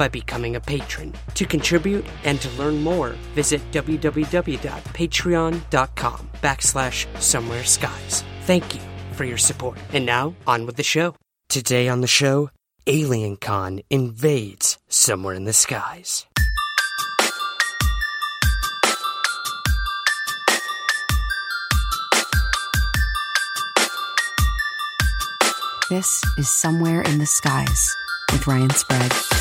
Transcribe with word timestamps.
by 0.00 0.08
becoming 0.08 0.56
a 0.56 0.60
patron. 0.60 1.12
To 1.34 1.44
contribute 1.44 2.06
and 2.24 2.40
to 2.40 2.48
learn 2.52 2.82
more, 2.82 3.10
visit 3.34 3.60
www.patreon.com 3.70 6.30
backslash 6.42 7.20
somewhere 7.20 7.64
skies. 7.64 8.24
Thank 8.44 8.74
you 8.74 8.80
for 9.12 9.24
your 9.24 9.36
support. 9.36 9.76
And 9.92 10.06
now, 10.06 10.34
on 10.46 10.64
with 10.64 10.76
the 10.76 10.82
show. 10.82 11.14
Today 11.50 11.90
on 11.90 12.00
the 12.00 12.06
show, 12.06 12.48
Alien 12.86 13.36
Con 13.36 13.82
invades 13.90 14.78
somewhere 14.88 15.34
in 15.34 15.44
the 15.44 15.52
skies. 15.52 16.24
This 25.90 26.22
is 26.38 26.48
Somewhere 26.48 27.02
in 27.02 27.18
the 27.18 27.26
Skies 27.26 27.94
with 28.32 28.46
Ryan 28.46 28.70
Sprague. 28.70 29.39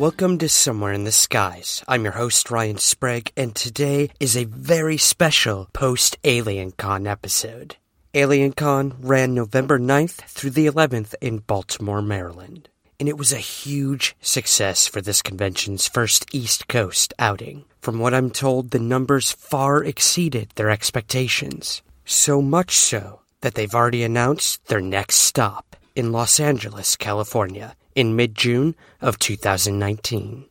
Welcome 0.00 0.38
to 0.38 0.48
Somewhere 0.48 0.94
in 0.94 1.04
the 1.04 1.12
Skies. 1.12 1.84
I'm 1.86 2.04
your 2.04 2.14
host, 2.14 2.50
Ryan 2.50 2.78
Sprague, 2.78 3.32
and 3.36 3.54
today 3.54 4.08
is 4.18 4.34
a 4.34 4.44
very 4.44 4.96
special 4.96 5.68
post 5.74 6.16
Alien 6.24 6.72
Con 6.72 7.06
episode. 7.06 7.76
Alien 8.14 8.52
Con 8.54 8.94
ran 9.00 9.34
November 9.34 9.78
9th 9.78 10.22
through 10.22 10.52
the 10.52 10.64
11th 10.64 11.14
in 11.20 11.40
Baltimore, 11.40 12.00
Maryland. 12.00 12.70
And 12.98 13.10
it 13.10 13.18
was 13.18 13.30
a 13.34 13.36
huge 13.36 14.16
success 14.22 14.86
for 14.86 15.02
this 15.02 15.20
convention's 15.20 15.86
first 15.86 16.34
East 16.34 16.66
Coast 16.66 17.12
outing. 17.18 17.66
From 17.82 17.98
what 17.98 18.14
I'm 18.14 18.30
told, 18.30 18.70
the 18.70 18.78
numbers 18.78 19.32
far 19.32 19.84
exceeded 19.84 20.48
their 20.54 20.70
expectations. 20.70 21.82
So 22.06 22.40
much 22.40 22.74
so 22.74 23.20
that 23.42 23.52
they've 23.52 23.74
already 23.74 24.02
announced 24.02 24.64
their 24.68 24.80
next 24.80 25.16
stop 25.16 25.76
in 25.94 26.10
Los 26.10 26.40
Angeles, 26.40 26.96
California, 26.96 27.76
in 28.00 28.16
mid 28.16 28.34
June 28.34 28.74
of 29.02 29.18
2019. 29.18 30.46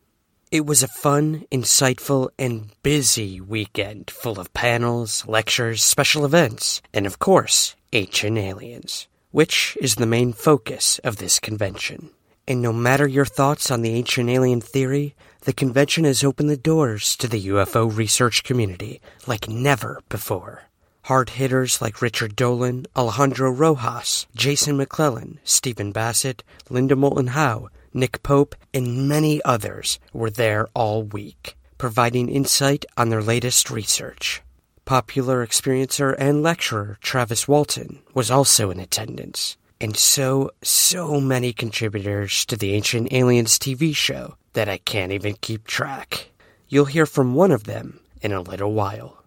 It 0.52 0.64
was 0.64 0.84
a 0.84 0.88
fun, 1.02 1.46
insightful, 1.50 2.28
and 2.38 2.70
busy 2.84 3.40
weekend 3.40 4.08
full 4.08 4.38
of 4.38 4.52
panels, 4.52 5.26
lectures, 5.26 5.82
special 5.82 6.24
events, 6.24 6.80
and 6.94 7.06
of 7.06 7.18
course, 7.18 7.74
ancient 7.92 8.38
aliens, 8.38 9.08
which 9.32 9.76
is 9.80 9.96
the 9.96 10.06
main 10.06 10.32
focus 10.32 11.00
of 11.00 11.16
this 11.16 11.40
convention. 11.40 12.10
And 12.46 12.62
no 12.62 12.72
matter 12.72 13.08
your 13.08 13.26
thoughts 13.26 13.68
on 13.68 13.82
the 13.82 13.94
ancient 13.94 14.30
alien 14.30 14.60
theory, 14.60 15.16
the 15.40 15.52
convention 15.52 16.04
has 16.04 16.22
opened 16.22 16.50
the 16.50 16.56
doors 16.56 17.16
to 17.16 17.26
the 17.26 17.48
UFO 17.48 17.82
research 17.90 18.44
community 18.44 19.00
like 19.26 19.48
never 19.48 20.00
before. 20.08 20.69
Hard 21.10 21.30
hitters 21.30 21.82
like 21.82 22.00
Richard 22.00 22.36
Dolan, 22.36 22.86
Alejandro 22.94 23.50
Rojas, 23.50 24.28
Jason 24.36 24.76
McClellan, 24.76 25.40
Stephen 25.42 25.90
Bassett, 25.90 26.44
Linda 26.68 26.94
Moulton 26.94 27.26
Howe, 27.26 27.68
Nick 27.92 28.22
Pope, 28.22 28.54
and 28.72 29.08
many 29.08 29.42
others 29.42 29.98
were 30.12 30.30
there 30.30 30.68
all 30.72 31.02
week, 31.02 31.56
providing 31.78 32.28
insight 32.28 32.84
on 32.96 33.08
their 33.08 33.24
latest 33.24 33.72
research. 33.72 34.40
Popular 34.84 35.44
experiencer 35.44 36.14
and 36.16 36.44
lecturer 36.44 36.96
Travis 37.00 37.48
Walton 37.48 37.98
was 38.14 38.30
also 38.30 38.70
in 38.70 38.78
attendance, 38.78 39.56
and 39.80 39.96
so, 39.96 40.52
so 40.62 41.20
many 41.20 41.52
contributors 41.52 42.44
to 42.44 42.56
the 42.56 42.72
Ancient 42.74 43.12
Aliens 43.12 43.58
TV 43.58 43.96
show 43.96 44.36
that 44.52 44.68
I 44.68 44.78
can't 44.78 45.10
even 45.10 45.34
keep 45.40 45.66
track. 45.66 46.30
You'll 46.68 46.84
hear 46.84 47.04
from 47.04 47.34
one 47.34 47.50
of 47.50 47.64
them 47.64 47.98
in 48.22 48.30
a 48.30 48.40
little 48.42 48.72
while. 48.72 49.19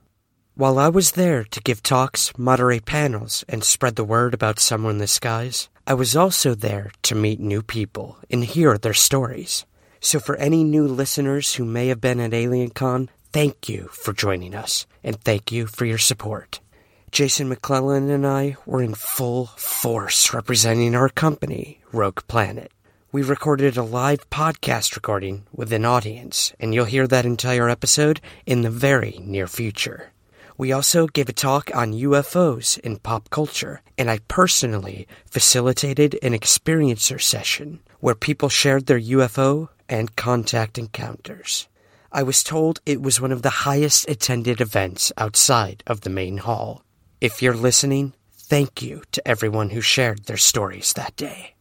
While 0.55 0.77
I 0.77 0.87
was 0.87 1.13
there 1.13 1.45
to 1.45 1.61
give 1.61 1.81
talks, 1.81 2.31
moderate 2.37 2.85
panels, 2.85 3.43
and 3.49 3.63
spread 3.63 3.95
the 3.95 4.03
word 4.03 4.35
about 4.35 4.59
Somewhere 4.59 4.91
in 4.91 4.99
the 4.99 5.07
Skies, 5.07 5.67
I 5.87 5.95
was 5.95 6.15
also 6.15 6.53
there 6.53 6.91
to 7.03 7.15
meet 7.15 7.39
new 7.39 7.63
people 7.63 8.19
and 8.29 8.43
hear 8.43 8.77
their 8.77 8.93
stories. 8.93 9.65
So 9.99 10.19
for 10.19 10.35
any 10.35 10.63
new 10.63 10.87
listeners 10.87 11.55
who 11.55 11.65
may 11.65 11.87
have 11.87 11.99
been 11.99 12.19
at 12.19 12.33
AlienCon, 12.33 13.09
thank 13.31 13.67
you 13.67 13.87
for 13.87 14.13
joining 14.13 14.53
us, 14.53 14.85
and 15.03 15.19
thank 15.19 15.51
you 15.51 15.65
for 15.65 15.85
your 15.85 15.97
support. 15.97 16.59
Jason 17.09 17.49
McClellan 17.49 18.11
and 18.11 18.27
I 18.27 18.55
were 18.67 18.83
in 18.83 18.93
full 18.93 19.47
force 19.57 20.35
representing 20.35 20.93
our 20.93 21.09
company, 21.09 21.81
Rogue 21.91 22.21
Planet. 22.27 22.71
We 23.11 23.23
recorded 23.23 23.75
a 23.75 23.81
live 23.81 24.29
podcast 24.29 24.95
recording 24.95 25.47
with 25.51 25.73
an 25.73 25.83
audience, 25.83 26.53
and 26.59 26.75
you'll 26.75 26.85
hear 26.85 27.07
that 27.07 27.25
entire 27.25 27.69
episode 27.69 28.21
in 28.45 28.61
the 28.61 28.69
very 28.69 29.19
near 29.19 29.47
future. 29.47 30.12
We 30.57 30.71
also 30.71 31.07
gave 31.07 31.29
a 31.29 31.33
talk 31.33 31.71
on 31.73 31.93
UFOs 31.93 32.77
in 32.79 32.97
pop 32.97 33.29
culture, 33.29 33.81
and 33.97 34.09
I 34.09 34.19
personally 34.27 35.07
facilitated 35.25 36.17
an 36.21 36.33
experiencer 36.33 37.19
session 37.19 37.79
where 37.99 38.15
people 38.15 38.49
shared 38.49 38.85
their 38.85 38.99
UFO 38.99 39.69
and 39.89 40.15
contact 40.15 40.77
encounters. 40.77 41.67
I 42.11 42.21
was 42.21 42.43
told 42.43 42.81
it 42.85 43.01
was 43.01 43.19
one 43.19 43.31
of 43.31 43.41
the 43.41 43.65
highest 43.67 44.07
attended 44.07 44.61
events 44.61 45.11
outside 45.17 45.83
of 45.87 46.01
the 46.01 46.11
main 46.11 46.37
hall. 46.37 46.83
If 47.19 47.41
you're 47.41 47.55
listening, 47.55 48.13
thank 48.31 48.83
you 48.83 49.01
to 49.13 49.27
everyone 49.27 49.71
who 49.71 49.81
shared 49.81 50.25
their 50.25 50.37
stories 50.37 50.93
that 50.93 51.15
day. 51.15 51.55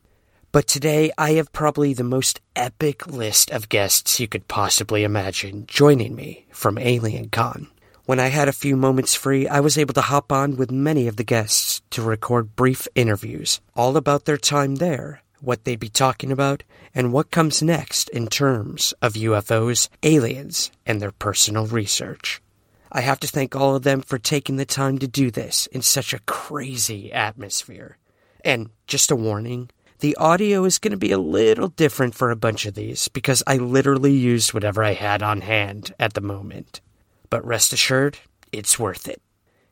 But 0.53 0.67
today 0.67 1.11
I 1.17 1.33
have 1.33 1.53
probably 1.53 1.95
the 1.95 2.05
most 2.05 2.43
epic 2.55 3.07
list 3.07 3.51
of 3.51 3.71
guests 3.71 4.21
you 4.21 4.29
could 4.29 4.49
possibly 4.49 5.03
imagine 5.03 5.65
joining 5.67 6.15
me 6.15 6.45
from 6.51 6.77
Alien 6.77 7.31
Con. 7.31 7.69
When 8.05 8.19
I 8.19 8.29
had 8.29 8.49
a 8.49 8.53
few 8.53 8.75
moments 8.75 9.15
free, 9.15 9.47
I 9.47 9.61
was 9.61 9.79
able 9.79 9.95
to 9.95 10.01
hop 10.01 10.33
on 10.33 10.57
with 10.57 10.73
many 10.73 11.07
of 11.07 11.15
the 11.15 11.23
guests 11.23 11.83
to 11.91 12.03
record 12.03 12.57
brief 12.57 12.89
interviews, 12.97 13.61
all 13.77 13.97
about 13.97 14.25
their 14.25 14.37
time 14.37 14.77
there, 14.77 15.23
what 15.41 15.65
they'd 15.65 15.79
be 15.79 15.89
talking 15.89 16.33
about, 16.33 16.65
and 16.97 17.13
what 17.13 17.31
comes 17.31 17.63
next 17.63 18.09
in 18.09 18.27
terms 18.27 18.93
of 19.01 19.13
UFOs, 19.13 19.89
aliens, 20.03 20.73
and 20.85 21.01
their 21.01 21.13
personal 21.13 21.67
research. 21.67 22.43
I 22.91 23.03
have 23.03 23.21
to 23.21 23.29
thank 23.29 23.55
all 23.55 23.77
of 23.77 23.85
them 23.85 24.03
for 24.03 24.19
taking 24.19 24.57
the 24.57 24.65
time 24.65 24.99
to 24.99 25.07
do 25.07 25.31
this 25.31 25.69
in 25.69 25.81
such 25.81 26.13
a 26.13 26.19
crazy 26.27 27.13
atmosphere. 27.13 27.99
And 28.45 28.71
just 28.89 29.13
a 29.13 29.17
warning, 29.17 29.71
the 30.01 30.17
audio 30.17 30.65
is 30.65 30.81
going 30.81 30.91
to 30.91 30.97
be 30.97 31.13
a 31.13 31.19
little 31.19 31.69
different 31.69 32.17
for 32.17 32.33
a 32.33 32.37
bunch 32.37 32.67
of 32.67 32.75
these 32.75 33.07
because 33.07 33.45
I 33.47 33.59
literally 33.59 34.13
used 34.13 34.53
whatever 34.53 34.83
I 34.83 34.95
had 34.95 35.23
on 35.23 35.43
hand 35.43 35.95
at 36.01 36.15
the 36.15 36.21
moment 36.21 36.81
but 37.33 37.47
rest 37.47 37.73
assured, 37.73 38.19
it's 38.53 38.79
worth 38.79 39.09
it. 39.09 39.23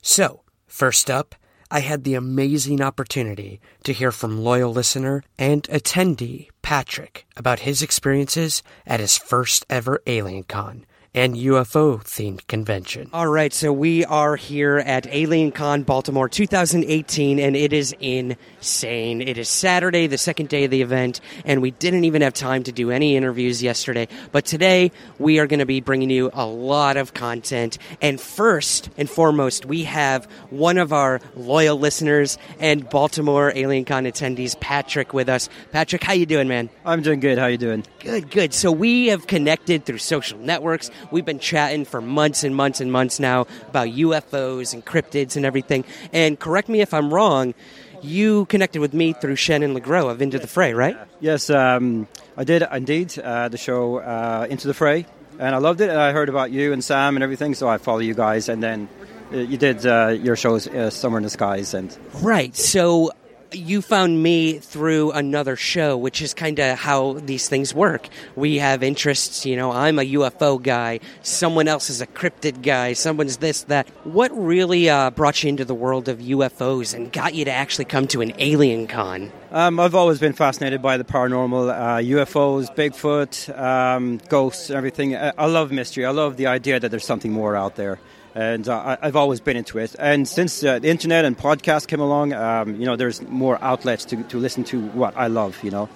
So, 0.00 0.44
first 0.66 1.10
up, 1.10 1.34
I 1.70 1.80
had 1.80 2.04
the 2.04 2.14
amazing 2.14 2.80
opportunity 2.80 3.60
to 3.84 3.92
hear 3.92 4.12
from 4.12 4.42
loyal 4.42 4.72
listener 4.72 5.22
and 5.38 5.64
attendee 5.64 6.48
Patrick 6.62 7.26
about 7.36 7.58
his 7.68 7.82
experiences 7.82 8.62
at 8.86 8.98
his 8.98 9.18
first 9.18 9.66
ever 9.68 10.00
AlienCon 10.06 10.84
and 11.14 11.34
UFO 11.34 12.02
themed 12.02 12.46
convention. 12.46 13.10
All 13.12 13.26
right, 13.26 13.52
so 13.52 13.72
we 13.72 14.04
are 14.04 14.36
here 14.36 14.78
at 14.78 15.06
Alien 15.08 15.50
Con 15.50 15.82
Baltimore 15.82 16.28
2018, 16.28 17.40
and 17.40 17.56
it 17.56 17.72
is 17.72 17.94
insane. 18.00 19.20
It 19.20 19.36
is 19.36 19.48
Saturday, 19.48 20.06
the 20.06 20.18
second 20.18 20.48
day 20.48 20.64
of 20.64 20.70
the 20.70 20.82
event, 20.82 21.20
and 21.44 21.60
we 21.60 21.72
didn't 21.72 22.04
even 22.04 22.22
have 22.22 22.34
time 22.34 22.62
to 22.64 22.72
do 22.72 22.90
any 22.90 23.16
interviews 23.16 23.62
yesterday. 23.62 24.06
But 24.30 24.44
today, 24.44 24.92
we 25.18 25.40
are 25.40 25.46
going 25.46 25.58
to 25.58 25.66
be 25.66 25.80
bringing 25.80 26.10
you 26.10 26.30
a 26.32 26.46
lot 26.46 26.96
of 26.96 27.12
content. 27.12 27.78
And 28.00 28.20
first 28.20 28.88
and 28.96 29.10
foremost, 29.10 29.66
we 29.66 29.84
have 29.84 30.26
one 30.50 30.78
of 30.78 30.92
our 30.92 31.20
loyal 31.34 31.78
listeners 31.78 32.38
and 32.60 32.88
Baltimore 32.88 33.52
Alien 33.56 33.84
Con 33.84 34.04
attendees, 34.04 34.58
Patrick, 34.60 35.12
with 35.12 35.28
us. 35.28 35.48
Patrick, 35.72 36.04
how 36.04 36.12
you 36.12 36.26
doing, 36.26 36.46
man? 36.46 36.70
I'm 36.84 37.02
doing 37.02 37.18
good. 37.18 37.38
How 37.38 37.46
you 37.46 37.58
doing? 37.58 37.84
Good, 37.98 38.30
good. 38.30 38.54
So 38.54 38.70
we 38.70 39.08
have 39.08 39.26
connected 39.26 39.84
through 39.84 39.98
social 39.98 40.38
networks. 40.38 40.90
We've 41.10 41.24
been 41.24 41.38
chatting 41.38 41.84
for 41.84 42.00
months 42.00 42.44
and 42.44 42.54
months 42.54 42.80
and 42.80 42.90
months 42.90 43.20
now 43.20 43.46
about 43.68 43.88
UFOs 43.88 44.72
and 44.74 44.84
cryptids 44.84 45.36
and 45.36 45.44
everything. 45.44 45.84
And 46.12 46.38
correct 46.38 46.68
me 46.68 46.80
if 46.80 46.92
I'm 46.94 47.12
wrong, 47.12 47.54
you 48.02 48.46
connected 48.46 48.80
with 48.80 48.94
me 48.94 49.12
through 49.12 49.36
Shannon 49.36 49.74
LeGros 49.74 50.10
of 50.10 50.22
Into 50.22 50.38
the 50.38 50.46
Fray, 50.46 50.72
right? 50.72 50.96
Yes, 51.20 51.50
um, 51.50 52.08
I 52.36 52.44
did 52.44 52.62
indeed. 52.72 53.18
Uh, 53.18 53.48
the 53.48 53.58
show 53.58 53.98
uh, 53.98 54.46
Into 54.48 54.68
the 54.68 54.74
Fray, 54.74 55.06
and 55.38 55.54
I 55.54 55.58
loved 55.58 55.80
it. 55.80 55.90
And 55.90 55.98
I 55.98 56.12
heard 56.12 56.28
about 56.28 56.50
you 56.50 56.72
and 56.72 56.82
Sam 56.82 57.16
and 57.16 57.22
everything, 57.22 57.54
so 57.54 57.68
I 57.68 57.78
follow 57.78 58.00
you 58.00 58.14
guys. 58.14 58.48
And 58.48 58.62
then 58.62 58.88
uh, 59.32 59.36
you 59.38 59.56
did 59.56 59.84
uh, 59.84 60.08
your 60.08 60.36
shows, 60.36 60.66
uh, 60.66 60.90
Somewhere 60.90 61.18
in 61.18 61.24
the 61.24 61.30
Skies, 61.30 61.74
and 61.74 61.96
right. 62.22 62.54
So 62.56 63.10
you 63.52 63.82
found 63.82 64.22
me 64.22 64.58
through 64.58 65.12
another 65.12 65.56
show, 65.56 65.96
which 65.96 66.22
is 66.22 66.34
kind 66.34 66.58
of 66.58 66.78
how 66.78 67.14
these 67.14 67.48
things 67.48 67.74
work. 67.74 68.08
We 68.36 68.56
have 68.58 68.82
interests, 68.82 69.44
you 69.46 69.56
know, 69.56 69.70
I'm 69.72 69.98
a 69.98 70.02
UFO 70.02 70.62
guy, 70.62 71.00
someone 71.22 71.68
else 71.68 71.90
is 71.90 72.00
a 72.00 72.06
cryptid 72.06 72.62
guy, 72.62 72.92
someone's 72.92 73.38
this, 73.38 73.64
that. 73.64 73.88
What 74.04 74.30
really 74.32 74.88
uh, 74.88 75.10
brought 75.10 75.42
you 75.42 75.48
into 75.48 75.64
the 75.64 75.74
world 75.74 76.08
of 76.08 76.18
UFOs 76.18 76.94
and 76.94 77.12
got 77.12 77.34
you 77.34 77.44
to 77.44 77.52
actually 77.52 77.84
come 77.86 78.06
to 78.08 78.20
an 78.20 78.32
alien 78.38 78.86
con? 78.86 79.32
Um, 79.50 79.80
I've 79.80 79.94
always 79.94 80.18
been 80.18 80.32
fascinated 80.32 80.80
by 80.80 80.96
the 80.96 81.04
paranormal, 81.04 81.70
uh, 81.70 81.96
UFOs, 81.98 82.74
Bigfoot, 82.74 83.58
um, 83.58 84.18
ghosts, 84.28 84.70
everything. 84.70 85.16
I, 85.16 85.32
I 85.36 85.46
love 85.46 85.72
mystery. 85.72 86.06
I 86.06 86.10
love 86.10 86.36
the 86.36 86.46
idea 86.46 86.78
that 86.78 86.90
there's 86.90 87.04
something 87.04 87.32
more 87.32 87.56
out 87.56 87.76
there 87.76 87.98
and 88.34 88.68
uh, 88.68 88.96
I've 89.00 89.16
always 89.16 89.40
been 89.40 89.56
into 89.56 89.78
it. 89.78 89.94
And 89.98 90.26
since 90.26 90.62
uh, 90.62 90.78
the 90.78 90.88
internet 90.88 91.24
and 91.24 91.36
podcasts 91.36 91.86
came 91.86 92.00
along, 92.00 92.32
um, 92.32 92.76
you 92.76 92.86
know, 92.86 92.96
there's 92.96 93.22
more 93.22 93.58
outlets 93.62 94.04
to, 94.06 94.22
to 94.24 94.38
listen 94.38 94.64
to 94.64 94.80
what 94.88 95.16
I 95.16 95.26
love, 95.26 95.62
you 95.62 95.70
know. 95.70 95.88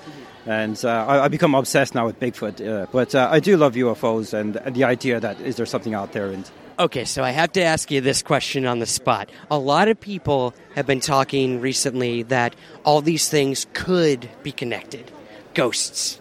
And 0.47 0.83
uh, 0.85 1.07
I, 1.07 1.25
I 1.25 1.29
become 1.29 1.55
obsessed 1.55 1.95
now 1.95 2.07
with 2.07 2.21
Bigfoot. 2.21 2.67
Uh, 2.67 2.87
but 2.93 3.15
uh, 3.15 3.29
I 3.31 3.41
do 3.41 3.57
love 3.57 3.75
UFOs 3.75 4.35
and 4.35 4.55
the 4.75 4.85
idea 4.85 5.21
that 5.21 5.41
is 5.41 5.57
there 5.57 5.67
something 5.67 5.95
out 5.95 6.13
there. 6.13 6.29
And 6.29 6.51
Okay, 6.77 7.05
so 7.05 7.23
I 7.23 7.31
have 7.31 7.53
to 7.53 7.63
ask 7.63 7.93
you 7.93 8.01
this 8.01 8.21
question 8.21 8.67
on 8.67 8.81
the 8.81 8.87
spot. 8.87 9.31
A 9.49 9.59
lot 9.59 9.87
of 9.87 10.01
people 10.01 10.55
have 10.75 10.87
been 10.87 10.99
talking 10.99 11.61
recently 11.61 12.25
that 12.25 12.57
all 12.85 13.01
these 13.01 13.29
things 13.29 13.67
could 13.75 14.29
be 14.43 14.51
connected 14.51 15.11
ghosts, 15.55 16.21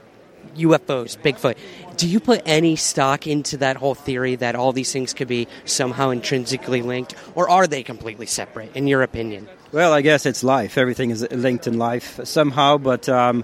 UFOs, 0.56 1.18
Bigfoot. 1.18 1.58
Do 1.98 2.08
you 2.08 2.20
put 2.20 2.42
any 2.46 2.76
stock 2.76 3.28
into 3.28 3.58
that 3.58 3.78
whole 3.78 3.96
theory 3.96 4.36
that 4.38 4.56
all 4.56 4.72
these 4.72 4.92
things 4.92 5.14
could 5.14 5.28
be 5.28 5.48
somehow 5.66 6.10
intrinsically 6.10 6.82
linked, 6.82 7.16
or 7.36 7.50
are 7.50 7.68
they 7.68 7.84
completely 7.84 8.26
separate, 8.26 8.76
in 8.76 8.88
your 8.88 9.04
opinion? 9.04 9.48
Well, 9.72 9.94
I 9.94 10.02
guess 10.02 10.26
it's 10.26 10.44
life. 10.44 10.78
Everything 10.78 11.10
is 11.10 11.28
linked 11.32 11.68
in 11.68 11.78
life 11.78 12.20
somehow, 12.26 12.78
but 12.78 13.10
um, 13.10 13.44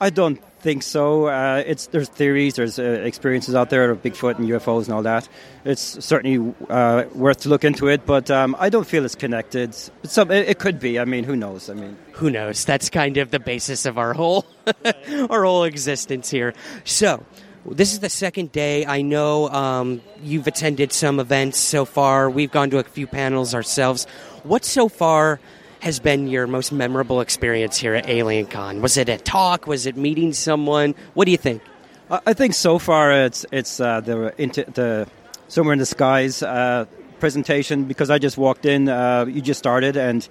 I 0.00 0.10
don't 0.10 0.42
think 0.60 0.82
so. 0.82 1.26
Uh, 1.26 1.62
it's 1.66 1.86
there's 1.88 2.08
theories, 2.08 2.54
there's 2.56 2.78
uh, 2.78 2.82
experiences 2.82 3.54
out 3.54 3.70
there 3.70 3.90
of 3.90 4.02
Bigfoot 4.02 4.38
and 4.38 4.48
UFOs 4.48 4.84
and 4.84 4.94
all 4.94 5.02
that. 5.02 5.28
It's 5.64 6.04
certainly 6.04 6.54
uh, 6.68 7.04
worth 7.14 7.42
to 7.42 7.48
look 7.48 7.64
into 7.64 7.88
it, 7.88 8.06
but 8.06 8.30
um, 8.30 8.56
I 8.58 8.68
don't 8.70 8.86
feel 8.86 9.04
it's 9.04 9.14
connected. 9.14 9.74
Some, 10.04 10.30
it, 10.30 10.48
it, 10.48 10.58
could 10.58 10.80
be. 10.80 10.98
I 10.98 11.04
mean, 11.04 11.24
who 11.24 11.36
knows? 11.36 11.70
I 11.70 11.74
mean, 11.74 11.96
who 12.12 12.30
knows? 12.30 12.64
That's 12.64 12.90
kind 12.90 13.16
of 13.16 13.30
the 13.30 13.40
basis 13.40 13.86
of 13.86 13.98
our 13.98 14.14
whole 14.14 14.46
our 15.30 15.44
whole 15.44 15.64
existence 15.64 16.30
here. 16.30 16.54
So. 16.84 17.24
This 17.70 17.92
is 17.92 18.00
the 18.00 18.08
second 18.08 18.52
day. 18.52 18.86
I 18.86 19.02
know 19.02 19.48
um, 19.48 20.00
you've 20.22 20.46
attended 20.46 20.92
some 20.92 21.20
events 21.20 21.58
so 21.58 21.84
far. 21.84 22.30
We've 22.30 22.50
gone 22.50 22.70
to 22.70 22.78
a 22.78 22.82
few 22.84 23.06
panels 23.06 23.54
ourselves. 23.54 24.06
What 24.42 24.64
so 24.64 24.88
far 24.88 25.40
has 25.80 26.00
been 26.00 26.26
your 26.26 26.46
most 26.46 26.72
memorable 26.72 27.20
experience 27.20 27.78
here 27.78 27.94
at 27.94 28.06
AlienCon? 28.06 28.80
Was 28.80 28.96
it 28.96 29.08
a 29.08 29.18
talk? 29.18 29.66
Was 29.66 29.86
it 29.86 29.96
meeting 29.96 30.32
someone? 30.32 30.94
What 31.14 31.26
do 31.26 31.30
you 31.30 31.36
think? 31.36 31.62
I 32.10 32.32
think 32.32 32.54
so 32.54 32.78
far 32.78 33.12
it's 33.12 33.44
it's 33.52 33.80
uh, 33.80 34.00
the 34.00 34.32
the 34.72 35.06
somewhere 35.48 35.74
in 35.74 35.78
the 35.78 35.86
skies 35.86 36.42
uh, 36.42 36.86
presentation 37.20 37.84
because 37.84 38.08
I 38.08 38.18
just 38.18 38.38
walked 38.38 38.64
in. 38.64 38.88
Uh, 38.88 39.26
you 39.28 39.42
just 39.42 39.58
started 39.58 39.96
and 39.96 40.26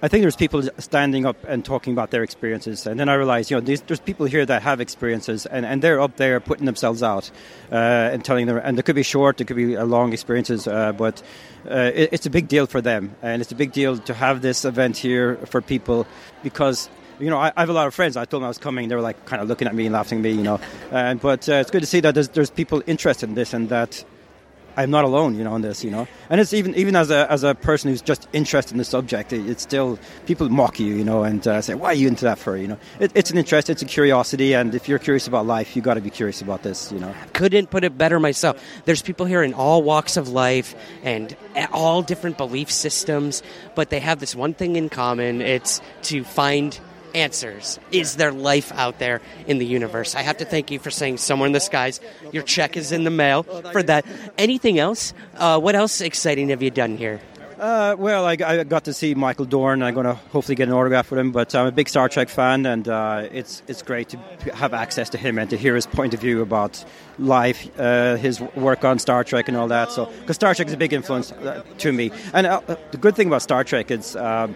I 0.00 0.06
think 0.06 0.22
there's 0.22 0.36
people 0.36 0.62
standing 0.78 1.26
up 1.26 1.36
and 1.48 1.64
talking 1.64 1.92
about 1.92 2.12
their 2.12 2.22
experiences, 2.22 2.86
and 2.86 3.00
then 3.00 3.08
I 3.08 3.14
realized, 3.14 3.50
you 3.50 3.56
know, 3.56 3.60
there's, 3.60 3.80
there's 3.82 3.98
people 3.98 4.26
here 4.26 4.46
that 4.46 4.62
have 4.62 4.80
experiences, 4.80 5.44
and, 5.44 5.66
and 5.66 5.82
they're 5.82 6.00
up 6.00 6.16
there 6.16 6.38
putting 6.38 6.66
themselves 6.66 7.02
out 7.02 7.28
uh, 7.72 7.74
and 7.74 8.24
telling 8.24 8.46
them, 8.46 8.60
and 8.62 8.76
there 8.76 8.84
could 8.84 8.94
be 8.94 9.02
short, 9.02 9.38
there 9.38 9.44
could 9.44 9.56
be 9.56 9.76
long 9.76 10.12
experiences, 10.12 10.68
uh, 10.68 10.92
but 10.92 11.20
uh, 11.68 11.90
it, 11.92 12.10
it's 12.12 12.26
a 12.26 12.30
big 12.30 12.46
deal 12.46 12.66
for 12.66 12.80
them, 12.80 13.16
and 13.22 13.42
it's 13.42 13.50
a 13.50 13.56
big 13.56 13.72
deal 13.72 13.98
to 13.98 14.14
have 14.14 14.40
this 14.40 14.64
event 14.64 14.96
here 14.96 15.36
for 15.46 15.60
people 15.60 16.06
because 16.44 16.88
you 17.18 17.30
know, 17.30 17.38
I, 17.38 17.52
I, 17.56 17.62
have 17.62 17.68
a 17.68 17.72
lot 17.72 17.88
of 17.88 17.94
friends. 17.94 18.16
I 18.16 18.24
told 18.26 18.42
them 18.42 18.44
I 18.44 18.48
was 18.48 18.58
coming. 18.58 18.88
They 18.88 18.94
were 18.94 19.00
like 19.00 19.24
kind 19.24 19.42
of 19.42 19.48
looking 19.48 19.66
at 19.66 19.74
me 19.74 19.86
and 19.86 19.92
laughing 19.92 20.18
at 20.18 20.22
me, 20.22 20.30
you 20.30 20.44
know. 20.44 20.60
But 20.90 21.48
uh, 21.48 21.54
it's 21.54 21.72
good 21.72 21.80
to 21.80 21.86
see 21.86 21.98
that 21.98 22.14
there's, 22.14 22.28
there's 22.28 22.50
people 22.50 22.80
interested 22.86 23.28
in 23.28 23.34
this 23.34 23.52
and 23.52 23.68
that 23.70 24.04
I'm 24.78 24.90
not 24.90 25.04
alone, 25.04 25.34
you 25.36 25.42
know, 25.42 25.54
on 25.54 25.62
this, 25.62 25.82
you 25.82 25.90
know. 25.90 26.06
And 26.30 26.40
it's 26.40 26.54
even 26.54 26.72
even 26.76 26.94
as 26.94 27.10
a 27.10 27.30
as 27.30 27.42
a 27.42 27.52
person 27.56 27.90
who's 27.90 28.00
just 28.00 28.28
interested 28.32 28.72
in 28.72 28.78
the 28.78 28.84
subject, 28.84 29.32
it, 29.32 29.44
it's 29.50 29.62
still 29.62 29.98
people 30.24 30.48
mock 30.48 30.78
you, 30.78 30.94
you 30.94 31.04
know, 31.04 31.24
and 31.24 31.46
uh, 31.48 31.60
say, 31.60 31.74
"Why 31.74 31.88
are 31.88 31.94
you 31.94 32.06
into 32.06 32.24
that 32.26 32.38
for?" 32.38 32.56
You 32.56 32.68
know, 32.68 32.78
it, 33.00 33.10
it's 33.16 33.32
an 33.32 33.38
interest, 33.38 33.70
it's 33.70 33.82
a 33.82 33.86
curiosity, 33.86 34.54
and 34.54 34.76
if 34.76 34.88
you're 34.88 35.00
curious 35.00 35.26
about 35.26 35.46
life, 35.46 35.74
you 35.74 35.82
got 35.82 35.94
to 35.94 36.00
be 36.00 36.10
curious 36.10 36.40
about 36.42 36.62
this, 36.62 36.92
you 36.92 37.00
know. 37.00 37.12
Couldn't 37.32 37.70
put 37.70 37.82
it 37.82 37.98
better 37.98 38.20
myself. 38.20 38.62
There's 38.84 39.02
people 39.02 39.26
here 39.26 39.42
in 39.42 39.52
all 39.52 39.82
walks 39.82 40.16
of 40.16 40.28
life 40.28 40.76
and 41.02 41.36
all 41.72 42.02
different 42.02 42.38
belief 42.38 42.70
systems, 42.70 43.42
but 43.74 43.90
they 43.90 43.98
have 43.98 44.20
this 44.20 44.36
one 44.36 44.54
thing 44.54 44.76
in 44.76 44.90
common: 44.90 45.42
it's 45.42 45.80
to 46.02 46.22
find 46.22 46.78
answers. 47.14 47.78
Is 47.92 48.16
there 48.16 48.32
life 48.32 48.72
out 48.72 48.98
there 48.98 49.20
in 49.46 49.58
the 49.58 49.66
universe? 49.66 50.14
I 50.14 50.22
have 50.22 50.38
to 50.38 50.44
thank 50.44 50.70
you 50.70 50.78
for 50.78 50.90
saying 50.90 51.18
somewhere 51.18 51.46
in 51.46 51.52
the 51.52 51.60
skies. 51.60 52.00
Your 52.32 52.42
check 52.42 52.76
is 52.76 52.92
in 52.92 53.04
the 53.04 53.10
mail 53.10 53.42
for 53.42 53.82
that. 53.82 54.06
Anything 54.36 54.78
else? 54.78 55.14
Uh, 55.36 55.58
what 55.58 55.74
else 55.74 56.00
exciting 56.00 56.48
have 56.50 56.62
you 56.62 56.70
done 56.70 56.96
here? 56.96 57.20
Uh, 57.58 57.96
well, 57.98 58.24
I, 58.24 58.36
I, 58.44 58.62
got 58.62 58.84
to 58.84 58.92
see 58.92 59.16
Michael 59.16 59.44
Dorn. 59.44 59.82
I'm 59.82 59.92
going 59.92 60.06
to 60.06 60.14
hopefully 60.14 60.54
get 60.54 60.68
an 60.68 60.74
autograph 60.74 61.10
with 61.10 61.18
him. 61.18 61.32
But 61.32 61.56
I'm 61.56 61.66
a 61.66 61.72
big 61.72 61.88
Star 61.88 62.08
Trek 62.08 62.28
fan, 62.28 62.64
and 62.66 62.86
uh, 62.86 63.28
it's 63.32 63.62
it's 63.66 63.82
great 63.82 64.10
to 64.10 64.18
have 64.54 64.72
access 64.72 65.10
to 65.10 65.18
him 65.18 65.38
and 65.38 65.50
to 65.50 65.56
hear 65.56 65.74
his 65.74 65.84
point 65.84 66.14
of 66.14 66.20
view 66.20 66.40
about 66.40 66.84
life, 67.18 67.68
uh, 67.80 68.14
his 68.14 68.40
work 68.40 68.84
on 68.84 69.00
Star 69.00 69.24
Trek, 69.24 69.48
and 69.48 69.56
all 69.56 69.66
that. 69.68 69.90
So, 69.90 70.06
because 70.06 70.36
Star 70.36 70.54
Trek 70.54 70.68
is 70.68 70.74
a 70.74 70.76
big 70.76 70.92
influence 70.92 71.32
uh, 71.32 71.64
to 71.78 71.92
me, 71.92 72.12
and 72.32 72.46
uh, 72.46 72.60
the 72.92 72.96
good 72.96 73.16
thing 73.16 73.26
about 73.26 73.42
Star 73.42 73.64
Trek 73.64 73.90
is 73.90 74.14
um, 74.14 74.54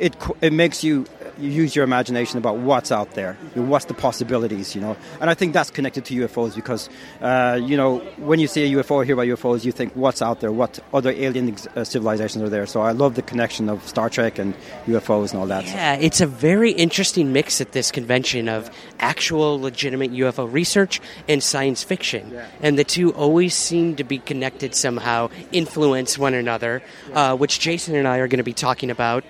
it 0.00 0.16
it 0.40 0.52
makes 0.52 0.82
you 0.82 1.06
use 1.40 1.74
your 1.74 1.84
imagination 1.84 2.38
about 2.38 2.56
what's 2.58 2.92
out 2.92 3.12
there, 3.12 3.34
what's 3.54 3.86
the 3.86 3.94
possibilities, 3.94 4.74
you 4.74 4.80
know. 4.80 4.96
And 5.20 5.30
I 5.30 5.34
think 5.34 5.52
that's 5.52 5.70
connected 5.70 6.04
to 6.06 6.14
UFOs 6.14 6.54
because, 6.54 6.88
uh, 7.20 7.58
you 7.62 7.76
know, 7.76 7.98
when 8.18 8.38
you 8.40 8.46
see 8.46 8.62
a 8.64 8.76
UFO 8.76 8.92
or 8.92 9.04
hear 9.04 9.14
about 9.14 9.26
UFOs, 9.26 9.64
you 9.64 9.72
think 9.72 9.94
what's 9.94 10.22
out 10.22 10.40
there, 10.40 10.52
what 10.52 10.78
other 10.92 11.10
alien 11.10 11.56
uh, 11.74 11.84
civilizations 11.84 12.42
are 12.42 12.48
there. 12.48 12.66
So 12.66 12.80
I 12.82 12.92
love 12.92 13.14
the 13.14 13.22
connection 13.22 13.68
of 13.68 13.86
Star 13.86 14.10
Trek 14.10 14.38
and 14.38 14.54
UFOs 14.86 15.30
and 15.30 15.40
all 15.40 15.46
that. 15.46 15.64
Yeah, 15.64 15.94
it's 15.94 16.20
a 16.20 16.26
very 16.26 16.72
interesting 16.72 17.32
mix 17.32 17.60
at 17.60 17.72
this 17.72 17.90
convention 17.90 18.48
of 18.48 18.70
actual 18.98 19.60
legitimate 19.60 20.12
UFO 20.12 20.50
research 20.50 21.00
and 21.28 21.42
science 21.42 21.82
fiction. 21.82 22.30
Yeah. 22.32 22.46
And 22.60 22.78
the 22.78 22.84
two 22.84 23.12
always 23.12 23.54
seem 23.54 23.96
to 23.96 24.04
be 24.04 24.18
connected 24.18 24.74
somehow, 24.74 25.30
influence 25.52 26.18
one 26.18 26.34
another, 26.34 26.82
uh, 27.12 27.36
which 27.36 27.60
Jason 27.60 27.94
and 27.94 28.06
I 28.06 28.18
are 28.18 28.28
going 28.28 28.38
to 28.38 28.44
be 28.44 28.52
talking 28.52 28.90
about 28.90 29.24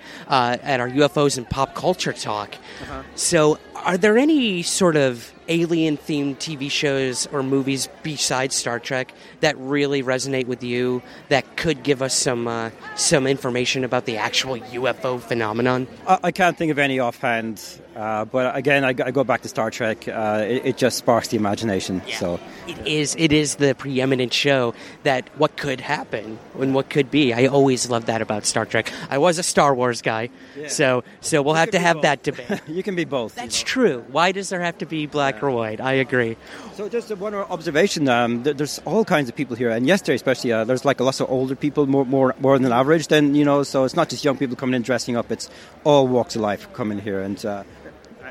at 0.61 0.79
our 0.79 0.89
UFOs 0.89 1.37
and 1.37 1.49
pop 1.49 1.75
culture 1.75 2.11
culture 2.11 2.13
talk. 2.13 2.55
Uh-huh. 2.83 3.03
So, 3.15 3.59
are 3.75 3.97
there 3.97 4.17
any 4.17 4.61
sort 4.61 4.95
of 4.95 5.33
alien 5.51 5.97
themed 5.97 6.37
TV 6.37 6.71
shows 6.71 7.27
or 7.27 7.43
movies 7.43 7.89
besides 8.03 8.55
Star 8.55 8.79
Trek 8.79 9.13
that 9.41 9.57
really 9.57 10.01
resonate 10.01 10.47
with 10.47 10.63
you 10.63 11.01
that 11.27 11.57
could 11.57 11.83
give 11.83 12.01
us 12.01 12.15
some 12.15 12.47
uh, 12.47 12.71
some 12.95 13.27
information 13.27 13.83
about 13.83 14.05
the 14.05 14.17
actual 14.17 14.57
UFO 14.57 15.19
phenomenon? 15.19 15.87
I 16.07 16.31
can't 16.31 16.57
think 16.57 16.71
of 16.71 16.79
any 16.79 16.99
offhand, 16.99 17.61
uh, 17.95 18.25
but 18.25 18.55
again, 18.55 18.85
I, 18.85 18.89
I, 18.89 19.11
go 19.11 19.23
back 19.23 19.41
to 19.41 19.49
Star 19.49 19.69
Trek. 19.69 20.07
Uh, 20.07 20.45
it, 20.47 20.65
it, 20.65 20.77
just 20.77 20.97
sparks 20.97 21.27
the 21.27 21.37
imagination. 21.37 22.01
Yeah. 22.07 22.17
So 22.17 22.39
it 22.67 22.87
is 22.87 23.15
it 23.19 23.33
is 23.33 23.55
the 23.55 23.75
preeminent 23.75 24.33
show 24.33 24.73
that 25.03 25.27
what 25.37 25.57
could 25.57 25.81
happen 25.81 26.39
and 26.57 26.73
what 26.73 26.89
could 26.89 27.11
be. 27.11 27.33
I 27.33 27.47
always 27.47 27.89
love 27.89 28.05
that 28.05 28.21
about 28.21 28.45
Star 28.45 28.65
Trek. 28.65 28.91
I 29.09 29.17
was 29.17 29.37
a 29.37 29.43
Star 29.43 29.75
Wars 29.75 30.01
guy, 30.01 30.29
yeah. 30.57 30.69
so 30.69 31.03
so 31.19 31.41
we'll 31.41 31.55
you 31.55 31.59
have 31.59 31.71
to 31.71 31.79
have 31.79 31.97
both. 31.97 32.03
that 32.03 32.23
debate. 32.29 32.61
you 32.67 32.81
can 32.83 32.95
be 32.95 33.03
both. 33.05 33.35
That's 33.35 33.59
you 33.59 33.65
know? 33.65 33.67
true. 33.67 34.05
Why 34.09 34.31
does 34.31 34.49
there 34.49 34.61
have 34.61 34.77
to 34.77 34.85
be 34.85 35.05
black 35.05 35.40
black. 35.49 35.79
I 35.79 35.93
agree. 35.93 36.37
So 36.75 36.89
just 36.89 37.09
one 37.17 37.33
observation. 37.33 38.07
Um, 38.07 38.43
there's 38.43 38.79
all 38.85 39.05
kinds 39.05 39.29
of 39.29 39.35
people 39.35 39.55
here, 39.55 39.69
and 39.69 39.87
yesterday 39.87 40.15
especially, 40.15 40.51
uh, 40.51 40.63
there's 40.63 40.85
like 40.85 40.99
a 40.99 41.03
lot 41.03 41.19
of 41.19 41.29
older 41.29 41.55
people, 41.55 41.87
more 41.87 42.05
more 42.05 42.35
more 42.39 42.59
than 42.59 42.71
average. 42.71 43.07
Then 43.07 43.35
you 43.35 43.45
know, 43.45 43.63
so 43.63 43.83
it's 43.83 43.95
not 43.95 44.09
just 44.09 44.23
young 44.23 44.37
people 44.37 44.55
coming 44.55 44.75
in 44.75 44.81
dressing 44.81 45.17
up. 45.17 45.31
It's 45.31 45.49
all 45.83 46.07
walks 46.07 46.35
of 46.35 46.41
life 46.41 46.71
coming 46.73 46.99
here, 46.99 47.21
and 47.21 47.43
uh, 47.45 47.63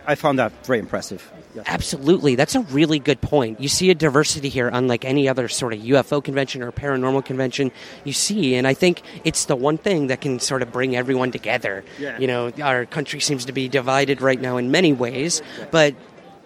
I 0.07 0.15
found 0.15 0.39
that 0.39 0.53
very 0.67 0.79
impressive. 0.79 1.31
Yes. 1.55 1.65
Absolutely. 1.67 2.37
That's 2.37 2.55
a 2.55 2.61
really 2.61 3.01
good 3.01 3.21
point. 3.21 3.61
You 3.61 3.69
see 3.69 3.91
a 3.91 3.95
diversity 3.95 4.49
here, 4.49 4.69
unlike 4.73 5.05
any 5.05 5.29
other 5.29 5.49
sort 5.49 5.73
of 5.73 5.81
UFO 5.81 6.23
convention 6.23 6.63
or 6.63 6.71
paranormal 6.71 7.25
convention 7.25 7.73
you 8.05 8.13
see. 8.13 8.55
And 8.55 8.67
I 8.69 8.75
think 8.75 9.03
it's 9.25 9.47
the 9.47 9.57
one 9.57 9.77
thing 9.77 10.07
that 10.09 10.21
can 10.21 10.39
sort 10.39 10.63
of 10.63 10.71
bring 10.71 10.95
everyone 10.95 11.33
together. 11.33 11.85
Yeah. 11.99 12.19
You 12.19 12.29
know, 12.29 12.53
our 12.63 12.87
country 12.87 13.19
seems 13.21 13.47
to 13.47 13.53
be 13.53 13.69
divided 13.69 14.23
right 14.23 14.41
now 14.41 14.59
in 14.59 14.71
many 14.71 14.93
ways, 14.93 15.43
but 15.73 15.95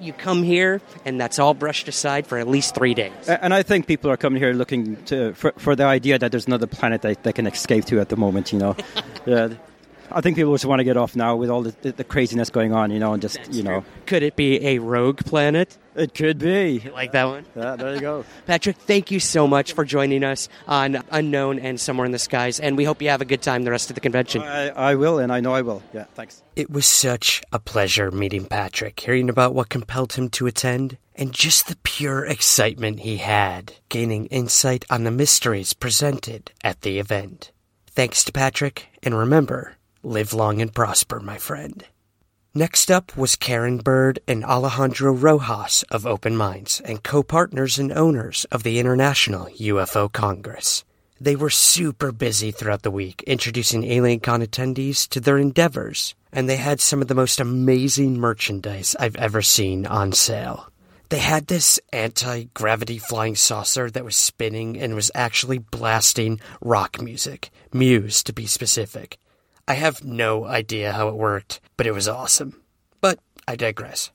you 0.04 0.12
come 0.12 0.42
here 0.42 0.80
and 1.04 1.20
that's 1.20 1.38
all 1.38 1.54
brushed 1.54 1.88
aside 1.88 2.26
for 2.26 2.38
at 2.38 2.48
least 2.48 2.74
three 2.74 2.94
days. 2.94 3.12
And 3.28 3.52
I 3.54 3.62
think 3.62 3.86
people 3.86 4.10
are 4.10 4.16
coming 4.16 4.40
here 4.40 4.52
looking 4.52 4.96
to, 5.04 5.34
for, 5.34 5.52
for 5.56 5.74
the 5.74 5.84
idea 5.84 6.18
that 6.18 6.30
there's 6.30 6.46
another 6.46 6.66
planet 6.66 7.02
that 7.02 7.22
they 7.22 7.32
can 7.32 7.46
escape 7.46 7.84
to 7.86 8.00
at 8.00 8.08
the 8.08 8.16
moment, 8.16 8.52
you 8.52 8.58
know. 8.58 8.76
yeah. 9.26 9.48
I 10.10 10.20
think 10.20 10.36
people 10.36 10.52
just 10.52 10.66
want 10.66 10.80
to 10.80 10.84
get 10.84 10.96
off 10.96 11.16
now 11.16 11.34
with 11.34 11.50
all 11.50 11.62
the, 11.62 11.74
the, 11.82 11.92
the 11.92 12.04
craziness 12.04 12.50
going 12.50 12.72
on, 12.72 12.90
you 12.90 12.98
know, 12.98 13.12
and 13.14 13.22
just, 13.22 13.36
That's 13.36 13.56
you 13.56 13.62
know. 13.62 13.80
True. 13.80 13.90
Could 14.06 14.22
it 14.22 14.36
be 14.36 14.64
a 14.64 14.78
rogue 14.78 15.24
planet? 15.24 15.76
It 15.94 16.14
could 16.14 16.38
be. 16.38 16.82
You 16.84 16.90
like 16.92 17.12
that 17.12 17.24
one? 17.24 17.46
Yeah, 17.54 17.76
there 17.76 17.94
you 17.94 18.00
go. 18.00 18.24
Patrick, 18.46 18.76
thank 18.76 19.10
you 19.10 19.20
so 19.20 19.46
much 19.46 19.72
for 19.72 19.84
joining 19.84 20.24
us 20.24 20.48
on 20.66 21.02
Unknown 21.10 21.58
and 21.58 21.78
Somewhere 21.80 22.04
in 22.06 22.12
the 22.12 22.18
Skies, 22.18 22.60
and 22.60 22.76
we 22.76 22.84
hope 22.84 23.00
you 23.00 23.08
have 23.10 23.20
a 23.20 23.24
good 23.24 23.42
time 23.42 23.62
the 23.62 23.70
rest 23.70 23.90
of 23.90 23.94
the 23.94 24.00
convention. 24.00 24.42
I, 24.42 24.68
I 24.70 24.94
will, 24.96 25.18
and 25.18 25.32
I 25.32 25.40
know 25.40 25.54
I 25.54 25.62
will. 25.62 25.82
Yeah, 25.92 26.04
thanks. 26.14 26.42
It 26.56 26.70
was 26.70 26.86
such 26.86 27.42
a 27.52 27.58
pleasure 27.58 28.10
meeting 28.10 28.46
Patrick, 28.46 28.98
hearing 28.98 29.28
about 29.28 29.54
what 29.54 29.68
compelled 29.68 30.14
him 30.14 30.28
to 30.30 30.46
attend, 30.46 30.98
and 31.14 31.32
just 31.32 31.68
the 31.68 31.76
pure 31.84 32.24
excitement 32.24 33.00
he 33.00 33.18
had, 33.18 33.74
gaining 33.88 34.26
insight 34.26 34.84
on 34.90 35.04
the 35.04 35.10
mysteries 35.10 35.74
presented 35.74 36.52
at 36.62 36.82
the 36.82 36.98
event. 36.98 37.52
Thanks 37.86 38.24
to 38.24 38.32
Patrick, 38.32 38.88
and 39.04 39.16
remember, 39.16 39.76
Live 40.06 40.34
long 40.34 40.60
and 40.60 40.72
prosper, 40.72 41.18
my 41.18 41.38
friend. 41.38 41.82
Next 42.56 42.88
up 42.88 43.16
was 43.16 43.34
Karen 43.34 43.78
Bird 43.78 44.20
and 44.28 44.44
Alejandro 44.44 45.12
Rojas 45.12 45.82
of 45.90 46.06
Open 46.06 46.36
Minds 46.36 46.80
and 46.84 47.02
co-partners 47.02 47.80
and 47.80 47.90
owners 47.90 48.44
of 48.52 48.62
the 48.62 48.78
International 48.78 49.46
UFO 49.46 50.12
Congress. 50.12 50.84
They 51.20 51.34
were 51.34 51.50
super 51.50 52.12
busy 52.12 52.52
throughout 52.52 52.82
the 52.82 52.92
week 52.92 53.24
introducing 53.26 53.82
AlienCon 53.82 54.46
attendees 54.46 55.08
to 55.08 55.18
their 55.18 55.36
endeavors, 55.36 56.14
and 56.32 56.48
they 56.48 56.54
had 56.54 56.80
some 56.80 57.02
of 57.02 57.08
the 57.08 57.16
most 57.16 57.40
amazing 57.40 58.20
merchandise 58.20 58.94
I've 59.00 59.16
ever 59.16 59.42
seen 59.42 59.84
on 59.84 60.12
sale. 60.12 60.70
They 61.08 61.18
had 61.18 61.48
this 61.48 61.80
anti 61.92 62.44
gravity 62.54 62.98
flying 62.98 63.34
saucer 63.34 63.90
that 63.90 64.04
was 64.04 64.14
spinning 64.14 64.80
and 64.80 64.94
was 64.94 65.10
actually 65.12 65.58
blasting 65.58 66.38
rock 66.60 67.02
music, 67.02 67.50
Muse 67.72 68.22
to 68.22 68.32
be 68.32 68.46
specific. 68.46 69.18
I 69.66 69.74
have 69.74 70.04
no 70.04 70.44
idea 70.44 70.92
how 70.92 71.08
it 71.08 71.14
worked, 71.14 71.60
but 71.78 71.86
it 71.86 71.92
was 71.92 72.06
awesome. 72.06 72.60
But 73.00 73.18
I 73.48 73.56
digress. 73.56 74.10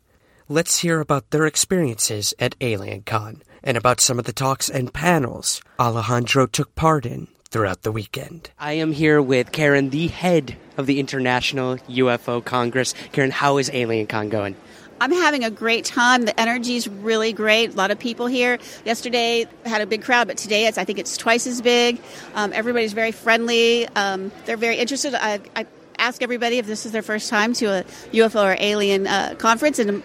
Let's 0.48 0.80
hear 0.80 1.00
about 1.00 1.32
their 1.32 1.48
experiences 1.48 2.36
at 2.38 2.58
AlienCon 2.60 3.42
and 3.64 3.76
about 3.76 4.00
some 4.00 4.20
of 4.20 4.26
the 4.26 4.34
talks 4.34 4.70
and 4.70 4.94
panels 4.94 5.62
Alejandro 5.80 6.46
took 6.46 6.76
part 6.76 7.06
in 7.06 7.28
throughout 7.50 7.82
the 7.82 7.92
weekend. 7.92 8.52
I 8.60 8.74
am 8.74 8.92
here 8.92 9.20
with 9.20 9.52
Karen, 9.52 9.90
the 9.90 10.08
head 10.08 10.56
of 10.78 10.86
the 10.86 11.00
International 11.00 11.78
UFO 11.78 12.46
Congress. 12.46 12.94
Karen, 13.12 13.32
how 13.32 13.58
is 13.58 13.72
AlienCon 13.72 14.30
going? 14.30 14.56
I'm 15.02 15.12
having 15.12 15.44
a 15.46 15.50
great 15.50 15.86
time. 15.86 16.26
The 16.26 16.38
energy 16.40 16.76
is 16.76 16.88
really 16.88 17.32
great. 17.32 17.74
A 17.74 17.78
lot 17.78 17.92
of 17.92 18.00
people 18.00 18.28
here. 18.28 18.60
Yesterday 18.84 19.48
had 19.66 19.82
a 19.82 19.86
big 19.86 20.04
crowd, 20.04 20.28
but 20.28 20.38
today 20.38 20.68
it's 20.68 20.78
I 20.78 20.84
think 20.84 21.00
it's 21.00 21.16
twice 21.16 21.48
as 21.48 21.62
big. 21.62 22.02
Um, 22.36 22.52
everybody's 22.54 22.94
very 22.94 23.12
friendly. 23.12 23.88
Um, 23.90 24.32
they're 24.46 24.58
very 24.58 24.78
interested. 24.78 25.16
I, 25.16 25.40
I, 25.56 25.66
ask 25.98 26.22
everybody 26.24 26.60
if 26.60 26.66
this 26.66 26.86
is 26.86 26.94
their 26.94 27.02
first 27.02 27.30
time 27.30 27.52
to 27.52 27.66
a 27.66 27.84
UFO 28.14 28.42
or 28.42 28.56
alien 28.58 29.06
uh, 29.06 29.36
conference, 29.38 29.80
and 29.80 30.02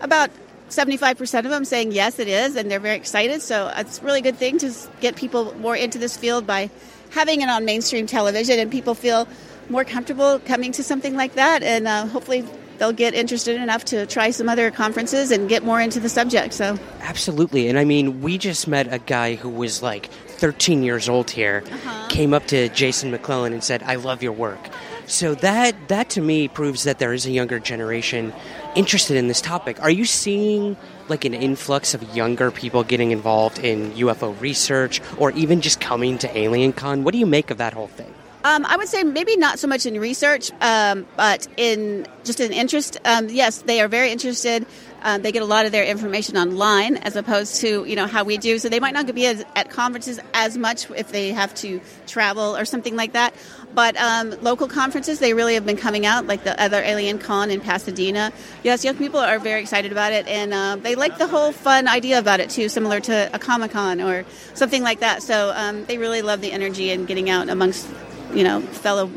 about 0.00 0.30
75% 0.68 1.38
of 1.40 1.50
them 1.50 1.64
saying 1.64 1.90
yes, 1.90 2.20
it 2.20 2.28
is, 2.28 2.54
and 2.54 2.70
they're 2.70 2.78
very 2.78 2.96
excited. 2.96 3.42
So 3.42 3.72
it's 3.76 4.00
a 4.00 4.04
really 4.04 4.20
good 4.20 4.36
thing 4.36 4.58
to 4.58 4.72
get 5.00 5.16
people 5.16 5.56
more 5.58 5.74
into 5.74 5.98
this 5.98 6.16
field 6.16 6.46
by 6.46 6.70
having 7.10 7.40
it 7.40 7.48
on 7.48 7.64
mainstream 7.64 8.06
television, 8.06 8.60
and 8.60 8.70
people 8.70 8.94
feel 8.94 9.26
more 9.68 9.84
comfortable 9.84 10.38
coming 10.38 10.70
to 10.72 10.84
something 10.84 11.16
like 11.16 11.34
that, 11.34 11.64
and 11.64 11.88
uh, 11.88 12.06
hopefully 12.06 12.44
they'll 12.78 12.92
get 12.92 13.14
interested 13.14 13.60
enough 13.60 13.84
to 13.86 14.06
try 14.06 14.30
some 14.30 14.48
other 14.48 14.70
conferences 14.70 15.30
and 15.30 15.48
get 15.48 15.64
more 15.64 15.80
into 15.80 16.00
the 16.00 16.08
subject. 16.08 16.54
So 16.54 16.78
absolutely, 17.00 17.68
and 17.68 17.78
I 17.78 17.84
mean, 17.84 18.20
we 18.22 18.38
just 18.38 18.66
met 18.68 18.92
a 18.92 18.98
guy 18.98 19.34
who 19.34 19.48
was 19.48 19.82
like 19.82 20.06
13 20.38 20.82
years 20.82 21.08
old 21.08 21.30
here, 21.30 21.64
uh-huh. 21.70 22.08
came 22.08 22.32
up 22.32 22.46
to 22.46 22.68
Jason 22.70 23.10
McClellan 23.10 23.52
and 23.52 23.62
said, 23.62 23.82
"I 23.82 23.96
love 23.96 24.22
your 24.22 24.32
work." 24.32 24.60
So 25.06 25.34
that 25.36 25.88
that 25.88 26.10
to 26.10 26.20
me 26.20 26.48
proves 26.48 26.84
that 26.84 26.98
there 26.98 27.14
is 27.14 27.24
a 27.24 27.30
younger 27.30 27.58
generation 27.58 28.32
interested 28.74 29.16
in 29.16 29.26
this 29.26 29.40
topic. 29.40 29.82
Are 29.82 29.90
you 29.90 30.04
seeing 30.04 30.76
like 31.08 31.24
an 31.24 31.32
influx 31.32 31.94
of 31.94 32.02
younger 32.14 32.50
people 32.50 32.84
getting 32.84 33.10
involved 33.10 33.58
in 33.58 33.92
UFO 33.92 34.38
research 34.38 35.00
or 35.16 35.30
even 35.32 35.62
just 35.62 35.80
coming 35.80 36.18
to 36.18 36.28
AlienCon? 36.28 37.02
What 37.02 37.12
do 37.12 37.18
you 37.18 37.26
make 37.26 37.50
of 37.50 37.56
that 37.56 37.72
whole 37.72 37.86
thing? 37.86 38.12
Um, 38.44 38.64
I 38.64 38.76
would 38.76 38.88
say 38.88 39.02
maybe 39.02 39.36
not 39.36 39.58
so 39.58 39.66
much 39.66 39.84
in 39.84 39.98
research, 39.98 40.52
um, 40.60 41.06
but 41.16 41.48
in 41.56 42.06
just 42.24 42.38
an 42.38 42.52
interest. 42.52 42.96
Um, 43.04 43.28
yes, 43.28 43.62
they 43.62 43.80
are 43.80 43.88
very 43.88 44.12
interested. 44.12 44.64
Um, 45.02 45.22
they 45.22 45.32
get 45.32 45.42
a 45.42 45.46
lot 45.46 45.66
of 45.66 45.72
their 45.72 45.84
information 45.84 46.36
online 46.36 46.96
as 46.96 47.14
opposed 47.14 47.60
to 47.60 47.84
you 47.84 47.96
know 47.96 48.06
how 48.06 48.24
we 48.24 48.36
do. 48.36 48.58
So 48.58 48.68
they 48.68 48.80
might 48.80 48.94
not 48.94 49.12
be 49.12 49.26
as, 49.26 49.44
at 49.56 49.70
conferences 49.70 50.20
as 50.34 50.56
much 50.56 50.90
if 50.90 51.10
they 51.10 51.32
have 51.32 51.54
to 51.56 51.80
travel 52.06 52.56
or 52.56 52.64
something 52.64 52.96
like 52.96 53.12
that. 53.12 53.34
But 53.74 53.96
um, 53.96 54.30
local 54.40 54.66
conferences, 54.66 55.18
they 55.18 55.34
really 55.34 55.54
have 55.54 55.66
been 55.66 55.76
coming 55.76 56.06
out, 56.06 56.26
like 56.26 56.42
the 56.42 56.60
other 56.60 56.80
Alien 56.80 57.18
Con 57.18 57.50
in 57.50 57.60
Pasadena. 57.60 58.32
Yes, 58.62 58.84
young 58.84 58.96
people 58.96 59.20
are 59.20 59.38
very 59.38 59.60
excited 59.60 59.92
about 59.92 60.12
it, 60.12 60.26
and 60.26 60.54
uh, 60.54 60.76
they 60.76 60.94
like 60.94 61.18
the 61.18 61.26
whole 61.26 61.52
fun 61.52 61.86
idea 61.86 62.18
about 62.18 62.40
it 62.40 62.50
too, 62.50 62.68
similar 62.68 63.00
to 63.00 63.30
a 63.32 63.38
Comic 63.38 63.72
Con 63.72 64.00
or 64.00 64.24
something 64.54 64.82
like 64.82 65.00
that. 65.00 65.22
So 65.22 65.84
they 65.86 65.98
really 65.98 66.22
love 66.22 66.40
the 66.40 66.52
energy 66.52 66.90
and 66.90 67.06
getting 67.06 67.30
out 67.30 67.48
amongst 67.48 67.88
you 68.32 68.44
know, 68.44 68.60
fellow 68.60 69.10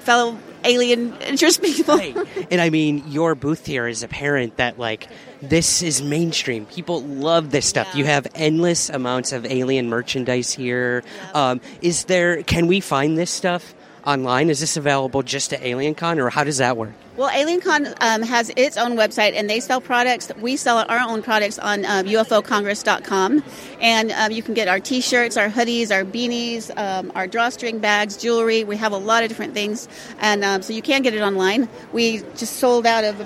fellow 0.00 0.38
alien 0.64 1.14
interest 1.22 1.62
people. 1.62 1.96
right. 1.96 2.16
And 2.50 2.60
I 2.60 2.70
mean, 2.70 3.04
your 3.08 3.34
booth 3.34 3.66
here 3.66 3.86
is 3.86 4.02
apparent 4.02 4.56
that 4.56 4.78
like 4.78 5.08
this 5.40 5.82
is 5.82 6.02
mainstream. 6.02 6.66
People 6.66 7.02
love 7.02 7.50
this 7.50 7.66
stuff. 7.66 7.88
Yeah. 7.92 7.98
You 7.98 8.04
have 8.06 8.26
endless 8.34 8.90
amounts 8.90 9.32
of 9.32 9.44
alien 9.46 9.88
merchandise 9.88 10.52
here. 10.52 11.02
Yeah. 11.16 11.50
Um, 11.50 11.60
is 11.80 12.04
there? 12.04 12.42
Can 12.42 12.66
we 12.66 12.80
find 12.80 13.18
this 13.18 13.30
stuff? 13.30 13.74
Online? 14.04 14.50
Is 14.50 14.60
this 14.60 14.76
available 14.76 15.22
just 15.22 15.50
to 15.50 15.58
AlienCon, 15.58 16.18
or 16.18 16.30
how 16.30 16.44
does 16.44 16.58
that 16.58 16.76
work? 16.76 16.92
Well, 17.16 17.28
AlienCon 17.28 17.94
um, 18.00 18.22
has 18.22 18.50
its 18.56 18.76
own 18.76 18.96
website, 18.96 19.34
and 19.34 19.48
they 19.48 19.60
sell 19.60 19.80
products. 19.80 20.30
We 20.40 20.56
sell 20.56 20.78
our 20.88 20.98
own 20.98 21.22
products 21.22 21.58
on 21.58 21.84
uh, 21.84 22.02
UFOCongress.com, 22.04 23.44
and 23.80 24.12
um, 24.12 24.32
you 24.32 24.42
can 24.42 24.54
get 24.54 24.68
our 24.68 24.80
T-shirts, 24.80 25.36
our 25.36 25.48
hoodies, 25.48 25.90
our 25.90 26.04
beanies, 26.04 26.76
um, 26.78 27.12
our 27.14 27.26
drawstring 27.26 27.80
bags, 27.80 28.16
jewelry. 28.16 28.64
We 28.64 28.76
have 28.78 28.92
a 28.92 28.96
lot 28.96 29.22
of 29.22 29.28
different 29.28 29.54
things, 29.54 29.88
and 30.20 30.42
um, 30.42 30.62
so 30.62 30.72
you 30.72 30.82
can 30.82 31.02
get 31.02 31.14
it 31.14 31.20
online. 31.20 31.68
We 31.92 32.22
just 32.36 32.56
sold 32.56 32.86
out 32.86 33.04
of 33.04 33.20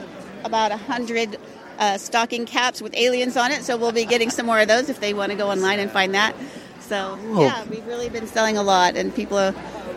about 0.45 0.73
a 0.73 0.77
hundred. 0.77 1.39
Uh, 1.79 1.99
stocking 1.99 2.47
caps 2.47 2.81
with 2.81 2.97
aliens 2.97 3.37
on 3.37 3.53
it, 3.53 3.63
so 3.63 3.77
we'll 3.77 3.93
be 3.93 4.07
getting 4.07 4.31
some 4.31 4.47
more 4.47 4.59
of 4.59 4.67
those 4.67 4.89
if 4.89 4.99
they 4.99 5.13
want 5.13 5.31
to 5.31 5.37
go 5.37 5.51
online 5.51 5.79
and 5.79 5.91
find 5.91 6.15
that. 6.15 6.35
So 6.81 7.19
oh. 7.21 7.43
yeah, 7.43 7.65
we've 7.65 7.87
really 7.87 8.09
been 8.09 8.27
selling 8.27 8.57
a 8.57 8.63
lot, 8.63 8.97
and 8.97 9.15
people 9.15 9.37
are 9.37 9.53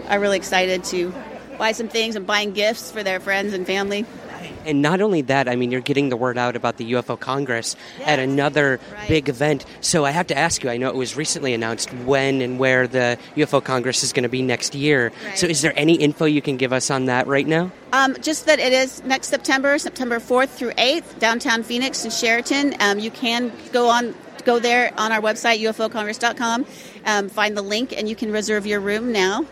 are 0.10 0.20
really 0.20 0.38
excited 0.38 0.84
to 0.86 1.13
buy 1.58 1.74
some 1.74 1.88
things 1.88 2.16
and 2.16 2.25
buying 2.25 2.51
gifts 2.51 2.92
for 2.92 3.04
their 3.04 3.20
friends 3.20 3.54
and 3.54 3.68
family. 3.68 4.06
And 4.66 4.82
not 4.82 5.01
only 5.01 5.22
that, 5.24 5.48
I 5.48 5.56
mean, 5.56 5.72
you're 5.72 5.82
getting 5.82 6.10
the 6.10 6.18
word 6.18 6.38
out 6.38 6.56
about 6.56 6.78
the 6.78 6.92
UFO 6.94 7.20
Congress 7.20 7.75
yes. 7.98 8.08
at 8.08 8.20
another 8.20 8.80
right. 8.94 9.08
big 9.08 9.30
event. 9.30 9.66
So 9.82 10.06
I 10.06 10.12
have 10.12 10.28
to 10.28 10.38
ask 10.38 10.63
you, 10.63 10.70
I 10.70 10.78
know 10.78 10.89
it 10.89 10.96
was 10.96 11.16
recently 11.16 11.54
announced 11.54 11.94
when 11.94 12.42
and 12.42 12.60
where 12.60 12.88
the 12.88 13.18
UFO 13.36 13.63
Congress 13.63 14.04
is 14.04 14.13
going 14.13 14.24
to 14.24 14.30
be 14.30 14.42
next 14.42 14.75
year. 14.75 15.12
Right. 15.25 15.38
So 15.38 15.48
is 15.48 15.62
there 15.62 15.74
any 15.75 15.96
info 15.96 16.25
you 16.25 16.42
can 16.42 16.58
give 16.58 16.74
us 16.74 16.92
on 16.92 17.06
that 17.06 17.28
right 17.28 17.48
now? 17.48 17.72
Um, 17.94 18.16
just 18.22 18.46
that 18.46 18.60
it 18.60 18.74
is 18.74 19.04
next 19.04 19.30
September, 19.30 19.78
September 19.80 20.20
4th 20.20 20.50
through 20.50 20.72
8th, 20.72 21.20
downtown 21.20 21.63
Phoenix 21.63 22.04
and 22.04 22.13
Sheraton. 22.13 22.75
Um, 22.80 23.00
you 23.00 23.12
can 23.12 23.51
go 23.72 23.89
on 23.89 24.13
go 24.46 24.60
there 24.60 24.94
on 24.98 25.12
our 25.12 25.22
website, 25.22 25.60
ufocongress.com, 25.60 26.66
um, 27.06 27.30
find 27.30 27.58
the 27.58 27.62
link, 27.62 27.94
and 27.96 28.08
you 28.08 28.16
can 28.16 28.32
reserve 28.32 28.66
your 28.66 28.80
room 28.80 29.12
now. 29.12 29.46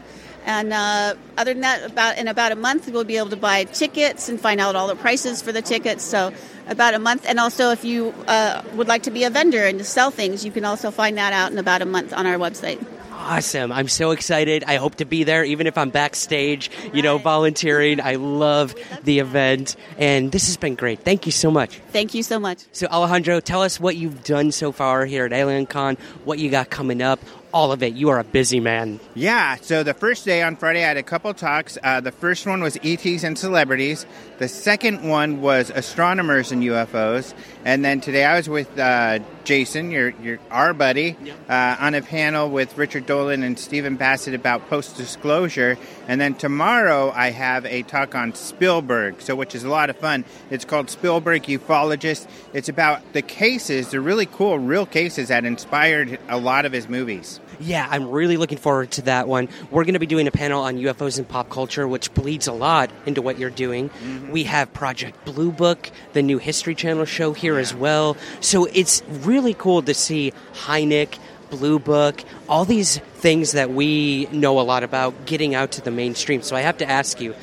And 0.48 0.72
uh, 0.72 1.16
other 1.38 1.54
than 1.54 1.62
that, 1.62 1.84
about 1.84 2.18
in 2.18 2.30
about 2.30 2.54
a 2.54 2.56
month, 2.56 2.90
we'll 2.90 3.04
be 3.04 3.18
able 3.18 3.30
to 3.32 3.36
buy 3.36 3.66
tickets 3.66 4.30
and 4.30 4.40
find 4.40 4.62
out 4.62 4.78
all 4.78 4.88
the 4.88 4.96
prices 4.96 5.42
for 5.42 5.52
the 5.52 5.62
tickets. 5.62 6.06
So 6.06 6.32
about 6.68 6.94
a 6.94 7.00
month. 7.00 7.26
And 7.28 7.38
also, 7.38 7.72
if 7.72 7.84
you 7.84 8.14
uh, 8.28 8.64
would 8.74 8.88
like 8.88 9.04
to 9.04 9.12
be 9.12 9.26
a 9.26 9.30
vendor 9.30 9.66
and 9.66 9.78
to 9.78 9.84
sell 9.84 10.10
things, 10.10 10.46
you 10.46 10.52
can 10.52 10.64
also 10.64 10.90
find 10.90 11.18
that 11.18 11.34
out 11.34 11.52
in 11.52 11.58
about 11.58 11.82
a 11.82 11.86
month 11.86 12.14
on 12.14 12.26
our 12.26 12.38
website. 12.38 12.84
Awesome. 13.12 13.74
I'm 13.74 13.90
so 13.90 14.12
excited. 14.12 14.64
I 14.66 14.78
hope 14.78 14.96
to 14.96 15.06
be 15.06 15.26
there, 15.26 15.44
even 15.44 15.68
if 15.68 15.78
I'm 15.78 15.90
backstage, 15.90 16.72
you 16.94 17.02
know, 17.02 17.18
volunteering. 17.18 18.00
I 18.00 18.16
love 18.16 18.74
the 19.04 19.20
event. 19.20 19.76
And 19.98 20.32
this 20.32 20.46
has 20.46 20.56
been 20.56 20.76
great. 20.76 21.02
Thank 21.02 21.26
you 21.26 21.34
so 21.34 21.52
much. 21.52 21.80
Thank 21.92 22.14
you 22.14 22.24
so 22.24 22.40
much. 22.40 22.64
So, 22.72 22.88
Alejandro, 22.88 23.42
tell 23.42 23.64
us 23.64 23.82
what 23.82 23.98
you've 23.98 24.24
done 24.24 24.54
so 24.54 24.72
far 24.72 25.06
here 25.06 25.26
at 25.26 25.32
AlienCon, 25.32 26.00
what 26.24 26.40
you 26.40 26.50
got 26.50 26.70
coming 26.70 27.02
up, 27.02 27.20
all 27.58 27.72
of 27.72 27.82
it. 27.82 27.96
You 27.96 28.10
are 28.10 28.20
a 28.20 28.24
busy 28.24 28.60
man. 28.60 29.00
Yeah, 29.16 29.56
so 29.56 29.82
the 29.82 29.96
first 29.96 30.26
day 30.26 30.44
on 30.44 30.58
Friday, 30.58 30.84
I 30.84 30.90
had 30.90 30.98
a 30.98 31.02
couple 31.02 31.34
talks. 31.34 31.76
Uh, 31.82 32.02
the 32.02 32.12
first 32.12 32.46
one 32.46 32.62
was 32.62 32.78
ETs 32.84 33.24
and 33.24 33.36
celebrities. 33.36 34.06
The 34.38 34.48
second 34.48 35.10
one 35.10 35.42
was 35.42 35.72
astronomers 35.72 36.52
and 36.52 36.62
UFOs. 36.62 37.34
And 37.66 37.84
then 37.84 38.00
today 38.00 38.26
I 38.26 38.36
was 38.36 38.48
with 38.48 38.78
uh, 38.78 39.18
Jason, 39.44 39.90
your, 39.90 40.10
your 40.22 40.38
our 40.52 40.76
buddy, 40.76 41.18
uh, 41.50 41.78
on 41.80 41.96
a 41.96 42.04
panel 42.04 42.48
with 42.48 42.78
Richard 42.78 43.08
Dolan 43.08 43.42
and 43.42 43.58
Stephen 43.58 43.96
Bassett 43.96 44.36
about 44.36 44.70
post 44.70 44.96
disclosure. 44.96 45.80
And 46.08 46.22
then 46.22 46.36
tomorrow 46.36 47.12
I 47.16 47.32
have 47.32 47.66
a 47.66 47.82
talk 47.82 48.14
on 48.14 48.36
Spielberg, 48.36 49.20
so 49.20 49.36
which 49.36 49.56
is 49.56 49.64
a 49.64 49.70
lot 49.70 49.90
of 49.90 49.98
fun. 49.98 50.26
It's 50.52 50.64
called 50.64 50.92
Spielberg 50.92 51.42
Ufologist. 51.44 52.28
It's 52.54 52.70
about 52.70 53.14
the 53.14 53.24
cases, 53.24 53.90
the 53.90 54.00
really 54.00 54.28
cool 54.28 54.60
real 54.60 54.86
cases 54.86 55.30
that 55.30 55.44
inspired 55.44 56.20
a 56.30 56.38
lot 56.38 56.66
of 56.66 56.72
his 56.72 56.88
movies. 56.88 57.40
Yeah, 57.60 57.88
I'm 57.90 58.10
really 58.12 58.38
looking 58.38 58.58
forward 58.58 58.92
to 58.92 59.02
that 59.04 59.28
one. 59.28 59.50
We're 59.72 59.84
going 59.84 59.94
to 59.94 60.00
be 60.00 60.06
doing 60.06 60.28
a 60.28 60.32
panel 60.32 60.64
on 60.64 60.78
UFOs 60.78 61.18
and 61.18 61.28
pop 61.28 61.50
culture, 61.50 61.88
which 61.88 62.14
bleeds 62.14 62.48
a 62.48 62.54
lot 62.54 62.92
into 63.06 63.22
what 63.22 63.40
you're 63.40 63.50
doing. 63.50 63.90
Mm-hmm. 63.90 64.32
We 64.32 64.44
have 64.44 64.72
Project 64.74 65.26
Blue 65.26 65.52
Book, 65.52 65.90
the 66.14 66.22
new 66.22 66.38
History 66.38 66.76
Channel 66.76 67.06
show 67.06 67.34
here 67.34 67.56
yeah. 67.56 67.62
as 67.62 67.74
well. 67.74 68.18
So 68.42 68.66
it's 68.66 69.02
really 69.08 69.54
cool 69.54 69.82
to 69.84 69.94
see 69.94 70.34
Hynek, 70.54 71.18
Blue 71.50 71.80
Book, 71.80 72.24
all 72.48 72.66
these 72.66 72.98
things 72.98 73.54
that 73.54 73.72
we 73.72 74.28
know 74.32 74.60
a 74.60 74.62
lot 74.62 74.84
about 74.84 75.26
getting 75.26 75.56
out 75.56 75.72
to 75.74 75.82
the 75.82 75.92
mainstream. 75.92 76.42
So 76.42 76.56
I 76.56 76.62
have 76.62 76.78
to 76.78 76.90
ask 76.90 77.22
you, 77.22 77.34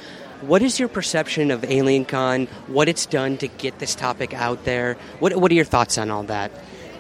what 0.43 0.63
is 0.63 0.79
your 0.79 0.89
perception 0.89 1.51
of 1.51 1.63
AlienCon? 1.63 2.49
What 2.69 2.89
it's 2.89 3.07
done 3.07 3.39
to 3.39 3.49
get 3.49 3.79
this 3.79 3.95
topic 3.95 4.35
out 4.35 4.65
there? 4.65 4.97
What 5.19 5.35
What 5.37 5.51
are 5.51 5.55
your 5.55 5.65
thoughts 5.65 5.97
on 5.97 6.11
all 6.11 6.25
that? 6.25 6.53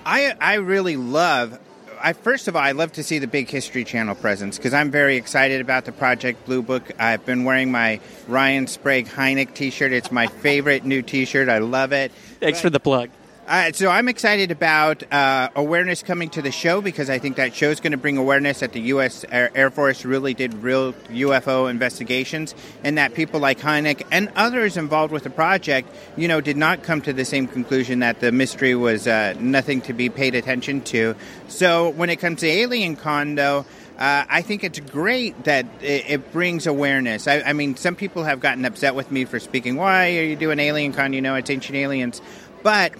I 0.06 0.34
I 0.40 0.54
really 0.54 0.96
love 0.96 1.58
I 2.04 2.12
first 2.12 2.48
of 2.48 2.54
all, 2.54 2.60
I 2.60 2.72
love 2.72 2.92
to 2.92 3.02
see 3.02 3.18
the 3.18 3.26
big 3.26 3.48
History 3.48 3.82
Channel 3.82 4.14
presence 4.14 4.58
because 4.58 4.74
I'm 4.74 4.90
very 4.90 5.16
excited 5.16 5.62
about 5.62 5.86
the 5.86 5.92
Project 5.92 6.44
Blue 6.44 6.60
Book. 6.60 6.82
I've 6.98 7.24
been 7.24 7.44
wearing 7.44 7.72
my 7.72 7.98
Ryan 8.28 8.66
Sprague 8.66 9.06
Hynek 9.06 9.54
T-shirt. 9.54 9.90
It's 9.90 10.12
my 10.12 10.26
favorite 10.26 10.84
new 10.84 11.00
T-shirt. 11.00 11.48
I 11.48 11.58
love 11.58 11.94
it. 11.94 12.12
Thanks 12.40 12.58
but, 12.58 12.64
for 12.64 12.70
the 12.70 12.80
plug. 12.80 13.08
Uh, 13.46 13.70
so 13.72 13.90
I'm 13.90 14.08
excited 14.08 14.50
about 14.50 15.02
uh, 15.12 15.50
awareness 15.54 16.02
coming 16.02 16.30
to 16.30 16.40
the 16.40 16.50
show 16.50 16.80
because 16.80 17.10
I 17.10 17.18
think 17.18 17.36
that 17.36 17.54
show 17.54 17.68
is 17.68 17.78
going 17.78 17.92
to 17.92 17.98
bring 17.98 18.16
awareness 18.16 18.60
that 18.60 18.72
the 18.72 18.80
U.S. 18.80 19.26
Air 19.30 19.70
Force 19.70 20.06
really 20.06 20.32
did 20.32 20.54
real 20.54 20.94
UFO 20.94 21.68
investigations, 21.68 22.54
and 22.82 22.96
that 22.96 23.12
people 23.12 23.40
like 23.40 23.60
Hynek 23.60 24.06
and 24.10 24.32
others 24.34 24.78
involved 24.78 25.12
with 25.12 25.24
the 25.24 25.30
project, 25.30 25.94
you 26.16 26.26
know, 26.26 26.40
did 26.40 26.56
not 26.56 26.82
come 26.82 27.02
to 27.02 27.12
the 27.12 27.26
same 27.26 27.46
conclusion 27.46 27.98
that 27.98 28.20
the 28.20 28.32
mystery 28.32 28.74
was 28.74 29.06
uh, 29.06 29.34
nothing 29.38 29.82
to 29.82 29.92
be 29.92 30.08
paid 30.08 30.34
attention 30.34 30.80
to. 30.84 31.14
So 31.48 31.90
when 31.90 32.08
it 32.08 32.16
comes 32.16 32.40
to 32.40 32.46
Alien 32.46 32.96
Con, 32.96 33.34
though. 33.34 33.66
Uh, 33.96 34.24
I 34.28 34.42
think 34.42 34.64
it's 34.64 34.80
great 34.80 35.44
that 35.44 35.66
it, 35.80 36.10
it 36.10 36.32
brings 36.32 36.66
awareness. 36.66 37.28
I, 37.28 37.42
I, 37.42 37.52
mean, 37.52 37.76
some 37.76 37.94
people 37.94 38.24
have 38.24 38.40
gotten 38.40 38.64
upset 38.64 38.96
with 38.96 39.12
me 39.12 39.24
for 39.24 39.38
speaking. 39.38 39.76
Why 39.76 40.16
are 40.16 40.24
you 40.24 40.34
doing 40.34 40.58
Alien 40.58 40.92
Con? 40.92 41.12
You 41.12 41.20
know, 41.22 41.36
it's 41.36 41.48
ancient 41.48 41.76
aliens. 41.76 42.20
But 42.64 42.92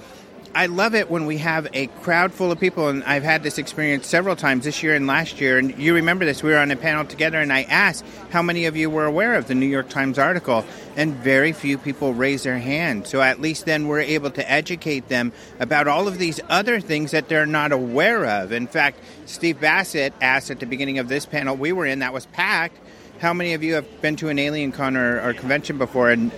I 0.56 0.66
love 0.66 0.94
it 0.94 1.11
when 1.11 1.26
we 1.26 1.38
have 1.38 1.66
a 1.73 1.88
crowd 1.88 2.32
full 2.32 2.52
of 2.52 2.61
people, 2.61 2.87
and 2.87 3.02
I've 3.02 3.25
had 3.25 3.42
this 3.42 3.58
experience 3.58 4.06
several 4.06 4.37
times 4.37 4.64
this 4.64 4.84
year 4.84 4.94
and 4.94 5.04
last 5.04 5.40
year. 5.40 5.58
And 5.58 5.76
you 5.76 5.94
remember 5.94 6.25
this? 6.25 6.44
We 6.44 6.52
were 6.52 6.58
on 6.58 6.70
a 6.70 6.76
panel 6.76 7.04
together, 7.04 7.40
and 7.40 7.52
I 7.52 7.62
asked 7.62 8.04
how 8.30 8.40
many 8.40 8.66
of 8.66 8.76
you 8.76 8.88
were 8.88 9.04
aware 9.04 9.34
of 9.34 9.49
the 9.49 9.56
New 9.56 9.66
York 9.66 9.88
Times 9.88 10.16
article, 10.16 10.64
and 10.94 11.12
very 11.12 11.52
few 11.52 11.76
people 11.76 12.14
raised 12.14 12.44
their 12.44 12.58
hand. 12.58 13.08
So 13.08 13.20
at 13.20 13.40
least 13.40 13.64
then 13.64 13.88
we're 13.88 14.02
able 14.02 14.30
to 14.30 14.49
educate 14.49 15.08
them 15.08 15.32
about 15.58 15.88
all 15.88 16.06
of 16.06 16.18
these 16.18 16.38
other 16.49 16.78
things 16.78 17.11
that 17.11 17.28
they're 17.28 17.46
not 17.46 17.73
aware 17.73 18.25
of. 18.25 18.52
In 18.52 18.68
fact, 18.68 19.00
Steve 19.26 19.61
Bassett 19.61 20.14
asked 20.20 20.52
at 20.52 20.61
the 20.61 20.66
beginning 20.66 21.00
of 21.00 21.08
this 21.08 21.26
panel 21.26 21.56
we 21.56 21.73
were 21.73 21.87
in 21.87 21.99
that 21.99 22.12
was 22.12 22.26
packed. 22.26 22.78
How 23.18 23.32
many 23.32 23.54
of 23.54 23.64
you 23.64 23.75
have 23.75 24.02
been 24.02 24.14
to 24.16 24.28
an 24.28 24.38
alien 24.38 24.70
con 24.70 24.96
or, 24.96 25.20
or 25.20 25.34
convention 25.34 25.78
before? 25.78 26.11
And 26.11 26.30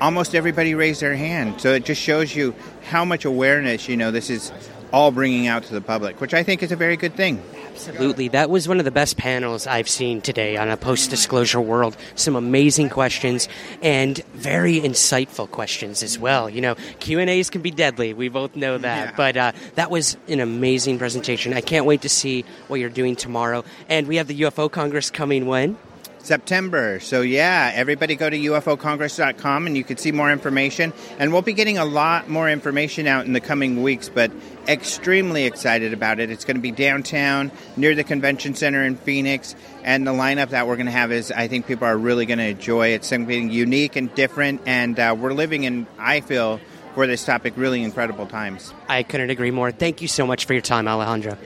almost 0.00 0.34
everybody 0.34 0.74
raised 0.74 1.00
their 1.00 1.16
hand. 1.16 1.60
So 1.60 1.72
it 1.72 1.84
just 1.84 2.00
shows 2.00 2.34
you 2.34 2.54
how 2.88 3.04
much 3.04 3.24
awareness, 3.24 3.88
you 3.88 3.96
know, 3.96 4.10
this 4.10 4.30
is 4.30 4.52
all 4.92 5.10
bringing 5.10 5.46
out 5.46 5.64
to 5.64 5.74
the 5.74 5.80
public, 5.80 6.20
which 6.20 6.34
I 6.34 6.42
think 6.42 6.62
is 6.62 6.70
a 6.70 6.76
very 6.76 6.96
good 6.96 7.14
thing. 7.14 7.42
Absolutely. 7.72 8.28
That 8.28 8.50
was 8.50 8.68
one 8.68 8.78
of 8.78 8.84
the 8.84 8.90
best 8.90 9.16
panels 9.16 9.66
I've 9.66 9.88
seen 9.88 10.20
today 10.20 10.56
on 10.56 10.68
a 10.68 10.76
post 10.76 11.08
disclosure 11.08 11.60
world. 11.60 11.96
Some 12.14 12.36
amazing 12.36 12.90
questions 12.90 13.48
and 13.80 14.18
very 14.34 14.78
insightful 14.78 15.50
questions 15.50 16.02
as 16.02 16.18
well. 16.18 16.50
You 16.50 16.60
know, 16.60 16.74
Q&As 17.00 17.48
can 17.48 17.62
be 17.62 17.70
deadly. 17.70 18.12
We 18.12 18.28
both 18.28 18.54
know 18.54 18.76
that. 18.76 19.08
Yeah. 19.08 19.16
But 19.16 19.36
uh, 19.36 19.52
that 19.74 19.90
was 19.90 20.18
an 20.28 20.40
amazing 20.40 20.98
presentation. 20.98 21.54
I 21.54 21.62
can't 21.62 21.86
wait 21.86 22.02
to 22.02 22.08
see 22.10 22.44
what 22.68 22.78
you're 22.78 22.90
doing 22.90 23.16
tomorrow. 23.16 23.64
And 23.88 24.06
we 24.06 24.16
have 24.16 24.28
the 24.28 24.42
UFO 24.42 24.70
Congress 24.70 25.10
coming 25.10 25.46
when? 25.46 25.78
September. 26.24 27.00
So, 27.00 27.20
yeah, 27.20 27.70
everybody 27.74 28.16
go 28.16 28.28
to 28.28 28.36
ufocongress.com 28.36 29.66
and 29.66 29.76
you 29.76 29.84
can 29.84 29.96
see 29.96 30.12
more 30.12 30.30
information. 30.30 30.92
And 31.18 31.32
we'll 31.32 31.42
be 31.42 31.52
getting 31.52 31.78
a 31.78 31.84
lot 31.84 32.28
more 32.28 32.48
information 32.48 33.06
out 33.06 33.26
in 33.26 33.32
the 33.32 33.40
coming 33.40 33.82
weeks, 33.82 34.08
but 34.08 34.30
extremely 34.68 35.44
excited 35.44 35.92
about 35.92 36.20
it. 36.20 36.30
It's 36.30 36.44
going 36.44 36.56
to 36.56 36.62
be 36.62 36.70
downtown 36.70 37.50
near 37.76 37.94
the 37.94 38.04
convention 38.04 38.54
center 38.54 38.84
in 38.84 38.96
Phoenix. 38.96 39.54
And 39.82 40.06
the 40.06 40.12
lineup 40.12 40.50
that 40.50 40.66
we're 40.66 40.76
going 40.76 40.86
to 40.86 40.92
have 40.92 41.12
is, 41.12 41.32
I 41.32 41.48
think 41.48 41.66
people 41.66 41.86
are 41.86 41.96
really 41.96 42.26
going 42.26 42.38
to 42.38 42.48
enjoy. 42.48 42.88
It's 42.88 43.08
something 43.08 43.50
unique 43.50 43.96
and 43.96 44.14
different. 44.14 44.62
And 44.66 44.98
uh, 44.98 45.16
we're 45.18 45.32
living 45.32 45.64
in, 45.64 45.86
I 45.98 46.20
feel, 46.20 46.60
for 46.94 47.06
this 47.06 47.24
topic, 47.24 47.54
really 47.56 47.82
incredible 47.82 48.26
times. 48.26 48.72
I 48.88 49.02
couldn't 49.02 49.30
agree 49.30 49.50
more. 49.50 49.72
Thank 49.72 50.02
you 50.02 50.08
so 50.08 50.26
much 50.26 50.44
for 50.44 50.52
your 50.52 50.62
time, 50.62 50.86
Alejandro. 50.88 51.36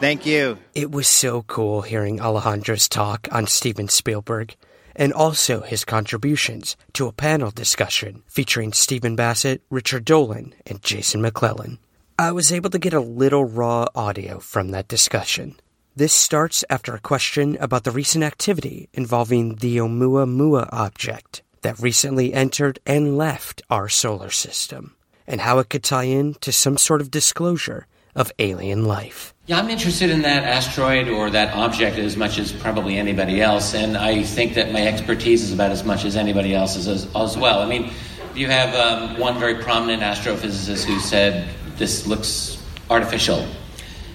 Thank 0.00 0.24
you. 0.24 0.56
It 0.74 0.90
was 0.90 1.06
so 1.06 1.42
cool 1.42 1.82
hearing 1.82 2.22
Alejandro's 2.22 2.88
talk 2.88 3.28
on 3.30 3.46
Steven 3.46 3.88
Spielberg 3.88 4.56
and 4.96 5.12
also 5.12 5.60
his 5.60 5.84
contributions 5.84 6.74
to 6.94 7.06
a 7.06 7.12
panel 7.12 7.50
discussion 7.50 8.22
featuring 8.26 8.72
Stephen 8.72 9.14
Bassett, 9.14 9.60
Richard 9.68 10.06
Dolan, 10.06 10.54
and 10.66 10.82
Jason 10.82 11.20
McClellan. 11.20 11.78
I 12.18 12.32
was 12.32 12.50
able 12.50 12.70
to 12.70 12.78
get 12.78 12.94
a 12.94 13.00
little 13.00 13.44
raw 13.44 13.86
audio 13.94 14.38
from 14.38 14.70
that 14.70 14.88
discussion. 14.88 15.56
This 15.94 16.14
starts 16.14 16.64
after 16.70 16.94
a 16.94 17.00
question 17.00 17.58
about 17.60 17.84
the 17.84 17.90
recent 17.90 18.24
activity 18.24 18.88
involving 18.94 19.56
the 19.56 19.76
Oumuamua 19.76 20.70
object 20.72 21.42
that 21.60 21.78
recently 21.78 22.32
entered 22.32 22.78
and 22.86 23.18
left 23.18 23.60
our 23.68 23.90
solar 23.90 24.30
system, 24.30 24.96
and 25.26 25.42
how 25.42 25.58
it 25.58 25.68
could 25.68 25.84
tie 25.84 26.04
in 26.04 26.34
to 26.40 26.52
some 26.52 26.78
sort 26.78 27.02
of 27.02 27.10
disclosure 27.10 27.86
of 28.14 28.32
alien 28.38 28.84
life. 28.84 29.34
Yeah, 29.46 29.58
I'm 29.58 29.68
interested 29.68 30.10
in 30.10 30.22
that 30.22 30.44
asteroid 30.44 31.08
or 31.08 31.30
that 31.30 31.54
object 31.54 31.98
as 31.98 32.16
much 32.16 32.38
as 32.38 32.52
probably 32.52 32.96
anybody 32.96 33.42
else, 33.42 33.74
and 33.74 33.96
I 33.96 34.22
think 34.22 34.54
that 34.54 34.72
my 34.72 34.86
expertise 34.86 35.42
is 35.42 35.52
about 35.52 35.70
as 35.70 35.84
much 35.84 36.04
as 36.04 36.16
anybody 36.16 36.54
else's 36.54 36.86
as, 36.86 37.08
as 37.14 37.36
well. 37.36 37.60
I 37.60 37.66
mean, 37.66 37.90
you 38.34 38.46
have 38.46 38.74
um, 38.74 39.18
one 39.18 39.38
very 39.38 39.56
prominent 39.56 40.02
astrophysicist 40.02 40.84
who 40.84 41.00
said 41.00 41.48
this 41.76 42.06
looks 42.06 42.62
artificial, 42.88 43.46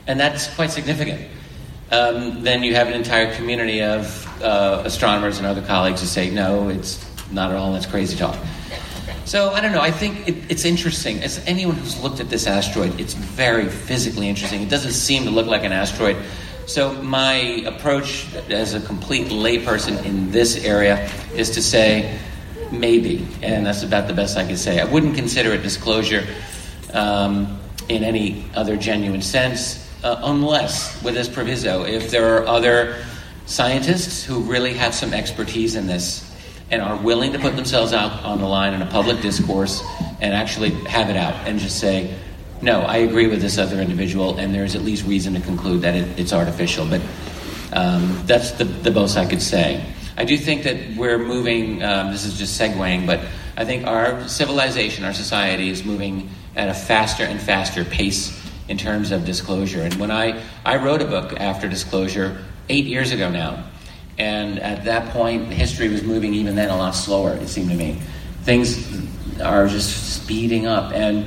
and 0.08 0.20
that's 0.20 0.54
quite 0.56 0.72
significant. 0.72 1.30
Um, 1.92 2.44
then 2.44 2.64
you 2.64 2.74
have 2.76 2.88
an 2.88 2.94
entire 2.94 3.34
community 3.36 3.82
of 3.82 4.26
uh, 4.42 4.82
astronomers 4.86 5.38
and 5.38 5.46
other 5.46 5.62
colleagues 5.62 6.02
who 6.02 6.08
say, 6.08 6.30
no, 6.30 6.70
it's 6.70 7.06
not 7.32 7.52
at 7.52 7.58
all, 7.58 7.74
that's 7.74 7.86
crazy 7.86 8.18
talk. 8.18 8.38
So 9.26 9.50
I 9.50 9.60
don't 9.60 9.72
know. 9.72 9.82
I 9.82 9.90
think 9.90 10.28
it, 10.28 10.36
it's 10.50 10.66
interesting. 10.66 11.24
As 11.24 11.44
anyone 11.48 11.76
who's 11.76 12.00
looked 12.00 12.20
at 12.20 12.30
this 12.30 12.46
asteroid, 12.46 13.00
it's 13.00 13.16
very 13.16 13.68
physically 13.68 14.30
interesting. 14.30 14.62
It 14.62 14.70
doesn't 14.70 14.92
seem 14.92 15.24
to 15.24 15.32
look 15.32 15.48
like 15.48 15.64
an 15.64 15.72
asteroid. 15.72 16.16
So 16.68 16.94
my 17.02 17.34
approach 17.66 18.28
as 18.50 18.76
a 18.76 18.80
complete 18.82 19.28
layperson 19.28 20.04
in 20.06 20.32
this 20.32 20.64
area 20.64 21.10
is 21.34 21.50
to 21.52 21.62
say 21.62 22.20
maybe, 22.72 23.28
and 23.42 23.66
that's 23.66 23.82
about 23.82 24.08
the 24.08 24.14
best 24.14 24.38
I 24.38 24.46
can 24.46 24.58
say. 24.58 24.80
I 24.80 24.86
wouldn't 24.86 25.16
consider 25.16 25.54
it 25.54 25.64
disclosure 25.64 26.28
um, 26.94 27.60
in 27.90 28.04
any 28.04 28.46
other 28.56 28.78
genuine 28.78 29.24
sense, 29.24 29.90
uh, 30.04 30.22
unless 30.24 31.02
with 31.04 31.16
this 31.16 31.30
proviso, 31.30 31.84
if 31.84 32.12
there 32.12 32.38
are 32.38 32.46
other 32.46 33.04
scientists 33.48 34.24
who 34.24 34.42
really 34.42 34.74
have 34.74 34.94
some 34.94 35.14
expertise 35.14 35.76
in 35.76 35.88
this 35.88 36.35
and 36.72 36.82
are 36.82 36.98
willing 36.98 37.32
to 37.34 37.40
put 37.40 37.56
themselves 37.56 37.94
out 37.94 38.24
on 38.24 38.40
the 38.40 38.48
line 38.48 38.74
in 38.74 38.82
a 38.82 38.86
public 38.88 39.22
discourse 39.22 39.84
and 40.20 40.34
actually 40.34 40.72
have 40.86 41.10
it 41.10 41.16
out 41.16 41.34
and 41.48 41.60
just 41.60 41.80
say, 41.80 42.16
no, 42.62 42.82
I 42.82 42.98
agree 42.98 43.28
with 43.28 43.42
this 43.42 43.58
other 43.58 43.80
individual, 43.80 44.38
and 44.38 44.54
there's 44.54 44.76
at 44.76 44.82
least 44.82 45.06
reason 45.06 45.34
to 45.34 45.42
conclude 45.42 45.82
that 45.82 45.96
it, 45.96 46.20
it's 46.20 46.34
artificial. 46.34 46.88
But 46.88 47.02
um, 47.74 48.24
that's 48.26 48.52
the, 48.52 48.64
the 48.64 48.92
most 48.92 49.18
I 49.18 49.26
could 49.26 49.42
say. 49.42 49.86
I 50.18 50.24
do 50.24 50.38
think 50.38 50.64
that 50.64 50.96
we're 50.96 51.20
moving, 51.20 51.84
um, 51.84 52.12
this 52.12 52.26
is 52.26 52.38
just 52.38 52.60
segueing, 52.60 53.06
but 53.06 53.20
I 53.58 53.66
think 53.66 53.86
our 53.86 54.28
civilization, 54.28 55.04
our 55.04 55.14
society 55.14 55.70
is 55.70 55.84
moving 55.84 56.30
at 56.56 56.70
a 56.70 56.74
faster 56.74 57.24
and 57.24 57.40
faster 57.40 57.84
pace 57.84 58.42
in 58.68 58.78
terms 58.78 59.12
of 59.12 59.26
disclosure. 59.26 59.82
And 59.82 59.94
when 59.96 60.10
I, 60.10 60.42
I 60.66 60.78
wrote 60.78 61.02
a 61.02 61.06
book 61.06 61.40
after 61.40 61.68
disclosure 61.68 62.44
eight 62.70 62.86
years 62.86 63.12
ago 63.12 63.30
now. 63.30 63.64
And 64.18 64.60
at 64.60 64.86
that 64.86 65.12
point, 65.12 65.52
history 65.52 65.90
was 65.90 66.04
moving 66.04 66.34
even 66.34 66.56
then 66.56 66.70
a 66.70 66.78
lot 66.78 66.92
slower, 66.92 67.34
it 67.34 67.48
seemed 67.48 67.70
to 67.70 67.76
me. 67.76 68.02
Things 68.44 69.04
are 69.42 69.68
just 69.68 70.16
speeding 70.16 70.66
up. 70.68 70.94
And 70.94 71.26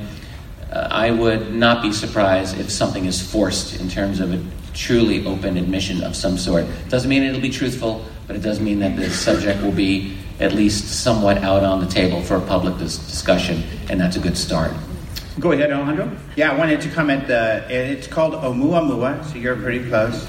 uh, 0.71 0.87
I 0.89 1.11
would 1.11 1.53
not 1.53 1.81
be 1.81 1.91
surprised 1.91 2.59
if 2.59 2.71
something 2.71 3.05
is 3.05 3.21
forced 3.21 3.79
in 3.79 3.89
terms 3.89 4.19
of 4.19 4.33
a 4.33 4.43
truly 4.73 5.25
open 5.25 5.57
admission 5.57 6.03
of 6.03 6.15
some 6.15 6.37
sort. 6.37 6.65
Doesn't 6.89 7.09
mean 7.09 7.23
it'll 7.23 7.41
be 7.41 7.49
truthful, 7.49 8.05
but 8.27 8.35
it 8.35 8.41
does 8.41 8.59
mean 8.59 8.79
that 8.79 8.95
the 8.95 9.09
subject 9.09 9.61
will 9.61 9.71
be 9.71 10.17
at 10.39 10.53
least 10.53 11.03
somewhat 11.03 11.39
out 11.39 11.63
on 11.63 11.79
the 11.79 11.87
table 11.87 12.21
for 12.21 12.37
a 12.37 12.41
public 12.41 12.77
dis- 12.77 12.97
discussion, 12.97 13.63
and 13.89 13.99
that's 13.99 14.15
a 14.15 14.19
good 14.19 14.37
start. 14.37 14.71
Go 15.39 15.51
ahead, 15.51 15.71
Alejandro. 15.71 16.11
Yeah, 16.35 16.51
I 16.51 16.57
wanted 16.57 16.81
to 16.81 16.89
comment. 16.89 17.27
The 17.27 17.65
it's 17.69 18.07
called 18.07 18.33
Oumuamua, 18.33 19.25
so 19.25 19.37
you're 19.37 19.55
pretty 19.55 19.87
close. 19.87 20.27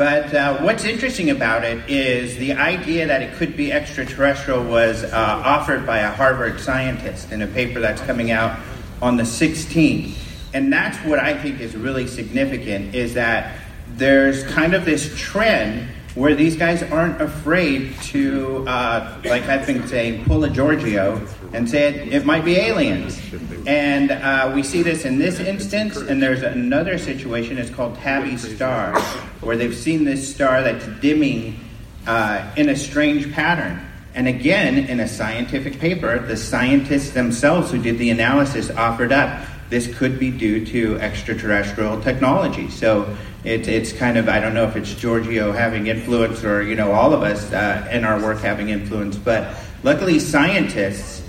But 0.00 0.32
uh, 0.32 0.56
what's 0.62 0.86
interesting 0.86 1.28
about 1.28 1.62
it 1.62 1.90
is 1.90 2.38
the 2.38 2.54
idea 2.54 3.06
that 3.08 3.20
it 3.20 3.34
could 3.34 3.54
be 3.54 3.70
extraterrestrial 3.70 4.64
was 4.64 5.04
uh, 5.04 5.42
offered 5.44 5.84
by 5.84 5.98
a 5.98 6.10
Harvard 6.10 6.58
scientist 6.58 7.32
in 7.32 7.42
a 7.42 7.46
paper 7.46 7.80
that's 7.80 8.00
coming 8.00 8.30
out 8.30 8.58
on 9.02 9.18
the 9.18 9.24
16th. 9.24 10.14
And 10.54 10.72
that's 10.72 10.96
what 11.04 11.18
I 11.18 11.36
think 11.36 11.60
is 11.60 11.76
really 11.76 12.06
significant 12.06 12.94
is 12.94 13.12
that 13.12 13.60
there's 13.88 14.42
kind 14.44 14.72
of 14.72 14.86
this 14.86 15.14
trend 15.18 15.86
where 16.14 16.34
these 16.34 16.56
guys 16.56 16.82
aren't 16.82 17.20
afraid 17.20 17.94
to, 18.02 18.66
uh, 18.66 19.20
like 19.24 19.44
I've 19.44 19.66
been 19.66 19.86
saying, 19.86 20.24
pull 20.24 20.42
a 20.44 20.50
Giorgio 20.50 21.24
and 21.52 21.68
say 21.68 21.88
it, 21.88 22.12
it 22.12 22.26
might 22.26 22.44
be 22.44 22.56
aliens. 22.56 23.20
And 23.66 24.10
uh, 24.10 24.50
we 24.54 24.62
see 24.62 24.82
this 24.82 25.04
in 25.04 25.18
this 25.18 25.38
instance, 25.38 25.96
and 25.96 26.20
there's 26.20 26.42
another 26.42 26.98
situation, 26.98 27.58
it's 27.58 27.70
called 27.70 27.96
Tabby 27.96 28.36
Star, 28.36 28.98
where 29.40 29.56
they've 29.56 29.76
seen 29.76 30.04
this 30.04 30.34
star 30.34 30.62
that's 30.62 30.86
dimming 31.00 31.60
uh, 32.06 32.50
in 32.56 32.68
a 32.70 32.76
strange 32.76 33.32
pattern. 33.32 33.80
And 34.12 34.26
again, 34.26 34.76
in 34.76 34.98
a 34.98 35.06
scientific 35.06 35.78
paper, 35.78 36.18
the 36.18 36.36
scientists 36.36 37.10
themselves 37.10 37.70
who 37.70 37.80
did 37.80 37.98
the 37.98 38.10
analysis 38.10 38.70
offered 38.70 39.12
up 39.12 39.46
this 39.70 39.86
could 39.96 40.18
be 40.18 40.32
due 40.32 40.66
to 40.66 40.98
extraterrestrial 40.98 42.00
technology. 42.02 42.68
So 42.68 43.16
it's 43.44 43.68
it's 43.68 43.92
kind 43.92 44.18
of 44.18 44.28
I 44.28 44.38
don't 44.38 44.54
know 44.54 44.64
if 44.64 44.76
it's 44.76 44.94
Giorgio 44.94 45.52
having 45.52 45.86
influence 45.86 46.44
or 46.44 46.62
you 46.62 46.74
know 46.74 46.92
all 46.92 47.14
of 47.14 47.22
us 47.22 47.52
uh, 47.52 47.88
in 47.90 48.04
our 48.04 48.20
work 48.20 48.38
having 48.38 48.68
influence, 48.68 49.16
but 49.16 49.56
luckily 49.82 50.18
scientists 50.18 51.22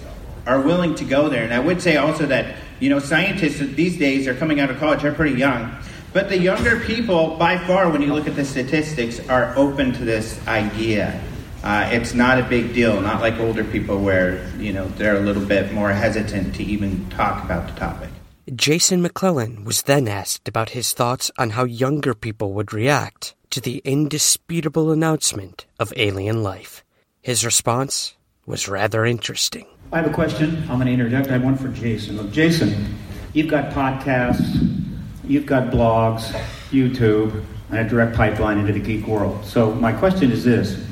are 0.46 0.60
willing 0.60 0.96
to 0.96 1.06
go 1.06 1.30
there. 1.30 1.44
And 1.44 1.54
I 1.54 1.60
would 1.60 1.82
say 1.82 1.98
also 1.98 2.26
that 2.26 2.56
you 2.80 2.90
know 2.90 3.00
scientists 3.00 3.60
these 3.60 3.98
days 3.98 4.28
are 4.28 4.36
coming 4.36 4.60
out 4.60 4.70
of 4.70 4.78
college; 4.78 5.04
they're 5.04 5.14
pretty 5.14 5.38
young. 5.38 5.74
But 6.14 6.28
the 6.28 6.38
younger 6.38 6.82
people, 6.82 7.38
by 7.38 7.58
far, 7.58 7.90
when 7.90 8.02
you 8.02 8.14
look 8.14 8.28
at 8.28 8.36
the 8.36 8.44
statistics, 8.44 9.26
are 9.30 9.56
open 9.56 9.94
to 9.94 10.04
this 10.04 10.46
idea. 10.46 11.24
Uh, 11.64 11.88
it's 11.94 12.14
not 12.14 12.38
a 12.38 12.44
big 12.44 12.74
deal, 12.74 13.00
not 13.00 13.22
like 13.22 13.40
older 13.40 13.64
people 13.64 14.00
where 14.00 14.50
you 14.58 14.74
know 14.74 14.90
they're 14.90 15.16
a 15.16 15.22
little 15.22 15.46
bit 15.46 15.72
more 15.72 15.92
hesitant 15.92 16.56
to 16.56 16.64
even 16.64 17.10
talk 17.10 17.46
about 17.46 17.68
the 17.68 17.80
topic. 17.80 18.11
Jason 18.54 19.02
McClellan 19.02 19.64
was 19.64 19.84
then 19.84 20.10
asked 20.10 20.46
about 20.46 20.72
his 20.72 20.92
thoughts 20.92 21.32
on 21.38 21.52
how 21.52 21.64
younger 21.64 22.14
people 22.14 22.52
would 22.52 22.74
react 22.74 23.34
to 23.50 23.62
the 23.62 23.78
indisputable 23.86 24.92
announcement 24.92 25.66
of 25.80 25.94
alien 25.96 26.44
life. 26.44 26.84
His 27.22 27.46
response 27.46 28.18
was 28.46 28.68
rather 28.68 29.06
interesting. 29.06 29.68
I 29.94 30.02
have 30.02 30.12
a 30.12 30.14
question. 30.14 30.64
I'm 30.70 30.76
going 30.80 30.88
to 30.88 30.92
interject. 30.92 31.30
I 31.30 31.34
have 31.34 31.46
one 31.46 31.56
for 31.56 31.70
Jason. 31.70 32.18
Look, 32.18 32.34
Jason, 32.34 32.98
you've 33.32 33.48
got 33.48 33.72
podcasts, 33.72 34.86
you've 35.24 35.46
got 35.46 35.72
blogs, 35.72 36.34
YouTube, 36.72 37.46
and 37.70 37.80
a 37.80 37.88
direct 37.88 38.18
pipeline 38.18 38.58
into 38.58 38.74
the 38.74 38.82
geek 38.82 39.08
world. 39.08 39.46
So 39.46 39.74
my 39.76 39.94
question 39.94 40.30
is 40.30 40.44
this: 40.44 40.86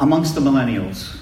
amongst 0.00 0.34
the 0.34 0.42
millennials, 0.42 1.16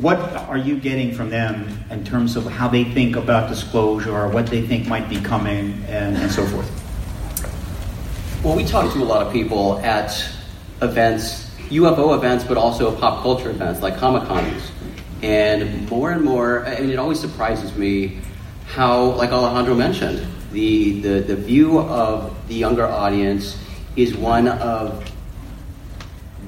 what 0.00 0.18
are 0.48 0.56
you 0.56 0.78
getting 0.78 1.14
from 1.14 1.30
them 1.30 1.78
in 1.90 2.04
terms 2.04 2.36
of 2.36 2.46
how 2.46 2.68
they 2.68 2.84
think 2.84 3.16
about 3.16 3.48
disclosure 3.48 4.14
or 4.14 4.28
what 4.28 4.46
they 4.46 4.66
think 4.66 4.86
might 4.86 5.08
be 5.08 5.20
coming 5.20 5.84
and, 5.88 6.16
and 6.16 6.30
so 6.30 6.46
forth? 6.46 6.68
Well, 8.42 8.56
we 8.56 8.64
talk 8.64 8.92
to 8.94 9.02
a 9.02 9.04
lot 9.04 9.26
of 9.26 9.32
people 9.32 9.78
at 9.80 10.26
events, 10.80 11.50
UFO 11.68 12.16
events, 12.16 12.44
but 12.44 12.56
also 12.56 12.96
pop 12.96 13.22
culture 13.22 13.50
events 13.50 13.82
like 13.82 13.98
Comic 13.98 14.26
Cons. 14.26 14.70
And 15.22 15.88
more 15.90 16.10
and 16.10 16.24
more, 16.24 16.66
I 16.66 16.80
mean, 16.80 16.90
it 16.90 16.98
always 16.98 17.20
surprises 17.20 17.76
me 17.76 18.18
how, 18.66 19.10
like 19.12 19.30
Alejandro 19.30 19.74
mentioned, 19.74 20.26
the, 20.52 21.00
the, 21.00 21.20
the 21.20 21.36
view 21.36 21.78
of 21.80 22.34
the 22.48 22.54
younger 22.54 22.86
audience 22.86 23.58
is 23.96 24.16
one 24.16 24.48
of 24.48 25.04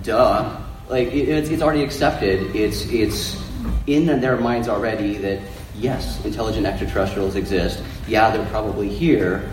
duh. 0.02 0.61
Like 0.88 1.08
it, 1.08 1.28
it's, 1.28 1.50
it's 1.50 1.62
already 1.62 1.82
accepted. 1.82 2.54
It's 2.54 2.86
it's 2.86 3.42
in 3.86 4.06
their 4.06 4.36
minds 4.36 4.68
already 4.68 5.18
that 5.18 5.40
yes, 5.76 6.24
intelligent 6.24 6.66
extraterrestrials 6.66 7.36
exist. 7.36 7.82
Yeah, 8.06 8.30
they're 8.30 8.46
probably 8.46 8.88
here. 8.88 9.52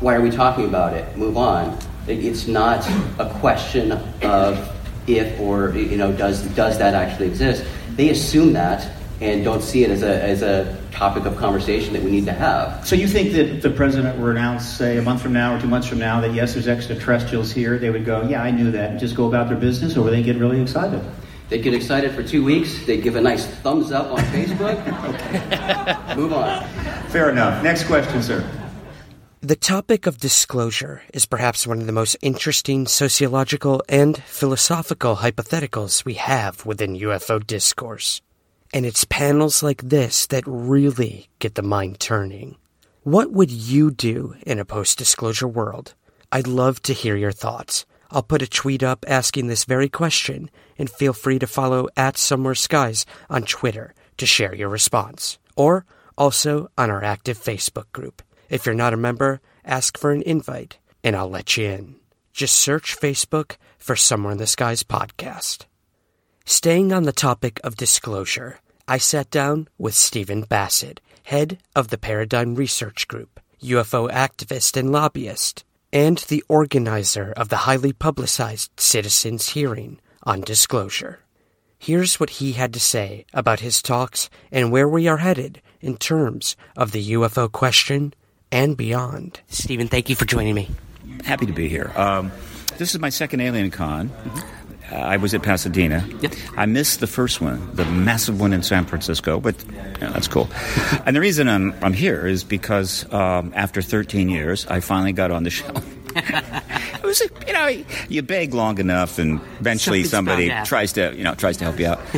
Why 0.00 0.14
are 0.14 0.20
we 0.20 0.30
talking 0.30 0.64
about 0.64 0.94
it? 0.94 1.16
Move 1.16 1.36
on. 1.36 1.78
It's 2.08 2.48
not 2.48 2.86
a 3.18 3.30
question 3.38 3.92
of 4.22 4.68
if 5.06 5.38
or 5.40 5.70
you 5.76 5.96
know 5.96 6.12
does 6.12 6.42
does 6.54 6.78
that 6.78 6.94
actually 6.94 7.28
exist. 7.28 7.64
They 7.96 8.10
assume 8.10 8.52
that 8.54 8.90
and 9.22 9.44
don't 9.44 9.62
see 9.62 9.84
it 9.84 9.90
as 9.90 10.02
a, 10.02 10.22
as 10.22 10.42
a 10.42 10.76
topic 10.90 11.24
of 11.24 11.36
conversation 11.36 11.92
that 11.92 12.02
we 12.02 12.10
need 12.10 12.26
to 12.26 12.32
have. 12.32 12.86
So 12.86 12.96
you 12.96 13.06
think 13.06 13.32
that 13.32 13.46
if 13.46 13.62
the 13.62 13.70
president 13.70 14.18
were 14.18 14.30
announced, 14.30 14.76
say, 14.76 14.98
a 14.98 15.02
month 15.02 15.22
from 15.22 15.32
now 15.32 15.54
or 15.54 15.60
two 15.60 15.68
months 15.68 15.86
from 15.86 15.98
now, 15.98 16.20
that 16.20 16.34
yes, 16.34 16.54
there's 16.54 16.68
extraterrestrials 16.68 17.52
here, 17.52 17.78
they 17.78 17.90
would 17.90 18.04
go, 18.04 18.22
yeah, 18.22 18.42
I 18.42 18.50
knew 18.50 18.70
that, 18.72 18.90
and 18.90 19.00
just 19.00 19.14
go 19.14 19.26
about 19.28 19.48
their 19.48 19.56
business, 19.56 19.96
or 19.96 20.02
would 20.02 20.12
they 20.12 20.22
get 20.22 20.36
really 20.36 20.60
excited? 20.60 21.02
They'd 21.48 21.62
get 21.62 21.74
excited 21.74 22.12
for 22.12 22.22
two 22.22 22.44
weeks. 22.44 22.84
They'd 22.86 23.02
give 23.02 23.16
a 23.16 23.20
nice 23.20 23.46
thumbs 23.46 23.92
up 23.92 24.10
on 24.10 24.18
Facebook. 24.32 24.76
Move 26.16 26.32
on. 26.32 26.66
Fair 27.10 27.30
enough. 27.30 27.62
Next 27.62 27.84
question, 27.84 28.22
sir. 28.22 28.48
The 29.42 29.56
topic 29.56 30.06
of 30.06 30.18
disclosure 30.18 31.02
is 31.12 31.26
perhaps 31.26 31.66
one 31.66 31.80
of 31.80 31.86
the 31.86 31.92
most 31.92 32.16
interesting 32.22 32.86
sociological 32.86 33.82
and 33.88 34.16
philosophical 34.22 35.16
hypotheticals 35.16 36.04
we 36.04 36.14
have 36.14 36.64
within 36.64 36.96
UFO 36.96 37.44
discourse. 37.44 38.22
And 38.72 38.86
it's 38.86 39.04
panels 39.04 39.62
like 39.62 39.82
this 39.82 40.26
that 40.28 40.44
really 40.46 41.28
get 41.38 41.54
the 41.54 41.62
mind 41.62 42.00
turning. 42.00 42.56
What 43.02 43.32
would 43.32 43.50
you 43.50 43.90
do 43.90 44.34
in 44.46 44.58
a 44.58 44.64
post 44.64 44.96
disclosure 44.96 45.48
world? 45.48 45.94
I'd 46.30 46.46
love 46.46 46.80
to 46.82 46.94
hear 46.94 47.16
your 47.16 47.32
thoughts. 47.32 47.84
I'll 48.10 48.22
put 48.22 48.42
a 48.42 48.46
tweet 48.46 48.82
up 48.82 49.04
asking 49.08 49.46
this 49.46 49.64
very 49.64 49.88
question, 49.88 50.50
and 50.78 50.88
feel 50.88 51.12
free 51.12 51.38
to 51.38 51.46
follow 51.46 51.88
at 51.96 52.16
Somewhere 52.16 52.54
Skies 52.54 53.04
on 53.28 53.42
Twitter 53.42 53.94
to 54.18 54.26
share 54.26 54.54
your 54.54 54.68
response. 54.68 55.38
Or 55.56 55.84
also 56.16 56.68
on 56.78 56.90
our 56.90 57.02
active 57.02 57.38
Facebook 57.38 57.90
group. 57.92 58.22
If 58.48 58.66
you're 58.66 58.74
not 58.74 58.94
a 58.94 58.98
member, 58.98 59.40
ask 59.64 59.98
for 59.98 60.12
an 60.12 60.22
invite, 60.22 60.78
and 61.02 61.16
I'll 61.16 61.30
let 61.30 61.56
you 61.56 61.66
in. 61.66 61.96
Just 62.32 62.56
search 62.56 62.96
Facebook 62.96 63.56
for 63.78 63.96
Somewhere 63.96 64.32
in 64.32 64.38
the 64.38 64.46
Skies 64.46 64.82
podcast. 64.82 65.66
Staying 66.44 66.92
on 66.92 67.04
the 67.04 67.12
topic 67.12 67.60
of 67.62 67.76
disclosure, 67.76 68.58
I 68.88 68.98
sat 68.98 69.30
down 69.30 69.68
with 69.78 69.94
Stephen 69.94 70.42
Bassett, 70.42 71.00
head 71.24 71.58
of 71.76 71.88
the 71.88 71.98
Paradigm 71.98 72.56
Research 72.56 73.06
Group, 73.06 73.40
UFO 73.62 74.10
activist 74.10 74.76
and 74.76 74.90
lobbyist, 74.90 75.64
and 75.92 76.18
the 76.18 76.42
organizer 76.48 77.32
of 77.36 77.48
the 77.48 77.58
highly 77.58 77.92
publicized 77.92 78.72
citizens' 78.76 79.50
hearing 79.50 80.00
on 80.24 80.40
disclosure. 80.40 81.20
Here's 81.78 82.18
what 82.18 82.30
he 82.30 82.52
had 82.52 82.72
to 82.74 82.80
say 82.80 83.24
about 83.32 83.60
his 83.60 83.80
talks 83.80 84.28
and 84.50 84.72
where 84.72 84.88
we 84.88 85.06
are 85.08 85.18
headed 85.18 85.60
in 85.80 85.96
terms 85.96 86.56
of 86.76 86.92
the 86.92 87.12
UFO 87.12 87.50
question 87.50 88.14
and 88.50 88.76
beyond. 88.76 89.40
Stephen, 89.48 89.88
thank 89.88 90.08
you 90.08 90.16
for 90.16 90.24
joining 90.24 90.54
me. 90.54 90.70
Happy 91.24 91.46
to 91.46 91.52
be 91.52 91.68
here. 91.68 91.92
Um, 91.96 92.32
this 92.78 92.94
is 92.94 93.00
my 93.00 93.10
second 93.10 93.40
Alien 93.40 93.70
Con. 93.70 94.10
Uh, 94.10 94.42
I 94.94 95.16
was 95.16 95.34
at 95.34 95.42
Pasadena. 95.42 96.06
Yep. 96.20 96.34
I 96.56 96.66
missed 96.66 97.00
the 97.00 97.06
first 97.06 97.40
one, 97.40 97.74
the 97.74 97.84
massive 97.84 98.40
one 98.40 98.52
in 98.52 98.62
San 98.62 98.84
Francisco, 98.84 99.40
but 99.40 99.56
know, 100.02 100.12
that's 100.12 100.28
cool. 100.28 100.48
and 101.06 101.16
the 101.16 101.20
reason 101.20 101.48
I'm, 101.48 101.74
I'm 101.82 101.92
here 101.92 102.26
is 102.26 102.44
because 102.44 103.10
um, 103.12 103.52
after 103.54 103.80
13 103.82 104.28
years, 104.28 104.66
I 104.66 104.80
finally 104.80 105.12
got 105.12 105.30
on 105.30 105.44
the 105.44 105.50
show. 105.50 105.72
it 106.14 107.02
was, 107.02 107.22
you 107.46 107.52
know, 107.52 107.84
you 108.08 108.22
beg 108.22 108.52
long 108.52 108.78
enough, 108.78 109.18
and 109.18 109.40
eventually 109.60 110.04
Something's 110.04 110.10
somebody 110.10 110.48
bound 110.48 110.50
to 110.50 110.54
happen. 110.54 110.68
tries 110.68 110.92
to, 110.94 111.14
you 111.16 111.24
know, 111.24 111.34
tries 111.34 111.56
to 111.58 111.64
help 111.64 111.78
you 111.78 111.86
out. 111.86 112.00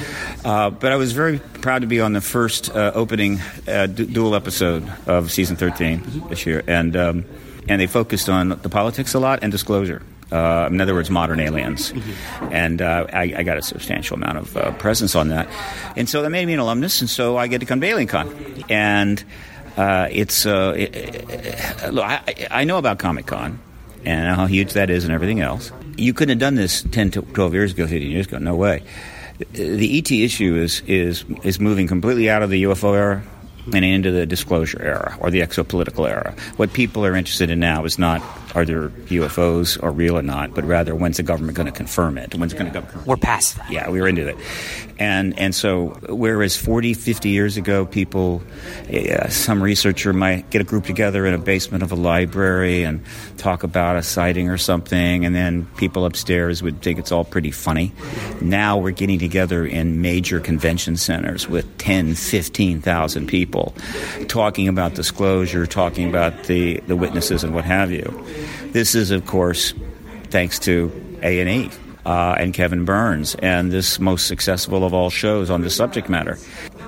Uh, 0.44 0.68
but 0.68 0.92
I 0.92 0.96
was 0.96 1.12
very 1.12 1.38
proud 1.38 1.80
to 1.80 1.86
be 1.86 2.02
on 2.02 2.12
the 2.12 2.20
first 2.20 2.68
uh, 2.68 2.92
opening 2.94 3.40
uh, 3.66 3.86
du- 3.86 4.04
dual 4.04 4.34
episode 4.34 4.86
of 5.06 5.32
season 5.32 5.56
13 5.56 6.24
this 6.28 6.44
year, 6.44 6.62
and 6.66 6.94
um, 6.94 7.24
and 7.66 7.80
they 7.80 7.86
focused 7.86 8.28
on 8.28 8.50
the 8.50 8.68
politics 8.68 9.14
a 9.14 9.18
lot 9.18 9.38
and 9.42 9.50
disclosure. 9.50 10.02
Uh, 10.34 10.66
in 10.72 10.80
other 10.80 10.94
words, 10.94 11.10
modern 11.10 11.38
aliens, 11.38 11.92
and 12.50 12.82
uh, 12.82 13.06
I, 13.12 13.34
I 13.38 13.42
got 13.44 13.56
a 13.56 13.62
substantial 13.62 14.16
amount 14.16 14.38
of 14.38 14.56
uh, 14.56 14.72
presence 14.72 15.14
on 15.14 15.28
that, 15.28 15.46
and 15.96 16.08
so 16.08 16.22
that 16.22 16.30
made 16.30 16.44
me 16.46 16.54
an 16.54 16.58
alumnus, 16.58 17.00
and 17.00 17.08
so 17.08 17.36
I 17.36 17.46
get 17.46 17.60
to 17.60 17.66
come 17.66 17.80
to 17.80 17.86
AlienCon, 17.86 18.64
and 18.68 19.22
uh, 19.76 20.08
it's 20.10 20.44
uh, 20.44 20.74
it- 20.76 21.92
look, 21.92 22.04
I, 22.04 22.48
I 22.50 22.64
know 22.64 22.78
about 22.78 22.98
Comic 22.98 23.26
Con, 23.26 23.60
and 24.04 24.34
how 24.36 24.46
huge 24.46 24.72
that 24.72 24.90
is 24.90 25.04
and 25.04 25.12
everything 25.12 25.40
else. 25.40 25.70
You 25.96 26.12
couldn't 26.12 26.30
have 26.30 26.38
done 26.40 26.56
this 26.56 26.82
10 26.90 27.12
to 27.12 27.22
12 27.22 27.54
years 27.54 27.72
ago, 27.72 27.86
15 27.86 28.10
years 28.10 28.26
ago. 28.26 28.38
No 28.38 28.56
way. 28.56 28.82
The 29.52 29.98
ET 29.98 30.10
issue 30.10 30.56
is, 30.56 30.82
is, 30.88 31.24
is 31.44 31.60
moving 31.60 31.86
completely 31.86 32.28
out 32.28 32.42
of 32.42 32.50
the 32.50 32.64
UFO 32.64 32.94
era 32.96 33.22
and 33.72 33.84
into 33.84 34.10
the 34.10 34.26
disclosure 34.26 34.82
era 34.82 35.16
or 35.20 35.30
the 35.30 35.40
exopolitical 35.40 36.08
era. 36.08 36.34
What 36.56 36.72
people 36.72 37.06
are 37.06 37.14
interested 37.16 37.50
in 37.50 37.60
now 37.60 37.84
is 37.84 37.98
not 37.98 38.20
are 38.54 38.64
there 38.64 38.88
UFOs 38.88 39.82
or 39.82 39.90
real 39.90 40.16
or 40.16 40.22
not, 40.22 40.54
but 40.54 40.64
rather 40.64 40.94
when's 40.94 41.16
the 41.16 41.22
government 41.22 41.56
going 41.56 41.66
to 41.66 41.72
confirm 41.72 42.18
it? 42.18 42.34
When's 42.34 42.52
it 42.52 42.58
going 42.58 42.72
to 42.72 42.80
go? 42.80 42.86
We're 43.04 43.16
past 43.16 43.56
that. 43.56 43.70
Yeah, 43.70 43.90
we 43.90 44.00
were 44.00 44.08
into 44.08 44.28
it. 44.28 44.36
And 44.98 45.36
and 45.38 45.54
so 45.54 45.98
whereas 46.08 46.56
40, 46.56 46.94
50 46.94 47.28
years 47.28 47.56
ago, 47.56 47.84
people, 47.84 48.42
uh, 48.92 49.28
some 49.28 49.62
researcher 49.62 50.12
might 50.12 50.50
get 50.50 50.60
a 50.60 50.64
group 50.64 50.84
together 50.84 51.26
in 51.26 51.34
a 51.34 51.38
basement 51.38 51.82
of 51.82 51.90
a 51.90 51.96
library 51.96 52.84
and 52.84 53.04
talk 53.36 53.64
about 53.64 53.96
a 53.96 54.02
sighting 54.02 54.48
or 54.48 54.58
something, 54.58 55.24
and 55.24 55.34
then 55.34 55.66
people 55.76 56.04
upstairs 56.04 56.62
would 56.62 56.80
think 56.80 56.98
it's 56.98 57.10
all 57.10 57.24
pretty 57.24 57.50
funny. 57.50 57.92
Now 58.40 58.78
we're 58.78 58.92
getting 58.92 59.18
together 59.18 59.66
in 59.66 60.00
major 60.00 60.38
convention 60.38 60.96
centers 60.96 61.48
with 61.48 61.76
10, 61.78 62.14
15,000 62.14 63.26
people 63.26 63.74
talking 64.28 64.68
about 64.68 64.94
disclosure, 64.94 65.66
talking 65.66 66.08
about 66.08 66.44
the, 66.44 66.78
the 66.86 66.96
witnesses 66.96 67.42
and 67.42 67.54
what 67.54 67.64
have 67.64 67.90
you. 67.90 68.04
This 68.74 68.96
is, 68.96 69.12
of 69.12 69.24
course, 69.24 69.72
thanks 70.30 70.58
to 70.60 70.90
A&E. 71.22 71.70
Uh, 72.04 72.34
and 72.36 72.52
Kevin 72.52 72.84
Burns, 72.84 73.34
and 73.36 73.70
this 73.72 73.98
most 74.00 74.26
successful 74.26 74.84
of 74.84 74.92
all 74.92 75.08
shows 75.08 75.48
on 75.48 75.62
this 75.62 75.74
subject 75.74 76.10
matter, 76.10 76.36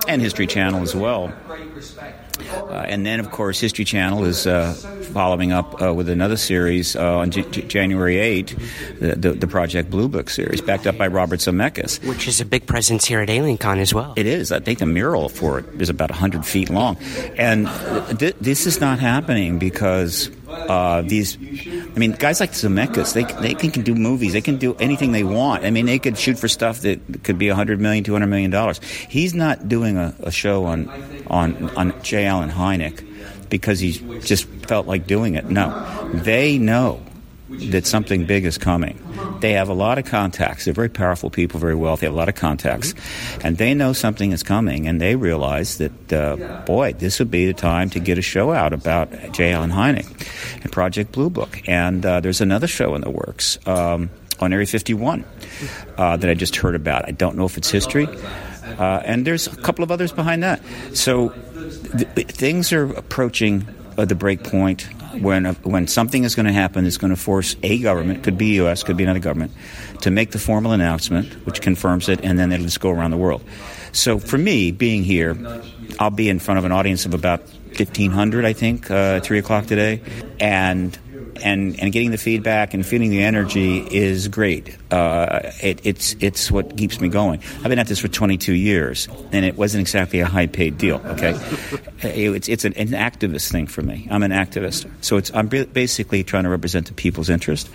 and 0.07 0.21
History 0.21 0.47
Channel 0.47 0.83
as 0.83 0.95
well. 0.95 1.33
Uh, 2.51 2.73
and 2.87 3.07
then, 3.07 3.19
of 3.19 3.31
course, 3.31 3.59
History 3.59 3.87
Channel 3.87 4.25
is 4.25 4.47
uh, 4.47 4.75
following 5.17 5.51
up 5.51 5.81
uh, 5.81 5.95
with 5.95 6.11
another 6.11 6.37
series 6.37 6.95
uh, 6.95 7.17
on 7.17 7.31
J- 7.31 7.51
J- 7.51 7.63
January 7.63 8.19
8, 8.19 8.55
the, 9.01 9.17
the, 9.17 9.33
the, 9.33 9.47
Project 9.47 9.89
Blue 9.89 10.09
Book 10.09 10.29
series, 10.29 10.61
backed 10.61 10.87
up 10.87 10.99
by 10.99 11.07
Robert 11.07 11.41
Zemeckis. 11.41 12.07
Which 12.07 12.29
is 12.29 12.43
a 12.43 12.45
big 12.45 12.67
presence 12.67 13.07
here 13.07 13.21
at 13.21 13.31
AlienCon 13.31 13.79
as 13.79 13.95
well. 13.95 14.13
It 14.15 14.27
is. 14.27 14.53
I 14.53 14.61
think 14.61 14.79
the 14.79 14.85
mural 14.85 15.31
for 15.31 15.61
it 15.61 15.81
is 15.81 15.89
about 15.89 16.11
100 16.11 16.45
feet 16.45 16.69
long. 16.69 16.99
And 17.39 17.67
th- 18.19 18.37
this 18.43 18.67
is 18.67 18.79
not 18.79 18.99
happening 18.99 19.59
because 19.59 20.31
uh, 20.47 21.01
these, 21.01 21.39
I 21.39 21.99
mean, 21.99 22.13
guys 22.13 22.39
like 22.39 22.53
Zemeckis, 22.53 23.15
they, 23.15 23.25
they 23.41 23.55
can 23.55 23.85
do 23.85 23.95
movies. 23.95 24.35
They 24.35 24.43
can 24.43 24.59
do 24.59 24.75
anything 24.75 25.13
they 25.13 25.25
want. 25.25 25.65
I 25.65 25.71
mean, 25.71 25.87
they 25.87 25.99
could 25.99 26.19
shoot 26.19 26.39
for 26.39 26.49
stuff 26.49 26.81
that 26.81 27.25
could 27.25 27.39
be 27.39 27.49
100 27.49 27.81
million, 27.81 28.05
200 28.05 28.27
million 28.27 28.51
dollars. 28.51 28.83
He's 29.09 29.33
not 29.33 29.67
doing 29.67 29.97
a, 29.97 30.15
a 30.21 30.31
show 30.31 30.67
on, 30.67 30.91
on, 31.29 31.71
on 31.71 31.95
J. 32.03 32.27
Allen 32.27 32.51
Hynek 32.51 33.16
because 33.49 33.81
he 33.81 33.93
just 34.21 34.47
felt 34.67 34.87
like 34.87 35.07
doing 35.07 35.35
it. 35.35 35.47
No, 35.47 36.11
they 36.13 36.59
know 36.59 37.01
that 37.49 37.87
something 37.87 38.27
big 38.27 38.45
is 38.45 38.59
coming. 38.59 38.99
They 39.41 39.53
have 39.53 39.69
a 39.69 39.75
lot 39.75 39.99
of 39.99 40.05
contacts. 40.05 40.65
They're 40.65 40.75
very 40.75 40.89
powerful 40.89 41.31
people, 41.31 41.61
very 41.61 41.75
wealthy, 41.75 42.07
have 42.07 42.15
a 42.15 42.17
lot 42.17 42.29
of 42.29 42.35
contacts. 42.35 42.95
And 43.43 43.57
they 43.57 43.73
know 43.75 43.93
something 43.93 44.33
is 44.33 44.43
coming, 44.43 44.89
and 44.89 45.01
they 45.01 45.15
realize 45.15 45.79
that, 45.79 46.13
uh, 46.13 46.63
boy, 46.67 46.95
this 46.95 47.19
would 47.19 47.31
be 47.31 47.47
the 47.47 47.55
time 47.55 47.91
to 47.91 48.01
get 48.01 48.19
a 48.19 48.23
show 48.23 48.53
out 48.53 48.73
about 48.73 49.11
J. 49.33 49.53
Allen 49.53 49.71
Hynek 49.71 50.07
and 50.63 50.73
Project 50.73 51.13
Blue 51.13 51.31
Book. 51.31 51.63
And 51.69 52.05
uh, 52.05 52.21
there's 52.21 52.41
another 52.41 52.67
show 52.67 52.95
in 52.95 53.01
the 53.03 53.11
works 53.11 53.59
um, 53.67 54.11
on 54.41 54.53
Area 54.53 54.67
51 54.67 55.25
uh, 55.97 56.17
that 56.17 56.29
I 56.29 56.35
just 56.35 56.57
heard 56.57 56.75
about. 56.75 57.07
I 57.07 57.13
don't 57.13 57.37
know 57.37 57.45
if 57.45 57.57
it's 57.57 57.71
history. 57.71 58.09
Uh, 58.79 59.01
and 59.05 59.25
there's 59.25 59.47
a 59.47 59.57
couple 59.57 59.85
of 59.85 59.93
others 59.93 60.13
behind 60.13 60.43
that. 60.43 60.61
So 60.95 61.33
th- 62.15 62.27
things 62.29 62.73
are 62.73 62.85
approaching 62.95 63.67
uh, 63.99 64.05
the 64.05 64.15
break 64.15 64.45
point 64.45 64.89
when 65.21 65.47
uh, 65.47 65.55
when 65.63 65.87
something 65.87 66.25
is 66.25 66.35
going 66.35 66.47
to 66.47 66.53
happen 66.53 66.85
that's 66.85 66.99
going 66.99 67.11
to 67.11 67.21
force 67.21 67.57
a 67.63 67.79
government, 67.81 68.23
could 68.23 68.39
be 68.39 68.55
U.S., 68.57 68.83
could 68.83 68.97
be 68.97 69.05
another 69.05 69.21
government, 69.21 69.53
to 70.03 70.11
make 70.11 70.33
the 70.33 70.39
formal 70.39 70.73
announcement, 70.73 71.33
which 71.47 71.61
confirms 71.61 72.09
it, 72.09 72.21
and 72.23 72.39
then 72.39 72.53
it'll 72.53 72.67
just 72.67 72.81
go 72.81 72.91
around 72.91 73.11
the 73.11 73.17
world. 73.17 73.43
So 73.93 74.19
for 74.19 74.39
me, 74.39 74.73
being 74.73 75.05
here, 75.05 75.37
I'll 75.99 76.11
be 76.11 76.29
in 76.29 76.39
front 76.39 76.59
of 76.59 76.65
an 76.65 76.73
audience 76.73 77.07
of 77.07 77.15
about 77.15 77.41
1,500, 77.79 78.45
I 78.45 78.53
think, 78.53 78.91
uh, 78.91 79.21
3 79.21 79.39
o'clock 79.39 79.67
today, 79.67 80.01
and 80.41 80.99
and, 81.43 81.79
and 81.81 81.93
getting 81.93 82.11
the 82.11 82.19
feedback 82.19 82.75
and 82.75 82.85
feeling 82.85 83.11
the 83.11 83.23
energy 83.23 83.79
is 83.79 84.29
great. 84.29 84.77
Uh, 84.91 85.51
it, 85.63 85.81
it's 85.85 86.15
it's 86.21 86.51
what 86.51 86.77
keeps 86.77 87.01
me 87.01 87.09
going. 87.09 87.41
I've 87.59 87.69
been 87.69 87.79
at 87.79 87.87
this 87.87 87.99
for 87.99 88.09
22 88.09 88.53
years, 88.53 89.09
and 89.33 89.45
it 89.45 89.57
wasn't 89.57 89.81
exactly 89.81 90.21
a 90.21 90.27
high 90.27 90.47
paid 90.47 90.79
deal. 90.79 91.01
Okay, 91.07 91.31
it's 92.03 92.49
it's 92.49 92.65
an, 92.65 92.73
an, 92.75 92.89
activist 92.89 93.51
thing 93.51 93.67
for 93.67 93.83
me. 93.83 94.07
I'm 94.11 94.23
an 94.23 94.31
activist, 94.31 94.89
so 95.01 95.17
it's 95.17 95.35
I'm 95.35 95.49
basically 95.49 96.23
trying 96.25 96.45
to 96.45 96.51
represent 96.51 96.87
the 96.87 96.95
people's 96.95 97.29
interest. 97.29 97.69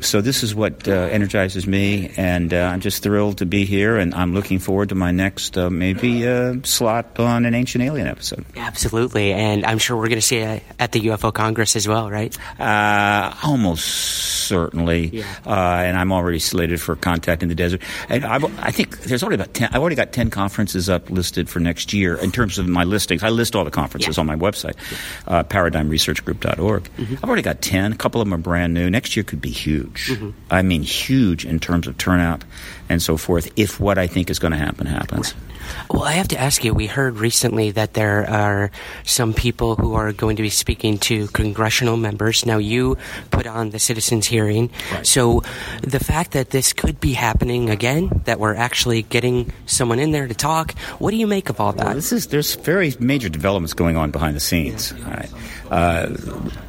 So 0.00 0.20
this 0.20 0.42
is 0.42 0.54
what 0.54 0.86
uh, 0.86 0.92
energizes 0.92 1.66
me, 1.66 2.12
and 2.16 2.52
uh, 2.52 2.58
I'm 2.58 2.80
just 2.80 3.02
thrilled 3.02 3.38
to 3.38 3.46
be 3.46 3.64
here, 3.64 3.96
and 3.96 4.14
I'm 4.14 4.34
looking 4.34 4.58
forward 4.58 4.90
to 4.90 4.94
my 4.94 5.10
next 5.10 5.56
uh, 5.56 5.70
maybe 5.70 6.26
uh, 6.26 6.56
slot 6.62 7.18
on 7.18 7.46
an 7.46 7.54
Ancient 7.54 7.82
Alien 7.82 8.06
episode. 8.06 8.44
Absolutely, 8.56 9.32
and 9.32 9.64
I'm 9.64 9.78
sure 9.78 9.96
we're 9.96 10.08
going 10.08 10.20
to 10.20 10.26
see 10.26 10.38
it 10.38 10.62
at 10.78 10.92
the 10.92 11.00
UFO 11.06 11.32
Congress 11.32 11.76
as 11.76 11.88
well, 11.88 12.10
right? 12.10 12.36
Uh, 12.68 13.34
almost 13.44 13.86
certainly, 13.86 15.06
yeah. 15.06 15.24
uh, 15.46 15.82
and 15.86 15.96
I'm 15.96 16.12
already 16.12 16.38
slated 16.38 16.82
for 16.82 16.96
Contact 16.96 17.42
in 17.42 17.48
the 17.48 17.54
Desert. 17.54 17.80
And 18.10 18.26
I've, 18.26 18.44
i 18.60 18.70
think 18.70 19.00
there's 19.04 19.22
already 19.22 19.36
about 19.36 19.54
ten. 19.54 19.70
I've 19.72 19.80
already 19.80 19.96
got 19.96 20.12
ten 20.12 20.28
conferences 20.28 20.90
up 20.90 21.08
listed 21.08 21.48
for 21.48 21.60
next 21.60 21.94
year 21.94 22.16
in 22.16 22.30
terms 22.30 22.58
of 22.58 22.68
my 22.68 22.84
listings. 22.84 23.22
I 23.22 23.30
list 23.30 23.56
all 23.56 23.64
the 23.64 23.70
conferences 23.70 24.18
yeah. 24.18 24.20
on 24.20 24.26
my 24.26 24.36
website, 24.36 24.76
uh, 25.26 25.44
ParadigmResearchGroup.org. 25.44 26.82
Mm-hmm. 26.84 27.14
I've 27.14 27.24
already 27.24 27.40
got 27.40 27.62
ten. 27.62 27.92
A 27.92 27.96
couple 27.96 28.20
of 28.20 28.26
them 28.26 28.34
are 28.34 28.42
brand 28.42 28.74
new. 28.74 28.90
Next 28.90 29.16
year 29.16 29.24
could 29.24 29.40
be 29.40 29.50
huge. 29.50 30.08
Mm-hmm. 30.08 30.30
I 30.50 30.60
mean, 30.60 30.82
huge 30.82 31.46
in 31.46 31.60
terms 31.60 31.86
of 31.86 31.96
turnout 31.96 32.44
and 32.90 33.00
so 33.00 33.16
forth. 33.16 33.50
If 33.56 33.80
what 33.80 33.96
I 33.96 34.08
think 34.08 34.28
is 34.28 34.38
going 34.38 34.52
to 34.52 34.58
happen 34.58 34.86
happens. 34.86 35.32
Right. 35.32 35.44
Well, 35.90 36.04
I 36.04 36.12
have 36.12 36.28
to 36.28 36.40
ask 36.40 36.64
you. 36.64 36.74
We 36.74 36.86
heard 36.86 37.18
recently 37.18 37.70
that 37.72 37.94
there 37.94 38.28
are 38.28 38.70
some 39.04 39.32
people 39.32 39.76
who 39.76 39.94
are 39.94 40.12
going 40.12 40.36
to 40.36 40.42
be 40.42 40.50
speaking 40.50 40.98
to 40.98 41.28
congressional 41.28 41.96
members. 41.96 42.46
Now, 42.46 42.57
you 42.58 42.96
put 43.30 43.46
on 43.46 43.70
the 43.70 43.78
citizens' 43.78 44.26
hearing, 44.26 44.70
right. 44.92 45.06
so 45.06 45.42
the 45.82 46.00
fact 46.00 46.32
that 46.32 46.50
this 46.50 46.72
could 46.72 47.00
be 47.00 47.12
happening 47.12 47.70
again, 47.70 48.22
that 48.24 48.38
we're 48.38 48.54
actually 48.54 49.02
getting 49.02 49.52
someone 49.66 49.98
in 49.98 50.10
there 50.12 50.26
to 50.28 50.34
talk, 50.34 50.76
what 50.98 51.10
do 51.10 51.16
you 51.16 51.26
make 51.26 51.48
of 51.48 51.60
all 51.60 51.72
that? 51.72 51.86
Well, 51.86 51.94
this 51.94 52.12
is 52.12 52.28
there's 52.28 52.54
very 52.56 52.94
major 52.98 53.28
developments 53.28 53.74
going 53.74 53.96
on 53.96 54.10
behind 54.10 54.36
the 54.36 54.40
scenes. 54.40 54.92
All 54.92 55.10
right, 55.10 55.30
Uh, 55.70 56.16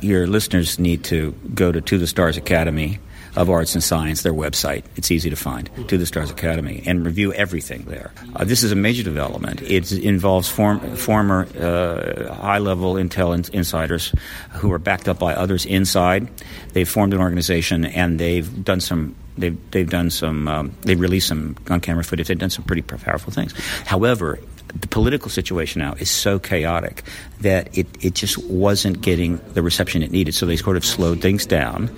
your 0.01 0.27
listeners 0.27 0.77
need 0.79 1.03
to 1.05 1.33
go 1.53 1.71
to 1.71 1.79
To 1.81 1.97
the 1.97 2.07
Stars 2.07 2.37
Academy 2.37 2.99
of 3.35 3.49
Arts 3.49 3.75
and 3.75 3.83
Science, 3.83 4.23
their 4.23 4.33
website. 4.33 4.83
It's 4.95 5.11
easy 5.11 5.29
to 5.29 5.35
find, 5.35 5.69
to 5.87 5.97
the 5.97 6.05
Stars 6.05 6.31
Academy, 6.31 6.83
and 6.85 7.05
review 7.05 7.33
everything 7.33 7.83
there. 7.83 8.11
Uh, 8.35 8.43
this 8.43 8.63
is 8.63 8.71
a 8.71 8.75
major 8.75 9.03
development. 9.03 9.61
It 9.61 9.91
involves 9.91 10.49
form, 10.49 10.95
former 10.95 11.47
uh, 11.59 12.33
high 12.33 12.59
level 12.59 12.95
intel 12.95 13.35
in, 13.35 13.53
insiders 13.53 14.13
who 14.53 14.71
are 14.71 14.79
backed 14.79 15.07
up 15.07 15.19
by 15.19 15.33
others 15.33 15.65
inside. 15.65 16.29
They've 16.73 16.89
formed 16.89 17.13
an 17.13 17.19
organization 17.19 17.85
and 17.85 18.19
they've 18.19 18.63
done 18.63 18.81
some 18.81 19.15
they've 19.37 19.71
they've 19.71 19.89
done 19.89 20.09
some 20.09 20.47
um, 20.47 20.75
they've 20.81 20.99
released 20.99 21.27
some 21.27 21.55
on 21.69 21.79
camera 21.79 22.03
footage. 22.03 22.27
They've 22.27 22.37
done 22.37 22.49
some 22.49 22.65
pretty 22.65 22.81
powerful 22.81 23.31
things. 23.31 23.53
However, 23.85 24.39
the 24.73 24.87
political 24.87 25.29
situation 25.29 25.79
now 25.79 25.93
is 25.93 26.09
so 26.09 26.39
chaotic 26.39 27.03
that 27.41 27.75
it, 27.77 27.87
it 28.03 28.13
just 28.13 28.37
wasn't 28.49 29.01
getting 29.01 29.37
the 29.53 29.61
reception 29.61 30.03
it 30.03 30.11
needed. 30.11 30.33
So 30.33 30.45
they 30.45 30.55
sort 30.55 30.77
of 30.77 30.85
slowed 30.85 31.21
things 31.21 31.45
down, 31.45 31.89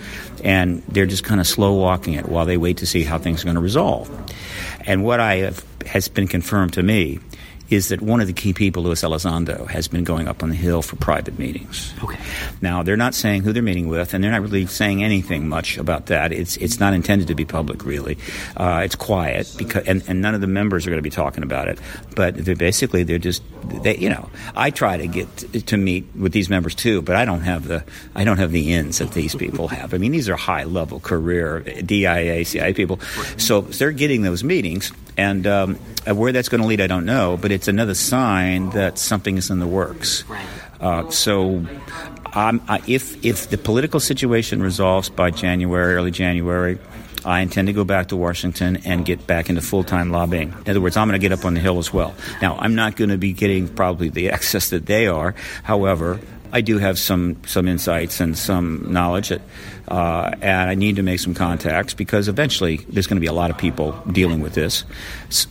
and 0.44 0.82
they're 0.88 1.06
just 1.06 1.24
kind 1.24 1.42
of 1.42 1.48
slow 1.48 1.74
walking 1.74 2.14
it 2.14 2.28
while 2.28 2.46
they 2.46 2.58
wait 2.58 2.78
to 2.78 2.86
see 2.86 3.04
how 3.04 3.18
things 3.18 3.42
are 3.42 3.46
going 3.46 3.56
to 3.56 3.62
resolve. 3.62 4.10
And 4.86 5.04
what 5.04 5.20
I 5.20 5.36
have 5.38 5.66
has 5.86 6.08
been 6.08 6.28
confirmed 6.28 6.74
to 6.74 6.84
me 6.84 7.20
is 7.72 7.88
that 7.88 8.02
one 8.02 8.20
of 8.20 8.28
the 8.28 8.34
key 8.34 8.52
people, 8.52 8.84
Luis 8.84 9.02
Elizondo, 9.02 9.66
has 9.70 9.88
been 9.88 10.04
going 10.04 10.28
up 10.28 10.44
on 10.44 10.50
the 10.50 10.56
Hill 10.56 10.82
for 10.82 10.98
private 10.98 11.40
meetings. 11.40 11.94
Okay. 12.04 12.20
Now 12.62 12.84
they're 12.84 12.98
not 12.98 13.16
saying 13.16 13.44
who 13.44 13.54
they're 13.54 13.64
meeting 13.64 13.88
with, 13.88 14.14
and 14.14 14.22
they're 14.22 14.32
not 14.32 14.42
really 14.42 14.66
saying 14.66 15.02
anything 15.02 15.48
much 15.48 15.78
about 15.78 16.08
that. 16.08 16.34
It's 16.34 16.58
it's 16.58 16.82
not 16.82 16.94
intended 16.94 17.30
to 17.30 17.36
be 17.36 17.46
public, 17.46 17.86
really. 17.86 18.18
Uh, 18.58 18.82
it's 18.84 18.96
quiet 18.96 19.52
because, 19.58 19.88
and, 19.88 20.04
and 20.10 20.22
none 20.22 20.36
of 20.36 20.42
the 20.42 20.48
members 20.48 20.86
are 20.86 20.90
going 20.90 20.98
to 20.98 21.02
be 21.02 21.10
talking 21.10 21.44
about 21.44 21.70
it. 21.70 21.80
But 22.14 22.36
they're 22.36 22.58
basically 22.58 23.04
they're 23.04 23.18
just 23.18 23.42
they, 23.64 23.96
you 23.98 24.10
know. 24.10 24.30
I 24.54 24.70
try 24.70 24.98
to 24.98 25.08
get 25.08 25.38
to 25.68 25.78
meet 25.78 26.08
with 26.14 26.34
these 26.34 26.50
members 26.50 26.76
too, 26.76 27.02
but 27.02 27.16
I 27.16 27.24
don't 27.24 27.42
have 27.42 27.70
the 27.70 27.86
I 28.14 28.26
don't 28.26 28.38
have 28.38 28.52
the 28.52 28.74
ins 28.74 28.98
that 28.98 29.14
these 29.14 29.34
people 29.34 29.70
have. 29.70 29.94
I 29.94 29.98
mean, 29.98 30.12
these 30.12 30.28
are 30.28 30.36
high 30.36 30.66
level 30.66 31.00
career 31.00 31.62
DIA, 31.62 32.44
CIA 32.44 32.74
people, 32.74 33.00
so 33.38 33.62
they're 33.62 33.94
getting 33.94 34.24
those 34.24 34.44
meetings 34.44 34.92
and 35.18 35.46
um, 35.46 35.76
where 36.06 36.32
that's 36.32 36.50
going 36.50 36.62
to 36.62 36.68
lead, 36.68 36.82
I 36.82 36.88
don't 36.88 37.06
know, 37.06 37.38
but 37.38 37.52
it's 37.62 37.68
another 37.68 37.94
sign 37.94 38.72
that 38.72 38.98
something 38.98 39.38
is 39.38 39.52
in 39.52 39.60
the 39.60 39.68
works. 39.68 40.24
Uh, 40.80 41.08
so, 41.12 41.64
um, 42.34 42.60
if 42.88 43.24
if 43.24 43.52
the 43.52 43.58
political 43.60 44.00
situation 44.00 44.64
resolves 44.64 45.10
by 45.10 45.30
January, 45.30 45.94
early 45.94 46.10
January, 46.10 46.80
I 47.24 47.42
intend 47.42 47.68
to 47.68 47.74
go 47.74 47.84
back 47.84 48.08
to 48.08 48.16
Washington 48.18 48.78
and 48.78 49.06
get 49.06 49.28
back 49.28 49.48
into 49.48 49.62
full 49.62 49.84
time 49.84 50.10
lobbying. 50.10 50.56
In 50.66 50.72
other 50.72 50.82
words, 50.82 50.98
I'm 50.98 51.08
going 51.08 51.22
to 51.22 51.24
get 51.24 51.38
up 51.38 51.46
on 51.46 51.54
the 51.54 51.60
Hill 51.60 51.78
as 51.78 51.94
well. 51.94 52.16
Now, 52.42 52.58
I'm 52.58 52.74
not 52.74 52.96
going 52.96 53.12
to 53.12 53.20
be 53.20 53.32
getting 53.32 53.68
probably 53.68 54.10
the 54.10 54.32
access 54.36 54.72
that 54.72 54.88
they 54.88 55.06
are. 55.06 55.36
However, 55.62 56.20
I 56.52 56.62
do 56.62 56.80
have 56.80 56.98
some 56.98 57.38
some 57.46 57.68
insights 57.68 58.20
and 58.20 58.36
some 58.36 58.88
knowledge, 58.92 59.30
that, 59.30 59.42
uh, 59.92 60.32
and 60.42 60.70
I 60.70 60.76
need 60.76 60.96
to 60.96 61.04
make 61.04 61.20
some 61.20 61.34
contacts 61.34 61.94
because 61.94 62.30
eventually 62.30 62.78
there's 62.88 63.08
going 63.08 63.18
to 63.18 63.22
be 63.22 63.28
a 63.28 63.34
lot 63.34 63.52
of 63.52 63.58
people 63.58 63.92
dealing 64.10 64.40
with 64.40 64.54
this, 64.54 64.86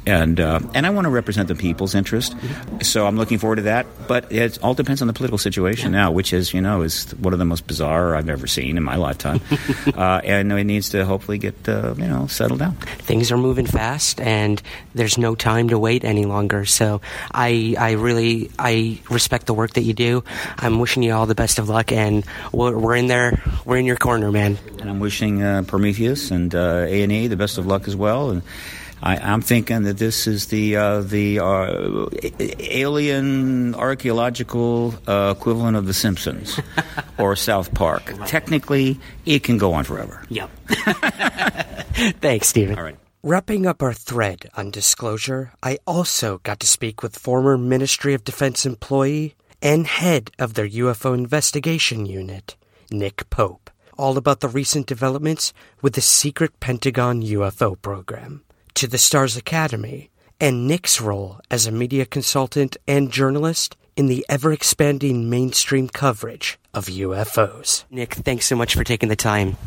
and 0.07 0.41
uh, 0.41 0.61
and 0.75 0.87
I 0.87 0.91
want 0.91 1.05
to 1.05 1.11
represent 1.11 1.49
the 1.49 1.55
people's 1.55 1.95
interest. 1.95 2.35
So 2.81 3.07
I'm 3.07 3.19
looking 3.19 3.37
forward 3.37 3.57
to 3.57 3.63
that. 3.63 3.87
But 4.09 4.33
it 4.33 4.59
all 4.63 4.73
depends 4.73 5.03
on 5.03 5.09
the 5.09 5.13
political 5.13 5.37
situation 5.37 5.93
now, 5.93 6.11
which 6.11 6.33
is 6.33 6.55
you 6.55 6.63
know 6.63 6.81
is 6.81 7.11
one 7.17 7.35
of 7.35 7.39
the 7.39 7.45
most 7.45 7.67
bizarre 7.67 8.17
I've 8.17 8.31
ever 8.31 8.47
seen 8.47 8.79
in 8.79 8.83
my 8.83 8.97
lifetime, 8.97 9.43
uh, 9.95 10.23
and 10.25 10.51
it 10.51 10.65
needs 10.65 10.89
to 10.91 11.05
hopefully 11.05 11.37
get 11.37 11.69
uh, 11.69 11.95
you 11.99 12.09
know 12.09 12.27
settled 12.27 12.61
down. 12.61 12.77
Things 12.77 13.31
are 13.31 13.37
moving 13.37 13.67
fast, 13.67 14.23
and 14.23 14.63
there's 14.95 15.19
no 15.19 15.35
time 15.35 15.69
to 15.69 15.79
wait 15.79 16.03
any 16.03 16.25
longer. 16.25 16.65
So 16.65 17.03
I 17.31 17.75
I 17.79 17.93
really 17.93 18.51
I 18.59 19.01
respect 19.11 19.45
the 19.45 19.55
work 19.55 19.75
that 19.75 19.83
you 19.83 19.93
do. 19.93 20.25
I'm 20.57 20.79
wishing 20.79 21.03
you 21.03 21.13
all 21.13 21.27
the 21.27 21.35
best 21.35 21.59
of 21.59 21.69
luck, 21.69 21.93
and 21.93 22.25
we're, 22.53 22.75
we're 22.75 22.97
in 22.97 23.07
there. 23.07 23.43
We're 23.67 23.77
in 23.77 23.85
your 23.85 23.97
corner, 23.97 24.30
man. 24.31 24.59
And 24.81 24.89
I'm 24.89 25.01
wishing 25.01 25.43
uh, 25.43 25.63
Prometheus 25.67 26.31
and 26.31 26.55
uh, 26.55 26.85
A 26.87 27.03
and 27.03 27.13
E 27.13 27.27
the 27.27 27.37
best 27.37 27.59
of 27.59 27.67
luck 27.67 27.89
as 27.89 27.97
well. 27.97 28.31
And 28.31 28.43
I, 29.03 29.33
am 29.33 29.41
thinking 29.41 29.85
that 29.85 29.99
this 29.99 30.27
is 30.27 30.47
the 30.49 30.77
uh, 30.77 31.01
the 31.01 31.41
uh, 31.41 32.09
alien 32.59 33.75
archaeological 33.75 34.95
uh, 35.07 35.35
equivalent 35.37 35.77
of 35.77 35.87
The 35.87 35.95
Simpsons 35.95 36.61
or 37.19 37.35
South 37.37 37.73
Park. 37.73 38.13
Technically, 38.27 39.01
it 39.25 39.43
can 39.43 39.59
go 39.59 39.73
on 39.73 39.85
forever. 39.85 40.25
Yep. 40.29 40.51
Thanks, 42.21 42.49
Stephen. 42.49 42.77
All 42.77 42.85
right. 42.85 42.97
Wrapping 43.23 43.67
up 43.67 43.83
our 43.83 43.93
thread 43.93 44.49
on 44.57 44.71
disclosure, 44.71 45.53
I 45.63 45.79
also 45.87 46.39
got 46.39 46.61
to 46.61 46.67
speak 46.67 47.03
with 47.03 47.19
former 47.19 47.59
Ministry 47.59 48.15
of 48.15 48.25
Defense 48.25 48.65
employee 48.65 49.35
and 49.61 49.87
head 49.87 50.31
of 50.39 50.55
their 50.55 50.69
UFO 50.69 51.15
investigation 51.15 52.07
unit, 52.07 52.57
Nick 52.91 53.29
Pope, 53.29 53.70
all 54.01 54.17
about 54.17 54.41
the 54.41 54.49
recent 54.49 54.87
developments 54.87 55.53
with 55.83 55.93
the 55.93 56.01
secret 56.01 56.59
Pentagon 56.59 57.21
UFO 57.23 57.81
program, 57.83 58.43
to 58.73 58.87
the 58.87 58.97
Stars 58.97 59.37
Academy, 59.37 60.11
and 60.41 60.67
Nick's 60.67 61.03
role 61.03 61.39
as 61.51 61.67
a 61.67 61.71
media 61.71 62.07
consultant 62.07 62.79
and 62.89 63.13
journalist 63.13 63.77
in 63.97 64.07
the 64.07 64.25
ever 64.27 64.53
expanding 64.53 65.29
mainstream 65.29 65.87
coverage 65.87 66.59
of 66.73 66.87
UFOs. 66.87 67.85
Nick, 67.91 68.15
thanks 68.15 68.47
so 68.47 68.57
much 68.57 68.75
for 68.75 68.85
taking 68.85 69.11
the 69.11 69.17
time. 69.17 69.59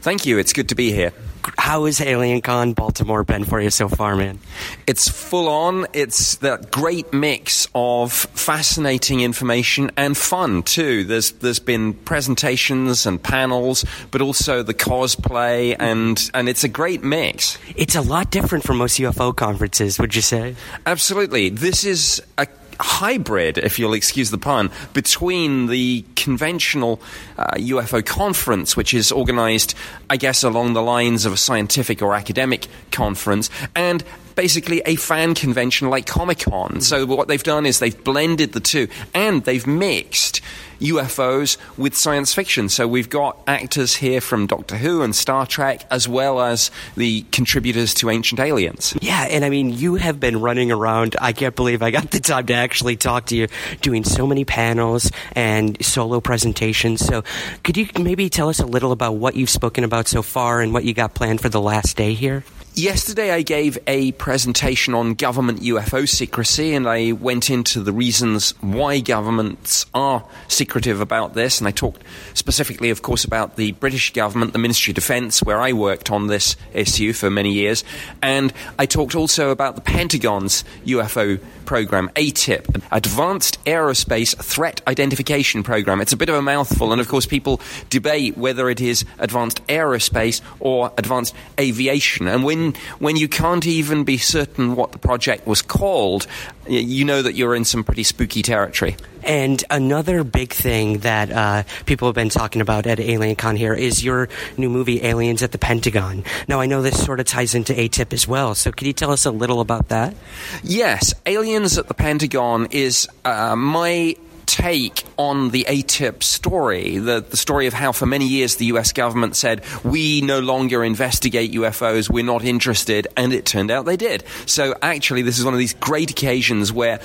Thank 0.00 0.26
you. 0.26 0.38
It's 0.38 0.52
good 0.52 0.68
to 0.70 0.74
be 0.74 0.92
here. 0.92 1.12
How 1.56 1.86
has 1.86 1.98
AlienCon 1.98 2.74
Baltimore 2.74 3.24
been 3.24 3.44
for 3.44 3.60
you 3.60 3.70
so 3.70 3.88
far, 3.88 4.16
man? 4.16 4.38
It's 4.86 5.08
full 5.08 5.48
on. 5.48 5.86
It's 5.92 6.36
that 6.36 6.70
great 6.70 7.12
mix 7.12 7.68
of 7.74 8.12
fascinating 8.12 9.20
information 9.20 9.90
and 9.96 10.16
fun 10.16 10.62
too. 10.62 11.04
There's 11.04 11.32
there's 11.32 11.58
been 11.58 11.94
presentations 11.94 13.06
and 13.06 13.22
panels, 13.22 13.84
but 14.10 14.20
also 14.20 14.62
the 14.62 14.74
cosplay 14.74 15.74
and 15.78 16.30
and 16.34 16.48
it's 16.48 16.64
a 16.64 16.68
great 16.68 17.02
mix. 17.02 17.56
It's 17.76 17.94
a 17.94 18.02
lot 18.02 18.30
different 18.30 18.64
from 18.64 18.76
most 18.76 18.98
UFO 18.98 19.34
conferences, 19.34 19.98
would 19.98 20.14
you 20.14 20.22
say? 20.22 20.54
Absolutely. 20.86 21.48
This 21.48 21.84
is 21.84 22.22
a 22.36 22.46
hybrid, 22.80 23.58
if 23.58 23.78
you'll 23.78 23.94
excuse 23.94 24.30
the 24.30 24.38
pun, 24.38 24.70
between 24.92 25.66
the 25.66 26.04
conventional 26.16 27.00
uh, 27.36 27.46
UFO 27.56 28.04
conference, 28.04 28.76
which 28.76 28.94
is 28.94 29.10
organized, 29.12 29.74
I 30.10 30.16
guess, 30.16 30.42
along 30.42 30.74
the 30.74 30.82
lines 30.82 31.26
of 31.26 31.32
a 31.32 31.36
scientific 31.36 32.02
or 32.02 32.14
academic 32.14 32.66
conference, 32.90 33.50
and 33.74 34.04
basically 34.38 34.80
a 34.86 34.94
fan 34.94 35.34
convention 35.34 35.90
like 35.90 36.06
Comic 36.06 36.38
Con. 36.38 36.74
Mm. 36.74 36.82
So 36.82 37.04
what 37.06 37.26
they've 37.26 37.42
done 37.42 37.66
is 37.66 37.80
they've 37.80 38.04
blended 38.04 38.52
the 38.52 38.60
two 38.60 38.86
and 39.12 39.42
they've 39.42 39.66
mixed 39.66 40.40
UFOs 40.78 41.56
with 41.76 41.96
science 41.96 42.32
fiction. 42.34 42.68
So 42.68 42.86
we've 42.86 43.10
got 43.10 43.36
actors 43.48 43.96
here 43.96 44.20
from 44.20 44.46
Doctor 44.46 44.76
Who 44.76 45.02
and 45.02 45.12
Star 45.12 45.44
Trek, 45.44 45.84
as 45.90 46.06
well 46.06 46.40
as 46.40 46.70
the 46.96 47.22
contributors 47.32 47.94
to 47.94 48.10
Ancient 48.10 48.38
Aliens. 48.38 48.96
Yeah, 49.00 49.24
and 49.24 49.44
I 49.44 49.50
mean, 49.50 49.70
you 49.70 49.96
have 49.96 50.20
been 50.20 50.40
running 50.40 50.70
around. 50.70 51.16
I 51.20 51.32
can't 51.32 51.56
believe 51.56 51.82
I 51.82 51.90
got 51.90 52.12
the 52.12 52.20
time 52.20 52.46
to 52.46 52.54
actually 52.54 52.96
talk 52.96 53.26
to 53.26 53.36
you, 53.36 53.48
doing 53.80 54.04
so 54.04 54.24
many 54.24 54.44
panels 54.44 55.10
and 55.32 55.84
solo 55.84 56.20
presentations. 56.20 57.04
So 57.04 57.24
could 57.64 57.76
you 57.76 57.88
maybe 57.98 58.30
tell 58.30 58.48
us 58.48 58.60
a 58.60 58.66
little 58.66 58.92
about 58.92 59.16
what 59.16 59.34
you've 59.34 59.50
spoken 59.50 59.82
about 59.82 60.06
so 60.06 60.22
far 60.22 60.60
and 60.60 60.72
what 60.72 60.84
you 60.84 60.94
got 60.94 61.14
planned 61.14 61.40
for 61.40 61.48
the 61.48 61.60
last 61.60 61.96
day 61.96 62.14
here? 62.14 62.44
Yesterday, 62.78 63.32
I 63.32 63.42
gave 63.42 63.76
a 63.88 64.12
presentation 64.12 64.94
on 64.94 65.14
government 65.14 65.62
UFO 65.62 66.08
secrecy, 66.08 66.74
and 66.74 66.88
I 66.88 67.10
went 67.10 67.50
into 67.50 67.80
the 67.80 67.90
reasons 67.92 68.52
why 68.60 69.00
governments 69.00 69.84
are 69.94 70.24
secretive 70.46 71.00
about 71.00 71.34
this. 71.34 71.58
And 71.58 71.66
I 71.66 71.72
talked 71.72 72.04
specifically, 72.34 72.90
of 72.90 73.02
course, 73.02 73.24
about 73.24 73.56
the 73.56 73.72
British 73.72 74.12
government, 74.12 74.52
the 74.52 74.60
Ministry 74.60 74.92
of 74.92 74.94
Defence, 74.94 75.42
where 75.42 75.60
I 75.60 75.72
worked 75.72 76.12
on 76.12 76.28
this 76.28 76.54
issue 76.72 77.12
for 77.12 77.30
many 77.30 77.52
years. 77.52 77.82
And 78.22 78.52
I 78.78 78.86
talked 78.86 79.16
also 79.16 79.50
about 79.50 79.74
the 79.74 79.80
Pentagon's 79.80 80.62
UFO 80.86 81.40
program, 81.64 82.10
ATIP, 82.14 82.80
Advanced 82.92 83.62
Aerospace 83.64 84.36
Threat 84.36 84.82
Identification 84.86 85.64
Program. 85.64 86.00
It's 86.00 86.12
a 86.12 86.16
bit 86.16 86.28
of 86.28 86.36
a 86.36 86.42
mouthful, 86.42 86.92
and 86.92 87.00
of 87.00 87.08
course, 87.08 87.26
people 87.26 87.60
debate 87.90 88.38
whether 88.38 88.70
it 88.70 88.80
is 88.80 89.04
advanced 89.18 89.66
aerospace 89.66 90.40
or 90.60 90.92
advanced 90.96 91.34
aviation. 91.58 92.28
And 92.28 92.44
when 92.44 92.67
when 92.98 93.16
you 93.16 93.28
can't 93.28 93.66
even 93.66 94.04
be 94.04 94.18
certain 94.18 94.76
what 94.76 94.92
the 94.92 94.98
project 94.98 95.46
was 95.46 95.62
called, 95.62 96.26
you 96.66 97.04
know 97.04 97.22
that 97.22 97.34
you're 97.34 97.54
in 97.54 97.64
some 97.64 97.84
pretty 97.84 98.02
spooky 98.02 98.42
territory. 98.42 98.96
And 99.22 99.62
another 99.70 100.24
big 100.24 100.52
thing 100.52 100.98
that 100.98 101.30
uh, 101.30 101.62
people 101.86 102.08
have 102.08 102.14
been 102.14 102.28
talking 102.28 102.62
about 102.62 102.86
at 102.86 102.98
AlienCon 102.98 103.56
here 103.56 103.74
is 103.74 104.04
your 104.04 104.28
new 104.56 104.70
movie, 104.70 105.02
Aliens 105.04 105.42
at 105.42 105.52
the 105.52 105.58
Pentagon. 105.58 106.24
Now, 106.46 106.60
I 106.60 106.66
know 106.66 106.82
this 106.82 107.04
sort 107.04 107.20
of 107.20 107.26
ties 107.26 107.54
into 107.54 107.72
ATIP 107.72 108.12
as 108.12 108.26
well, 108.28 108.54
so 108.54 108.72
could 108.72 108.86
you 108.86 108.92
tell 108.92 109.10
us 109.10 109.26
a 109.26 109.30
little 109.30 109.60
about 109.60 109.88
that? 109.88 110.14
Yes, 110.62 111.14
Aliens 111.26 111.78
at 111.78 111.88
the 111.88 111.94
Pentagon 111.94 112.68
is 112.70 113.08
uh, 113.24 113.56
my 113.56 114.16
take 114.48 115.04
on 115.18 115.50
the 115.50 115.66
ATIP 115.68 116.22
story, 116.22 116.96
the, 116.96 117.20
the 117.20 117.36
story 117.36 117.66
of 117.66 117.74
how 117.74 117.92
for 117.92 118.06
many 118.06 118.26
years 118.26 118.56
the 118.56 118.64
US 118.66 118.92
government 118.92 119.36
said, 119.36 119.62
we 119.84 120.22
no 120.22 120.40
longer 120.40 120.82
investigate 120.82 121.52
UFOs, 121.52 122.08
we're 122.08 122.24
not 122.24 122.42
interested, 122.44 123.06
and 123.16 123.34
it 123.34 123.44
turned 123.44 123.70
out 123.70 123.84
they 123.84 123.98
did. 123.98 124.24
So 124.46 124.74
actually, 124.80 125.22
this 125.22 125.38
is 125.38 125.44
one 125.44 125.52
of 125.52 125.58
these 125.58 125.74
great 125.74 126.10
occasions 126.10 126.72
where 126.72 127.00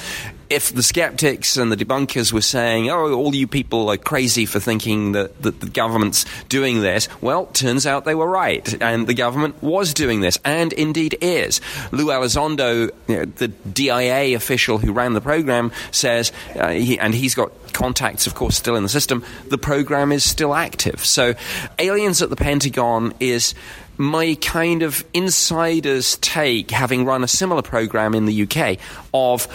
if 0.54 0.72
the 0.72 0.84
skeptics 0.84 1.58
and 1.58 1.72
the 1.72 1.76
debunkers 1.76 2.32
were 2.32 2.42
saying, 2.42 2.90
oh, 2.90 3.12
all 3.14 3.34
you 3.34 3.48
people 3.48 3.90
are 3.90 3.98
crazy 3.98 4.46
for 4.46 4.60
thinking 4.60 5.14
that, 5.14 5.42
that 5.42 5.60
the 5.60 5.70
government's 5.70 6.26
doing 6.48 6.82
this, 6.82 7.08
well, 7.22 7.48
turns 7.48 7.88
out 7.88 8.06
they 8.06 8.14
were 8.14 8.30
right. 8.30 8.82
And 8.82 9.08
the 9.08 9.16
government 9.16 9.62
was 9.64 9.96
doing 9.96 10.22
this, 10.22 10.38
and 10.46 10.72
indeed 10.74 11.18
is. 11.22 11.60
Lou 11.92 12.06
Elizondo, 12.06 12.92
know, 13.18 13.26
the 13.26 13.48
DIA 13.48 14.36
official 14.36 14.78
who 14.78 14.94
ran 14.94 15.14
the 15.14 15.22
program, 15.22 15.72
says, 15.90 16.32
uh, 16.56 16.70
he, 16.70 17.00
and 17.00 17.16
he's 17.16 17.34
got 17.34 17.52
contacts, 17.74 18.28
of 18.28 18.36
course, 18.36 18.56
still 18.56 18.76
in 18.76 18.84
the 18.84 18.90
system, 18.90 19.26
the 19.50 19.58
program 19.58 20.12
is 20.12 20.24
still 20.24 20.54
active. 20.54 21.04
So, 21.04 21.34
Aliens 21.80 22.22
at 22.22 22.30
the 22.30 22.36
Pentagon 22.36 23.14
is 23.20 23.56
my 23.98 24.36
kind 24.42 24.84
of 24.84 25.06
insider's 25.14 26.18
take, 26.18 26.72
having 26.72 27.06
run 27.06 27.24
a 27.24 27.28
similar 27.28 27.62
program 27.62 28.16
in 28.16 28.26
the 28.26 28.44
UK, 28.44 28.78
of 29.14 29.48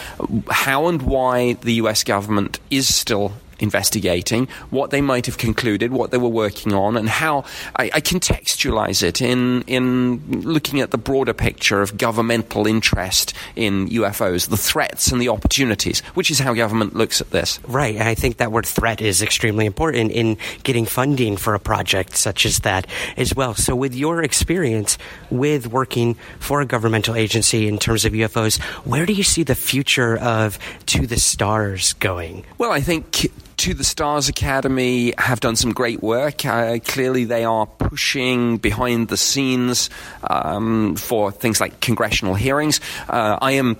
how 0.51 0.88
and 0.88 1.03
why 1.03 1.55
the 1.55 1.74
US 1.74 2.05
government 2.05 2.61
is 2.70 2.94
still 2.94 3.33
investigating, 3.60 4.48
what 4.70 4.90
they 4.90 5.00
might 5.00 5.26
have 5.26 5.38
concluded, 5.38 5.92
what 5.92 6.10
they 6.10 6.18
were 6.18 6.28
working 6.28 6.72
on, 6.72 6.96
and 6.96 7.08
how 7.08 7.44
I, 7.76 7.90
I, 7.94 8.00
contextualize 8.00 9.02
it 9.02 9.20
in 9.20 9.62
in 9.62 10.42
looking 10.42 10.80
at 10.80 10.90
the 10.90 10.98
broader 10.98 11.34
picture 11.34 11.82
of 11.82 11.96
governmental 11.96 12.66
interest 12.66 13.34
in 13.56 13.88
UFOs, 13.88 14.48
the 14.48 14.56
threats 14.56 15.12
and 15.12 15.20
the 15.20 15.28
opportunities, 15.28 16.00
which 16.14 16.30
is 16.30 16.38
how 16.38 16.54
government 16.54 16.94
looks 16.94 17.20
at 17.20 17.30
this. 17.30 17.60
Right, 17.66 17.96
and 17.96 18.08
I 18.08 18.14
think 18.14 18.38
that 18.38 18.52
word 18.52 18.66
threat 18.66 19.00
is 19.00 19.22
extremely 19.22 19.66
important 19.66 20.12
in 20.12 20.36
getting 20.62 20.86
funding 20.86 21.36
for 21.36 21.54
a 21.54 21.60
project 21.60 22.16
such 22.16 22.46
as 22.46 22.60
that 22.60 22.86
as 23.16 23.34
well. 23.34 23.54
So, 23.54 23.74
with 23.76 23.94
your 23.94 24.22
experience 24.22 24.98
with 25.30 25.66
working 25.66 26.14
for 26.38 26.60
a 26.60 26.66
governmental 26.66 27.14
agency 27.14 27.68
in 27.68 27.78
terms 27.78 28.04
of 28.04 28.12
UFOs, 28.12 28.60
where 28.84 29.06
do 29.06 29.12
you 29.12 29.22
see 29.22 29.42
the 29.42 29.54
future 29.54 30.16
of 30.18 30.58
To 30.86 31.06
the 31.06 31.18
Stars 31.18 31.94
going? 31.94 32.44
Well, 32.58 32.72
I 32.72 32.80
think 32.80 33.30
to 33.58 33.74
the 33.74 33.84
Stars 33.84 34.28
Academy 34.28 35.12
have 35.18 35.40
done 35.40 35.56
some 35.56 35.72
great 35.72 36.00
work. 36.00 36.46
Uh, 36.46 36.78
clearly, 36.84 37.24
they 37.24 37.44
are 37.44 37.66
pushing 37.66 38.56
behind 38.56 39.08
the 39.08 39.16
scenes 39.16 39.90
um, 40.30 40.94
for 40.94 41.32
things 41.32 41.61
like 41.61 41.80
congressional 41.80 42.34
hearings. 42.34 42.80
Uh, 43.09 43.36
I 43.42 43.52
am 43.52 43.76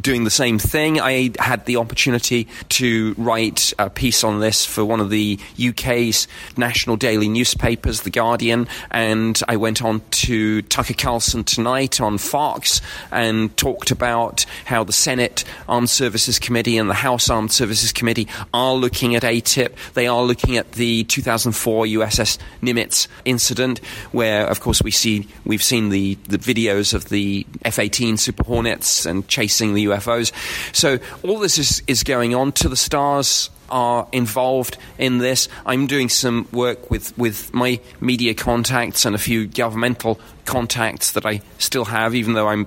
doing 0.00 0.24
the 0.24 0.30
same 0.30 0.58
thing. 0.58 1.00
I 1.00 1.30
had 1.38 1.66
the 1.66 1.76
opportunity 1.76 2.48
to 2.70 3.14
write 3.18 3.72
a 3.78 3.90
piece 3.90 4.24
on 4.24 4.40
this 4.40 4.64
for 4.64 4.84
one 4.84 5.00
of 5.00 5.10
the 5.10 5.38
UK's 5.62 6.28
national 6.56 6.96
daily 6.96 7.28
newspapers, 7.28 8.02
The 8.02 8.10
Guardian, 8.10 8.68
and 8.90 9.40
I 9.48 9.56
went 9.56 9.82
on 9.82 10.02
to 10.10 10.62
Tucker 10.62 10.94
Carlson 10.94 11.44
tonight 11.44 12.00
on 12.00 12.18
Fox 12.18 12.80
and 13.10 13.54
talked 13.56 13.90
about 13.90 14.46
how 14.64 14.84
the 14.84 14.92
Senate 14.92 15.44
Armed 15.68 15.90
Services 15.90 16.38
Committee 16.38 16.78
and 16.78 16.88
the 16.88 16.94
House 16.94 17.28
Armed 17.28 17.52
Services 17.52 17.92
Committee 17.92 18.28
are 18.54 18.74
looking 18.74 19.14
at 19.14 19.22
ATIP. 19.22 19.74
They 19.94 20.06
are 20.06 20.22
looking 20.22 20.56
at 20.56 20.72
the 20.72 21.04
2004 21.04 21.84
USS 21.86 22.38
Nimitz 22.62 23.08
incident, 23.24 23.78
where, 24.12 24.46
of 24.46 24.60
course, 24.60 24.82
we 24.82 24.90
see 24.90 25.28
we've 25.44 25.62
seen 25.62 25.90
the, 25.90 26.14
the 26.28 26.38
videos 26.38 26.94
of 26.94 27.08
the 27.08 27.46
F-18 27.64 28.18
Super 28.18 28.44
Hornets 28.44 29.06
and 29.06 29.26
chasing 29.28 29.74
the 29.74 29.81
UFOs. 29.86 30.32
So 30.74 30.98
all 31.22 31.38
this 31.38 31.58
is, 31.58 31.82
is 31.86 32.02
going 32.02 32.34
on. 32.34 32.52
To 32.52 32.68
the 32.68 32.76
stars 32.76 33.50
are 33.70 34.06
involved 34.12 34.76
in 34.98 35.18
this. 35.18 35.48
I'm 35.64 35.86
doing 35.86 36.08
some 36.08 36.46
work 36.52 36.90
with, 36.90 37.16
with 37.16 37.52
my 37.54 37.80
media 38.00 38.34
contacts 38.34 39.04
and 39.04 39.14
a 39.14 39.18
few 39.18 39.46
governmental 39.46 40.20
contacts 40.44 41.12
that 41.12 41.24
I 41.24 41.40
still 41.58 41.86
have, 41.86 42.14
even 42.14 42.34
though 42.34 42.48
I'm 42.48 42.66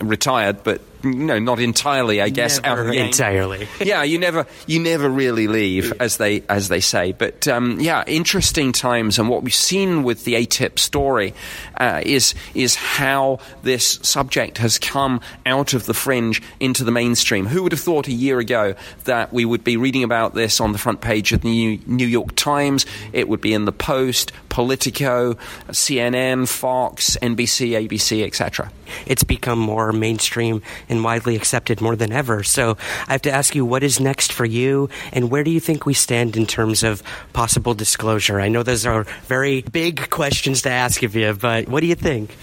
retired, 0.00 0.62
but 0.62 0.82
no, 1.04 1.38
not 1.38 1.60
entirely, 1.60 2.20
I 2.20 2.28
guess. 2.28 2.60
Never 2.62 2.92
entirely. 2.92 3.68
yeah, 3.80 4.02
you 4.02 4.18
never, 4.18 4.46
you 4.66 4.80
never 4.80 5.08
really 5.08 5.48
leave, 5.48 5.92
as 6.00 6.16
they 6.16 6.42
as 6.48 6.68
they 6.68 6.80
say. 6.80 7.12
But 7.12 7.48
um, 7.48 7.80
yeah, 7.80 8.04
interesting 8.06 8.72
times, 8.72 9.18
and 9.18 9.28
what 9.28 9.42
we've 9.42 9.54
seen 9.54 10.02
with 10.02 10.24
the 10.24 10.34
ATIP 10.34 10.78
story 10.78 11.34
uh, 11.76 12.02
is 12.04 12.34
is 12.54 12.74
how 12.74 13.38
this 13.62 13.98
subject 14.02 14.58
has 14.58 14.78
come 14.78 15.20
out 15.46 15.74
of 15.74 15.86
the 15.86 15.94
fringe 15.94 16.42
into 16.60 16.84
the 16.84 16.90
mainstream. 16.90 17.46
Who 17.46 17.62
would 17.62 17.72
have 17.72 17.80
thought 17.80 18.08
a 18.08 18.12
year 18.12 18.38
ago 18.38 18.74
that 19.04 19.32
we 19.32 19.44
would 19.44 19.64
be 19.64 19.76
reading 19.76 20.04
about 20.04 20.34
this 20.34 20.60
on 20.60 20.72
the 20.72 20.78
front 20.78 21.00
page 21.00 21.32
of 21.32 21.42
the 21.42 21.48
New, 21.48 21.80
New 21.86 22.06
York 22.06 22.34
Times? 22.36 22.86
It 23.12 23.28
would 23.28 23.40
be 23.40 23.54
in 23.54 23.64
the 23.64 23.72
Post, 23.72 24.32
Politico, 24.48 25.34
CNN, 25.68 26.48
Fox, 26.48 27.16
NBC, 27.22 27.88
ABC, 27.88 28.24
etc. 28.24 28.70
It's 29.06 29.24
become 29.24 29.58
more 29.58 29.92
mainstream 29.92 30.62
and 30.92 31.02
widely 31.02 31.34
accepted 31.34 31.80
more 31.80 31.96
than 31.96 32.12
ever. 32.12 32.44
So 32.44 32.76
I 33.08 33.12
have 33.12 33.22
to 33.22 33.32
ask 33.32 33.54
you, 33.54 33.64
what 33.64 33.82
is 33.82 33.98
next 33.98 34.32
for 34.32 34.44
you, 34.44 34.90
and 35.12 35.30
where 35.30 35.42
do 35.42 35.50
you 35.50 35.58
think 35.58 35.86
we 35.86 35.94
stand 35.94 36.36
in 36.36 36.46
terms 36.46 36.84
of 36.84 37.02
possible 37.32 37.74
disclosure? 37.74 38.38
I 38.38 38.48
know 38.48 38.62
those 38.62 38.86
are 38.86 39.04
very 39.26 39.62
big 39.62 40.10
questions 40.10 40.62
to 40.62 40.70
ask 40.70 41.02
of 41.02 41.16
you, 41.16 41.32
but 41.32 41.66
what 41.68 41.80
do 41.80 41.86
you 41.86 41.94
think? 41.94 42.36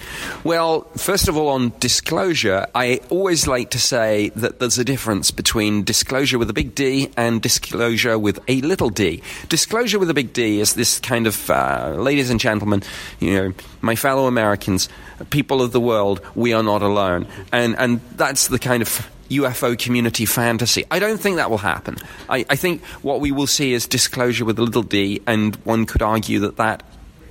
Well, 0.43 0.81
first 0.97 1.27
of 1.27 1.37
all, 1.37 1.49
on 1.49 1.73
disclosure, 1.79 2.65
I 2.73 2.99
always 3.09 3.47
like 3.47 3.69
to 3.71 3.79
say 3.79 4.29
that 4.35 4.59
there's 4.59 4.79
a 4.79 4.83
difference 4.83 5.29
between 5.29 5.83
disclosure 5.83 6.39
with 6.39 6.49
a 6.49 6.53
big 6.53 6.73
D 6.73 7.11
and 7.15 7.41
disclosure 7.41 8.17
with 8.17 8.39
a 8.47 8.61
little 8.61 8.89
d. 8.89 9.21
Disclosure 9.47 9.99
with 9.99 10.09
a 10.09 10.13
big 10.13 10.33
D 10.33 10.59
is 10.59 10.73
this 10.73 10.99
kind 10.99 11.27
of, 11.27 11.49
uh, 11.49 11.93
ladies 11.97 12.31
and 12.31 12.39
gentlemen, 12.39 12.81
you 13.19 13.35
know, 13.35 13.53
my 13.81 13.95
fellow 13.95 14.27
Americans, 14.27 14.89
people 15.29 15.61
of 15.61 15.71
the 15.71 15.79
world, 15.79 16.21
we 16.35 16.53
are 16.53 16.63
not 16.63 16.81
alone. 16.81 17.27
And, 17.51 17.77
and 17.77 18.01
that's 18.15 18.47
the 18.47 18.59
kind 18.59 18.81
of 18.81 19.09
UFO 19.29 19.77
community 19.77 20.25
fantasy. 20.25 20.85
I 20.89 20.99
don't 20.99 21.19
think 21.19 21.37
that 21.37 21.49
will 21.49 21.59
happen. 21.59 21.97
I, 22.27 22.45
I 22.49 22.55
think 22.55 22.83
what 23.01 23.21
we 23.21 23.31
will 23.31 23.47
see 23.47 23.73
is 23.73 23.87
disclosure 23.87 24.45
with 24.45 24.59
a 24.59 24.63
little 24.63 24.83
d, 24.83 25.21
and 25.27 25.55
one 25.57 25.85
could 25.85 26.01
argue 26.01 26.39
that 26.39 26.57
that 26.57 26.83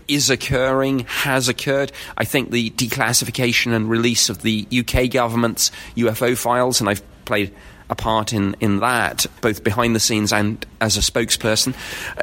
is 0.07 0.31
occurring, 0.31 1.01
has 1.01 1.49
occurred. 1.49 1.93
I 2.17 2.25
think 2.25 2.51
the 2.51 2.71
declassification 2.71 3.75
and 3.75 3.91
release 3.91 4.31
of 4.31 4.43
the 4.43 4.67
UK 4.73 5.11
government's 5.11 5.71
UFO 5.97 6.37
files, 6.37 6.81
and 6.81 6.89
I've 6.89 7.03
played 7.25 7.55
a 7.91 7.95
part 7.95 8.33
in, 8.33 8.55
in 8.61 8.81
that, 8.81 9.27
both 9.41 9.65
behind 9.65 9.95
the 9.95 10.01
scenes 10.01 10.33
and 10.33 10.65
as 10.81 10.97
a 10.97 11.01
spokesperson. 11.01 11.75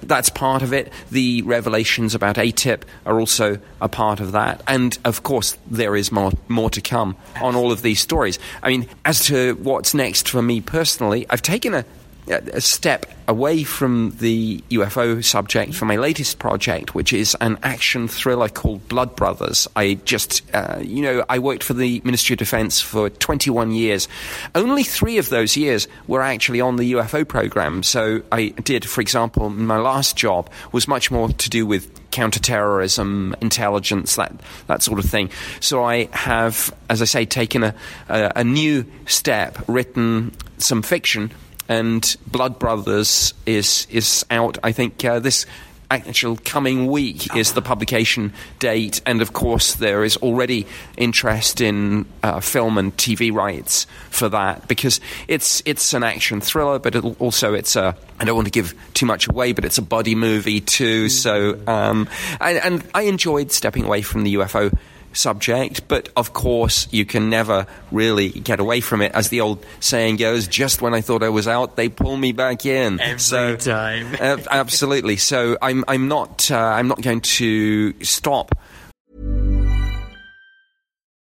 That's 0.04 0.30
part 0.30 0.62
of 0.62 0.74
it. 0.74 0.92
The 1.12 1.42
revelations 1.42 2.16
about 2.16 2.36
ATIP 2.36 2.84
are 3.06 3.20
also 3.20 3.60
a 3.82 3.90
part 3.90 4.20
of 4.20 4.34
that. 4.34 4.62
And 4.68 4.98
of 5.06 5.24
course, 5.24 5.58
there 5.68 5.96
is 5.96 6.12
more, 6.12 6.32
more 6.48 6.70
to 6.70 6.82
come 6.82 7.18
on 7.42 7.56
all 7.56 7.72
of 7.72 7.82
these 7.82 8.00
stories. 8.00 8.40
I 8.62 8.70
mean, 8.70 8.88
as 9.04 9.26
to 9.26 9.56
what's 9.56 9.94
next 9.94 10.30
for 10.30 10.42
me 10.42 10.62
personally, 10.62 11.26
I've 11.30 11.42
taken 11.42 11.74
a, 11.74 11.86
a 12.28 12.62
step 12.62 13.06
away 13.28 13.64
from 13.64 14.16
the 14.20 14.64
UFO 14.70 15.24
subject 15.24 15.74
for 15.74 15.86
my 15.86 15.96
latest 15.96 16.40
project, 16.40 16.96
which 16.96 17.14
is 17.14 17.36
an 17.42 17.58
action 17.64 18.08
thriller 18.08 18.50
called 18.50 18.88
Blood 18.88 19.16
Brothers. 19.16 19.68
I 19.76 19.96
just, 20.06 20.42
uh, 20.54 20.80
you 20.82 21.02
know, 21.02 21.26
I 21.30 21.40
worked 21.40 21.64
for 21.64 21.74
the 21.74 22.02
Ministry 22.04 22.34
of 22.34 22.40
Defense 22.40 22.82
for 22.82 23.10
21 23.10 23.72
years. 23.72 24.08
Only 24.54 24.84
three 24.84 25.18
of 25.18 25.30
those 25.30 25.58
years 25.58 25.88
were 26.08 26.22
actually 26.22 26.62
on 26.62 26.78
the 26.78 26.94
UFO 26.94 27.28
program. 27.28 27.84
So 27.84 28.22
I 28.32 28.50
did, 28.50 28.88
for 28.88 29.02
example, 29.02 29.50
my 29.50 29.78
last 29.78 30.16
job 30.16 30.50
was 30.72 30.88
much 30.88 31.12
more 31.12 31.30
to 31.30 31.50
do 31.50 31.66
with 31.66 31.92
counterterrorism, 32.12 33.36
intelligence, 33.42 34.16
that 34.16 34.32
that 34.68 34.82
sort 34.82 35.00
of 35.00 35.06
thing. 35.06 35.30
So 35.60 35.84
I 35.84 36.08
have, 36.12 36.74
as 36.90 37.02
I 37.02 37.06
say, 37.06 37.26
taken 37.26 37.64
a, 37.64 37.76
a, 38.08 38.32
a 38.38 38.44
new 38.44 38.86
step, 39.06 39.58
written 39.68 40.32
some 40.58 40.82
fiction 40.82 41.32
and 41.68 42.16
Blood 42.28 42.60
Brothers 42.60 43.34
is 43.46 43.88
is 43.90 44.26
out. 44.30 44.58
I 44.64 44.72
think 44.72 45.04
uh, 45.04 45.20
this 45.20 45.46
actual 45.92 46.38
coming 46.44 46.88
week 46.88 47.36
is 47.36 47.54
the 47.54 47.62
publication 47.62 48.34
date, 48.60 49.02
and 49.06 49.22
of 49.22 49.34
course 49.34 49.76
there 49.76 50.04
is 50.04 50.18
already 50.18 50.68
interest 50.98 51.62
in 51.62 52.06
uh, 52.24 52.40
film 52.40 52.78
and 52.78 52.96
TV 52.98 53.32
rights 53.32 53.86
for 54.10 54.30
that 54.30 54.68
because 54.68 55.00
it's 55.28 55.62
it's 55.66 55.94
an 55.94 56.04
action 56.04 56.42
thriller, 56.42 56.80
but 56.80 56.96
also 57.20 57.54
it's 57.54 57.76
a 57.76 57.96
I 58.20 58.26
don't 58.26 58.36
want 58.36 58.48
to 58.48 58.52
give 58.52 58.74
too 58.94 59.06
much 59.06 59.28
away, 59.28 59.54
but 59.54 59.66
it's 59.66 59.78
a 59.78 59.84
buddy 59.84 60.16
movie 60.16 60.62
too. 60.62 61.10
So 61.10 61.60
um, 61.68 62.10
and, 62.40 62.58
and 62.58 62.84
I 62.94 63.04
enjoyed 63.04 63.52
stepping 63.52 63.86
away 63.86 64.02
from 64.02 64.24
the 64.24 64.36
UFO 64.36 64.76
subject, 65.16 65.88
but 65.88 66.10
of 66.16 66.34
course 66.34 66.88
you 66.92 67.06
can 67.06 67.30
never 67.30 67.68
really 67.92 68.30
get 68.30 68.60
away 68.60 68.82
from 68.82 69.02
it. 69.02 69.12
As 69.14 69.30
the 69.30 69.42
old 69.42 69.66
saying 69.80 70.18
goes, 70.18 70.48
just 70.48 70.82
when 70.82 70.94
I 70.94 71.02
thought 71.02 71.24
I 71.24 71.30
was 71.30 71.48
out, 71.48 71.76
they 71.76 71.90
pull 71.90 72.18
me 72.18 72.32
back 72.32 72.66
in. 72.66 73.00
Every 73.00 73.20
so, 73.20 73.56
time. 73.56 74.16
uh, 74.20 74.38
absolutely. 74.50 75.18
So 75.18 75.58
I'm 75.62 75.84
I'm 75.88 76.08
not 76.08 76.50
uh, 76.52 76.58
I'm 76.58 76.88
not 76.88 77.02
going 77.02 77.22
to 77.22 78.04
stop. 78.04 78.52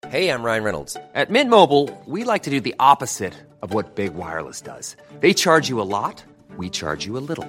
Hey, 0.09 0.29
I'm 0.29 0.43
Ryan 0.43 0.63
Reynolds. 0.63 0.97
At 1.15 1.31
Mint 1.31 1.51
Mobile, 1.51 1.91
we 2.07 2.25
like 2.25 2.45
to 2.45 2.51
do 2.51 2.61
the 2.61 2.75
opposite 2.79 3.35
of 3.63 3.73
what 3.73 3.97
Big 3.97 4.15
Wireless 4.15 4.61
does. 4.61 4.97
They 5.21 5.33
charge 5.33 5.69
you 5.69 5.81
a 5.81 5.83
lot, 5.83 6.23
we 6.57 6.71
charge 6.71 7.07
you 7.07 7.17
a 7.17 7.25
little. 7.31 7.49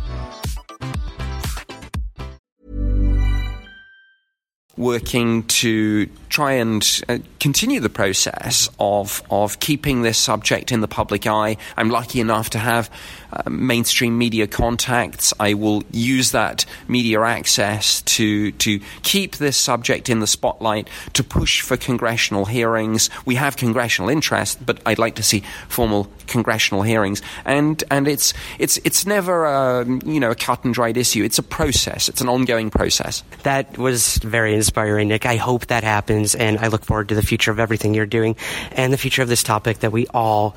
Working 4.77 5.43
to 5.43 6.07
try 6.29 6.53
and 6.53 7.01
uh, 7.09 7.17
continue 7.39 7.79
the 7.79 7.89
process 7.89 8.69
of 8.79 9.21
of 9.29 9.59
keeping 9.59 10.01
this 10.01 10.17
subject 10.17 10.71
in 10.71 10.81
the 10.81 10.87
public 10.87 11.27
eye. 11.27 11.57
I'm 11.77 11.89
lucky 11.89 12.19
enough 12.19 12.51
to 12.51 12.59
have 12.59 12.89
uh, 13.33 13.49
mainstream 13.49 14.17
media 14.17 14.47
contacts. 14.47 15.33
I 15.39 15.53
will 15.53 15.83
use 15.91 16.31
that 16.31 16.65
media 16.87 17.21
access 17.21 18.01
to 18.03 18.51
to 18.51 18.79
keep 19.03 19.37
this 19.37 19.57
subject 19.57 20.09
in 20.09 20.19
the 20.19 20.27
spotlight, 20.27 20.89
to 21.13 21.23
push 21.23 21.61
for 21.61 21.77
congressional 21.77 22.45
hearings. 22.45 23.09
We 23.25 23.35
have 23.35 23.57
congressional 23.57 24.09
interest, 24.09 24.65
but 24.65 24.81
I'd 24.85 24.99
like 24.99 25.15
to 25.15 25.23
see 25.23 25.43
formal 25.67 26.07
congressional 26.27 26.81
hearings. 26.81 27.21
And 27.45 27.83
and 27.91 28.07
it's 28.07 28.33
it's 28.59 28.77
it's 28.83 29.05
never 29.05 29.45
a 29.45 29.85
you 30.05 30.19
know 30.19 30.31
a 30.31 30.35
cut 30.35 30.63
and 30.63 30.73
dried 30.73 30.97
issue. 30.97 31.23
It's 31.23 31.39
a 31.39 31.43
process. 31.43 32.09
It's 32.09 32.21
an 32.21 32.29
ongoing 32.29 32.69
process. 32.69 33.23
That 33.43 33.77
was 33.77 34.17
very 34.17 34.55
inspiring, 34.55 35.09
Nick. 35.09 35.25
I 35.25 35.35
hope 35.35 35.67
that 35.67 35.83
happens, 35.83 36.35
and 36.35 36.57
I 36.59 36.67
look 36.67 36.85
forward 36.85 37.09
to 37.09 37.15
the 37.15 37.21
future 37.21 37.51
of 37.51 37.59
everything 37.59 37.93
you're 37.93 38.05
doing 38.05 38.35
and 38.71 38.91
the 38.93 38.97
future 38.97 39.21
of 39.21 39.27
this 39.27 39.43
topic 39.43 39.79
that 39.79 39.91
we 39.91 40.07
all 40.07 40.55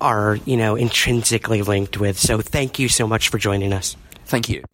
are, 0.00 0.36
you 0.44 0.56
know, 0.56 0.76
intrinsically 0.76 1.62
linked 1.62 1.98
with. 1.98 2.18
So 2.18 2.40
thank 2.40 2.78
you 2.78 2.88
so 2.88 3.06
much 3.06 3.28
for 3.28 3.38
joining 3.38 3.72
us. 3.72 3.96
Thank 4.26 4.48
you. 4.48 4.64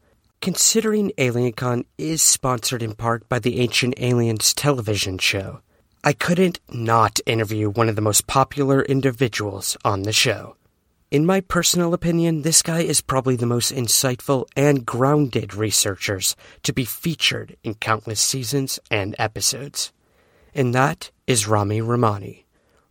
Considering 0.40 1.10
AlienCon 1.16 1.86
is 1.96 2.22
sponsored 2.22 2.82
in 2.82 2.94
part 2.94 3.28
by 3.28 3.38
the 3.38 3.60
Ancient 3.60 3.94
Aliens 3.98 4.52
television 4.52 5.16
show, 5.18 5.60
I 6.02 6.12
couldn't 6.12 6.60
not 6.70 7.18
interview 7.24 7.70
one 7.70 7.88
of 7.88 7.96
the 7.96 8.02
most 8.02 8.26
popular 8.26 8.82
individuals 8.82 9.76
on 9.86 10.02
the 10.02 10.12
show. 10.12 10.56
In 11.10 11.24
my 11.24 11.40
personal 11.40 11.94
opinion, 11.94 12.42
this 12.42 12.60
guy 12.60 12.80
is 12.80 13.00
probably 13.00 13.36
the 13.36 13.46
most 13.46 13.72
insightful 13.72 14.46
and 14.56 14.84
grounded 14.84 15.54
researchers 15.54 16.36
to 16.64 16.72
be 16.72 16.84
featured 16.84 17.56
in 17.62 17.74
countless 17.74 18.20
seasons 18.20 18.78
and 18.90 19.14
episodes. 19.18 19.92
And 20.54 20.74
that 20.74 21.10
is 21.26 21.48
Ramy 21.48 21.80
Romany. 21.80 22.43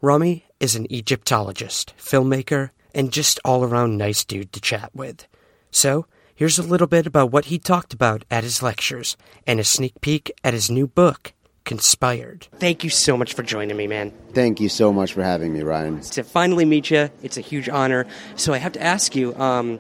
Ramy 0.04 0.44
is 0.60 0.76
an 0.76 0.86
Egyptologist, 0.92 1.94
filmmaker, 1.98 2.72
and 2.94 3.14
just 3.14 3.40
all 3.46 3.64
around 3.64 3.98
nice 3.98 4.26
dude 4.26 4.52
to 4.52 4.60
chat 4.60 4.94
with. 4.94 5.26
So, 5.72 6.08
here's 6.36 6.60
a 6.60 6.62
little 6.62 6.88
bit 6.88 7.08
about 7.08 7.32
what 7.32 7.46
he 7.46 7.58
talked 7.58 7.94
about 7.94 8.26
at 8.30 8.44
his 8.44 8.62
lectures 8.62 9.16
and 9.48 9.62
a 9.62 9.64
sneak 9.64 10.02
peek 10.02 10.30
at 10.44 10.54
his 10.54 10.70
new 10.70 10.88
book, 10.88 11.32
Conspired. 11.64 12.48
Thank 12.60 12.84
you 12.84 12.90
so 12.90 13.16
much 13.16 13.34
for 13.34 13.44
joining 13.44 13.78
me, 13.78 13.88
man. 13.88 14.12
Thank 14.34 14.60
you 14.60 14.68
so 14.68 14.92
much 14.92 15.14
for 15.14 15.24
having 15.24 15.54
me, 15.54 15.62
Ryan. 15.62 16.02
To 16.02 16.24
finally 16.26 16.66
meet 16.66 16.92
you, 16.92 17.10
it's 17.22 17.38
a 17.38 17.42
huge 17.42 17.70
honor. 17.70 18.06
So 18.36 18.54
I 18.54 18.58
have 18.58 18.74
to 18.74 18.84
ask 18.84 19.16
you. 19.16 19.34
Um, 19.36 19.80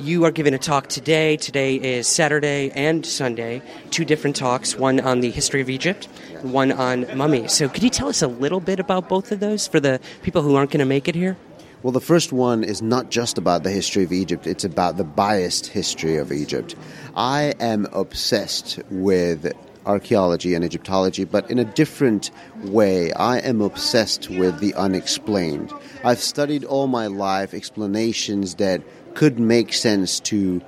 you 0.00 0.24
are 0.24 0.30
giving 0.30 0.54
a 0.54 0.58
talk 0.58 0.88
today. 0.88 1.36
Today 1.36 1.74
is 1.74 2.06
Saturday 2.06 2.70
and 2.70 3.04
Sunday. 3.04 3.62
Two 3.90 4.04
different 4.04 4.36
talks, 4.36 4.76
one 4.76 5.00
on 5.00 5.20
the 5.20 5.30
history 5.30 5.60
of 5.60 5.68
Egypt, 5.68 6.06
one 6.42 6.70
on 6.70 7.06
mummies. 7.16 7.52
So, 7.52 7.68
could 7.68 7.82
you 7.82 7.90
tell 7.90 8.08
us 8.08 8.22
a 8.22 8.28
little 8.28 8.60
bit 8.60 8.78
about 8.78 9.08
both 9.08 9.32
of 9.32 9.40
those 9.40 9.66
for 9.66 9.80
the 9.80 10.00
people 10.22 10.42
who 10.42 10.54
aren't 10.54 10.70
going 10.70 10.80
to 10.80 10.86
make 10.86 11.08
it 11.08 11.14
here? 11.14 11.36
Well, 11.82 11.92
the 11.92 12.00
first 12.00 12.32
one 12.32 12.64
is 12.64 12.82
not 12.82 13.10
just 13.10 13.38
about 13.38 13.62
the 13.62 13.70
history 13.70 14.04
of 14.04 14.12
Egypt, 14.12 14.46
it's 14.46 14.64
about 14.64 14.96
the 14.96 15.04
biased 15.04 15.66
history 15.66 16.16
of 16.16 16.32
Egypt. 16.32 16.74
I 17.16 17.54
am 17.60 17.86
obsessed 17.92 18.80
with 18.90 19.52
archaeology 19.88 20.54
and 20.54 20.64
Egyptology, 20.64 21.24
but 21.24 21.50
in 21.50 21.58
a 21.58 21.64
different 21.64 22.30
way. 22.64 23.12
I 23.14 23.38
am 23.38 23.60
obsessed 23.60 24.28
with 24.28 24.60
the 24.60 24.74
unexplained. 24.74 25.72
I've 26.04 26.20
studied 26.20 26.64
all 26.64 26.86
my 26.86 27.06
life 27.06 27.54
explanations 27.54 28.56
that 28.56 28.82
could 29.14 29.38
make 29.38 29.72
sense 29.72 30.20
to 30.20 30.60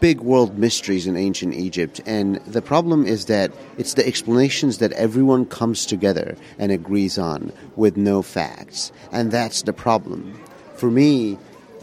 big 0.00 0.20
world 0.20 0.58
mysteries 0.58 1.06
in 1.06 1.16
ancient 1.16 1.54
Egypt. 1.54 2.00
And 2.06 2.36
the 2.46 2.62
problem 2.62 3.06
is 3.06 3.26
that 3.26 3.52
it's 3.76 3.94
the 3.94 4.06
explanations 4.06 4.78
that 4.78 4.92
everyone 4.92 5.44
comes 5.44 5.84
together 5.86 6.36
and 6.58 6.72
agrees 6.72 7.18
on 7.18 7.52
with 7.76 7.96
no 7.96 8.22
facts. 8.22 8.92
And 9.12 9.30
that's 9.30 9.62
the 9.62 9.74
problem. 9.74 10.38
For 10.74 10.90
me, 10.90 11.38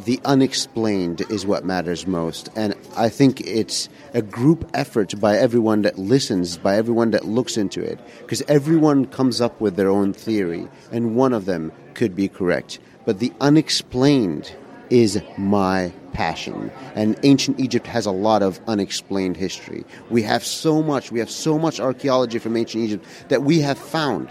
the 0.05 0.19
unexplained 0.25 1.21
is 1.29 1.45
what 1.45 1.65
matters 1.65 2.07
most. 2.07 2.49
And 2.55 2.75
I 2.95 3.09
think 3.09 3.41
it's 3.41 3.89
a 4.13 4.21
group 4.21 4.69
effort 4.73 5.19
by 5.19 5.37
everyone 5.37 5.83
that 5.83 5.97
listens, 5.97 6.57
by 6.57 6.75
everyone 6.77 7.11
that 7.11 7.25
looks 7.25 7.57
into 7.57 7.81
it, 7.81 7.99
because 8.19 8.43
everyone 8.47 9.05
comes 9.05 9.41
up 9.41 9.59
with 9.59 9.75
their 9.75 9.89
own 9.89 10.13
theory, 10.13 10.67
and 10.91 11.15
one 11.15 11.33
of 11.33 11.45
them 11.45 11.71
could 11.93 12.15
be 12.15 12.27
correct. 12.27 12.79
But 13.05 13.19
the 13.19 13.33
unexplained 13.41 14.51
is 14.89 15.21
my 15.37 15.91
passion. 16.13 16.71
And 16.95 17.17
ancient 17.23 17.59
Egypt 17.59 17.87
has 17.87 18.05
a 18.05 18.11
lot 18.11 18.41
of 18.41 18.59
unexplained 18.67 19.37
history. 19.37 19.85
We 20.09 20.23
have 20.23 20.43
so 20.43 20.81
much, 20.81 21.11
we 21.11 21.19
have 21.19 21.29
so 21.29 21.59
much 21.59 21.79
archaeology 21.79 22.39
from 22.39 22.57
ancient 22.57 22.83
Egypt 22.83 23.05
that 23.29 23.43
we 23.43 23.59
have 23.61 23.77
found. 23.77 24.29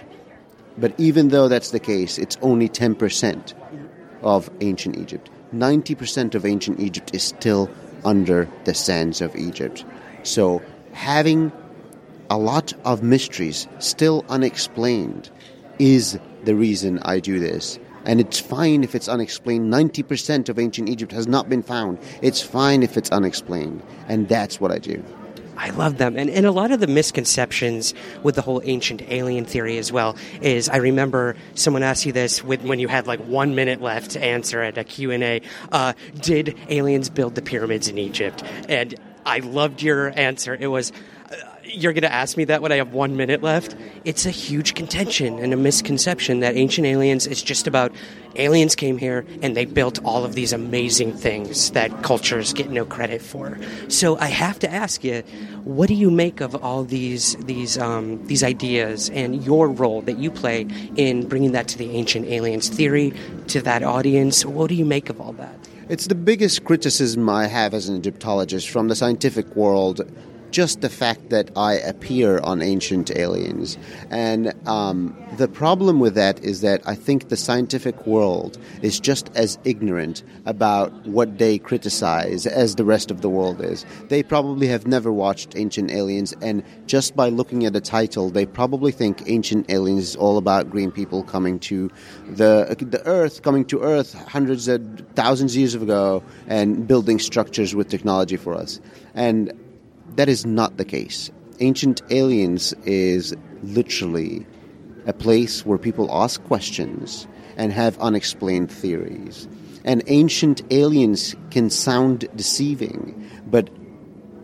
But 0.78 0.98
even 0.98 1.28
though 1.28 1.48
that's 1.48 1.70
the 1.70 1.80
case, 1.80 2.18
it's 2.18 2.36
only 2.42 2.68
10% 2.68 3.54
of 4.22 4.50
ancient 4.61 4.98
Egypt. 4.98 5.30
90% 5.54 6.34
of 6.34 6.44
ancient 6.44 6.80
Egypt 6.80 7.14
is 7.14 7.22
still 7.22 7.70
under 8.04 8.48
the 8.64 8.74
sands 8.74 9.20
of 9.20 9.34
Egypt. 9.36 9.84
So 10.22 10.62
having 10.92 11.52
a 12.30 12.38
lot 12.38 12.72
of 12.84 13.02
mysteries 13.02 13.68
still 13.78 14.24
unexplained 14.28 15.30
is 15.78 16.18
the 16.44 16.54
reason 16.54 16.98
I 17.00 17.20
do 17.20 17.38
this. 17.38 17.78
And 18.07 18.20
it's 18.20 18.38
fine 18.40 18.84
if 18.84 18.94
it's 18.94 19.09
unexplained. 19.09 19.72
90% 19.72 20.48
of 20.48 20.59
ancient 20.59 20.88
Egypt 20.88 21.12
has 21.12 21.26
not 21.26 21.48
been 21.48 21.62
found. 21.62 21.98
It's 22.22 22.40
fine 22.40 22.82
if 22.82 22.96
it's 22.96 23.11
unexplained. 23.11 23.82
And 24.09 24.28
that's 24.28 24.61
what 24.61 24.72
I 24.72 24.78
do. 24.78 25.04
I 25.57 25.70
love 25.70 25.98
them. 25.98 26.16
And, 26.16 26.28
and 26.30 26.44
a 26.44 26.50
lot 26.50 26.70
of 26.70 26.80
the 26.80 26.86
misconceptions 26.86 27.94
with 28.22 28.34
the 28.34 28.42
whole 28.42 28.61
ancient 28.64 29.02
alien 29.09 29.44
theory 29.44 29.78
as 29.78 29.90
well 29.90 30.16
is 30.40 30.68
I 30.68 30.76
remember 30.76 31.34
someone 31.54 31.82
asked 31.82 32.04
you 32.07 32.12
this 32.12 32.44
with, 32.44 32.62
when 32.62 32.78
you 32.78 32.88
had 32.88 33.07
like 33.07 33.20
one 33.20 33.54
minute 33.54 33.80
left 33.80 34.12
to 34.12 34.22
answer 34.22 34.62
at 34.62 34.76
a 34.76 34.84
Q&A. 34.84 35.40
Uh, 35.72 35.94
did 36.20 36.57
aliens 36.68 37.09
build 37.09 37.34
the 37.34 37.42
pyramids 37.42 37.88
in 37.88 37.98
Egypt? 37.98 38.42
And 38.68 38.94
I 39.24 39.38
loved 39.38 39.82
your 39.82 40.16
answer. 40.16 40.57
It 40.59 40.68
was, 40.68 40.92
you're 41.68 41.92
going 41.92 42.02
to 42.02 42.12
ask 42.12 42.36
me 42.36 42.44
that 42.44 42.62
when 42.62 42.72
I 42.72 42.76
have 42.76 42.92
one 42.92 43.16
minute 43.16 43.42
left? 43.42 43.76
It's 44.04 44.26
a 44.26 44.30
huge 44.30 44.74
contention 44.74 45.38
and 45.38 45.52
a 45.52 45.56
misconception 45.56 46.40
that 46.40 46.56
ancient 46.56 46.86
aliens 46.86 47.26
is 47.26 47.42
just 47.42 47.66
about 47.66 47.92
aliens 48.36 48.74
came 48.74 48.98
here 48.98 49.24
and 49.42 49.56
they 49.56 49.64
built 49.64 50.02
all 50.04 50.24
of 50.24 50.34
these 50.34 50.52
amazing 50.52 51.12
things 51.12 51.70
that 51.72 52.02
cultures 52.02 52.52
get 52.52 52.70
no 52.70 52.84
credit 52.84 53.22
for. 53.22 53.58
So 53.88 54.18
I 54.18 54.26
have 54.26 54.58
to 54.60 54.72
ask 54.72 55.02
you, 55.04 55.22
what 55.64 55.88
do 55.88 55.94
you 55.94 56.10
make 56.10 56.40
of 56.40 56.54
all 56.62 56.84
these 56.84 57.34
these 57.36 57.78
um, 57.78 58.24
these 58.26 58.42
ideas 58.42 59.10
and 59.10 59.44
your 59.44 59.68
role 59.68 60.02
that 60.02 60.18
you 60.18 60.30
play 60.30 60.66
in 60.96 61.28
bringing 61.28 61.52
that 61.52 61.68
to 61.68 61.78
the 61.78 61.90
ancient 61.90 62.26
aliens 62.26 62.68
theory 62.68 63.12
to 63.48 63.60
that 63.62 63.82
audience? 63.82 64.44
What 64.44 64.68
do 64.68 64.74
you 64.74 64.84
make 64.84 65.10
of 65.10 65.20
all 65.20 65.32
that? 65.34 65.56
It's 65.88 66.08
the 66.08 66.16
biggest 66.16 66.64
criticism 66.64 67.28
I 67.28 67.46
have 67.46 67.72
as 67.72 67.88
an 67.88 67.96
Egyptologist 67.96 68.68
from 68.68 68.88
the 68.88 68.96
scientific 68.96 69.54
world 69.54 70.00
just 70.51 70.80
the 70.80 70.88
fact 70.88 71.30
that 71.30 71.51
I 71.57 71.74
appear 71.74 72.38
on 72.40 72.62
Ancient 72.62 73.11
Aliens. 73.11 73.76
And 74.11 74.55
um, 74.68 75.16
the 75.36 75.49
problem 75.49 76.01
with 76.01 76.14
that 76.14 76.42
is 76.42 76.61
that 76.61 76.80
I 76.86 76.94
think 76.94 77.28
the 77.28 77.36
scientific 77.36 78.07
world 78.07 78.59
is 78.82 79.01
just 79.01 79.30
as 79.34 79.59
ignorant 79.64 80.22
about 80.44 80.92
what 81.07 81.38
they 81.38 81.59
criticize 81.59 82.47
as 82.47 82.76
the 82.76 82.84
rest 82.84 83.11
of 83.11 83.20
the 83.20 83.28
world 83.28 83.61
is. 83.61 83.84
They 84.09 84.22
probably 84.22 84.68
have 84.68 84.86
never 84.86 85.12
watched 85.12 85.57
Ancient 85.57 85.90
Aliens, 85.90 86.34
and 86.40 86.62
just 86.86 87.16
by 87.16 87.28
looking 87.28 87.64
at 87.66 87.72
the 87.72 87.80
title, 87.80 88.30
they 88.30 88.47
probably 88.47 88.92
think 88.92 89.22
Ancient 89.26 89.70
Aliens 89.70 90.03
is 90.03 90.16
all 90.16 90.38
about 90.38 90.70
green 90.70 90.90
people 90.90 91.22
coming 91.22 91.59
to 91.61 91.90
the, 92.28 92.76
the 92.78 93.05
Earth, 93.07 93.42
coming 93.42 93.64
to 93.66 93.80
Earth 93.80 94.14
hundreds 94.28 94.68
of 94.68 94.82
thousands 95.14 95.53
of 95.53 95.59
years 95.59 95.74
ago, 95.74 96.22
and 96.47 96.86
building 96.86 97.18
structures 97.18 97.74
with 97.74 97.88
technology 97.88 98.36
for 98.36 98.55
us. 98.55 98.80
And 99.14 99.53
that 100.14 100.28
is 100.28 100.46
not 100.46 100.76
the 100.76 100.84
case. 100.84 101.30
Ancient 101.61 102.02
Aliens 102.11 102.72
is 102.84 103.34
literally 103.62 104.46
a 105.07 105.12
place 105.12 105.64
where 105.64 105.78
people 105.78 106.09
ask 106.11 106.42
questions 106.44 107.26
and 107.57 107.72
have 107.72 107.98
unexplained 107.98 108.70
theories. 108.70 109.48
And 109.84 110.02
ancient 110.07 110.62
aliens 110.70 111.34
can 111.50 111.70
sound 111.70 112.28
deceiving, 112.34 113.30
but 113.46 113.70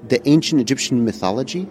the 0.09 0.27
ancient 0.29 0.61
Egyptian 0.61 1.05
mythology, 1.05 1.69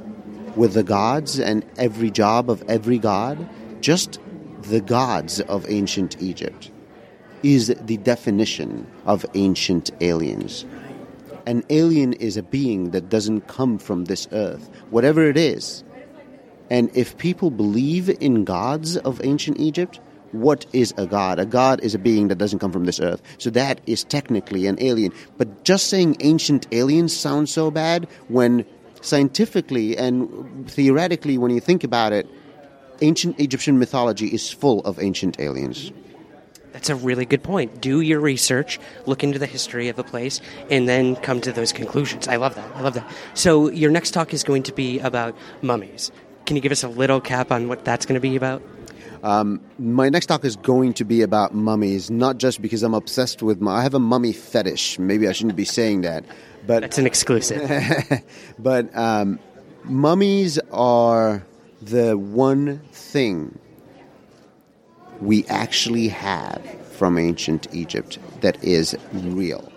with 0.55 0.73
the 0.73 0.83
gods 0.83 1.39
and 1.39 1.65
every 1.77 2.11
job 2.11 2.49
of 2.49 2.63
every 2.67 2.97
god, 2.99 3.47
just 3.81 4.19
the 4.63 4.81
gods 4.81 5.39
of 5.41 5.65
ancient 5.69 6.21
Egypt, 6.21 6.69
is 7.43 7.73
the 7.81 7.97
definition 7.97 8.85
of 9.05 9.25
ancient 9.33 9.89
aliens. 10.01 10.65
An 11.45 11.63
alien 11.69 12.13
is 12.13 12.37
a 12.37 12.43
being 12.43 12.91
that 12.91 13.09
doesn't 13.09 13.47
come 13.47 13.77
from 13.77 14.05
this 14.05 14.27
earth, 14.31 14.69
whatever 14.89 15.23
it 15.27 15.37
is. 15.37 15.83
And 16.69 16.89
if 16.95 17.17
people 17.17 17.51
believe 17.51 18.09
in 18.21 18.45
gods 18.45 18.97
of 18.97 19.19
ancient 19.23 19.59
Egypt, 19.59 19.99
what 20.31 20.65
is 20.71 20.93
a 20.97 21.05
god? 21.05 21.39
A 21.39 21.45
god 21.45 21.81
is 21.81 21.93
a 21.93 21.99
being 21.99 22.29
that 22.29 22.37
doesn't 22.37 22.59
come 22.59 22.71
from 22.71 22.85
this 22.85 22.99
earth. 22.99 23.21
So 23.37 23.49
that 23.49 23.81
is 23.85 24.03
technically 24.03 24.67
an 24.67 24.77
alien. 24.79 25.11
But 25.37 25.65
just 25.65 25.87
saying 25.87 26.17
ancient 26.21 26.67
aliens 26.71 27.15
sounds 27.15 27.51
so 27.51 27.71
bad 27.71 28.07
when 28.29 28.65
scientifically 29.01 29.97
and 29.97 30.69
theoretically, 30.69 31.37
when 31.37 31.51
you 31.51 31.59
think 31.59 31.83
about 31.83 32.13
it, 32.13 32.27
ancient 33.01 33.39
Egyptian 33.39 33.79
mythology 33.79 34.27
is 34.27 34.49
full 34.49 34.79
of 34.81 34.99
ancient 34.99 35.39
aliens. 35.39 35.91
That's 36.73 36.89
a 36.89 36.95
really 36.95 37.25
good 37.25 37.43
point. 37.43 37.81
Do 37.81 38.01
your 38.01 38.19
research, 38.19 38.79
look 39.05 39.23
into 39.23 39.39
the 39.39 39.45
history 39.45 39.89
of 39.89 39.99
a 39.99 40.03
place, 40.03 40.39
and 40.69 40.87
then 40.87 41.15
come 41.17 41.41
to 41.41 41.51
those 41.51 41.73
conclusions. 41.73 42.27
I 42.27 42.37
love 42.37 42.55
that. 42.55 42.75
I 42.75 42.81
love 42.81 42.93
that. 42.93 43.09
So, 43.33 43.69
your 43.69 43.91
next 43.91 44.11
talk 44.11 44.33
is 44.33 44.43
going 44.43 44.63
to 44.63 44.71
be 44.71 44.99
about 44.99 45.35
mummies. 45.61 46.11
Can 46.45 46.55
you 46.55 46.61
give 46.61 46.71
us 46.71 46.83
a 46.83 46.87
little 46.87 47.21
cap 47.21 47.51
on 47.51 47.67
what 47.67 47.83
that's 47.85 48.05
going 48.05 48.15
to 48.15 48.21
be 48.21 48.35
about? 48.35 48.61
Um, 49.23 49.61
my 49.77 50.09
next 50.09 50.25
talk 50.25 50.43
is 50.45 50.55
going 50.55 50.93
to 50.93 51.05
be 51.05 51.21
about 51.21 51.53
mummies, 51.53 52.09
not 52.09 52.37
just 52.37 52.61
because 52.61 52.81
I'm 52.81 52.93
obsessed 52.93 53.43
with. 53.43 53.61
Mummies. 53.61 53.79
I 53.79 53.83
have 53.83 53.93
a 53.93 53.99
mummy 53.99 54.33
fetish. 54.33 54.97
Maybe 54.97 55.27
I 55.27 55.31
shouldn't 55.31 55.55
be 55.55 55.65
saying 55.65 56.01
that, 56.01 56.25
but 56.65 56.81
that's 56.81 56.97
an 56.97 57.05
exclusive. 57.05 57.61
but 58.59 58.95
um, 58.97 59.39
mummies 59.83 60.57
are 60.71 61.45
the 61.81 62.17
one 62.17 62.79
thing 62.91 63.59
we 65.21 65.45
actually 65.45 66.07
have 66.07 66.61
from 66.91 67.17
ancient 67.17 67.67
Egypt 67.73 68.19
that 68.41 68.61
is 68.63 68.95
real. 69.13 69.71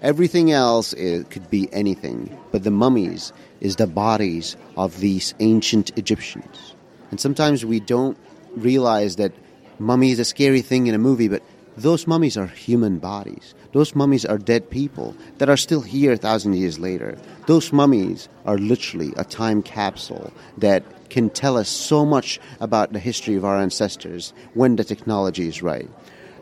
Everything 0.00 0.50
else 0.50 0.94
could 0.94 1.48
be 1.50 1.68
anything, 1.72 2.36
but 2.50 2.64
the 2.64 2.70
mummies 2.70 3.32
is 3.60 3.76
the 3.76 3.86
bodies 3.86 4.56
of 4.76 4.98
these 4.98 5.34
ancient 5.38 5.96
Egyptians. 5.96 6.74
And 7.10 7.20
sometimes 7.20 7.64
we 7.64 7.78
don't 7.78 8.16
realize 8.56 9.16
that 9.16 9.32
mummy 9.78 10.10
is 10.10 10.18
a 10.18 10.24
scary 10.24 10.60
thing 10.60 10.88
in 10.88 10.94
a 10.94 10.98
movie, 10.98 11.28
but 11.28 11.42
those 11.76 12.06
mummies 12.06 12.36
are 12.36 12.46
human 12.46 12.98
bodies. 12.98 13.54
Those 13.72 13.94
mummies 13.94 14.24
are 14.24 14.38
dead 14.38 14.68
people 14.68 15.16
that 15.38 15.48
are 15.48 15.56
still 15.56 15.80
here 15.80 16.12
a 16.12 16.16
thousand 16.16 16.54
years 16.54 16.78
later. 16.78 17.16
Those 17.46 17.72
mummies 17.72 18.28
are 18.44 18.58
literally 18.58 19.12
a 19.16 19.24
time 19.24 19.62
capsule 19.62 20.32
that 20.58 20.82
can 21.12 21.28
tell 21.28 21.58
us 21.58 21.68
so 21.68 22.06
much 22.06 22.40
about 22.58 22.92
the 22.94 22.98
history 22.98 23.36
of 23.36 23.44
our 23.44 23.58
ancestors 23.58 24.32
when 24.54 24.76
the 24.76 24.84
technology 24.84 25.46
is 25.46 25.62
right. 25.62 25.88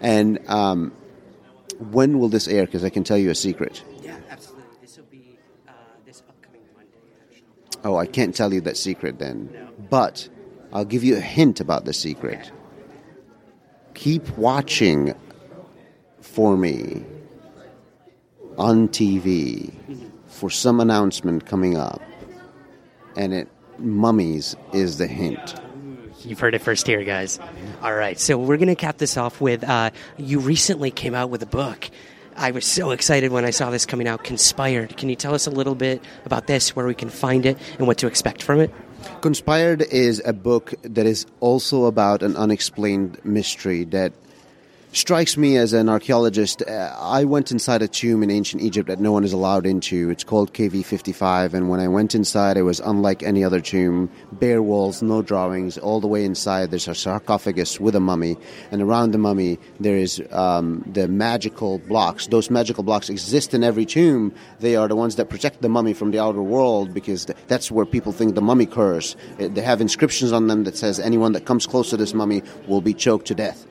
And 0.00 0.38
um, 0.48 0.92
when 1.90 2.20
will 2.20 2.28
this 2.28 2.46
air? 2.46 2.66
Because 2.66 2.84
I 2.84 2.88
can 2.88 3.02
tell 3.02 3.18
you 3.18 3.30
a 3.30 3.34
secret. 3.34 3.82
Yeah, 4.00 4.16
absolutely. 4.30 4.64
This 4.80 4.96
will 4.96 5.10
be 5.10 5.36
uh, 5.66 5.72
this 6.06 6.22
upcoming 6.28 6.62
Monday, 6.76 6.96
actually. 7.20 7.80
Oh, 7.84 7.96
I 7.96 8.06
can't 8.06 8.34
tell 8.34 8.54
you 8.54 8.60
that 8.60 8.76
secret 8.76 9.18
then. 9.18 9.50
No. 9.52 9.68
But 9.90 10.28
I'll 10.72 10.84
give 10.84 11.02
you 11.02 11.16
a 11.16 11.20
hint 11.20 11.58
about 11.58 11.84
the 11.84 11.92
secret. 11.92 12.38
Okay. 12.38 12.50
Keep 13.94 14.38
watching 14.38 15.14
for 16.20 16.56
me 16.56 17.04
on 18.56 18.88
TV 18.88 19.74
for 20.28 20.48
some 20.48 20.78
announcement 20.78 21.44
coming 21.44 21.76
up, 21.76 22.00
and 23.16 23.34
it 23.34 23.48
mummies 23.80 24.56
is 24.72 24.98
the 24.98 25.06
hint. 25.06 25.54
You've 26.22 26.38
heard 26.38 26.54
it 26.54 26.60
first 26.60 26.86
here, 26.86 27.02
guys. 27.02 27.40
All 27.82 27.94
right, 27.94 28.18
so 28.18 28.36
we're 28.36 28.58
going 28.58 28.68
to 28.68 28.74
cap 28.74 28.98
this 28.98 29.16
off 29.16 29.40
with 29.40 29.64
uh, 29.64 29.90
you 30.18 30.38
recently 30.38 30.90
came 30.90 31.14
out 31.14 31.30
with 31.30 31.42
a 31.42 31.46
book. 31.46 31.90
I 32.36 32.50
was 32.52 32.64
so 32.64 32.90
excited 32.90 33.32
when 33.32 33.44
I 33.44 33.50
saw 33.50 33.70
this 33.70 33.86
coming 33.86 34.06
out, 34.06 34.24
Conspired. 34.24 34.96
Can 34.96 35.08
you 35.08 35.16
tell 35.16 35.34
us 35.34 35.46
a 35.46 35.50
little 35.50 35.74
bit 35.74 36.02
about 36.24 36.46
this, 36.46 36.76
where 36.76 36.86
we 36.86 36.94
can 36.94 37.10
find 37.10 37.44
it, 37.46 37.58
and 37.78 37.86
what 37.86 37.98
to 37.98 38.06
expect 38.06 38.42
from 38.42 38.60
it? 38.60 38.72
Conspired 39.20 39.82
is 39.82 40.22
a 40.24 40.32
book 40.32 40.74
that 40.82 41.06
is 41.06 41.26
also 41.40 41.86
about 41.86 42.22
an 42.22 42.36
unexplained 42.36 43.18
mystery 43.24 43.84
that 43.84 44.12
strikes 44.92 45.36
me 45.36 45.56
as 45.56 45.72
an 45.72 45.88
archaeologist. 45.88 46.62
Uh, 46.62 46.94
I 46.98 47.24
went 47.24 47.52
inside 47.52 47.82
a 47.82 47.88
tomb 47.88 48.22
in 48.22 48.30
ancient 48.30 48.62
Egypt 48.62 48.88
that 48.88 49.00
no 49.00 49.12
one 49.12 49.24
is 49.24 49.32
allowed 49.32 49.66
into. 49.66 50.10
It's 50.10 50.24
called 50.24 50.52
KV 50.52 50.84
55, 50.84 51.54
and 51.54 51.68
when 51.68 51.80
I 51.80 51.88
went 51.88 52.14
inside, 52.14 52.56
it 52.56 52.62
was 52.62 52.80
unlike 52.80 53.22
any 53.22 53.44
other 53.44 53.60
tomb. 53.60 54.10
Bare 54.32 54.62
walls, 54.62 55.02
no 55.02 55.22
drawings. 55.22 55.78
All 55.78 56.00
the 56.00 56.08
way 56.08 56.24
inside, 56.24 56.70
there's 56.70 56.88
a 56.88 56.94
sarcophagus 56.94 57.78
with 57.78 57.94
a 57.94 58.00
mummy, 58.00 58.36
and 58.70 58.82
around 58.82 59.12
the 59.12 59.18
mummy, 59.18 59.58
there 59.78 59.96
is 59.96 60.22
um, 60.32 60.84
the 60.92 61.06
magical 61.08 61.78
blocks. 61.78 62.26
Those 62.26 62.50
magical 62.50 62.82
blocks 62.82 63.08
exist 63.08 63.54
in 63.54 63.62
every 63.62 63.86
tomb. 63.86 64.34
They 64.58 64.76
are 64.76 64.88
the 64.88 64.96
ones 64.96 65.16
that 65.16 65.30
protect 65.30 65.62
the 65.62 65.68
mummy 65.68 65.94
from 65.94 66.10
the 66.10 66.18
outer 66.18 66.42
world 66.42 66.92
because 66.92 67.26
that's 67.46 67.70
where 67.70 67.86
people 67.86 68.12
think 68.12 68.34
the 68.34 68.42
mummy 68.42 68.66
curse. 68.66 69.14
Uh, 69.38 69.48
they 69.48 69.62
have 69.62 69.80
inscriptions 69.80 70.32
on 70.32 70.48
them 70.48 70.64
that 70.64 70.76
says 70.76 70.98
anyone 70.98 71.32
that 71.32 71.44
comes 71.44 71.66
close 71.66 71.90
to 71.90 71.96
this 71.96 72.14
mummy 72.14 72.42
will 72.66 72.80
be 72.80 72.94
choked 72.94 73.26
to 73.28 73.34
death. 73.34 73.66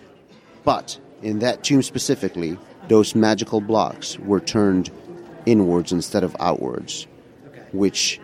But 0.63 0.99
in 1.21 1.39
that 1.39 1.63
tomb 1.63 1.81
specifically, 1.81 2.57
those 2.87 3.15
magical 3.15 3.61
blocks 3.61 4.17
were 4.19 4.39
turned 4.39 4.89
inwards 5.45 5.91
instead 5.91 6.23
of 6.23 6.35
outwards, 6.39 7.07
which 7.71 8.19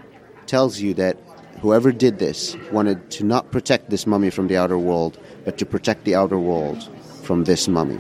tells 0.48 0.80
you 0.80 0.94
that 0.96 1.18
whoever 1.62 1.92
did 1.92 2.20
this 2.20 2.56
wanted 2.72 3.10
to 3.12 3.24
not 3.24 3.52
protect 3.52 3.90
this 3.90 4.08
mummy 4.08 4.30
from 4.30 4.48
the 4.48 4.58
outer 4.58 4.78
world, 4.78 5.18
but 5.44 5.58
to 5.58 5.66
protect 5.66 6.04
the 6.04 6.16
outer 6.16 6.40
world 6.40 6.90
from 7.24 7.44
this 7.44 7.68
mummy. 7.68 7.98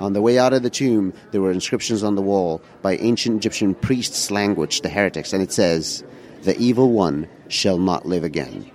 On 0.00 0.12
the 0.12 0.22
way 0.22 0.38
out 0.38 0.52
of 0.52 0.62
the 0.62 0.70
tomb, 0.70 1.12
there 1.32 1.40
were 1.40 1.50
inscriptions 1.50 2.04
on 2.04 2.14
the 2.14 2.22
wall 2.22 2.62
by 2.82 2.96
ancient 2.96 3.36
Egyptian 3.36 3.74
priests' 3.74 4.30
language, 4.30 4.82
the 4.82 4.88
heretics, 4.88 5.32
and 5.32 5.42
it 5.42 5.50
says, 5.50 6.04
The 6.42 6.56
evil 6.58 6.92
one 6.92 7.28
shall 7.48 7.78
not 7.78 8.06
live 8.06 8.22
again 8.22 8.70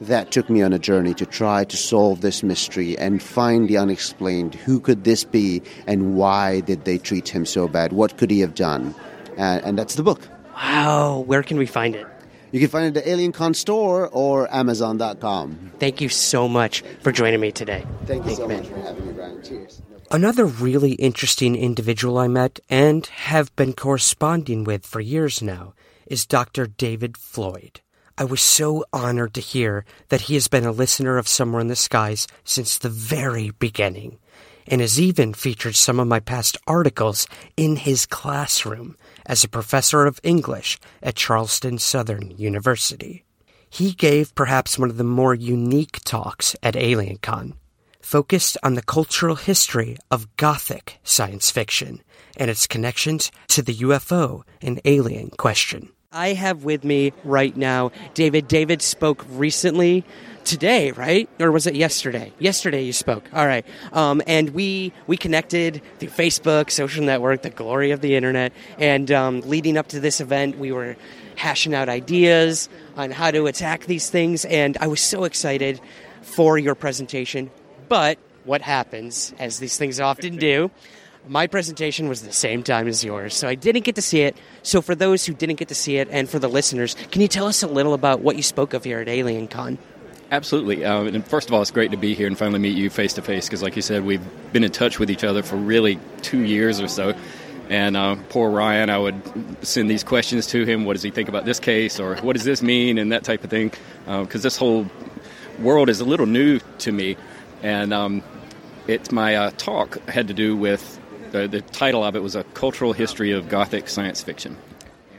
that 0.00 0.30
took 0.30 0.48
me 0.48 0.62
on 0.62 0.72
a 0.72 0.78
journey 0.78 1.14
to 1.14 1.26
try 1.26 1.64
to 1.64 1.76
solve 1.76 2.20
this 2.20 2.42
mystery 2.42 2.96
and 2.98 3.22
find 3.22 3.68
the 3.68 3.76
unexplained. 3.76 4.54
Who 4.54 4.80
could 4.80 5.04
this 5.04 5.24
be, 5.24 5.62
and 5.86 6.16
why 6.16 6.60
did 6.60 6.84
they 6.84 6.98
treat 6.98 7.28
him 7.28 7.44
so 7.46 7.68
bad? 7.68 7.92
What 7.92 8.16
could 8.16 8.30
he 8.30 8.40
have 8.40 8.54
done? 8.54 8.94
Uh, 9.38 9.60
and 9.62 9.78
that's 9.78 9.94
the 9.94 10.02
book. 10.02 10.26
Wow, 10.54 11.20
where 11.26 11.42
can 11.42 11.56
we 11.56 11.66
find 11.66 11.94
it? 11.94 12.06
You 12.52 12.60
can 12.60 12.68
find 12.68 12.84
it 12.84 12.88
at 12.88 13.04
the 13.04 13.10
Alien 13.10 13.32
Con 13.32 13.54
store 13.54 14.08
or 14.08 14.52
Amazon.com. 14.52 15.72
Thank 15.78 16.00
you 16.00 16.08
so 16.08 16.48
much 16.48 16.82
for 17.00 17.12
joining 17.12 17.40
me 17.40 17.52
today. 17.52 17.86
Thank 18.06 18.26
you 18.26 18.34
so 18.34 18.48
much 18.48 18.66
for 18.66 18.80
having 18.80 19.06
me, 19.06 19.12
Brian. 19.12 19.42
Cheers. 19.42 19.82
Another 20.10 20.44
really 20.44 20.92
interesting 20.94 21.54
individual 21.54 22.18
I 22.18 22.26
met 22.26 22.58
and 22.68 23.06
have 23.06 23.54
been 23.54 23.72
corresponding 23.72 24.64
with 24.64 24.84
for 24.84 25.00
years 25.00 25.40
now 25.40 25.74
is 26.06 26.26
Dr. 26.26 26.66
David 26.66 27.16
Floyd. 27.16 27.80
I 28.20 28.24
was 28.24 28.42
so 28.42 28.84
honored 28.92 29.32
to 29.32 29.40
hear 29.40 29.86
that 30.10 30.20
he 30.20 30.34
has 30.34 30.46
been 30.46 30.66
a 30.66 30.72
listener 30.72 31.16
of 31.16 31.26
Somewhere 31.26 31.62
in 31.62 31.68
the 31.68 31.74
Skies 31.74 32.26
since 32.44 32.76
the 32.76 32.90
very 32.90 33.50
beginning, 33.58 34.18
and 34.66 34.82
has 34.82 35.00
even 35.00 35.32
featured 35.32 35.74
some 35.74 35.98
of 35.98 36.06
my 36.06 36.20
past 36.20 36.58
articles 36.66 37.26
in 37.56 37.76
his 37.76 38.04
classroom 38.04 38.98
as 39.24 39.42
a 39.42 39.48
professor 39.48 40.04
of 40.04 40.20
English 40.22 40.78
at 41.02 41.14
Charleston 41.14 41.78
Southern 41.78 42.32
University. 42.36 43.24
He 43.70 43.92
gave 43.92 44.34
perhaps 44.34 44.78
one 44.78 44.90
of 44.90 44.98
the 44.98 45.02
more 45.02 45.34
unique 45.34 46.00
talks 46.04 46.54
at 46.62 46.74
AlienCon, 46.74 47.54
focused 48.02 48.58
on 48.62 48.74
the 48.74 48.82
cultural 48.82 49.36
history 49.36 49.96
of 50.10 50.36
Gothic 50.36 50.98
science 51.02 51.50
fiction 51.50 52.02
and 52.36 52.50
its 52.50 52.66
connections 52.66 53.32
to 53.48 53.62
the 53.62 53.76
UFO 53.76 54.42
and 54.60 54.78
alien 54.84 55.30
question. 55.30 55.88
I 56.12 56.32
have 56.32 56.64
with 56.64 56.82
me 56.82 57.12
right 57.22 57.56
now 57.56 57.92
David. 58.14 58.48
David 58.48 58.82
spoke 58.82 59.24
recently 59.28 60.04
today, 60.42 60.90
right? 60.90 61.28
Or 61.38 61.52
was 61.52 61.68
it 61.68 61.76
yesterday? 61.76 62.32
Yesterday 62.40 62.82
you 62.82 62.92
spoke. 62.92 63.30
All 63.32 63.46
right. 63.46 63.64
Um, 63.92 64.20
and 64.26 64.50
we 64.50 64.92
we 65.06 65.16
connected 65.16 65.80
through 66.00 66.08
Facebook, 66.08 66.72
social 66.72 67.04
network, 67.04 67.42
the 67.42 67.50
glory 67.50 67.92
of 67.92 68.00
the 68.00 68.16
internet. 68.16 68.52
And 68.76 69.12
um, 69.12 69.42
leading 69.42 69.76
up 69.76 69.86
to 69.88 70.00
this 70.00 70.20
event, 70.20 70.58
we 70.58 70.72
were 70.72 70.96
hashing 71.36 71.74
out 71.74 71.88
ideas 71.88 72.68
on 72.96 73.12
how 73.12 73.30
to 73.30 73.46
attack 73.46 73.86
these 73.86 74.10
things. 74.10 74.44
And 74.44 74.76
I 74.80 74.88
was 74.88 75.00
so 75.00 75.22
excited 75.22 75.80
for 76.22 76.58
your 76.58 76.74
presentation. 76.74 77.52
But 77.88 78.18
what 78.42 78.62
happens, 78.62 79.32
as 79.38 79.60
these 79.60 79.76
things 79.76 80.00
often 80.00 80.38
do, 80.38 80.72
my 81.28 81.46
presentation 81.46 82.08
was 82.08 82.22
the 82.22 82.32
same 82.32 82.62
time 82.62 82.88
as 82.88 83.04
yours, 83.04 83.34
so 83.34 83.48
I 83.48 83.54
didn't 83.54 83.84
get 83.84 83.94
to 83.96 84.02
see 84.02 84.22
it. 84.22 84.36
So, 84.62 84.80
for 84.80 84.94
those 84.94 85.24
who 85.24 85.34
didn't 85.34 85.56
get 85.56 85.68
to 85.68 85.74
see 85.74 85.96
it, 85.96 86.08
and 86.10 86.28
for 86.28 86.38
the 86.38 86.48
listeners, 86.48 86.96
can 87.10 87.22
you 87.22 87.28
tell 87.28 87.46
us 87.46 87.62
a 87.62 87.66
little 87.66 87.94
about 87.94 88.20
what 88.20 88.36
you 88.36 88.42
spoke 88.42 88.74
of 88.74 88.84
here 88.84 89.00
at 89.00 89.08
Alien 89.08 89.48
Con? 89.48 89.78
Absolutely. 90.30 90.84
Um, 90.84 91.08
and 91.08 91.26
first 91.26 91.48
of 91.48 91.54
all, 91.54 91.60
it's 91.60 91.72
great 91.72 91.90
to 91.90 91.96
be 91.96 92.14
here 92.14 92.28
and 92.28 92.38
finally 92.38 92.60
meet 92.60 92.76
you 92.76 92.88
face 92.88 93.14
to 93.14 93.22
face 93.22 93.46
because, 93.46 93.62
like 93.62 93.76
you 93.76 93.82
said, 93.82 94.04
we've 94.04 94.22
been 94.52 94.64
in 94.64 94.70
touch 94.70 94.98
with 94.98 95.10
each 95.10 95.24
other 95.24 95.42
for 95.42 95.56
really 95.56 95.98
two 96.22 96.40
years 96.40 96.80
or 96.80 96.88
so. 96.88 97.14
And 97.68 97.96
uh, 97.96 98.16
poor 98.28 98.50
Ryan, 98.50 98.90
I 98.90 98.98
would 98.98 99.22
send 99.62 99.90
these 99.90 100.04
questions 100.04 100.46
to 100.48 100.64
him. 100.64 100.84
What 100.84 100.94
does 100.94 101.02
he 101.02 101.10
think 101.10 101.28
about 101.28 101.44
this 101.44 101.60
case, 101.60 102.00
or 102.00 102.16
what 102.16 102.34
does 102.34 102.44
this 102.44 102.62
mean, 102.62 102.98
and 102.98 103.12
that 103.12 103.24
type 103.24 103.44
of 103.44 103.50
thing? 103.50 103.72
Because 104.06 104.40
uh, 104.40 104.42
this 104.42 104.56
whole 104.56 104.86
world 105.60 105.88
is 105.88 106.00
a 106.00 106.04
little 106.04 106.26
new 106.26 106.60
to 106.78 106.92
me, 106.92 107.16
and 107.62 107.92
um, 107.92 108.22
it 108.88 109.12
my 109.12 109.36
uh, 109.36 109.50
talk 109.56 109.98
had 110.08 110.28
to 110.28 110.34
do 110.34 110.56
with 110.56 110.99
the, 111.32 111.48
the 111.48 111.60
title 111.60 112.04
of 112.04 112.16
it 112.16 112.22
was 112.22 112.34
a 112.34 112.44
cultural 112.44 112.92
history 112.92 113.32
of 113.32 113.48
Gothic 113.48 113.88
science 113.88 114.22
fiction. 114.22 114.56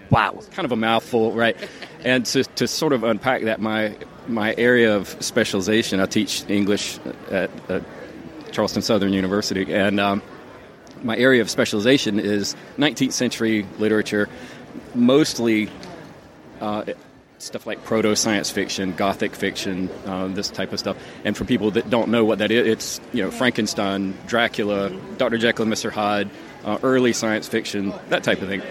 Wow, 0.10 0.36
it's 0.38 0.48
kind 0.50 0.66
of 0.66 0.72
a 0.72 0.76
mouthful, 0.76 1.32
right? 1.32 1.56
and 2.04 2.26
to, 2.28 2.44
to 2.44 2.68
sort 2.68 2.94
of 2.94 3.04
unpack 3.04 3.44
that, 3.44 3.62
my 3.62 3.96
my 4.28 4.54
area 4.58 4.96
of 4.96 5.08
specialization, 5.24 6.00
I 6.00 6.06
teach 6.06 6.44
English 6.48 7.00
at, 7.30 7.50
at 7.70 7.84
Charleston 8.52 8.82
Southern 8.82 9.14
University, 9.14 9.74
and 9.74 10.00
um, 10.00 10.22
my 11.04 11.18
area 11.18 11.42
of 11.42 11.50
specialization 11.50 12.20
is 12.20 12.56
19th 12.78 13.14
century 13.14 13.66
literature, 13.80 14.30
mostly 14.94 15.70
uh, 16.60 16.84
stuff 17.42 17.66
like 17.66 17.84
proto 17.84 18.16
science 18.16 18.52
fiction, 18.52 18.94
gothic 18.94 19.36
fiction, 19.36 19.90
uh, 20.06 20.28
this 20.28 20.50
type 20.50 20.74
of 20.74 20.80
stuff. 20.80 20.98
And 21.26 21.36
for 21.36 21.46
people 21.46 21.72
that 21.72 21.90
don't 21.90 22.10
know 22.10 22.24
what 22.24 22.40
that 22.40 22.52
is, 22.52 22.68
it's 22.68 23.02
you 23.14 23.24
know 23.24 23.32
Frankenstein, 23.32 24.18
Dracula, 24.28 24.90
Dr. 25.18 25.38
Jekyll 25.38 25.64
and 25.64 25.74
Mr. 25.74 25.92
Hyde, 25.92 26.30
uh, 26.64 26.78
early 26.84 27.14
science 27.14 27.48
fiction, 27.48 27.94
that 28.10 28.24
type 28.24 28.42
of 28.42 28.48
thing. 28.48 28.62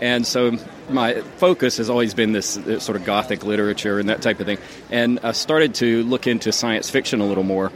And 0.00 0.26
so 0.26 0.56
my 0.88 1.20
focus 1.36 1.76
has 1.76 1.90
always 1.90 2.14
been 2.14 2.32
this, 2.32 2.54
this 2.54 2.82
sort 2.82 2.96
of 2.96 3.04
gothic 3.04 3.44
literature 3.44 3.98
and 3.98 4.08
that 4.08 4.22
type 4.22 4.40
of 4.40 4.46
thing. 4.46 4.58
And 4.90 5.20
I 5.22 5.32
started 5.32 5.74
to 5.76 6.02
look 6.04 6.26
into 6.26 6.52
science 6.52 6.88
fiction 6.88 7.20
a 7.20 7.26
little 7.26 7.44
more 7.44 7.70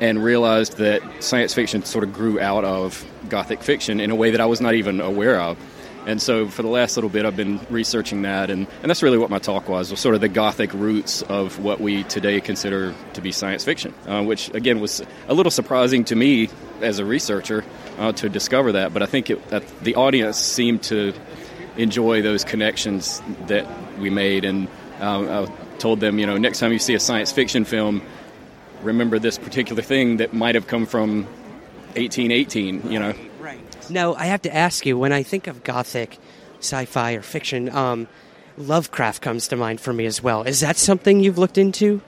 and 0.00 0.22
realized 0.22 0.78
that 0.78 1.02
science 1.22 1.54
fiction 1.54 1.84
sort 1.84 2.04
of 2.04 2.12
grew 2.12 2.40
out 2.40 2.64
of 2.64 3.04
gothic 3.28 3.62
fiction 3.62 4.00
in 4.00 4.10
a 4.10 4.14
way 4.14 4.32
that 4.32 4.40
I 4.40 4.46
was 4.46 4.60
not 4.60 4.74
even 4.74 5.00
aware 5.00 5.40
of. 5.40 5.56
And 6.08 6.22
so 6.22 6.48
for 6.48 6.62
the 6.62 6.68
last 6.68 6.96
little 6.96 7.10
bit, 7.10 7.26
I've 7.26 7.36
been 7.36 7.60
researching 7.68 8.22
that, 8.22 8.48
and, 8.48 8.66
and 8.80 8.88
that's 8.88 9.02
really 9.02 9.18
what 9.18 9.28
my 9.28 9.38
talk 9.38 9.68
was, 9.68 9.90
was 9.90 10.00
sort 10.00 10.14
of 10.14 10.22
the 10.22 10.28
gothic 10.28 10.72
roots 10.72 11.20
of 11.20 11.62
what 11.62 11.82
we 11.82 12.02
today 12.04 12.40
consider 12.40 12.94
to 13.12 13.20
be 13.20 13.30
science 13.30 13.62
fiction, 13.62 13.92
uh, 14.06 14.24
which, 14.24 14.48
again, 14.54 14.80
was 14.80 15.02
a 15.28 15.34
little 15.34 15.50
surprising 15.50 16.06
to 16.06 16.16
me 16.16 16.48
as 16.80 16.98
a 16.98 17.04
researcher 17.04 17.62
uh, 17.98 18.12
to 18.12 18.30
discover 18.30 18.72
that, 18.72 18.94
but 18.94 19.02
I 19.02 19.06
think 19.06 19.28
it, 19.28 19.48
that 19.50 19.68
the 19.82 19.96
audience 19.96 20.38
seemed 20.38 20.82
to 20.84 21.12
enjoy 21.76 22.22
those 22.22 22.42
connections 22.42 23.20
that 23.48 23.66
we 23.98 24.08
made, 24.08 24.46
and 24.46 24.66
uh, 25.02 25.44
I 25.44 25.76
told 25.76 26.00
them, 26.00 26.18
you 26.18 26.24
know, 26.24 26.38
next 26.38 26.60
time 26.60 26.72
you 26.72 26.78
see 26.78 26.94
a 26.94 27.00
science 27.00 27.32
fiction 27.32 27.66
film, 27.66 28.00
remember 28.82 29.18
this 29.18 29.36
particular 29.36 29.82
thing 29.82 30.16
that 30.16 30.32
might 30.32 30.54
have 30.54 30.68
come 30.68 30.86
from 30.86 31.24
1818, 31.96 32.90
you 32.90 32.98
know. 32.98 33.12
Now, 33.90 34.14
I 34.14 34.26
have 34.26 34.42
to 34.42 34.54
ask 34.54 34.84
you, 34.86 34.98
when 34.98 35.12
I 35.12 35.22
think 35.22 35.46
of 35.46 35.64
gothic 35.64 36.18
sci-fi 36.58 37.12
or 37.12 37.22
fiction, 37.22 37.68
um, 37.70 38.08
Lovecraft 38.56 39.22
comes 39.22 39.48
to 39.48 39.56
mind 39.56 39.80
for 39.80 39.92
me 39.92 40.04
as 40.06 40.22
well. 40.22 40.42
Is 40.42 40.60
that 40.60 40.76
something 40.76 41.20
you've 41.20 41.38
looked 41.38 41.58
into? 41.58 42.00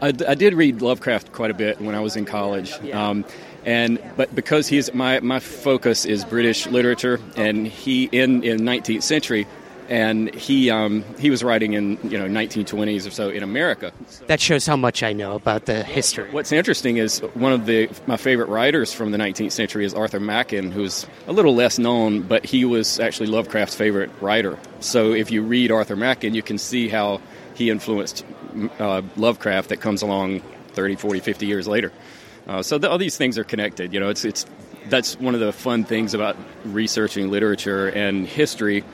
I, 0.00 0.08
I 0.26 0.34
did 0.34 0.54
read 0.54 0.80
Lovecraft 0.80 1.32
quite 1.32 1.50
a 1.50 1.54
bit 1.54 1.80
when 1.80 1.94
I 1.94 2.00
was 2.00 2.16
in 2.16 2.24
college. 2.24 2.72
Um, 2.92 3.24
and 3.64 4.02
but 4.16 4.34
because 4.34 4.66
he's 4.66 4.92
my, 4.94 5.20
my 5.20 5.38
focus 5.38 6.06
is 6.06 6.24
British 6.24 6.66
literature, 6.66 7.20
and 7.36 7.66
he 7.66 8.04
in 8.04 8.42
in 8.42 8.60
19th 8.60 9.02
century, 9.02 9.46
and 9.90 10.32
he 10.34 10.70
um, 10.70 11.04
he 11.18 11.30
was 11.30 11.42
writing 11.42 11.72
in 11.72 11.98
you 12.04 12.16
know 12.16 12.26
1920s 12.26 13.06
or 13.06 13.10
so 13.10 13.28
in 13.28 13.42
America. 13.42 13.92
That 14.28 14.40
shows 14.40 14.64
how 14.64 14.76
much 14.76 15.02
I 15.02 15.12
know 15.12 15.34
about 15.34 15.66
the 15.66 15.82
history. 15.82 16.30
What's 16.30 16.52
interesting 16.52 16.96
is 16.96 17.18
one 17.34 17.52
of 17.52 17.66
the 17.66 17.90
my 18.06 18.16
favorite 18.16 18.48
writers 18.48 18.92
from 18.92 19.10
the 19.10 19.18
19th 19.18 19.52
century 19.52 19.84
is 19.84 19.92
Arthur 19.92 20.20
Machen, 20.20 20.70
who's 20.70 21.06
a 21.26 21.32
little 21.32 21.54
less 21.54 21.78
known, 21.78 22.22
but 22.22 22.46
he 22.46 22.64
was 22.64 23.00
actually 23.00 23.26
Lovecraft's 23.26 23.74
favorite 23.74 24.10
writer. 24.20 24.58
So 24.78 25.12
if 25.12 25.32
you 25.32 25.42
read 25.42 25.72
Arthur 25.72 25.96
Machen, 25.96 26.34
you 26.34 26.42
can 26.42 26.56
see 26.56 26.88
how 26.88 27.20
he 27.54 27.68
influenced 27.68 28.24
uh, 28.78 29.02
Lovecraft 29.16 29.70
that 29.70 29.80
comes 29.80 30.02
along 30.02 30.40
30, 30.68 30.96
40, 30.96 31.20
50 31.20 31.46
years 31.46 31.66
later. 31.66 31.92
Uh, 32.46 32.62
so 32.62 32.78
the, 32.78 32.88
all 32.88 32.96
these 32.96 33.16
things 33.16 33.36
are 33.38 33.44
connected. 33.44 33.92
You 33.92 33.98
know, 33.98 34.08
it's 34.08 34.24
it's 34.24 34.46
that's 34.88 35.18
one 35.18 35.34
of 35.34 35.40
the 35.40 35.52
fun 35.52 35.84
things 35.84 36.14
about 36.14 36.36
researching 36.64 37.30
literature 37.30 37.88
and 37.88 38.26
history 38.26 38.84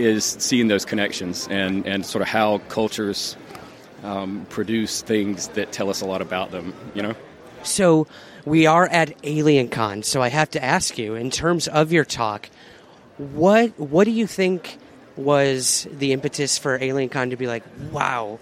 is 0.00 0.24
seeing 0.24 0.68
those 0.68 0.84
connections 0.84 1.46
and, 1.50 1.86
and 1.86 2.04
sort 2.04 2.22
of 2.22 2.28
how 2.28 2.58
cultures 2.68 3.36
um, 4.02 4.46
produce 4.48 5.02
things 5.02 5.48
that 5.48 5.72
tell 5.72 5.90
us 5.90 6.00
a 6.00 6.06
lot 6.06 6.22
about 6.22 6.50
them, 6.50 6.74
you 6.94 7.02
know? 7.02 7.14
So 7.62 8.06
we 8.44 8.66
are 8.66 8.86
at 8.86 9.14
Alien 9.22 9.68
Con, 9.68 10.02
so 10.02 10.22
I 10.22 10.28
have 10.28 10.50
to 10.50 10.64
ask 10.64 10.98
you, 10.98 11.14
in 11.14 11.30
terms 11.30 11.68
of 11.68 11.92
your 11.92 12.04
talk, 12.04 12.48
what 13.18 13.78
what 13.78 14.04
do 14.04 14.12
you 14.12 14.26
think 14.26 14.78
was 15.16 15.86
the 15.92 16.12
impetus 16.12 16.56
for 16.56 16.78
Alien 16.82 17.10
Con 17.10 17.30
to 17.30 17.36
be 17.36 17.46
like, 17.46 17.64
wow, 17.92 18.38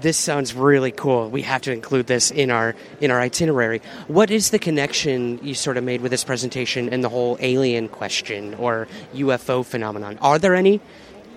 this 0.00 0.16
sounds 0.16 0.54
really 0.54 0.92
cool. 0.92 1.28
We 1.28 1.42
have 1.42 1.62
to 1.62 1.72
include 1.72 2.06
this 2.06 2.30
in 2.30 2.50
our 2.50 2.74
in 3.00 3.10
our 3.10 3.20
itinerary. 3.20 3.80
What 4.06 4.30
is 4.30 4.50
the 4.50 4.58
connection 4.58 5.40
you 5.42 5.54
sort 5.54 5.76
of 5.76 5.84
made 5.84 6.00
with 6.00 6.10
this 6.10 6.24
presentation 6.24 6.88
and 6.88 7.02
the 7.02 7.08
whole 7.08 7.36
alien 7.40 7.88
question 7.88 8.54
or 8.54 8.88
UFO 9.14 9.64
phenomenon? 9.64 10.18
Are 10.20 10.38
there 10.38 10.54
any? 10.54 10.80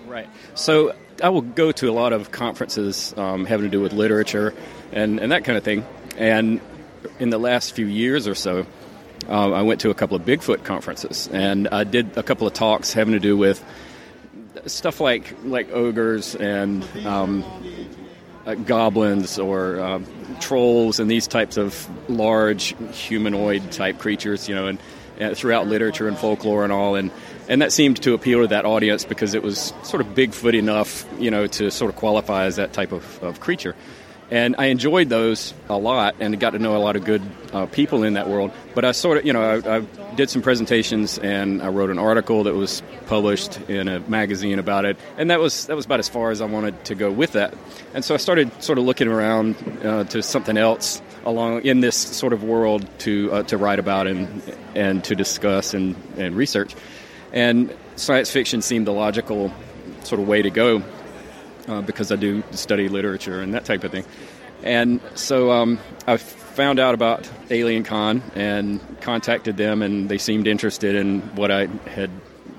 Right. 0.06 0.28
So 0.54 0.94
I 1.22 1.28
will 1.28 1.42
go 1.42 1.72
to 1.72 1.88
a 1.88 1.92
lot 1.92 2.12
of 2.12 2.30
conferences 2.30 3.14
um, 3.16 3.44
having 3.44 3.66
to 3.66 3.70
do 3.70 3.80
with 3.80 3.92
literature 3.92 4.54
and, 4.92 5.20
and 5.20 5.32
that 5.32 5.44
kind 5.44 5.56
of 5.56 5.64
thing. 5.64 5.86
And 6.16 6.60
in 7.18 7.30
the 7.30 7.38
last 7.38 7.72
few 7.72 7.86
years 7.86 8.26
or 8.28 8.34
so, 8.34 8.66
uh, 9.28 9.52
I 9.52 9.62
went 9.62 9.80
to 9.82 9.90
a 9.90 9.94
couple 9.94 10.16
of 10.16 10.24
Bigfoot 10.24 10.64
conferences, 10.64 11.28
and 11.32 11.68
I 11.68 11.84
did 11.84 12.18
a 12.18 12.24
couple 12.24 12.46
of 12.46 12.54
talks 12.54 12.92
having 12.92 13.12
to 13.14 13.20
do 13.20 13.36
with 13.36 13.64
stuff 14.66 15.00
like 15.00 15.34
like 15.44 15.70
ogres 15.72 16.34
and 16.34 16.84
um, 17.06 17.44
uh, 18.46 18.54
goblins 18.54 19.38
or 19.38 19.78
uh, 19.78 20.00
trolls 20.40 21.00
and 21.00 21.10
these 21.10 21.26
types 21.26 21.56
of 21.56 21.88
large 22.10 22.74
humanoid 22.92 23.70
type 23.72 23.98
creatures, 23.98 24.48
you 24.48 24.54
know, 24.54 24.66
and, 24.66 24.78
and, 25.18 25.36
throughout 25.36 25.66
literature 25.66 26.08
and 26.08 26.18
folklore 26.18 26.64
and 26.64 26.72
all, 26.72 26.94
and 26.94 27.10
and 27.48 27.60
that 27.60 27.72
seemed 27.72 28.02
to 28.02 28.14
appeal 28.14 28.40
to 28.42 28.46
that 28.48 28.64
audience 28.64 29.04
because 29.04 29.34
it 29.34 29.42
was 29.42 29.72
sort 29.82 30.00
of 30.00 30.14
Bigfoot 30.14 30.54
enough, 30.54 31.04
you 31.18 31.30
know, 31.30 31.46
to 31.46 31.70
sort 31.70 31.90
of 31.90 31.96
qualify 31.96 32.44
as 32.44 32.56
that 32.56 32.72
type 32.72 32.92
of, 32.92 33.22
of 33.22 33.40
creature. 33.40 33.74
And 34.32 34.56
I 34.56 34.66
enjoyed 34.68 35.10
those 35.10 35.52
a 35.68 35.76
lot 35.76 36.14
and 36.18 36.40
got 36.40 36.50
to 36.50 36.58
know 36.58 36.74
a 36.74 36.78
lot 36.78 36.96
of 36.96 37.04
good 37.04 37.20
uh, 37.52 37.66
people 37.66 38.02
in 38.02 38.14
that 38.14 38.30
world. 38.30 38.50
But 38.74 38.86
I 38.86 38.92
sort 38.92 39.18
of, 39.18 39.26
you 39.26 39.34
know, 39.34 39.42
I, 39.42 39.76
I, 39.76 39.80
did 40.14 40.30
some 40.30 40.40
presentations 40.40 41.18
and 41.18 41.62
I 41.62 41.68
wrote 41.68 41.90
an 41.90 41.98
article 41.98 42.44
that 42.44 42.54
was 42.54 42.82
published 43.08 43.60
in 43.68 43.88
a 43.88 44.00
magazine 44.00 44.58
about 44.58 44.86
it. 44.86 44.96
And 45.18 45.30
that 45.30 45.38
was 45.38 45.66
that 45.66 45.76
was 45.76 45.84
about 45.84 46.00
as 46.00 46.08
far 46.08 46.30
as 46.30 46.40
I 46.40 46.46
wanted 46.46 46.82
to 46.86 46.94
go 46.94 47.12
with 47.12 47.32
that. 47.32 47.52
And 47.92 48.02
so 48.02 48.14
I 48.14 48.16
started 48.16 48.50
sort 48.62 48.78
of 48.78 48.86
looking 48.86 49.06
around 49.06 49.54
uh, 49.84 50.04
to 50.04 50.22
something 50.22 50.56
else 50.56 51.02
along 51.26 51.66
in 51.66 51.80
this 51.80 51.96
sort 51.96 52.32
of 52.32 52.42
world 52.42 52.88
to 53.00 53.30
uh, 53.32 53.42
to 53.44 53.58
write 53.58 53.80
about 53.80 54.06
and 54.06 54.42
and 54.74 55.04
to 55.04 55.14
discuss 55.14 55.74
and, 55.74 55.94
and 56.16 56.36
research. 56.36 56.74
And 57.34 57.76
science 57.96 58.30
fiction 58.30 58.62
seemed 58.62 58.86
the 58.86 58.94
logical 58.94 59.52
sort 60.04 60.22
of 60.22 60.26
way 60.26 60.40
to 60.40 60.50
go 60.50 60.82
uh, 61.68 61.82
because 61.82 62.12
I 62.12 62.16
do 62.16 62.42
study 62.50 62.88
literature 62.88 63.40
and 63.40 63.54
that 63.54 63.64
type 63.64 63.84
of 63.84 63.90
thing. 63.90 64.04
And 64.62 65.00
so 65.14 65.50
um, 65.50 65.78
I 66.06 66.16
found 66.52 66.78
out 66.78 66.94
about 66.94 67.28
Alien 67.50 67.82
Con 67.82 68.22
and 68.34 68.80
contacted 69.00 69.56
them, 69.56 69.82
and 69.82 70.08
they 70.08 70.18
seemed 70.18 70.46
interested 70.46 70.94
in 70.94 71.20
what 71.34 71.50
I 71.50 71.66
had 71.88 72.10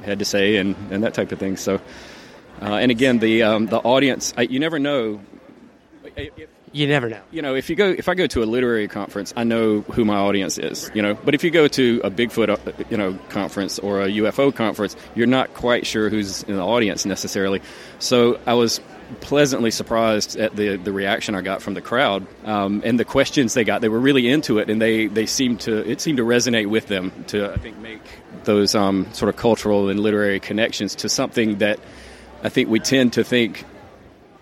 had 0.03 0.19
to 0.19 0.25
say 0.25 0.57
and, 0.57 0.75
and 0.91 1.03
that 1.03 1.13
type 1.13 1.31
of 1.31 1.39
thing. 1.39 1.55
So, 1.55 1.75
uh, 2.61 2.75
and 2.75 2.91
again, 2.91 3.19
the 3.19 3.43
um, 3.43 3.67
the 3.67 3.79
audience, 3.79 4.33
I, 4.37 4.43
you 4.43 4.59
never 4.59 4.79
know. 4.79 5.21
You 6.73 6.87
never 6.87 7.07
know. 7.07 7.21
You 7.31 7.43
know, 7.43 7.53
if 7.53 7.69
you 7.69 7.75
go, 7.75 7.87
if 7.89 8.09
I 8.09 8.15
go 8.15 8.25
to 8.25 8.41
a 8.41 8.45
literary 8.45 8.87
conference, 8.87 9.31
I 9.37 9.43
know 9.43 9.81
who 9.81 10.03
my 10.05 10.17
audience 10.17 10.57
is. 10.57 10.89
You 10.95 11.03
know, 11.03 11.13
but 11.13 11.35
if 11.35 11.43
you 11.43 11.51
go 11.51 11.67
to 11.67 12.01
a 12.03 12.09
Bigfoot, 12.09 12.49
uh, 12.49 12.83
you 12.89 12.97
know, 12.97 13.17
conference 13.29 13.77
or 13.77 14.01
a 14.01 14.07
UFO 14.07 14.53
conference, 14.53 14.95
you're 15.13 15.27
not 15.27 15.53
quite 15.53 15.85
sure 15.85 16.09
who's 16.09 16.41
in 16.43 16.55
the 16.55 16.63
audience 16.63 17.05
necessarily. 17.05 17.61
So 17.99 18.39
I 18.47 18.55
was 18.55 18.81
pleasantly 19.13 19.71
surprised 19.71 20.35
at 20.35 20.55
the, 20.55 20.77
the 20.77 20.91
reaction 20.91 21.35
I 21.35 21.41
got 21.41 21.61
from 21.61 21.73
the 21.73 21.81
crowd 21.81 22.25
um, 22.45 22.81
and 22.83 22.99
the 22.99 23.05
questions 23.05 23.53
they 23.53 23.63
got. 23.63 23.81
They 23.81 23.89
were 23.89 23.99
really 23.99 24.27
into 24.27 24.59
it, 24.59 24.69
and 24.69 24.81
they, 24.81 25.07
they 25.07 25.25
seemed 25.25 25.61
to 25.61 25.89
it 25.89 26.01
seemed 26.01 26.17
to 26.17 26.23
resonate 26.23 26.67
with 26.67 26.87
them 26.87 27.11
to 27.27 27.51
I 27.51 27.57
think 27.57 27.77
make 27.77 28.01
those 28.43 28.75
um, 28.75 29.11
sort 29.13 29.29
of 29.29 29.35
cultural 29.35 29.89
and 29.89 29.99
literary 29.99 30.39
connections 30.39 30.95
to 30.95 31.09
something 31.09 31.59
that 31.59 31.79
I 32.43 32.49
think 32.49 32.69
we 32.69 32.79
tend 32.79 33.13
to 33.13 33.23
think 33.23 33.65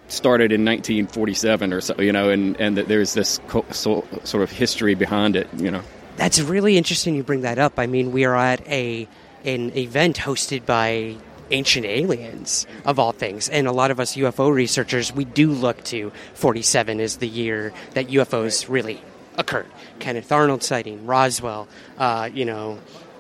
started 0.08 0.52
in 0.52 0.66
1947 0.66 1.74
or 1.74 1.82
so, 1.82 1.96
you 2.00 2.12
know, 2.12 2.30
and, 2.30 2.60
and 2.60 2.78
that 2.78 2.88
there's 2.88 3.14
this 3.14 3.40
co- 3.48 3.66
so, 3.72 4.06
sort 4.24 4.44
of 4.44 4.52
history 4.52 4.96
behind 4.96 5.36
it, 5.36 5.48
you 5.56 5.72
know. 5.72 5.82
That's 6.18 6.40
really 6.40 6.78
interesting 6.78 7.16
you 7.16 7.24
bring 7.24 7.42
that 7.42 7.58
up. 7.58 7.80
I 7.80 7.88
mean, 7.88 8.12
we 8.12 8.26
are 8.26 8.36
at 8.36 8.66
a 8.68 9.08
an 9.44 9.76
event 9.76 10.18
hosted 10.18 10.66
by 10.66 11.16
ancient 11.52 11.86
aliens 11.86 12.66
of 12.86 13.00
all 13.00 13.12
things. 13.12 13.50
And 13.50 13.68
a 13.68 13.72
lot 13.72 13.92
of 13.92 14.00
us 14.00 14.16
UFO 14.16 14.54
researchers, 14.54 15.14
we 15.14 15.26
do 15.26 15.52
look 15.52 15.84
to 15.86 16.12
47 16.34 17.00
as 17.00 17.18
the 17.18 17.28
year 17.28 17.74
that 17.94 18.08
UFOs 18.08 18.70
really 18.70 19.02
occurred. 19.38 19.68
Kenneth 20.00 20.32
Arnold 20.32 20.64
sighting, 20.64 21.06
Roswell, 21.06 21.68
uh, 21.98 22.30
you 22.34 22.46
know, 22.46 22.80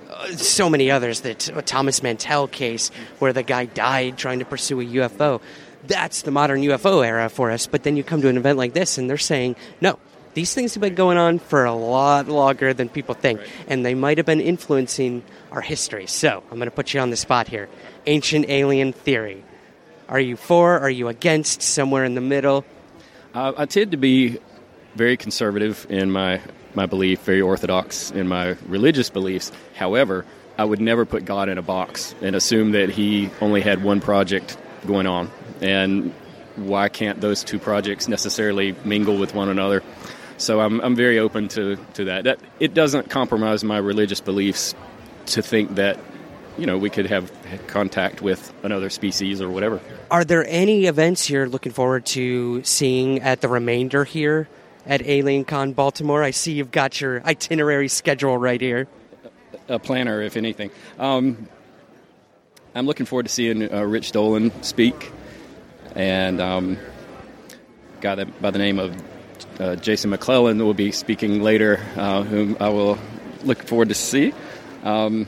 uh, 0.10 0.28
so 0.36 0.70
many 0.70 0.92
others. 0.92 1.22
That 1.22 1.40
Thomas 1.66 2.04
Mantell 2.04 2.48
case 2.48 2.90
where 3.20 3.34
the 3.34 3.44
guy 3.44 3.66
died 3.66 4.18
trying 4.18 4.40
to 4.40 4.46
pursue 4.46 4.82
a 4.82 4.86
UFO. 4.86 5.42
That's 5.88 6.22
the 6.22 6.32
modern 6.32 6.62
UFO 6.62 7.06
era 7.06 7.30
for 7.30 7.52
us. 7.52 7.68
But 7.68 7.84
then 7.84 7.98
you 7.98 8.04
come 8.04 8.22
to 8.22 8.30
an 8.30 8.38
event 8.38 8.58
like 8.58 8.74
this 8.74 8.98
and 8.98 9.10
they're 9.10 9.18
saying, 9.18 9.56
no, 9.80 9.98
these 10.34 10.54
things 10.54 10.74
have 10.76 10.82
been 10.82 10.96
going 10.96 11.18
on 11.18 11.40
for 11.40 11.66
a 11.66 11.74
lot 11.74 12.28
longer 12.28 12.74
than 12.74 12.90
people 12.90 13.16
think, 13.16 13.40
right. 13.40 13.50
and 13.68 13.86
they 13.86 13.94
might 13.94 14.18
have 14.18 14.26
been 14.26 14.42
influencing 14.42 15.24
our 15.52 15.62
history. 15.62 16.08
So 16.08 16.44
I'm 16.50 16.58
going 16.58 16.70
to 16.70 16.76
put 16.76 16.94
you 16.94 17.00
on 17.00 17.10
the 17.10 17.18
spot 17.18 17.48
here. 17.48 17.68
Ancient 18.06 18.50
alien 18.50 18.94
theory. 18.94 19.44
Are 20.10 20.20
you 20.20 20.36
for? 20.36 20.80
Are 20.80 20.90
you 20.90 21.08
against? 21.08 21.62
Somewhere 21.62 22.04
in 22.04 22.16
the 22.16 22.22
middle. 22.22 22.66
Uh, 23.34 23.54
I 23.58 23.66
tend 23.66 23.92
to 23.92 23.98
be 23.98 24.40
very 24.96 25.18
conservative 25.18 25.88
in 25.90 26.12
my 26.12 26.42
my 26.74 26.86
belief, 26.86 27.22
very 27.22 27.42
orthodox 27.42 28.12
in 28.12 28.28
my 28.28 28.56
religious 28.68 29.10
beliefs. 29.10 29.52
However, 29.76 30.26
I 30.58 30.64
would 30.64 30.80
never 30.80 31.06
put 31.06 31.26
God 31.26 31.50
in 31.50 31.58
a 31.58 31.62
box 31.62 32.16
and 32.22 32.36
assume 32.36 32.72
that 32.72 32.90
He 32.90 33.30
only 33.42 33.62
had 33.62 33.84
one 33.84 34.02
project 34.02 34.58
going 34.86 35.08
on. 35.08 35.30
And 35.62 36.14
why 36.56 36.90
can't 36.90 37.22
those 37.22 37.44
two 37.44 37.60
projects 37.60 38.08
necessarily 38.08 38.76
mingle 38.84 39.18
with 39.18 39.34
one 39.34 39.50
another? 39.50 39.84
So 40.38 40.60
I'm, 40.60 40.82
I'm 40.82 40.96
very 40.96 41.20
open 41.20 41.48
to, 41.50 41.78
to 41.94 42.06
that. 42.06 42.24
that. 42.24 42.40
It 42.60 42.74
doesn't 42.74 43.10
compromise 43.10 43.64
my 43.64 43.78
religious 43.78 44.22
beliefs 44.22 44.74
to 45.28 45.42
think 45.42 45.76
that, 45.76 46.00
you 46.62 46.68
know, 46.68 46.78
we 46.78 46.92
could 46.92 47.08
have 47.08 47.32
contact 47.66 48.22
with 48.22 48.54
another 48.62 48.92
species 48.92 49.42
or 49.42 49.50
whatever. 49.50 49.82
Are 50.12 50.24
there 50.24 50.46
any 50.48 50.86
events 50.86 51.28
you're 51.28 51.50
looking 51.50 51.72
forward 51.72 52.06
to 52.18 52.64
seeing 52.64 53.20
at 53.22 53.42
the 53.42 53.48
remainder 53.48 54.04
here 54.04 54.48
at 54.86 55.02
AlienCon 55.02 55.74
Baltimore? 55.74 56.22
I 56.22 56.30
see 56.30 56.52
you've 56.52 56.70
got 56.70 57.02
your 57.02 57.24
itinerary 57.24 57.88
schedule 57.88 58.38
right 58.38 58.62
here. 58.62 58.88
A 59.70 59.80
planner, 59.80 60.22
if 60.22 60.38
anything. 60.38 60.70
Um, 61.00 61.48
I'm 62.76 62.86
looking 62.86 63.08
forward 63.08 63.26
to 63.26 63.32
seeing 63.32 63.74
uh, 63.74 63.82
Rich 63.82 64.12
Dolan 64.12 64.62
speak, 64.62 65.12
and 65.96 66.40
um, 66.40 66.78
guy 68.02 68.24
by 68.24 68.52
the 68.52 68.60
name 68.60 68.78
of 68.78 68.96
uh, 69.60 69.78
Jason 69.78 70.12
McClellan 70.12 70.60
will 70.60 70.76
be 70.76 70.92
speaking 70.92 71.42
later, 71.42 71.84
uh, 71.96 72.22
whom 72.22 72.56
I 72.60 72.70
will 72.70 73.00
look 73.44 73.64
forward 73.64 73.90
to 73.90 73.96
see. 73.96 74.32
Um, 74.84 75.26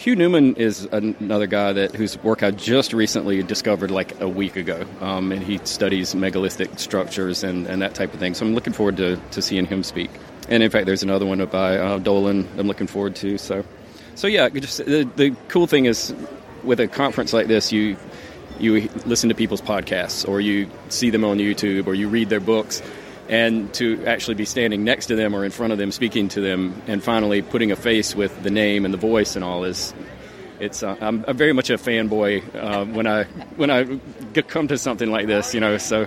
Hugh 0.00 0.16
Newman 0.16 0.56
is 0.56 0.88
another 0.92 1.46
guy 1.46 1.74
that 1.74 1.94
whose 1.94 2.16
work 2.22 2.42
I 2.42 2.52
just 2.52 2.94
recently 2.94 3.42
discovered 3.42 3.90
like 3.90 4.18
a 4.18 4.26
week 4.26 4.56
ago, 4.56 4.86
um, 5.02 5.30
and 5.30 5.42
he 5.42 5.60
studies 5.64 6.14
megalithic 6.14 6.78
structures 6.78 7.44
and, 7.44 7.66
and 7.66 7.82
that 7.82 7.94
type 7.94 8.14
of 8.14 8.18
thing. 8.18 8.32
So 8.32 8.46
I'm 8.46 8.54
looking 8.54 8.72
forward 8.72 8.96
to, 8.96 9.16
to 9.16 9.42
seeing 9.42 9.66
him 9.66 9.82
speak. 9.82 10.10
And 10.48 10.62
in 10.62 10.70
fact, 10.70 10.86
there's 10.86 11.02
another 11.02 11.26
one 11.26 11.44
by 11.44 11.76
uh, 11.76 11.98
Dolan 11.98 12.48
I'm 12.56 12.66
looking 12.66 12.86
forward 12.86 13.14
to. 13.16 13.36
So, 13.36 13.62
so 14.14 14.26
yeah, 14.26 14.48
just 14.48 14.78
the, 14.78 15.06
the 15.16 15.36
cool 15.48 15.66
thing 15.66 15.84
is 15.84 16.14
with 16.64 16.80
a 16.80 16.88
conference 16.88 17.34
like 17.34 17.48
this, 17.48 17.70
you 17.70 17.98
you 18.58 18.88
listen 19.04 19.28
to 19.28 19.34
people's 19.34 19.60
podcasts 19.60 20.26
or 20.26 20.40
you 20.40 20.70
see 20.88 21.10
them 21.10 21.24
on 21.24 21.36
YouTube 21.36 21.86
or 21.86 21.94
you 21.94 22.08
read 22.08 22.30
their 22.30 22.40
books 22.40 22.82
and 23.30 23.72
to 23.72 24.04
actually 24.06 24.34
be 24.34 24.44
standing 24.44 24.82
next 24.82 25.06
to 25.06 25.14
them 25.14 25.34
or 25.34 25.44
in 25.44 25.52
front 25.52 25.72
of 25.72 25.78
them, 25.78 25.92
speaking 25.92 26.28
to 26.28 26.40
them, 26.40 26.82
and 26.88 27.02
finally 27.02 27.40
putting 27.40 27.70
a 27.70 27.76
face 27.76 28.14
with 28.14 28.42
the 28.42 28.50
name 28.50 28.84
and 28.84 28.92
the 28.92 28.98
voice 28.98 29.36
and 29.36 29.44
all 29.44 29.64
is. 29.64 29.94
It's 30.58 30.82
uh, 30.82 30.96
I'm, 31.00 31.24
I'm, 31.26 31.36
very 31.36 31.54
much 31.54 31.70
a 31.70 31.78
fanboy 31.78 32.42
uh, 32.54 32.84
when 32.86 33.06
I 33.06 33.24
when 33.56 33.70
I 33.70 33.84
come 34.42 34.68
to 34.68 34.76
something 34.76 35.10
like 35.10 35.26
this, 35.26 35.54
you 35.54 35.60
know. 35.60 35.78
So 35.78 36.06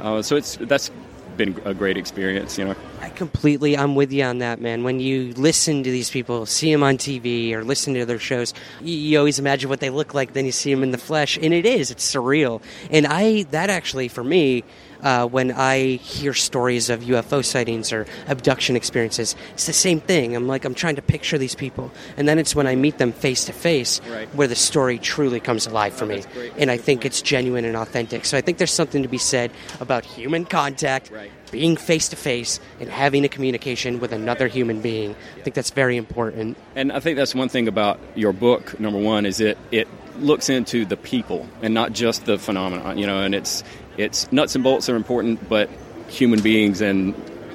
uh, 0.00 0.20
so 0.20 0.36
it's 0.36 0.56
that's 0.56 0.90
been 1.36 1.58
a 1.64 1.72
great 1.72 1.96
experience, 1.96 2.58
you 2.58 2.66
know. 2.66 2.76
I 3.00 3.10
completely, 3.10 3.76
I'm 3.76 3.94
with 3.94 4.12
you 4.12 4.24
on 4.24 4.38
that, 4.38 4.60
man. 4.60 4.82
When 4.82 5.00
you 5.00 5.32
listen 5.34 5.82
to 5.82 5.90
these 5.90 6.10
people, 6.10 6.46
see 6.46 6.72
them 6.72 6.82
on 6.82 6.98
TV 6.98 7.52
or 7.52 7.64
listen 7.64 7.94
to 7.94 8.04
their 8.04 8.18
shows, 8.18 8.54
you, 8.80 8.96
you, 8.96 9.18
always 9.18 9.38
imagine 9.38 9.68
what 9.68 9.80
they 9.80 9.90
look 9.90 10.14
like. 10.14 10.32
Then 10.32 10.46
you 10.46 10.52
see 10.52 10.72
them 10.72 10.82
in 10.82 10.90
the 10.90 10.98
flesh, 10.98 11.38
and 11.40 11.54
it 11.54 11.66
is, 11.66 11.90
it's 11.90 12.12
surreal. 12.12 12.62
And 12.90 13.06
I, 13.06 13.44
that 13.44 13.70
actually, 13.70 14.08
for 14.08 14.24
me, 14.24 14.64
uh, 15.02 15.26
when 15.26 15.52
I 15.52 15.96
hear 15.96 16.34
stories 16.34 16.90
of 16.90 17.00
UFO 17.00 17.44
sightings 17.44 17.92
or 17.92 18.06
abduction 18.26 18.76
experiences. 18.76 19.36
It's 19.52 19.66
the 19.66 19.72
same 19.72 20.00
thing. 20.00 20.34
I'm 20.34 20.46
like, 20.46 20.64
I'm 20.64 20.74
trying 20.74 20.96
to 20.96 21.02
picture 21.02 21.38
these 21.38 21.54
people. 21.54 21.90
And 22.16 22.26
then 22.26 22.38
it's 22.38 22.54
when 22.54 22.66
I 22.66 22.74
meet 22.74 22.98
them 22.98 23.12
face 23.12 23.44
to 23.46 23.52
face 23.52 23.98
where 24.32 24.48
the 24.48 24.56
story 24.56 24.98
truly 24.98 25.40
comes 25.40 25.66
alive 25.66 25.94
for 25.94 26.06
me. 26.06 26.24
And 26.56 26.70
I 26.70 26.76
think 26.76 27.04
it's 27.04 27.22
genuine 27.22 27.64
and 27.64 27.76
authentic. 27.76 28.24
So 28.24 28.36
I 28.36 28.40
think 28.40 28.58
there's 28.58 28.72
something 28.72 29.02
to 29.02 29.08
be 29.08 29.18
said 29.18 29.50
about 29.80 30.04
human 30.04 30.44
contact, 30.44 31.10
right. 31.10 31.30
Being 31.48 31.76
face 31.76 32.08
to 32.08 32.16
face, 32.16 32.60
and 32.80 32.88
having 32.88 33.24
a 33.24 33.28
communication 33.28 34.00
with 34.00 34.12
another 34.12 34.48
human 34.48 34.80
being. 34.80 35.14
I 35.38 35.42
think 35.42 35.54
that's 35.54 35.70
very 35.70 35.96
important. 35.96 36.56
And 36.74 36.92
I 36.92 37.00
think 37.00 37.16
that's 37.16 37.34
one 37.34 37.48
thing 37.48 37.68
about 37.68 38.00
your 38.14 38.32
book, 38.32 38.78
number 38.80 38.98
one, 38.98 39.26
is 39.26 39.40
it, 39.40 39.58
it 39.70 39.88
looks 40.18 40.48
into 40.48 40.84
the 40.84 40.96
people 40.96 41.46
and 41.62 41.74
not 41.74 41.92
just 41.92 42.24
the 42.24 42.38
phenomenon, 42.38 42.98
you 42.98 43.06
know, 43.06 43.22
and 43.22 43.34
it's 43.34 43.62
it's 43.96 44.30
nuts 44.32 44.54
and 44.54 44.64
bolts 44.64 44.88
are 44.88 44.96
important, 44.96 45.48
but 45.48 45.68
human 46.08 46.40
beings 46.40 46.80
and 46.80 47.14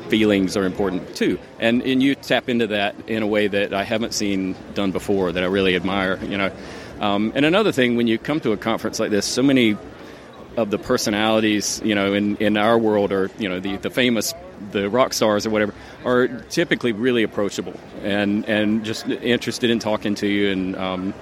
feelings 0.10 0.56
are 0.58 0.66
important 0.66 1.16
too. 1.16 1.40
And 1.60 1.82
and 1.82 2.02
you 2.04 2.16
tap 2.16 2.50
into 2.50 2.68
that 2.68 2.96
in 3.08 3.24
a 3.24 3.28
way 3.28 3.48
that 3.48 3.74
I 3.74 3.84
haven't 3.84 4.14
seen 4.14 4.56
done 4.74 4.92
before 4.92 5.32
that 5.32 5.44
I 5.44 5.48
really 5.48 5.76
admire. 5.76 6.20
You 6.24 6.38
know, 6.38 6.52
um, 7.00 7.32
and 7.36 7.46
another 7.46 7.72
thing 7.72 7.96
when 7.96 8.08
you 8.08 8.18
come 8.18 8.40
to 8.42 8.52
a 8.52 8.58
conference 8.58 9.00
like 9.00 9.12
this, 9.12 9.26
so 9.26 9.44
many 9.44 9.78
of 10.58 10.70
the 10.70 10.78
personalities, 10.78 11.82
you 11.84 11.96
know, 11.96 12.14
in, 12.14 12.38
in 12.38 12.58
our 12.58 12.78
world 12.78 13.12
or 13.12 13.32
you 13.40 13.50
know 13.50 13.60
the, 13.60 13.78
the 13.78 13.90
famous 13.90 14.34
the 14.72 14.90
rock 14.90 15.14
stars 15.14 15.46
or 15.46 15.50
whatever 15.50 15.74
are 16.06 16.28
typically 16.28 16.92
really 16.92 17.24
approachable 17.24 17.74
and 18.04 18.48
and 18.48 18.86
just 18.86 19.08
interested 19.08 19.70
in 19.70 19.80
talking 19.80 20.16
to 20.16 20.28
you 20.28 20.52
and 20.52 20.76
um, 20.76 21.14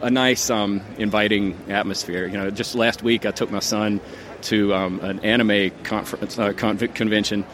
a 0.00 0.10
nice 0.10 0.48
um, 0.50 0.80
inviting 0.96 1.56
atmosphere. 1.68 2.26
You 2.26 2.38
know, 2.38 2.50
just 2.50 2.74
last 2.74 3.02
week 3.02 3.26
I 3.26 3.30
took 3.30 3.50
my 3.50 3.58
son 3.58 4.00
to 4.42 4.72
um, 4.74 5.00
an 5.00 5.20
anime 5.20 5.70
conference 5.82 6.38
uh, 6.38 6.52
con- 6.52 6.78
convention 6.78 7.44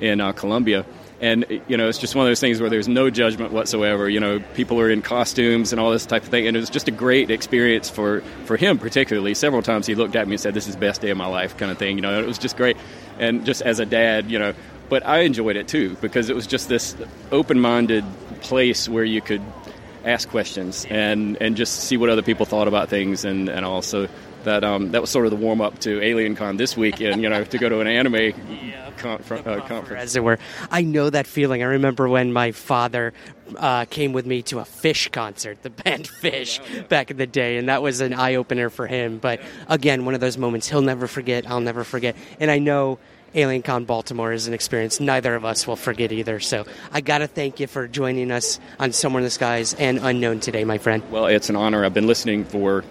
in 0.00 0.20
uh. 0.20 0.84
And 1.24 1.46
you 1.68 1.78
know, 1.78 1.88
it's 1.88 1.96
just 1.96 2.14
one 2.14 2.26
of 2.26 2.28
those 2.28 2.40
things 2.40 2.60
where 2.60 2.68
there's 2.68 2.86
no 2.86 3.08
judgment 3.08 3.50
whatsoever. 3.50 4.10
You 4.10 4.20
know, 4.20 4.40
people 4.52 4.78
are 4.78 4.90
in 4.90 5.00
costumes 5.00 5.72
and 5.72 5.80
all 5.80 5.90
this 5.90 6.04
type 6.04 6.22
of 6.22 6.28
thing, 6.28 6.46
and 6.46 6.54
it 6.54 6.60
was 6.60 6.68
just 6.68 6.86
a 6.86 6.90
great 6.90 7.30
experience 7.30 7.88
for 7.88 8.20
for 8.44 8.58
him, 8.58 8.76
particularly. 8.78 9.32
Several 9.32 9.62
times 9.62 9.86
he 9.86 9.94
looked 9.94 10.16
at 10.16 10.28
me 10.28 10.34
and 10.34 10.40
said, 10.40 10.52
"This 10.52 10.66
is 10.68 10.74
the 10.74 10.80
best 10.80 11.00
day 11.00 11.08
of 11.08 11.16
my 11.16 11.26
life," 11.26 11.56
kind 11.56 11.72
of 11.72 11.78
thing. 11.78 11.96
You 11.96 12.02
know, 12.02 12.20
it 12.20 12.26
was 12.26 12.36
just 12.36 12.58
great. 12.58 12.76
And 13.18 13.46
just 13.46 13.62
as 13.62 13.80
a 13.80 13.86
dad, 13.86 14.30
you 14.30 14.38
know, 14.38 14.52
but 14.90 15.06
I 15.06 15.20
enjoyed 15.20 15.56
it 15.56 15.66
too 15.66 15.96
because 16.02 16.28
it 16.28 16.36
was 16.36 16.46
just 16.46 16.68
this 16.68 16.94
open-minded 17.32 18.04
place 18.42 18.86
where 18.86 19.04
you 19.04 19.22
could 19.22 19.40
ask 20.04 20.28
questions 20.28 20.86
and 20.90 21.38
and 21.40 21.56
just 21.56 21.80
see 21.80 21.96
what 21.96 22.10
other 22.10 22.20
people 22.20 22.44
thought 22.44 22.68
about 22.68 22.90
things 22.90 23.24
and 23.24 23.48
and 23.48 23.64
also 23.64 24.08
that 24.44 24.64
um, 24.64 24.92
that 24.92 25.00
was 25.00 25.10
sort 25.10 25.26
of 25.26 25.30
the 25.30 25.36
warm 25.36 25.60
up 25.60 25.78
to 25.80 26.02
Alien 26.02 26.36
Con 26.36 26.56
this 26.56 26.76
weekend. 26.76 27.22
You 27.22 27.28
know, 27.28 27.44
to 27.44 27.58
go 27.58 27.68
to 27.68 27.80
an 27.80 27.86
anime 27.86 28.14
yeah, 28.14 28.90
con- 28.96 29.22
uh, 29.30 29.60
conference, 29.66 30.02
as 30.02 30.16
it 30.16 30.24
were. 30.24 30.38
I 30.70 30.82
know 30.82 31.10
that 31.10 31.26
feeling. 31.26 31.62
I 31.62 31.66
remember 31.66 32.08
when 32.08 32.32
my 32.32 32.52
father 32.52 33.12
uh, 33.56 33.84
came 33.86 34.12
with 34.12 34.26
me 34.26 34.42
to 34.42 34.60
a 34.60 34.64
Fish 34.64 35.08
concert, 35.10 35.62
the 35.62 35.70
band 35.70 36.08
Phish, 36.22 36.88
back 36.88 37.10
in 37.10 37.16
the 37.16 37.26
day, 37.26 37.56
and 37.56 37.68
that 37.68 37.82
was 37.82 38.00
an 38.00 38.14
eye 38.14 38.36
opener 38.36 38.70
for 38.70 38.86
him. 38.86 39.18
But 39.18 39.40
again, 39.68 40.04
one 40.04 40.14
of 40.14 40.20
those 40.20 40.38
moments 40.38 40.68
he'll 40.68 40.82
never 40.82 41.06
forget. 41.06 41.48
I'll 41.48 41.60
never 41.60 41.84
forget, 41.84 42.16
and 42.40 42.50
I 42.50 42.58
know 42.58 42.98
AlienCon 43.34 43.86
Baltimore 43.86 44.32
is 44.32 44.46
an 44.46 44.54
experience 44.54 45.00
neither 45.00 45.34
of 45.34 45.44
us 45.44 45.66
will 45.66 45.76
forget 45.76 46.12
either. 46.12 46.40
So 46.40 46.64
I 46.92 47.00
got 47.00 47.18
to 47.18 47.26
thank 47.26 47.60
you 47.60 47.66
for 47.66 47.88
joining 47.88 48.30
us 48.30 48.60
on 48.78 48.92
Somewhere 48.92 49.20
in 49.20 49.24
the 49.24 49.30
Skies 49.30 49.74
and 49.74 49.98
Unknown 49.98 50.40
today, 50.40 50.64
my 50.64 50.78
friend. 50.78 51.02
Well, 51.10 51.26
it's 51.26 51.50
an 51.50 51.56
honor. 51.56 51.84
I've 51.84 51.94
been 51.94 52.06
listening 52.06 52.44
for 52.44 52.84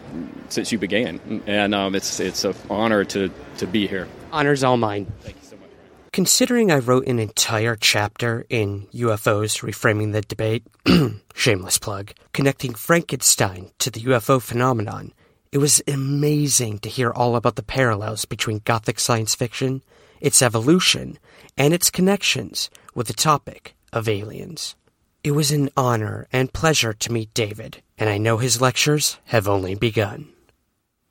since 0.49 0.71
you 0.71 0.77
began, 0.77 1.43
and 1.47 1.73
um, 1.73 1.95
it's 1.95 2.19
it's 2.19 2.43
an 2.43 2.55
honor 2.69 3.05
to 3.05 3.31
to 3.57 3.67
be 3.67 3.87
here. 3.87 4.07
Honor's 4.31 4.63
all 4.63 4.77
mine. 4.77 5.11
Thank 5.21 5.37
you 5.37 5.43
so 5.43 5.55
much. 5.57 5.69
Considering 6.11 6.71
I 6.71 6.79
wrote 6.79 7.07
an 7.07 7.19
entire 7.19 7.75
chapter 7.75 8.45
in 8.49 8.87
UFOs 8.93 9.61
reframing 9.61 10.11
the 10.11 10.21
debate, 10.21 10.63
shameless 11.33 11.77
plug, 11.77 12.11
connecting 12.33 12.73
Frankenstein 12.73 13.71
to 13.79 13.89
the 13.89 14.01
UFO 14.01 14.41
phenomenon, 14.41 15.13
it 15.51 15.59
was 15.59 15.81
amazing 15.87 16.79
to 16.79 16.89
hear 16.89 17.11
all 17.11 17.35
about 17.35 17.55
the 17.55 17.63
parallels 17.63 18.25
between 18.25 18.61
Gothic 18.65 18.99
science 18.99 19.35
fiction 19.35 19.81
its 20.23 20.41
evolution, 20.41 21.19
and 21.57 21.73
its 21.73 21.91
connections 21.91 22.71
with 22.95 23.07
the 23.07 23.13
topic 23.13 23.75
of 23.91 24.07
aliens. 24.07 24.75
It 25.21 25.31
was 25.31 25.51
an 25.51 25.69
honor 25.75 26.27
and 26.31 26.53
pleasure 26.53 26.93
to 26.93 27.11
meet 27.11 27.33
David, 27.33 27.83
and 27.97 28.09
I 28.09 28.17
know 28.17 28.37
his 28.37 28.61
lectures 28.61 29.17
have 29.25 29.47
only 29.47 29.75
begun. 29.75 30.29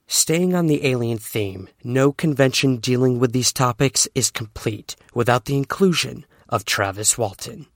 Staying 0.06 0.54
on 0.54 0.66
the 0.66 0.86
alien 0.86 1.18
theme, 1.18 1.68
no 1.84 2.10
convention 2.10 2.78
dealing 2.78 3.18
with 3.18 3.32
these 3.32 3.52
topics 3.52 4.08
is 4.14 4.30
complete 4.30 4.96
without 5.14 5.44
the 5.44 5.56
inclusion 5.56 6.24
of 6.48 6.64
Travis 6.64 7.16
Walton. 7.16 7.66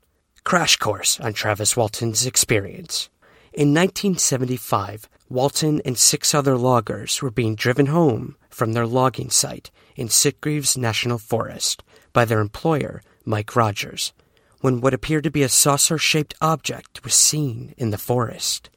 Crash 0.43 0.77
course 0.77 1.21
on 1.21 1.35
Travis 1.35 1.77
Walton's 1.77 2.25
experience. 2.25 3.11
In 3.53 3.75
1975, 3.75 5.09
Walton 5.29 5.83
and 5.85 5.99
six 5.99 6.35
other 6.35 6.57
loggers 6.57 7.21
were 7.21 7.31
being 7.31 7.57
driven 7.57 7.87
home 7.87 8.37
from 8.49 8.73
their 8.73 8.87
logging 8.87 9.29
site 9.29 9.71
in 9.97 10.09
Sitgreaves 10.09 10.77
National 10.77 11.19
Forest 11.19 11.83
by 12.13 12.25
their 12.25 12.41
employer, 12.41 13.03
Mike 13.25 13.57
Rogers, 13.57 14.13
when 14.61 14.81
what 14.81 14.95
appeared 14.95 15.25
to 15.25 15.31
be 15.31 15.43
a 15.43 15.49
saucer 15.49 15.99
shaped 15.99 16.35
object 16.41 17.03
was 17.03 17.15
seen 17.15 17.75
in 17.77 17.91
the 17.91 17.99
forest. 17.99 18.71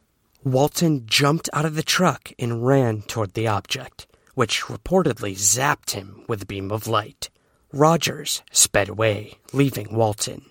Walton 0.44 1.06
jumped 1.06 1.50
out 1.54 1.66
of 1.66 1.76
the 1.76 1.84
truck 1.84 2.32
and 2.40 2.66
ran 2.66 3.02
toward 3.04 3.34
the 3.34 3.48
object, 3.48 4.08
which 4.36 4.64
reportedly 4.64 5.34
zapped 5.34 5.92
him 5.92 6.24
with 6.28 6.42
a 6.42 6.46
beam 6.46 6.72
of 6.72 6.88
light. 6.88 7.30
Rogers 7.72 8.42
sped 8.52 8.90
away, 8.90 9.38
leaving 9.54 9.94
Walton. 9.94 10.46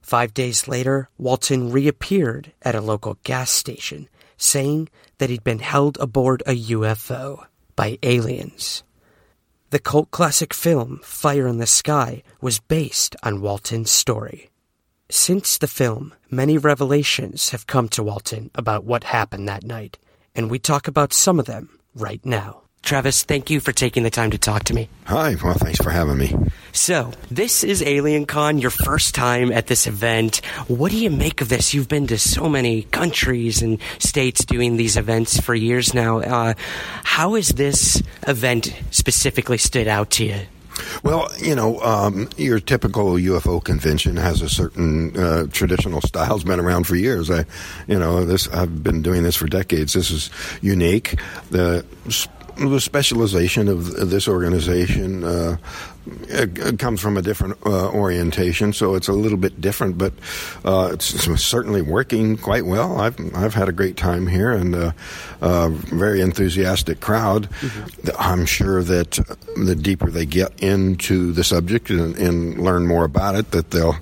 Five 0.00 0.34
days 0.34 0.66
later, 0.66 1.08
Walton 1.18 1.70
reappeared 1.70 2.52
at 2.62 2.74
a 2.74 2.80
local 2.80 3.18
gas 3.22 3.50
station, 3.50 4.08
saying 4.36 4.88
that 5.18 5.30
he'd 5.30 5.44
been 5.44 5.60
held 5.60 5.96
aboard 5.98 6.42
a 6.46 6.56
UFO 6.56 7.46
by 7.76 7.98
aliens. 8.02 8.82
The 9.70 9.78
cult 9.78 10.10
classic 10.10 10.52
film 10.54 11.00
Fire 11.02 11.46
in 11.46 11.58
the 11.58 11.66
Sky 11.66 12.22
was 12.40 12.60
based 12.60 13.16
on 13.22 13.40
Walton's 13.40 13.90
story. 13.90 14.50
Since 15.10 15.58
the 15.58 15.66
film, 15.66 16.14
many 16.30 16.58
revelations 16.58 17.50
have 17.50 17.66
come 17.66 17.88
to 17.90 18.02
Walton 18.02 18.50
about 18.54 18.84
what 18.84 19.04
happened 19.04 19.48
that 19.48 19.64
night, 19.64 19.98
and 20.34 20.50
we 20.50 20.58
talk 20.58 20.88
about 20.88 21.12
some 21.12 21.38
of 21.38 21.46
them 21.46 21.78
right 21.94 22.24
now. 22.24 22.63
Travis, 22.84 23.24
thank 23.24 23.48
you 23.48 23.60
for 23.60 23.72
taking 23.72 24.02
the 24.02 24.10
time 24.10 24.30
to 24.30 24.38
talk 24.38 24.64
to 24.64 24.74
me. 24.74 24.88
Hi, 25.06 25.36
well, 25.42 25.54
thanks 25.54 25.80
for 25.80 25.90
having 25.90 26.18
me. 26.18 26.36
So, 26.72 27.12
this 27.30 27.64
is 27.64 27.82
Alien 27.82 28.26
Con, 28.26 28.58
your 28.58 28.70
first 28.70 29.14
time 29.14 29.50
at 29.52 29.68
this 29.68 29.86
event. 29.86 30.44
What 30.68 30.92
do 30.92 30.98
you 30.98 31.10
make 31.10 31.40
of 31.40 31.48
this? 31.48 31.72
You've 31.72 31.88
been 31.88 32.06
to 32.08 32.18
so 32.18 32.48
many 32.48 32.82
countries 32.82 33.62
and 33.62 33.78
states 33.98 34.44
doing 34.44 34.76
these 34.76 34.98
events 34.98 35.40
for 35.40 35.54
years 35.54 35.94
now. 35.94 36.18
Uh, 36.18 36.54
how 37.04 37.34
has 37.34 37.50
this 37.50 38.02
event 38.26 38.74
specifically 38.90 39.58
stood 39.58 39.88
out 39.88 40.10
to 40.12 40.24
you? 40.24 40.40
Well, 41.02 41.30
you 41.38 41.54
know, 41.54 41.80
um, 41.80 42.28
your 42.36 42.60
typical 42.60 43.12
UFO 43.12 43.62
convention 43.62 44.16
has 44.16 44.42
a 44.42 44.48
certain 44.48 45.16
uh, 45.16 45.46
traditional 45.52 46.00
style. 46.00 46.34
It's 46.34 46.44
been 46.44 46.60
around 46.60 46.86
for 46.86 46.96
years. 46.96 47.30
I, 47.30 47.44
you 47.86 47.98
know, 47.98 48.24
this 48.24 48.48
I've 48.48 48.82
been 48.82 49.00
doing 49.00 49.22
this 49.22 49.36
for 49.36 49.46
decades. 49.46 49.92
This 49.92 50.10
is 50.10 50.30
unique. 50.60 51.18
The 51.50 51.84
the 52.56 52.80
specialization 52.80 53.68
of 53.68 54.10
this 54.10 54.28
organization 54.28 55.24
uh, 55.24 55.56
comes 56.78 57.00
from 57.00 57.16
a 57.16 57.22
different 57.22 57.56
uh, 57.64 57.88
orientation, 57.90 58.72
so 58.72 58.94
it's 58.94 59.08
a 59.08 59.12
little 59.12 59.38
bit 59.38 59.60
different, 59.60 59.96
but 59.96 60.12
uh, 60.64 60.90
it's 60.92 61.06
certainly 61.42 61.80
working 61.80 62.36
quite 62.36 62.66
well. 62.66 63.00
I've 63.00 63.18
I've 63.34 63.54
had 63.54 63.68
a 63.68 63.72
great 63.72 63.96
time 63.96 64.26
here 64.26 64.52
and 64.52 64.74
a 64.74 64.86
uh, 64.86 64.92
uh, 65.40 65.68
very 65.70 66.20
enthusiastic 66.20 67.00
crowd. 67.00 67.48
Mm-hmm. 67.50 68.10
I'm 68.18 68.44
sure 68.44 68.82
that 68.82 69.12
the 69.56 69.74
deeper 69.74 70.10
they 70.10 70.26
get 70.26 70.62
into 70.62 71.32
the 71.32 71.44
subject 71.44 71.90
and, 71.90 72.16
and, 72.16 72.58
learn 72.58 72.86
more 72.86 73.04
about 73.04 73.34
it, 73.34 73.50
that 73.50 73.70
they'll 73.70 73.96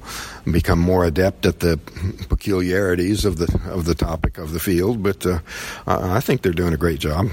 become 0.51 0.79
more 0.79 1.05
adept 1.05 1.47
at 1.47 1.61
the 1.61 1.79
peculiarities 2.29 3.25
of 3.25 3.37
the 3.37 3.61
of 3.71 3.85
the 3.85 3.95
topic 3.95 4.39
of 4.39 4.53
the 4.53 4.61
field. 4.61 5.03
But 5.03 5.25
uh, 5.25 5.39
I 5.87 6.21
think 6.21 6.43
they're 6.43 6.53
doing 6.53 6.75
a 6.75 6.79
great 6.79 6.99
job. 6.99 7.31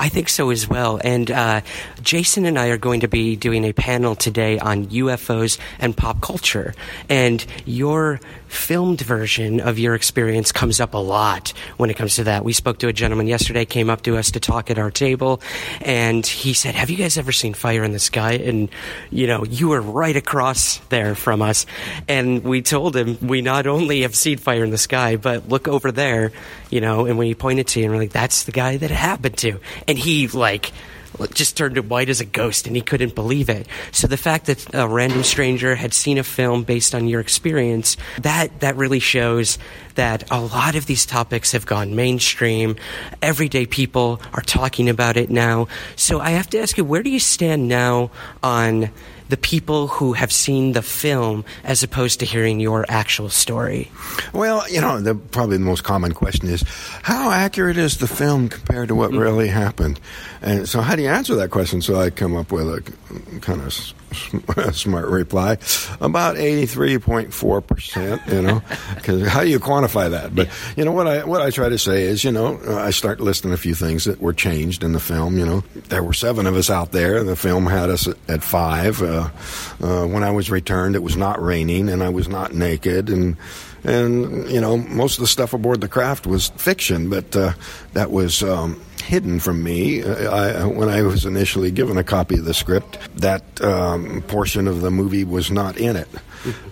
I 0.00 0.08
think 0.08 0.30
so 0.30 0.48
as 0.48 0.66
well. 0.66 0.98
And 1.04 1.30
uh, 1.30 1.60
Jason 2.00 2.46
and 2.46 2.58
I 2.58 2.68
are 2.68 2.78
going 2.78 3.00
to 3.00 3.08
be 3.08 3.36
doing 3.36 3.66
a 3.66 3.74
panel 3.74 4.14
today 4.16 4.58
on 4.58 4.86
UFOs 4.86 5.58
and 5.78 5.94
pop 5.94 6.22
culture. 6.22 6.74
And 7.10 7.44
your 7.66 8.18
filmed 8.48 9.02
version 9.02 9.60
of 9.60 9.78
your 9.78 9.94
experience 9.94 10.52
comes 10.52 10.80
up 10.80 10.94
a 10.94 10.98
lot 10.98 11.52
when 11.76 11.90
it 11.90 11.98
comes 11.98 12.16
to 12.16 12.24
that. 12.24 12.44
We 12.44 12.54
spoke 12.54 12.78
to 12.78 12.88
a 12.88 12.94
gentleman 12.94 13.26
yesterday, 13.26 13.66
came 13.66 13.90
up 13.90 14.00
to 14.02 14.16
us 14.16 14.30
to 14.30 14.40
talk 14.40 14.70
at 14.70 14.78
our 14.78 14.90
table, 14.90 15.42
and 15.82 16.26
he 16.26 16.54
said, 16.54 16.74
Have 16.74 16.88
you 16.88 16.96
guys 16.96 17.18
ever 17.18 17.30
seen 17.30 17.52
Fire 17.52 17.84
in 17.84 17.92
the 17.92 17.98
Sky? 17.98 18.32
And, 18.32 18.70
you 19.10 19.26
know, 19.26 19.44
you 19.44 19.68
were 19.68 19.82
right 19.82 20.16
across 20.16 20.78
there 20.88 21.14
from 21.14 21.42
us. 21.42 21.66
And 22.08 22.42
we 22.42 22.62
told 22.62 22.96
him, 22.96 23.18
We 23.20 23.42
not 23.42 23.66
only 23.66 24.00
have 24.02 24.16
seen 24.16 24.38
Fire 24.38 24.64
in 24.64 24.70
the 24.70 24.78
Sky, 24.78 25.16
but 25.16 25.48
look 25.50 25.68
over 25.68 25.92
there, 25.92 26.32
you 26.70 26.80
know, 26.80 27.06
and 27.06 27.18
when 27.18 27.28
we 27.28 27.34
pointed 27.34 27.66
to 27.68 27.80
you 27.80 27.86
and 27.86 27.94
we're 27.94 28.00
like, 28.00 28.12
That's 28.12 28.44
the 28.44 28.52
guy 28.52 28.76
that 28.76 28.90
it 28.90 28.94
happened 28.94 29.36
to. 29.38 29.60
And 29.86 29.98
he, 29.98 30.28
like, 30.28 30.72
just 31.34 31.56
turned 31.56 31.76
white 31.90 32.08
as 32.08 32.20
a 32.20 32.24
ghost 32.24 32.66
and 32.66 32.76
he 32.76 32.82
couldn't 32.82 33.14
believe 33.14 33.48
it. 33.48 33.66
So 33.92 34.06
the 34.06 34.16
fact 34.16 34.46
that 34.46 34.74
a 34.74 34.88
random 34.88 35.22
stranger 35.22 35.74
had 35.74 35.92
seen 35.92 36.18
a 36.18 36.22
film 36.22 36.62
based 36.62 36.94
on 36.94 37.08
your 37.08 37.20
experience, 37.20 37.96
that, 38.22 38.60
that 38.60 38.76
really 38.76 39.00
shows 39.00 39.58
that 39.96 40.30
a 40.30 40.40
lot 40.40 40.76
of 40.76 40.86
these 40.86 41.04
topics 41.06 41.52
have 41.52 41.66
gone 41.66 41.94
mainstream. 41.94 42.76
Everyday 43.20 43.66
people 43.66 44.20
are 44.32 44.42
talking 44.42 44.88
about 44.88 45.16
it 45.16 45.30
now. 45.30 45.68
So 45.96 46.20
I 46.20 46.30
have 46.30 46.48
to 46.50 46.60
ask 46.60 46.78
you, 46.78 46.84
where 46.84 47.02
do 47.02 47.10
you 47.10 47.20
stand 47.20 47.68
now 47.68 48.10
on 48.42 48.90
the 49.30 49.36
people 49.36 49.88
who 49.88 50.12
have 50.12 50.32
seen 50.32 50.72
the 50.72 50.82
film 50.82 51.44
as 51.64 51.82
opposed 51.82 52.20
to 52.20 52.26
hearing 52.26 52.60
your 52.60 52.84
actual 52.88 53.30
story? 53.30 53.90
Well, 54.32 54.68
you 54.68 54.80
know, 54.80 55.00
the, 55.00 55.14
probably 55.14 55.56
the 55.56 55.64
most 55.64 55.84
common 55.84 56.12
question 56.12 56.48
is 56.48 56.64
how 57.02 57.30
accurate 57.30 57.76
is 57.76 57.98
the 57.98 58.08
film 58.08 58.48
compared 58.48 58.88
to 58.88 58.94
what 58.94 59.10
mm-hmm. 59.10 59.20
really 59.20 59.48
happened? 59.48 60.00
And 60.42 60.68
so, 60.68 60.80
how 60.80 60.96
do 60.96 61.02
you 61.02 61.08
answer 61.08 61.34
that 61.36 61.50
question? 61.50 61.82
So, 61.82 62.00
I 62.00 62.10
come 62.10 62.36
up 62.36 62.50
with 62.50 62.68
a 62.68 63.40
kind 63.40 63.60
of 63.60 63.72
smart 64.74 65.06
reply. 65.08 65.52
About 66.00 66.36
83.4% 66.36 68.32
you 68.32 68.42
know 68.42 68.62
because 68.94 69.26
how 69.28 69.42
do 69.42 69.48
you 69.48 69.60
quantify 69.60 70.10
that? 70.10 70.34
But 70.34 70.48
you 70.76 70.84
know 70.84 70.92
what 70.92 71.06
i 71.06 71.24
what 71.24 71.40
i 71.40 71.50
try 71.50 71.68
to 71.68 71.78
say 71.78 72.02
is 72.02 72.24
you 72.24 72.32
know 72.32 72.58
i 72.78 72.90
start 72.90 73.20
listing 73.20 73.52
a 73.52 73.56
few 73.56 73.74
things 73.74 74.04
that 74.04 74.20
were 74.20 74.32
changed 74.32 74.82
in 74.82 74.92
the 74.92 75.00
film 75.00 75.38
you 75.38 75.46
know. 75.46 75.62
There 75.88 76.02
were 76.02 76.12
seven 76.12 76.46
of 76.46 76.56
us 76.56 76.70
out 76.70 76.92
there. 76.92 77.22
The 77.22 77.36
film 77.36 77.66
had 77.66 77.90
us 77.90 78.08
at 78.28 78.42
five. 78.42 79.00
Uh, 79.02 79.30
uh, 79.80 80.06
when 80.06 80.22
i 80.24 80.30
was 80.30 80.50
returned 80.50 80.96
it 80.96 81.02
was 81.02 81.16
not 81.16 81.42
raining 81.42 81.88
and 81.88 82.02
i 82.02 82.08
was 82.08 82.28
not 82.28 82.54
naked. 82.54 83.10
And 83.10 83.36
and 83.84 84.50
you 84.50 84.60
know 84.60 84.76
most 84.76 85.18
of 85.18 85.22
the 85.22 85.28
stuff 85.28 85.54
aboard 85.54 85.80
the 85.80 85.88
craft 85.88 86.26
was 86.26 86.48
fiction 86.50 87.08
but 87.08 87.34
uh, 87.36 87.52
that 87.94 88.10
was 88.10 88.42
um, 88.42 88.80
hidden 89.10 89.40
from 89.40 89.60
me. 89.64 90.04
I, 90.04 90.64
when 90.66 90.88
I 90.88 91.02
was 91.02 91.26
initially 91.26 91.72
given 91.72 91.98
a 91.98 92.04
copy 92.04 92.36
of 92.38 92.44
the 92.44 92.54
script, 92.54 92.96
that 93.16 93.60
um, 93.60 94.22
portion 94.28 94.68
of 94.68 94.82
the 94.82 94.90
movie 94.92 95.24
was 95.24 95.50
not 95.50 95.76
in 95.76 95.96
it. 95.96 96.08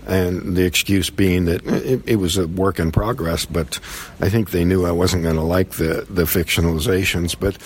And 0.07 0.57
the 0.57 0.65
excuse 0.65 1.11
being 1.11 1.45
that 1.45 1.63
it, 1.67 2.01
it, 2.07 2.17
was 2.17 2.39
a 2.39 2.47
work 2.47 2.79
in 2.79 2.91
progress, 2.91 3.45
but 3.45 3.79
I 4.19 4.31
think 4.31 4.51
they 4.51 4.65
knew 4.65 4.87
I 4.87 4.93
wasn't 4.93 5.25
going 5.25 5.37
to 5.37 5.43
like 5.43 5.73
the, 5.73 6.07
the 6.09 6.23
fictionalizations. 6.23 7.37
But 7.39 7.59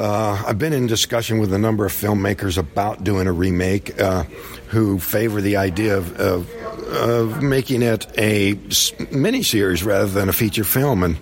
uh, 0.00 0.40
I've 0.46 0.60
been 0.60 0.72
in 0.72 0.86
discussion 0.86 1.40
with 1.40 1.52
a 1.52 1.58
number 1.58 1.84
of 1.84 1.90
filmmakers 1.90 2.56
about 2.56 3.02
doing 3.02 3.26
a 3.26 3.32
remake 3.32 4.00
uh, 4.00 4.22
who 4.68 4.98
favor 4.98 5.40
the 5.40 5.56
idea 5.56 5.96
of, 5.96 6.18
of, 6.20 6.54
of 6.88 7.42
making 7.42 7.82
it 7.82 8.06
a 8.18 8.54
miniseries 8.54 9.84
rather 9.84 10.10
than 10.10 10.28
a 10.28 10.32
feature 10.32 10.64
film. 10.64 11.02
And, 11.02 11.16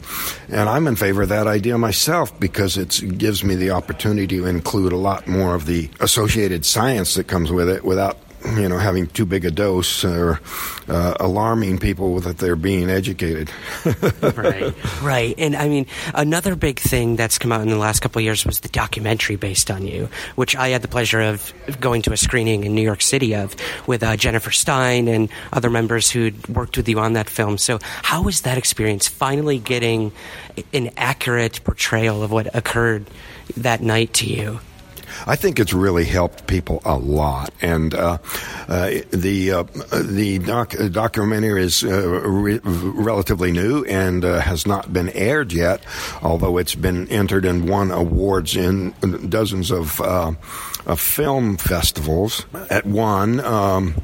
and 0.48 0.68
I'm 0.68 0.86
in 0.86 0.96
favor 0.96 1.22
of 1.22 1.28
that 1.28 1.46
idea 1.46 1.78
myself 1.78 2.38
because 2.40 2.76
it 2.76 3.18
gives 3.18 3.44
me 3.44 3.54
the 3.54 3.70
opportunity 3.70 4.38
to 4.38 4.46
include 4.46 4.92
a 4.92 4.96
lot 4.96 5.26
more 5.26 5.54
of 5.54 5.66
the 5.66 5.88
associated 6.00 6.64
science 6.64 7.14
that 7.14 7.24
comes 7.24 7.52
with 7.52 7.68
it 7.68 7.84
without 7.84 8.18
you 8.56 8.68
know, 8.68 8.78
having 8.78 9.06
too 9.08 9.26
big 9.26 9.44
a 9.44 9.50
dose 9.50 10.04
or 10.04 10.40
uh, 10.88 11.14
alarming 11.20 11.78
people 11.78 12.20
that 12.20 12.38
they're 12.38 12.56
being 12.56 12.88
educated. 12.90 13.50
right, 14.22 15.02
right. 15.02 15.34
And 15.38 15.56
I 15.56 15.68
mean, 15.68 15.86
another 16.14 16.54
big 16.54 16.78
thing 16.78 17.16
that's 17.16 17.38
come 17.38 17.52
out 17.52 17.62
in 17.62 17.68
the 17.68 17.76
last 17.76 18.00
couple 18.00 18.20
of 18.20 18.24
years 18.24 18.44
was 18.44 18.60
the 18.60 18.68
documentary 18.68 19.36
based 19.36 19.70
on 19.70 19.86
you, 19.86 20.08
which 20.36 20.54
I 20.56 20.68
had 20.68 20.82
the 20.82 20.88
pleasure 20.88 21.20
of 21.20 21.52
going 21.80 22.02
to 22.02 22.12
a 22.12 22.16
screening 22.16 22.64
in 22.64 22.74
New 22.74 22.82
York 22.82 23.02
City 23.02 23.34
of 23.34 23.56
with 23.86 24.02
uh, 24.02 24.16
Jennifer 24.16 24.50
Stein 24.50 25.08
and 25.08 25.28
other 25.52 25.70
members 25.70 26.10
who'd 26.10 26.46
worked 26.48 26.76
with 26.76 26.88
you 26.88 26.98
on 26.98 27.14
that 27.14 27.28
film. 27.28 27.58
So, 27.58 27.78
how 27.82 28.22
was 28.22 28.42
that 28.42 28.58
experience 28.58 29.08
finally 29.08 29.58
getting 29.58 30.12
an 30.72 30.90
accurate 30.96 31.62
portrayal 31.64 32.22
of 32.22 32.30
what 32.30 32.54
occurred 32.54 33.06
that 33.56 33.82
night 33.82 34.14
to 34.14 34.26
you? 34.26 34.60
I 35.26 35.36
think 35.36 35.58
it's 35.58 35.72
really 35.72 36.04
helped 36.04 36.46
people 36.46 36.82
a 36.84 36.96
lot. 36.96 37.50
And 37.60 37.94
uh, 37.94 38.18
uh, 38.68 38.90
the 39.10 39.52
uh, 39.52 39.62
the 40.02 40.38
doc- 40.38 40.74
documentary 40.90 41.62
is 41.62 41.84
uh, 41.84 42.20
re- 42.20 42.60
relatively 42.62 43.52
new 43.52 43.84
and 43.84 44.24
uh, 44.24 44.40
has 44.40 44.66
not 44.66 44.92
been 44.92 45.08
aired 45.10 45.52
yet, 45.52 45.84
although 46.22 46.58
it's 46.58 46.74
been 46.74 47.08
entered 47.08 47.44
and 47.44 47.68
won 47.68 47.90
awards 47.90 48.56
in 48.56 48.94
dozens 49.28 49.70
of, 49.70 50.00
uh, 50.00 50.32
of 50.86 51.00
film 51.00 51.56
festivals. 51.56 52.44
At 52.70 52.86
one. 52.86 53.40
Um, 53.40 53.94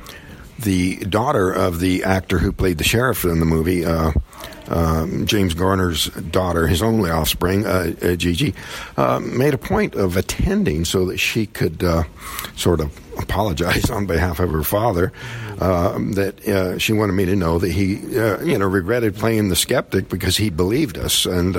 the 0.58 0.96
daughter 0.98 1.50
of 1.50 1.80
the 1.80 2.04
actor 2.04 2.38
who 2.38 2.52
played 2.52 2.78
the 2.78 2.84
sheriff 2.84 3.24
in 3.24 3.40
the 3.40 3.46
movie, 3.46 3.84
um, 4.68 5.26
James 5.26 5.54
Garner's 5.54 6.06
daughter, 6.06 6.66
his 6.66 6.82
only 6.82 7.10
offspring, 7.10 7.66
uh, 7.66 7.94
uh, 8.02 8.14
Gigi, 8.16 8.54
uh, 8.96 9.20
made 9.20 9.54
a 9.54 9.58
point 9.58 9.94
of 9.94 10.16
attending 10.16 10.84
so 10.84 11.06
that 11.06 11.18
she 11.18 11.46
could 11.46 11.82
uh, 11.82 12.04
sort 12.56 12.80
of 12.80 12.98
apologize 13.18 13.90
on 13.90 14.06
behalf 14.06 14.40
of 14.40 14.50
her 14.50 14.62
father. 14.62 15.12
Um, 15.60 16.12
that 16.12 16.48
uh, 16.48 16.78
she 16.78 16.92
wanted 16.92 17.12
me 17.12 17.24
to 17.26 17.36
know 17.36 17.58
that 17.60 17.70
he, 17.70 17.96
you 17.96 18.58
know, 18.58 18.66
regretted 18.66 19.14
playing 19.14 19.48
the 19.48 19.54
skeptic 19.54 20.08
because 20.08 20.36
he 20.36 20.50
believed 20.50 20.98
us, 20.98 21.24
and 21.24 21.56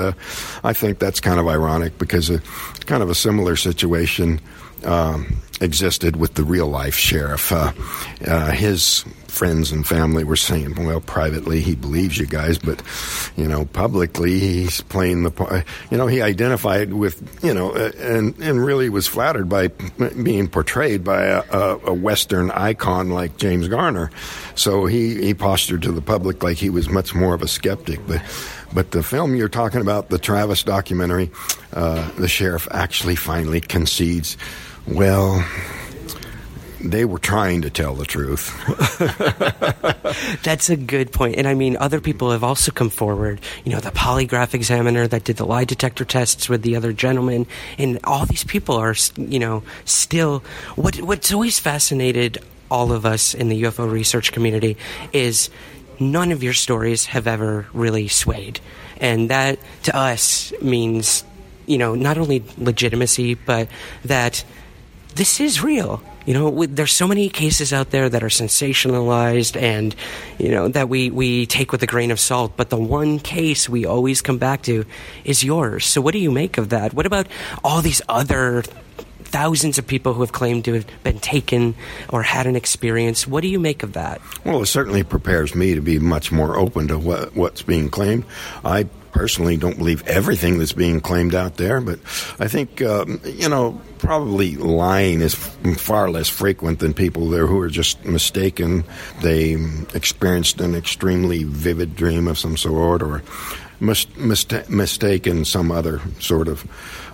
I 0.63 0.73
think 0.73 0.99
that's 0.99 1.21
kind 1.21 1.39
of 1.39 1.47
ironic 1.47 1.97
because 1.97 2.29
it's 2.29 2.83
kind 2.85 3.01
of 3.01 3.09
a 3.09 3.15
similar 3.15 3.55
situation. 3.55 4.41
Um, 4.83 5.37
existed 5.63 6.17
with 6.17 6.35
the 6.35 6.43
real 6.43 6.67
life 6.67 6.95
sheriff. 6.95 7.51
Uh, 7.51 7.71
uh, 8.27 8.51
his 8.51 9.05
friends 9.33 9.71
and 9.71 9.85
family 9.85 10.23
were 10.23 10.35
saying, 10.35 10.75
well, 10.85 11.01
privately 11.01 11.59
he 11.61 11.75
believes 11.75 12.17
you 12.17 12.25
guys, 12.25 12.57
but 12.57 12.81
you 13.35 13.47
know, 13.47 13.65
publicly 13.65 14.39
he's 14.39 14.81
playing 14.81 15.23
the 15.23 15.31
part. 15.31 15.65
You 15.89 15.97
know, 15.97 16.07
he 16.07 16.21
identified 16.21 16.93
with 16.93 17.43
you 17.43 17.53
know, 17.53 17.73
and 17.73 18.37
and 18.39 18.63
really 18.63 18.89
was 18.89 19.07
flattered 19.07 19.49
by 19.49 19.67
being 19.67 20.47
portrayed 20.47 21.03
by 21.03 21.25
a, 21.25 21.43
a, 21.51 21.79
a 21.87 21.93
Western 21.93 22.51
icon 22.51 23.09
like 23.09 23.37
James 23.37 23.67
Garner. 23.67 24.11
So 24.55 24.85
he 24.85 25.21
he 25.21 25.33
postured 25.33 25.81
to 25.83 25.91
the 25.91 26.01
public 26.01 26.43
like 26.43 26.57
he 26.57 26.69
was 26.69 26.89
much 26.89 27.15
more 27.15 27.33
of 27.33 27.41
a 27.41 27.47
skeptic, 27.47 27.99
but. 28.07 28.21
But 28.75 28.89
the 28.89 29.03
film 29.03 29.35
you're 29.35 29.49
talking 29.49 29.81
about, 29.81 30.09
the 30.09 30.17
Travis 30.17 30.63
documentary, 30.63 31.29
uh, 31.73 32.09
the 32.13 32.27
sheriff 32.27 32.67
actually 32.71 33.15
finally 33.15 33.61
concedes 33.61 34.35
well, 34.87 35.45
they 36.83 37.05
were 37.05 37.19
trying 37.19 37.61
to 37.61 37.69
tell 37.69 37.95
the 37.95 38.05
truth. 38.05 38.51
That's 40.43 40.69
a 40.69 40.75
good 40.75 41.11
point. 41.11 41.37
And 41.37 41.47
I 41.47 41.53
mean, 41.53 41.77
other 41.77 42.01
people 42.01 42.31
have 42.31 42.43
also 42.43 42.71
come 42.71 42.89
forward. 42.89 43.39
You 43.63 43.71
know, 43.71 43.79
the 43.79 43.91
polygraph 43.91 44.53
examiner 44.53 45.07
that 45.07 45.23
did 45.23 45.37
the 45.37 45.45
lie 45.45 45.63
detector 45.63 46.03
tests 46.05 46.49
with 46.49 46.61
the 46.61 46.75
other 46.75 46.91
gentleman, 46.91 47.47
and 47.77 47.99
all 48.03 48.25
these 48.25 48.43
people 48.43 48.75
are, 48.75 48.95
you 49.17 49.39
know, 49.39 49.63
still. 49.85 50.43
What 50.75 50.97
what's 50.97 51.33
always 51.33 51.59
fascinated 51.59 52.39
all 52.69 52.91
of 52.91 53.05
us 53.05 53.33
in 53.33 53.49
the 53.49 53.63
UFO 53.63 53.89
research 53.89 54.31
community 54.31 54.77
is 55.13 55.49
none 55.99 56.31
of 56.31 56.43
your 56.43 56.53
stories 56.53 57.05
have 57.05 57.27
ever 57.27 57.67
really 57.73 58.07
swayed, 58.09 58.59
and 58.97 59.29
that 59.29 59.59
to 59.83 59.95
us 59.95 60.53
means, 60.61 61.23
you 61.65 61.77
know, 61.77 61.95
not 61.95 62.17
only 62.17 62.43
legitimacy, 62.57 63.35
but 63.35 63.69
that 64.03 64.43
this 65.15 65.39
is 65.39 65.63
real. 65.63 66.01
You 66.25 66.33
know, 66.33 66.49
with, 66.49 66.75
there's 66.75 66.93
so 66.93 67.07
many 67.07 67.29
cases 67.29 67.73
out 67.73 67.91
there 67.91 68.09
that 68.09 68.23
are 68.23 68.29
sensationalized 68.29 69.61
and, 69.61 69.95
you 70.37 70.51
know, 70.51 70.67
that 70.69 70.89
we, 70.89 71.09
we 71.09 71.45
take 71.45 71.71
with 71.71 71.83
a 71.83 71.87
grain 71.87 72.11
of 72.11 72.19
salt. 72.19 72.55
But 72.55 72.69
the 72.69 72.77
one 72.77 73.19
case 73.19 73.67
we 73.67 73.85
always 73.85 74.21
come 74.21 74.37
back 74.37 74.61
to 74.63 74.85
is 75.25 75.43
yours. 75.43 75.85
So 75.85 76.01
what 76.01 76.13
do 76.13 76.19
you 76.19 76.31
make 76.31 76.57
of 76.57 76.69
that? 76.69 76.93
What 76.93 77.05
about 77.05 77.27
all 77.63 77.81
these 77.81 78.01
other 78.07 78.63
thousands 79.33 79.79
of 79.79 79.87
people 79.87 80.13
who 80.13 80.21
have 80.21 80.31
claimed 80.31 80.63
to 80.63 80.73
have 80.73 80.85
been 81.03 81.19
taken 81.19 81.75
or 82.09 82.21
had 82.21 82.45
an 82.45 82.55
experience? 82.55 83.27
What 83.27 83.41
do 83.41 83.47
you 83.47 83.59
make 83.59 83.83
of 83.83 83.93
that? 83.93 84.21
Well, 84.45 84.61
it 84.61 84.67
certainly 84.67 85.03
prepares 85.03 85.55
me 85.55 85.73
to 85.73 85.81
be 85.81 85.99
much 85.99 86.31
more 86.31 86.57
open 86.57 86.87
to 86.89 86.99
what, 86.99 87.35
what's 87.35 87.63
being 87.63 87.89
claimed. 87.89 88.25
I 88.63 88.87
personally 89.13 89.55
don't 89.55 89.77
believe 89.77 90.05
everything 90.07 90.57
that's 90.57 90.73
being 90.73 90.99
claimed 90.99 91.33
out 91.33 91.55
there, 91.55 91.79
but 91.79 91.99
I 92.39 92.47
think, 92.47 92.81
um, 92.81 93.21
you 93.23 93.47
know, 93.47 93.79
probably 93.99 94.57
lying 94.57 95.21
is 95.21 95.35
far 95.35 96.09
less 96.09 96.27
frequent 96.27 96.79
than 96.79 96.93
people 96.93 97.29
there 97.29 97.47
who 97.47 97.59
are 97.59 97.69
just 97.69 98.03
mistaken. 98.03 98.83
They 99.21 99.55
experienced 99.93 100.59
an 100.59 100.75
extremely 100.75 101.43
vivid 101.43 101.95
dream 101.95 102.27
of 102.27 102.37
some 102.37 102.57
sort 102.57 103.01
or 103.01 103.23
mis- 103.79 104.07
mista- 104.17 104.65
mistaken 104.67 105.45
some 105.45 105.71
other 105.71 106.01
sort 106.19 106.47
of 106.47 106.65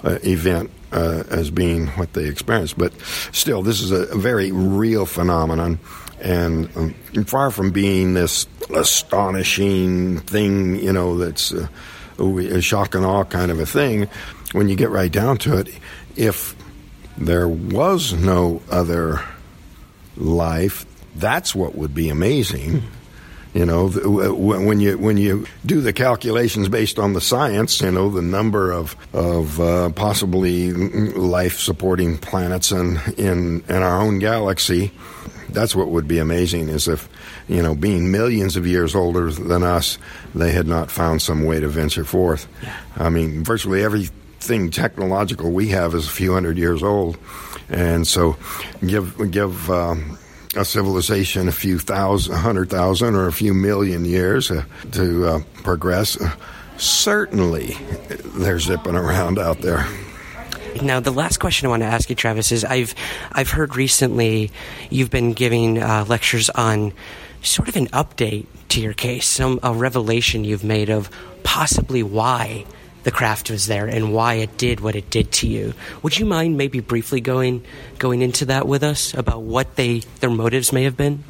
uh, 0.04 0.18
event 0.24 0.72
uh, 0.92 1.24
as 1.30 1.52
being 1.52 1.88
what 1.90 2.14
they 2.14 2.26
experienced. 2.26 2.78
But 2.78 2.94
still, 3.32 3.62
this 3.62 3.82
is 3.82 3.92
a, 3.92 4.04
a 4.06 4.18
very 4.18 4.52
real 4.52 5.06
phenomenon. 5.06 5.80
And 6.22 6.70
um, 6.76 6.94
far 7.26 7.52
from 7.52 7.72
being 7.72 8.14
this 8.14 8.48
astonishing 8.76 10.20
thing, 10.20 10.76
you 10.76 10.94
know, 10.94 11.18
that's 11.18 11.54
uh, 11.54 11.68
a 12.20 12.62
shock 12.62 12.96
and 12.96 13.06
awe 13.06 13.24
kind 13.24 13.52
of 13.52 13.60
a 13.60 13.66
thing, 13.66 14.10
when 14.52 14.70
you 14.70 14.76
get 14.76 14.90
right 14.90 15.12
down 15.12 15.38
to 15.40 15.58
it, 15.58 15.70
if 16.16 16.56
there 17.18 17.48
was 17.48 18.14
no 18.14 18.62
other 18.70 19.22
life, 20.18 20.86
that's 21.16 21.56
what 21.56 21.76
would 21.76 21.94
be 21.94 22.10
amazing. 22.10 22.84
You 23.54 23.66
know, 23.66 23.90
when 23.90 24.80
you 24.80 24.98
when 25.00 25.18
you 25.18 25.48
do 25.66 25.82
the 25.82 25.92
calculations 25.92 26.70
based 26.70 27.00
on 27.00 27.14
the 27.14 27.22
science, 27.22 27.82
you 27.82 27.90
know 27.90 28.12
the 28.12 28.22
number 28.22 28.72
of 28.72 28.96
of 29.12 29.60
uh, 29.60 29.90
possibly 29.90 30.72
life 30.72 31.60
supporting 31.60 32.20
planets 32.20 32.72
in, 32.72 33.00
in 33.18 33.64
in 33.68 33.76
our 33.78 34.02
own 34.02 34.20
galaxy, 34.20 34.92
that's 35.54 35.76
what 35.76 35.90
would 35.90 36.08
be 36.08 36.20
amazing. 36.20 36.70
Is 36.70 36.88
if 36.88 37.10
you 37.48 37.62
know, 37.62 37.76
being 37.76 38.12
millions 38.12 38.56
of 38.56 38.66
years 38.66 38.96
older 38.96 39.32
than 39.32 39.64
us, 39.64 39.98
they 40.36 40.52
had 40.52 40.68
not 40.68 40.92
found 40.92 41.22
some 41.22 41.46
way 41.46 41.60
to 41.60 41.68
venture 41.68 42.06
forth. 42.06 42.48
I 42.98 43.10
mean, 43.10 43.44
virtually 43.44 43.84
everything 43.84 44.72
technological 44.72 45.52
we 45.52 45.70
have 45.70 45.94
is 45.96 46.08
a 46.08 46.12
few 46.12 46.34
hundred 46.34 46.58
years 46.58 46.84
old, 46.84 47.18
and 47.70 48.08
so 48.08 48.38
give 48.86 49.32
give. 49.32 49.70
Um, 49.70 50.18
a 50.56 50.66
civilization 50.66 51.48
a 51.48 51.52
few 51.52 51.78
thousand, 51.78 52.34
a 52.34 52.38
hundred 52.38 52.72
thousand, 52.72 53.14
or 53.14 53.28
a 53.28 53.32
few 53.32 53.54
million 53.54 54.04
years 54.04 54.50
uh, 54.50 54.64
to 54.92 55.26
uh, 55.28 55.40
progress. 55.62 56.20
Uh, 56.20 56.32
certainly, 56.78 57.76
they're 58.36 58.60
zipping 58.60 58.96
around 58.96 59.38
out 59.38 59.62
there. 59.62 59.86
Now, 60.82 61.00
the 61.00 61.12
last 61.12 61.40
question 61.40 61.66
I 61.68 61.70
want 61.70 61.84
to 61.84 61.88
ask 61.88 62.10
you, 62.10 62.16
Travis, 62.16 62.52
is 62.52 62.64
I've 62.64 62.96
I've 63.32 63.50
heard 63.50 63.76
recently 63.76 64.52
you've 64.90 65.10
been 65.10 65.34
giving 65.34 65.82
uh, 65.82 66.06
lectures 66.08 66.50
on 66.50 66.94
sort 67.42 67.68
of 67.68 67.76
an 67.76 67.88
update 67.88 68.46
to 68.70 68.82
your 68.82 68.94
case, 68.94 69.28
some 69.28 69.60
a 69.64 69.74
revelation 69.74 70.44
you've 70.44 70.64
made 70.64 70.90
of 70.90 71.10
possibly 71.44 72.04
why 72.04 72.66
the 73.04 73.12
craft 73.12 73.50
was 73.50 73.68
there 73.68 73.88
and 73.88 74.14
why 74.14 74.36
it 74.36 74.58
did 74.58 74.82
what 74.82 74.96
it 74.96 75.10
did 75.10 75.32
to 75.32 75.48
you. 75.48 75.74
Would 76.04 76.18
you 76.18 76.26
mind 76.26 76.58
maybe 76.58 76.80
briefly 76.80 77.22
going 77.22 77.66
going 77.98 78.22
into 78.22 78.46
that 78.46 78.68
with 78.68 78.84
us 78.84 79.14
about 79.14 79.42
what 79.42 79.76
they 79.76 80.00
their 80.20 80.30
motives 80.30 80.74
may 80.74 80.84
have 80.84 80.98
been? 80.98 81.24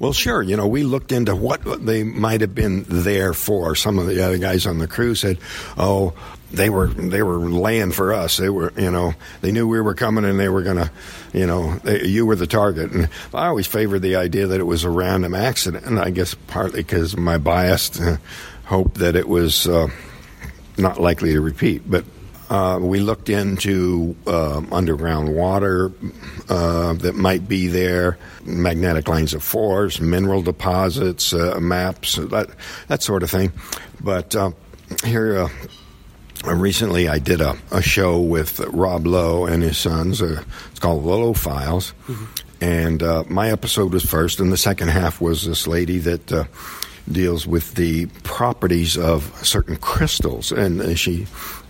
Well, 0.00 0.12
sure. 0.12 0.42
You 0.42 0.56
know, 0.56 0.66
we 0.66 0.82
looked 0.82 1.12
into 1.12 1.34
what 1.34 1.62
they 1.86 2.02
might 2.02 2.40
have 2.40 2.54
been 2.54 2.84
there 2.88 3.32
for. 3.32 3.74
Some 3.74 3.98
of 3.98 4.06
the 4.06 4.20
other 4.22 4.38
guys 4.38 4.66
on 4.66 4.78
the 4.78 4.88
crew 4.88 5.14
said, 5.14 5.38
"Oh, 5.78 6.12
they 6.52 6.70
were 6.70 6.88
they 6.88 7.22
were 7.22 7.38
laying 7.38 7.92
for 7.92 8.12
us. 8.12 8.36
They 8.36 8.50
were, 8.50 8.72
you 8.76 8.90
know, 8.90 9.14
they 9.40 9.52
knew 9.52 9.66
we 9.66 9.80
were 9.80 9.94
coming 9.94 10.24
and 10.24 10.38
they 10.38 10.48
were 10.48 10.62
to, 10.62 10.90
you 11.32 11.46
know, 11.46 11.76
they, 11.78 12.04
you 12.04 12.26
were 12.26 12.36
the 12.36 12.46
target." 12.46 12.92
And 12.92 13.08
I 13.34 13.46
always 13.46 13.66
favored 13.66 14.00
the 14.00 14.16
idea 14.16 14.46
that 14.46 14.60
it 14.60 14.64
was 14.64 14.84
a 14.84 14.90
random 14.90 15.34
accident, 15.34 15.86
and 15.86 15.98
I 15.98 16.10
guess 16.10 16.34
partly 16.46 16.82
because 16.82 17.16
my 17.16 17.38
biased 17.38 18.00
uh, 18.00 18.16
hope 18.64 18.94
that 18.94 19.16
it 19.16 19.28
was. 19.28 19.66
Uh, 19.66 19.88
not 20.78 21.00
likely 21.00 21.32
to 21.32 21.40
repeat. 21.40 21.82
But 21.88 22.04
uh, 22.50 22.78
we 22.80 23.00
looked 23.00 23.28
into 23.28 24.16
uh, 24.26 24.62
underground 24.70 25.34
water 25.34 25.92
uh, 26.48 26.92
that 26.94 27.14
might 27.14 27.48
be 27.48 27.68
there, 27.68 28.18
magnetic 28.44 29.08
lines 29.08 29.34
of 29.34 29.42
force, 29.42 30.00
mineral 30.00 30.42
deposits, 30.42 31.32
uh, 31.32 31.58
maps, 31.60 32.16
that 32.16 32.50
that 32.88 33.02
sort 33.02 33.22
of 33.22 33.30
thing. 33.30 33.52
But 34.00 34.34
uh, 34.36 34.50
here. 35.04 35.48
Uh, 36.44 36.54
recently, 36.54 37.08
I 37.08 37.18
did 37.18 37.40
a, 37.40 37.56
a, 37.70 37.82
show 37.82 38.20
with 38.20 38.60
Rob 38.60 39.06
Lowe 39.06 39.46
and 39.46 39.62
his 39.62 39.78
sons. 39.78 40.20
it's 40.20 40.78
called 40.80 41.04
Lowe 41.04 41.32
Files. 41.32 41.94
Mm-hmm. 42.06 42.24
And 42.60 43.28
my 43.28 43.50
episode 43.50 43.92
was 43.92 44.04
first, 44.04 44.38
and 44.38 44.52
the 44.52 44.56
second 44.56 44.88
half 44.88 45.20
was 45.20 45.44
this 45.44 45.66
lady 45.66 45.98
that 45.98 46.46
deals 47.10 47.46
with 47.46 47.74
the 47.74 48.06
properties 48.22 48.96
of 48.96 49.24
certain 49.44 49.76
crystals, 49.76 50.52
and 50.52 50.98
she 50.98 51.26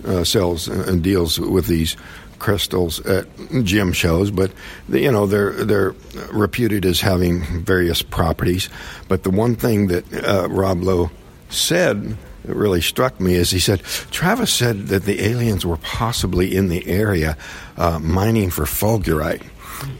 uh, 0.06 0.24
sells 0.24 0.68
and 0.68 1.02
deals 1.02 1.38
with 1.38 1.66
these 1.66 1.96
crystals 2.38 2.98
at 3.06 3.26
gym 3.62 3.92
shows, 3.92 4.30
but 4.30 4.50
you 4.88 5.10
know 5.10 5.26
they're 5.26 5.52
they're 5.52 5.94
reputed 6.32 6.84
as 6.84 7.00
having 7.00 7.42
various 7.62 8.02
properties. 8.02 8.68
But 9.08 9.22
the 9.22 9.30
one 9.30 9.54
thing 9.54 9.86
that 9.88 10.12
uh, 10.12 10.48
Rob 10.50 10.82
Lowe 10.82 11.10
said 11.48 12.16
that 12.44 12.54
really 12.54 12.80
struck 12.80 13.20
me 13.20 13.34
is 13.34 13.50
he 13.50 13.58
said 13.58 13.82
Travis 14.10 14.52
said 14.52 14.88
that 14.88 15.04
the 15.04 15.24
aliens 15.24 15.64
were 15.64 15.76
possibly 15.78 16.54
in 16.54 16.68
the 16.68 16.86
area 16.86 17.36
uh, 17.76 17.98
mining 17.98 18.50
for 18.50 18.64
fulgurite 18.64 19.42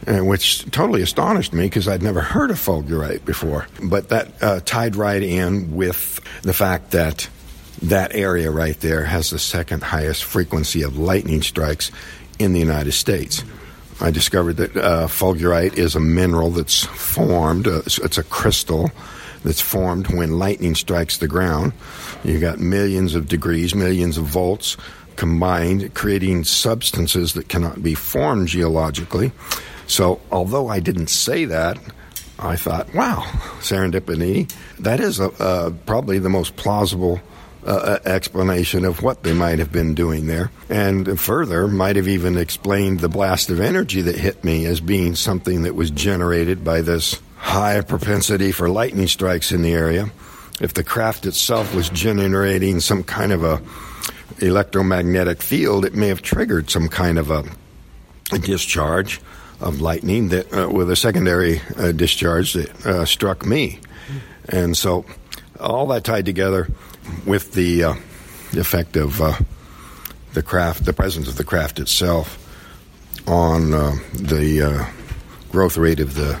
which 0.07 0.69
totally 0.71 1.01
astonished 1.01 1.53
me 1.53 1.65
because 1.65 1.87
I'd 1.87 2.01
never 2.01 2.21
heard 2.21 2.51
of 2.51 2.57
fulgurite 2.57 3.25
before. 3.25 3.67
But 3.81 4.09
that 4.09 4.31
uh, 4.41 4.59
tied 4.63 4.95
right 4.95 5.21
in 5.21 5.75
with 5.75 6.19
the 6.41 6.53
fact 6.53 6.91
that 6.91 7.29
that 7.81 8.15
area 8.15 8.49
right 8.49 8.79
there 8.79 9.03
has 9.03 9.29
the 9.29 9.39
second 9.39 9.83
highest 9.83 10.23
frequency 10.23 10.83
of 10.83 10.97
lightning 10.97 11.41
strikes 11.41 11.91
in 12.39 12.53
the 12.53 12.59
United 12.59 12.93
States. 12.93 13.43
I 14.01 14.11
discovered 14.11 14.53
that 14.57 14.75
uh, 14.75 15.07
fulgurite 15.07 15.77
is 15.77 15.95
a 15.95 15.99
mineral 15.99 16.49
that's 16.49 16.85
formed, 16.85 17.67
uh, 17.67 17.81
it's 17.85 18.17
a 18.17 18.23
crystal 18.23 18.91
that's 19.43 19.61
formed 19.61 20.07
when 20.07 20.39
lightning 20.39 20.75
strikes 20.75 21.17
the 21.17 21.27
ground. 21.27 21.73
You 22.23 22.39
got 22.39 22.59
millions 22.59 23.15
of 23.15 23.27
degrees, 23.27 23.75
millions 23.75 24.17
of 24.17 24.25
volts 24.25 24.77
combined, 25.15 25.93
creating 25.93 26.43
substances 26.43 27.33
that 27.33 27.49
cannot 27.49 27.83
be 27.83 27.93
formed 27.93 28.47
geologically. 28.47 29.31
So, 29.87 30.21
although 30.31 30.69
I 30.69 30.79
didn't 30.79 31.07
say 31.07 31.45
that, 31.45 31.77
I 32.39 32.55
thought, 32.55 32.93
wow, 32.93 33.21
serendipity. 33.59 34.51
That 34.79 34.99
is 34.99 35.19
a, 35.19 35.29
uh, 35.41 35.69
probably 35.85 36.19
the 36.19 36.29
most 36.29 36.55
plausible 36.55 37.21
uh, 37.65 37.99
explanation 38.05 38.85
of 38.85 39.01
what 39.01 39.23
they 39.23 39.33
might 39.33 39.59
have 39.59 39.71
been 39.71 39.93
doing 39.93 40.27
there. 40.27 40.51
And 40.69 41.19
further, 41.19 41.67
might 41.67 41.95
have 41.95 42.07
even 42.07 42.37
explained 42.37 42.99
the 42.99 43.09
blast 43.09 43.49
of 43.49 43.59
energy 43.59 44.01
that 44.01 44.17
hit 44.17 44.43
me 44.43 44.65
as 44.65 44.81
being 44.81 45.15
something 45.15 45.63
that 45.63 45.75
was 45.75 45.91
generated 45.91 46.63
by 46.63 46.81
this 46.81 47.21
high 47.37 47.81
propensity 47.81 48.51
for 48.51 48.69
lightning 48.69 49.07
strikes 49.07 49.51
in 49.51 49.61
the 49.61 49.73
area. 49.73 50.09
If 50.61 50.73
the 50.73 50.83
craft 50.83 51.25
itself 51.25 51.73
was 51.73 51.89
generating 51.89 52.79
some 52.79 53.03
kind 53.03 53.31
of 53.31 53.43
a 53.43 53.61
electromagnetic 54.39 55.41
field, 55.41 55.85
it 55.85 55.95
may 55.95 56.07
have 56.07 56.21
triggered 56.21 56.69
some 56.69 56.89
kind 56.89 57.17
of 57.17 57.31
a, 57.31 57.43
a 58.31 58.39
discharge 58.39 59.19
of 59.59 59.81
lightning 59.81 60.29
that 60.29 60.53
uh, 60.53 60.69
with 60.69 60.89
a 60.91 60.95
secondary 60.95 61.61
uh, 61.77 61.91
discharge 61.91 62.53
that 62.53 62.85
uh, 62.85 63.05
struck 63.05 63.45
me, 63.45 63.79
and 64.49 64.75
so 64.75 65.05
all 65.59 65.87
that 65.87 66.03
tied 66.03 66.25
together 66.25 66.67
with 67.25 67.53
the, 67.53 67.83
uh, 67.83 67.93
effect 68.53 68.95
of 68.95 69.21
uh, 69.21 69.33
the 70.33 70.43
craft, 70.43 70.85
the 70.85 70.93
presence 70.93 71.27
of 71.27 71.37
the 71.37 71.43
craft 71.43 71.79
itself 71.79 72.39
on 73.27 73.73
uh, 73.73 73.95
the 74.13 74.87
growth 75.51 75.77
rate 75.77 75.99
of 75.99 76.15
the 76.15 76.39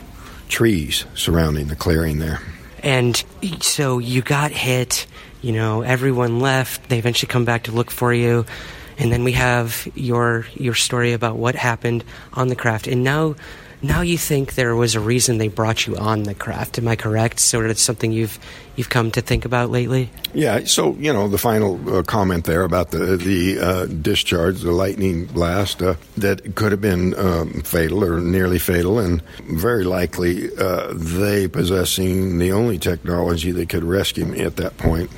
trees 0.49 1.05
surrounding 1.15 1.67
the 1.67 1.75
clearing 1.75 2.19
there. 2.19 2.39
And 2.83 3.23
so 3.61 3.99
you 3.99 4.21
got 4.21 4.51
hit, 4.51 5.07
you 5.41 5.53
know, 5.53 5.81
everyone 5.81 6.39
left. 6.39 6.89
They 6.89 6.99
eventually 6.99 7.31
come 7.31 7.45
back 7.45 7.63
to 7.63 7.71
look 7.71 7.89
for 7.89 8.13
you. 8.13 8.45
And 8.97 9.11
then 9.11 9.23
we 9.23 9.31
have 9.31 9.87
your 9.95 10.45
your 10.53 10.75
story 10.75 11.13
about 11.13 11.37
what 11.37 11.55
happened 11.55 12.03
on 12.33 12.49
the 12.49 12.55
craft. 12.55 12.85
And 12.85 13.03
now 13.03 13.35
now 13.83 14.01
you 14.01 14.17
think 14.17 14.55
there 14.55 14.75
was 14.75 14.95
a 14.95 14.99
reason 14.99 15.37
they 15.37 15.49
brought 15.49 15.85
you 15.85 15.97
on 15.97 16.23
the 16.23 16.33
craft. 16.33 16.79
Am 16.79 16.87
I 16.87 16.95
correct? 16.95 17.39
Sort 17.39 17.69
of 17.69 17.77
something 17.77 18.11
you've 18.11 18.39
you've 18.75 18.89
come 18.89 19.11
to 19.11 19.21
think 19.21 19.45
about 19.45 19.69
lately? 19.69 20.09
Yeah, 20.33 20.63
so 20.63 20.95
you 20.95 21.11
know 21.11 21.27
the 21.27 21.37
final 21.37 21.97
uh, 21.97 22.03
comment 22.03 22.45
there 22.45 22.63
about 22.63 22.91
the 22.91 23.17
the 23.17 23.59
uh, 23.59 23.85
discharge, 23.87 24.61
the 24.61 24.71
lightning 24.71 25.25
blast 25.25 25.81
uh, 25.81 25.95
that 26.17 26.55
could 26.55 26.71
have 26.71 26.81
been 26.81 27.13
um, 27.19 27.61
fatal 27.61 28.03
or 28.03 28.19
nearly 28.21 28.57
fatal, 28.57 28.99
and 28.99 29.21
very 29.51 29.83
likely 29.83 30.49
uh, 30.57 30.93
they 30.93 31.47
possessing 31.47 32.39
the 32.39 32.53
only 32.53 32.79
technology 32.79 33.51
that 33.51 33.69
could 33.69 33.83
rescue 33.83 34.25
me 34.25 34.39
at 34.39 34.55
that 34.55 34.77
point, 34.77 35.11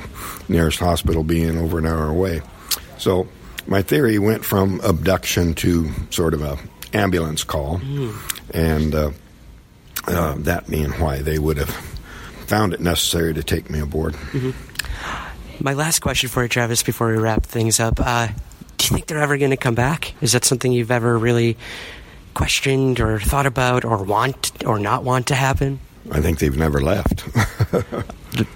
nearest 0.49 0.79
hospital 0.79 1.23
being 1.23 1.57
over 1.59 1.77
an 1.77 1.85
hour 1.85 2.09
away. 2.09 2.41
So 2.97 3.27
my 3.67 3.81
theory 3.81 4.19
went 4.19 4.43
from 4.43 4.79
abduction 4.81 5.53
to 5.55 5.91
sort 6.09 6.33
of 6.33 6.41
a 6.41 6.57
ambulance 6.95 7.43
call, 7.43 7.79
mm. 7.79 8.15
and 8.53 8.95
uh, 8.95 9.11
uh, 10.07 10.35
that 10.39 10.69
being 10.69 10.91
why 10.91 11.21
they 11.21 11.37
would 11.37 11.57
have 11.57 11.69
found 12.47 12.73
it 12.73 12.79
necessary 12.79 13.33
to 13.33 13.43
take 13.43 13.69
me 13.69 13.79
aboard. 13.79 14.13
Mm-hmm. 14.13 15.63
My 15.63 15.73
last 15.73 15.99
question 15.99 16.29
for 16.29 16.43
you, 16.43 16.49
Travis, 16.49 16.83
before 16.83 17.11
we 17.11 17.17
wrap 17.17 17.43
things 17.43 17.79
up: 17.79 17.99
uh, 17.99 18.27
Do 18.27 18.85
you 18.85 18.89
think 18.89 19.07
they're 19.07 19.21
ever 19.21 19.37
going 19.37 19.51
to 19.51 19.57
come 19.57 19.75
back? 19.75 20.13
Is 20.21 20.31
that 20.31 20.45
something 20.45 20.71
you've 20.71 20.91
ever 20.91 21.17
really 21.17 21.57
questioned 22.33 22.99
or 22.99 23.19
thought 23.19 23.45
about, 23.45 23.85
or 23.85 24.03
want 24.03 24.51
or 24.65 24.79
not 24.79 25.03
want 25.03 25.27
to 25.27 25.35
happen? 25.35 25.79
I 26.11 26.21
think 26.21 26.39
they've 26.39 26.55
never 26.55 26.79
left. 26.79 27.25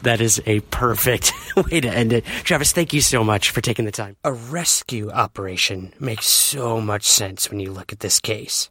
that 0.03 0.21
is 0.21 0.41
a 0.45 0.59
perfect 0.59 1.31
way 1.55 1.81
to 1.81 1.89
end 1.89 2.13
it. 2.13 2.26
Travis, 2.43 2.71
thank 2.71 2.93
you 2.93 3.01
so 3.01 3.23
much 3.23 3.49
for 3.49 3.61
taking 3.61 3.85
the 3.85 3.91
time. 3.91 4.17
A 4.23 4.31
rescue 4.31 5.09
operation 5.09 5.93
makes 5.99 6.27
so 6.27 6.80
much 6.80 7.03
sense 7.03 7.49
when 7.49 7.59
you 7.59 7.71
look 7.71 7.91
at 7.91 8.01
this 8.01 8.19
case. 8.19 8.69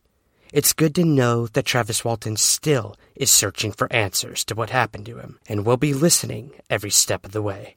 It's 0.52 0.72
good 0.72 0.94
to 0.94 1.04
know 1.04 1.46
that 1.48 1.66
Travis 1.66 2.04
Walton 2.04 2.36
still 2.36 2.96
is 3.14 3.30
searching 3.30 3.72
for 3.72 3.92
answers 3.92 4.44
to 4.44 4.54
what 4.54 4.70
happened 4.70 5.06
to 5.06 5.18
him 5.18 5.38
and 5.48 5.66
will 5.66 5.76
be 5.76 5.92
listening 5.92 6.52
every 6.70 6.90
step 6.90 7.26
of 7.26 7.32
the 7.32 7.42
way. 7.42 7.74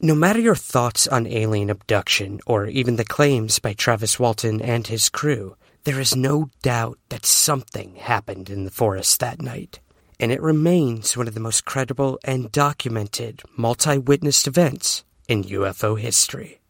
No 0.00 0.14
matter 0.14 0.40
your 0.40 0.56
thoughts 0.56 1.06
on 1.06 1.26
alien 1.26 1.68
abduction 1.68 2.40
or 2.46 2.66
even 2.66 2.96
the 2.96 3.04
claims 3.04 3.58
by 3.58 3.74
Travis 3.74 4.18
Walton 4.18 4.62
and 4.62 4.86
his 4.86 5.10
crew, 5.10 5.56
there 5.84 6.00
is 6.00 6.16
no 6.16 6.48
doubt 6.62 6.98
that 7.10 7.26
something 7.26 7.96
happened 7.96 8.48
in 8.48 8.64
the 8.64 8.70
forest 8.70 9.20
that 9.20 9.42
night 9.42 9.80
and 10.20 10.30
it 10.30 10.42
remains 10.42 11.16
one 11.16 11.26
of 11.26 11.32
the 11.32 11.40
most 11.40 11.64
credible 11.64 12.20
and 12.24 12.52
documented 12.52 13.42
multi 13.56 13.96
witnessed 13.96 14.46
events 14.46 15.02
in 15.26 15.44
UFO 15.44 15.98
history. 15.98 16.60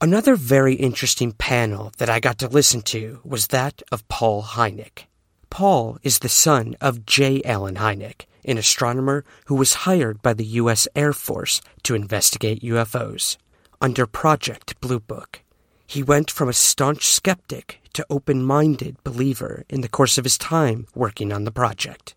Another 0.00 0.34
very 0.34 0.74
interesting 0.74 1.30
panel 1.32 1.92
that 1.98 2.10
I 2.10 2.18
got 2.18 2.38
to 2.40 2.48
listen 2.48 2.82
to 2.82 3.20
was 3.22 3.48
that 3.48 3.80
of 3.92 4.06
Paul 4.08 4.42
Hynek. 4.42 5.04
Paul 5.50 5.98
is 6.02 6.18
the 6.18 6.28
son 6.28 6.76
of 6.80 7.06
J. 7.06 7.40
Allen 7.44 7.76
Hynek, 7.76 8.26
an 8.44 8.58
astronomer 8.58 9.24
who 9.44 9.54
was 9.54 9.84
hired 9.86 10.20
by 10.20 10.34
the 10.34 10.44
U.S. 10.44 10.88
Air 10.96 11.12
Force 11.12 11.60
to 11.84 11.94
investigate 11.94 12.62
UFOs. 12.62 13.36
Under 13.80 14.06
Project 14.06 14.80
Blue 14.80 15.00
Book, 15.00 15.42
he 15.86 16.02
went 16.02 16.30
from 16.30 16.48
a 16.48 16.52
staunch 16.52 17.06
skeptic 17.06 17.80
to 17.92 18.06
open 18.10 18.42
minded 18.42 18.96
believer 19.04 19.64
in 19.68 19.80
the 19.80 19.88
course 19.88 20.18
of 20.18 20.24
his 20.24 20.38
time 20.38 20.86
working 20.94 21.32
on 21.32 21.44
the 21.44 21.52
project 21.52 22.14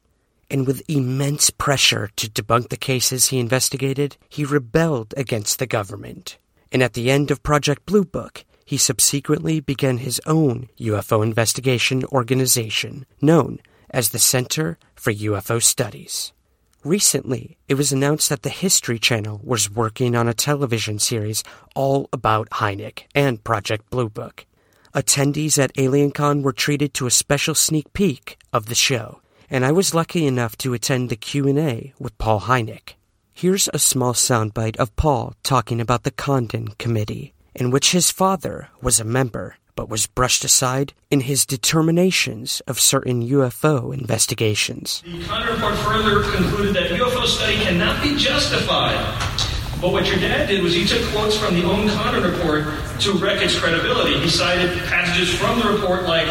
and 0.53 0.67
with 0.67 0.83
immense 0.87 1.49
pressure 1.49 2.11
to 2.15 2.29
debunk 2.29 2.69
the 2.69 2.77
cases 2.77 3.29
he 3.29 3.39
investigated, 3.39 4.15
he 4.29 4.45
rebelled 4.45 5.11
against 5.17 5.57
the 5.57 5.65
government. 5.65 6.37
And 6.71 6.83
at 6.83 6.93
the 6.93 7.09
end 7.09 7.31
of 7.31 7.41
Project 7.41 7.87
Blue 7.87 8.05
Book, 8.05 8.45
he 8.63 8.77
subsequently 8.77 9.59
began 9.59 9.97
his 9.97 10.21
own 10.27 10.69
UFO 10.79 11.23
investigation 11.23 12.05
organization 12.05 13.07
known 13.19 13.59
as 13.89 14.09
the 14.09 14.19
Center 14.19 14.77
for 14.93 15.11
UFO 15.11 15.61
Studies. 15.61 16.33
Recently, 16.83 17.57
it 17.67 17.73
was 17.73 17.91
announced 17.91 18.29
that 18.29 18.43
the 18.43 18.49
History 18.49 18.99
Channel 18.99 19.41
was 19.43 19.71
working 19.71 20.15
on 20.15 20.27
a 20.27 20.35
television 20.35 20.99
series 20.99 21.43
all 21.73 22.09
about 22.13 22.49
Hynek 22.51 23.05
and 23.15 23.43
Project 23.43 23.89
Blue 23.89 24.09
Book. 24.09 24.45
Attendees 24.93 25.57
at 25.57 25.73
AlienCon 25.73 26.43
were 26.43 26.53
treated 26.53 26.93
to 26.93 27.07
a 27.07 27.11
special 27.11 27.55
sneak 27.55 27.91
peek 27.93 28.37
of 28.51 28.67
the 28.67 28.75
show 28.75 29.22
and 29.53 29.63
I 29.63 29.71
was 29.71 29.93
lucky 29.93 30.25
enough 30.25 30.57
to 30.57 30.73
attend 30.73 31.11
the 31.11 31.15
Q&A 31.15 31.93
with 31.99 32.17
Paul 32.17 32.41
Hynek. 32.41 32.95
Here's 33.35 33.69
a 33.71 33.77
small 33.77 34.13
soundbite 34.13 34.77
of 34.77 34.95
Paul 34.95 35.35
talking 35.43 35.79
about 35.79 36.01
the 36.01 36.09
Condon 36.09 36.69
Committee, 36.79 37.35
in 37.53 37.69
which 37.69 37.91
his 37.91 38.09
father 38.09 38.69
was 38.81 38.99
a 38.99 39.03
member 39.03 39.57
but 39.75 39.89
was 39.89 40.07
brushed 40.07 40.43
aside 40.43 40.93
in 41.11 41.21
his 41.21 41.45
determinations 41.45 42.61
of 42.65 42.79
certain 42.79 43.21
UFO 43.21 43.93
investigations. 43.93 45.03
The 45.05 45.23
Condon 45.25 45.53
report 45.53 45.75
further 45.77 46.23
concluded 46.31 46.75
that 46.75 46.89
UFO 46.89 47.27
study 47.27 47.57
cannot 47.57 48.01
be 48.01 48.17
justified. 48.17 48.97
But 49.79 49.91
what 49.91 50.07
your 50.07 50.17
dad 50.17 50.47
did 50.47 50.63
was 50.63 50.73
he 50.73 50.85
took 50.85 51.03
quotes 51.11 51.37
from 51.37 51.53
the 51.53 51.63
own 51.63 51.89
Condon 51.89 52.23
report 52.23 52.65
to 53.01 53.11
wreck 53.13 53.39
its 53.43 53.59
credibility. 53.59 54.17
He 54.19 54.29
cited 54.29 54.75
passages 54.87 55.31
from 55.35 55.59
the 55.59 55.69
report 55.69 56.03
like 56.05 56.27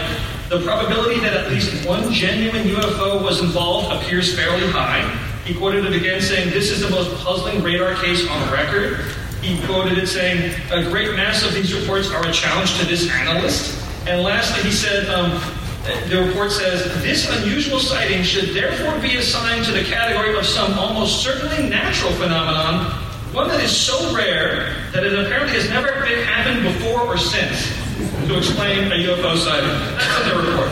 the 0.52 0.60
probability 0.60 1.18
that 1.18 1.32
at 1.32 1.50
least 1.50 1.88
one 1.88 2.12
genuine 2.12 2.64
UFO 2.64 3.24
was 3.24 3.40
involved 3.40 3.90
appears 3.90 4.36
fairly 4.36 4.68
high. 4.68 5.00
He 5.46 5.54
quoted 5.54 5.86
it 5.86 5.94
again 5.94 6.20
saying, 6.20 6.50
This 6.50 6.70
is 6.70 6.82
the 6.82 6.90
most 6.90 7.10
puzzling 7.24 7.62
radar 7.62 7.94
case 7.94 8.28
on 8.28 8.52
record. 8.52 8.98
He 9.40 9.64
quoted 9.64 9.96
it 9.96 10.08
saying, 10.08 10.52
A 10.70 10.82
great 10.90 11.16
mass 11.16 11.42
of 11.42 11.54
these 11.54 11.72
reports 11.72 12.10
are 12.10 12.26
a 12.26 12.32
challenge 12.32 12.78
to 12.78 12.84
this 12.84 13.10
analyst. 13.10 13.82
And 14.06 14.22
lastly, 14.22 14.62
he 14.62 14.72
said, 14.72 15.08
um, 15.08 15.40
the 16.10 16.22
report 16.26 16.52
says 16.52 16.84
this 17.02 17.30
unusual 17.30 17.80
sighting 17.80 18.22
should 18.22 18.54
therefore 18.54 19.00
be 19.00 19.16
assigned 19.16 19.64
to 19.64 19.72
the 19.72 19.84
category 19.84 20.36
of 20.36 20.44
some 20.44 20.78
almost 20.78 21.24
certainly 21.24 21.66
natural 21.66 22.12
phenomenon, 22.12 22.92
one 23.32 23.48
that 23.48 23.62
is 23.62 23.74
so 23.74 24.14
rare 24.14 24.76
that 24.92 25.04
it 25.04 25.18
apparently 25.18 25.54
has 25.54 25.68
never 25.70 25.88
been 26.04 26.22
happened 26.24 26.62
before 26.62 27.00
or 27.00 27.16
since 27.16 27.72
to 28.28 28.36
explain 28.36 28.92
a 28.92 28.96
UFO 28.96 29.36
sighting. 29.38 29.70
That's 29.96 30.20
in 30.20 30.28
the 30.28 30.50
report. 30.50 30.70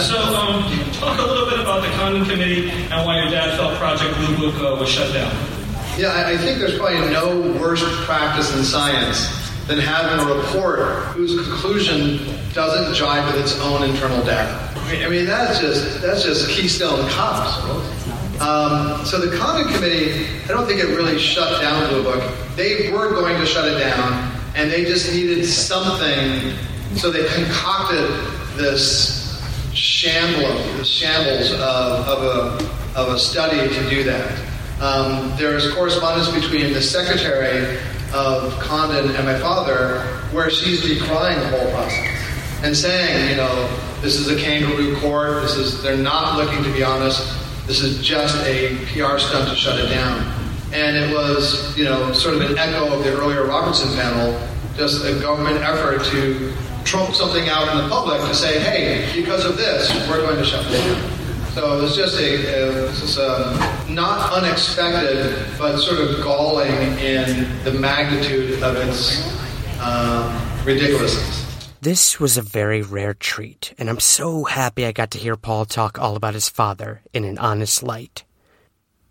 So, 0.00 0.16
um, 0.16 0.64
talk 0.94 1.18
a 1.18 1.22
little 1.22 1.50
bit 1.50 1.60
about 1.60 1.82
the 1.82 1.88
Condon 1.98 2.24
Committee 2.24 2.70
and 2.70 3.04
why 3.04 3.20
your 3.20 3.30
dad 3.30 3.58
felt 3.58 3.76
Project 3.76 4.16
Blue 4.16 4.36
Book 4.38 4.54
uh, 4.62 4.80
was 4.80 4.88
shut 4.88 5.12
down. 5.12 5.30
Yeah, 5.98 6.24
I 6.26 6.38
think 6.38 6.58
there's 6.58 6.78
probably 6.78 7.12
no 7.12 7.60
worse 7.60 7.84
practice 8.06 8.56
in 8.56 8.64
science 8.64 9.28
than 9.66 9.78
having 9.78 10.26
a 10.26 10.34
report 10.34 11.04
whose 11.12 11.34
conclusion 11.46 12.24
doesn't 12.54 12.94
jive 12.94 13.30
with 13.30 13.42
its 13.42 13.60
own 13.60 13.82
internal 13.82 14.24
data. 14.24 14.72
I 14.74 15.08
mean, 15.10 15.26
that's 15.26 15.60
just 15.60 16.00
that's 16.00 16.22
just 16.24 16.48
Keystone 16.48 17.06
Cops. 17.10 17.60
Um, 18.42 19.04
so 19.04 19.20
the 19.20 19.36
Condon 19.36 19.72
Committee, 19.72 20.26
I 20.44 20.48
don't 20.48 20.66
think 20.66 20.80
it 20.80 20.86
really 20.86 21.16
shut 21.16 21.62
down 21.62 21.88
Blue 21.90 22.02
Book. 22.02 22.28
They 22.56 22.90
were 22.90 23.10
going 23.10 23.38
to 23.38 23.46
shut 23.46 23.68
it 23.68 23.78
down, 23.78 24.32
and 24.56 24.68
they 24.68 24.84
just 24.84 25.12
needed 25.12 25.46
something 25.46 26.52
so 26.96 27.10
they 27.10 27.24
concocted 27.34 28.04
this 28.56 29.40
shambles, 29.72 30.76
this 30.76 30.88
shambles 30.88 31.52
of, 31.52 31.60
of, 31.60 32.22
a, 32.22 32.98
of 32.98 33.14
a 33.14 33.18
study 33.18 33.72
to 33.72 33.90
do 33.90 34.02
that. 34.04 34.38
Um, 34.80 35.32
there 35.38 35.56
is 35.56 35.72
correspondence 35.72 36.28
between 36.28 36.72
the 36.72 36.82
secretary 36.82 37.78
of 38.12 38.58
Condon 38.58 39.14
and 39.14 39.24
my 39.24 39.38
father 39.38 40.00
where 40.32 40.50
she's 40.50 40.82
decrying 40.82 41.38
the 41.38 41.48
whole 41.56 41.70
process 41.70 42.62
and 42.62 42.76
saying, 42.76 43.30
you 43.30 43.36
know, 43.36 43.68
this 44.00 44.16
is 44.16 44.28
a 44.28 44.36
kangaroo 44.36 44.96
court. 44.98 45.42
This 45.42 45.56
is 45.56 45.82
they're 45.82 45.96
not 45.96 46.36
looking 46.36 46.62
to 46.64 46.72
be 46.72 46.82
honest. 46.82 47.41
This 47.66 47.80
is 47.80 48.04
just 48.04 48.36
a 48.44 48.76
PR 48.86 49.18
stunt 49.18 49.48
to 49.48 49.54
shut 49.54 49.78
it 49.78 49.88
down. 49.88 50.20
And 50.72 50.96
it 50.96 51.14
was, 51.14 51.76
you 51.76 51.84
know, 51.84 52.12
sort 52.12 52.34
of 52.34 52.40
an 52.42 52.58
echo 52.58 52.92
of 52.92 53.04
the 53.04 53.12
earlier 53.12 53.44
Robertson 53.44 53.94
panel, 53.94 54.40
just 54.76 55.04
a 55.04 55.20
government 55.20 55.58
effort 55.58 56.04
to 56.06 56.52
trump 56.84 57.14
something 57.14 57.48
out 57.48 57.68
in 57.68 57.84
the 57.84 57.88
public 57.88 58.20
to 58.22 58.34
say, 58.34 58.58
hey, 58.58 59.08
because 59.14 59.44
of 59.44 59.56
this, 59.56 59.92
we're 60.08 60.22
going 60.22 60.38
to 60.38 60.44
shut 60.44 60.64
it 60.66 60.72
down. 60.72 61.52
So 61.52 61.78
it 61.78 61.82
was 61.82 61.94
just 61.94 62.18
a, 62.18 62.88
it's 62.88 63.18
a 63.18 63.86
not 63.88 64.32
unexpected, 64.32 65.46
but 65.58 65.78
sort 65.78 66.00
of 66.00 66.22
galling 66.24 66.72
in 66.98 67.46
the 67.62 67.72
magnitude 67.72 68.62
of 68.62 68.74
its 68.76 69.30
um, 69.80 70.34
ridiculousness. 70.64 71.41
This 71.82 72.20
was 72.20 72.36
a 72.36 72.42
very 72.42 72.80
rare 72.80 73.12
treat, 73.12 73.74
and 73.76 73.90
I'm 73.90 73.98
so 73.98 74.44
happy 74.44 74.86
I 74.86 74.92
got 74.92 75.10
to 75.10 75.18
hear 75.18 75.34
Paul 75.34 75.64
talk 75.64 75.98
all 75.98 76.14
about 76.14 76.34
his 76.34 76.48
father 76.48 77.02
in 77.12 77.24
an 77.24 77.38
honest 77.38 77.82
light. 77.82 78.22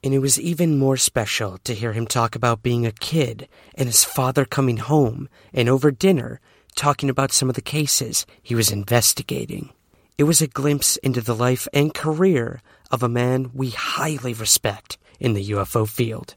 And 0.02 0.14
it 0.14 0.20
was 0.20 0.40
even 0.40 0.80
more 0.80 0.96
special 0.96 1.58
to 1.66 1.76
hear 1.76 1.92
him 1.92 2.08
talk 2.08 2.34
about 2.34 2.64
being 2.64 2.86
a 2.86 2.94
kid 2.94 3.50
and 3.76 3.90
his 3.90 4.06
father 4.06 4.46
coming 4.46 4.78
home 4.78 5.28
and 5.52 5.68
over 5.68 5.92
dinner 5.92 6.40
talking 6.74 7.10
about 7.10 7.34
some 7.34 7.50
of 7.50 7.56
the 7.56 7.62
cases 7.62 8.26
he 8.42 8.56
was 8.56 8.72
investigating. 8.72 9.74
It 10.18 10.24
was 10.24 10.42
a 10.42 10.48
glimpse 10.48 10.96
into 10.96 11.20
the 11.20 11.36
life 11.36 11.68
and 11.74 11.94
career 11.94 12.62
of 12.90 13.04
a 13.04 13.10
man 13.10 13.52
we 13.54 13.72
highly 13.72 14.34
respect 14.34 14.98
in 15.20 15.34
the 15.34 15.50
UFO 15.50 15.86
field. 15.86 16.36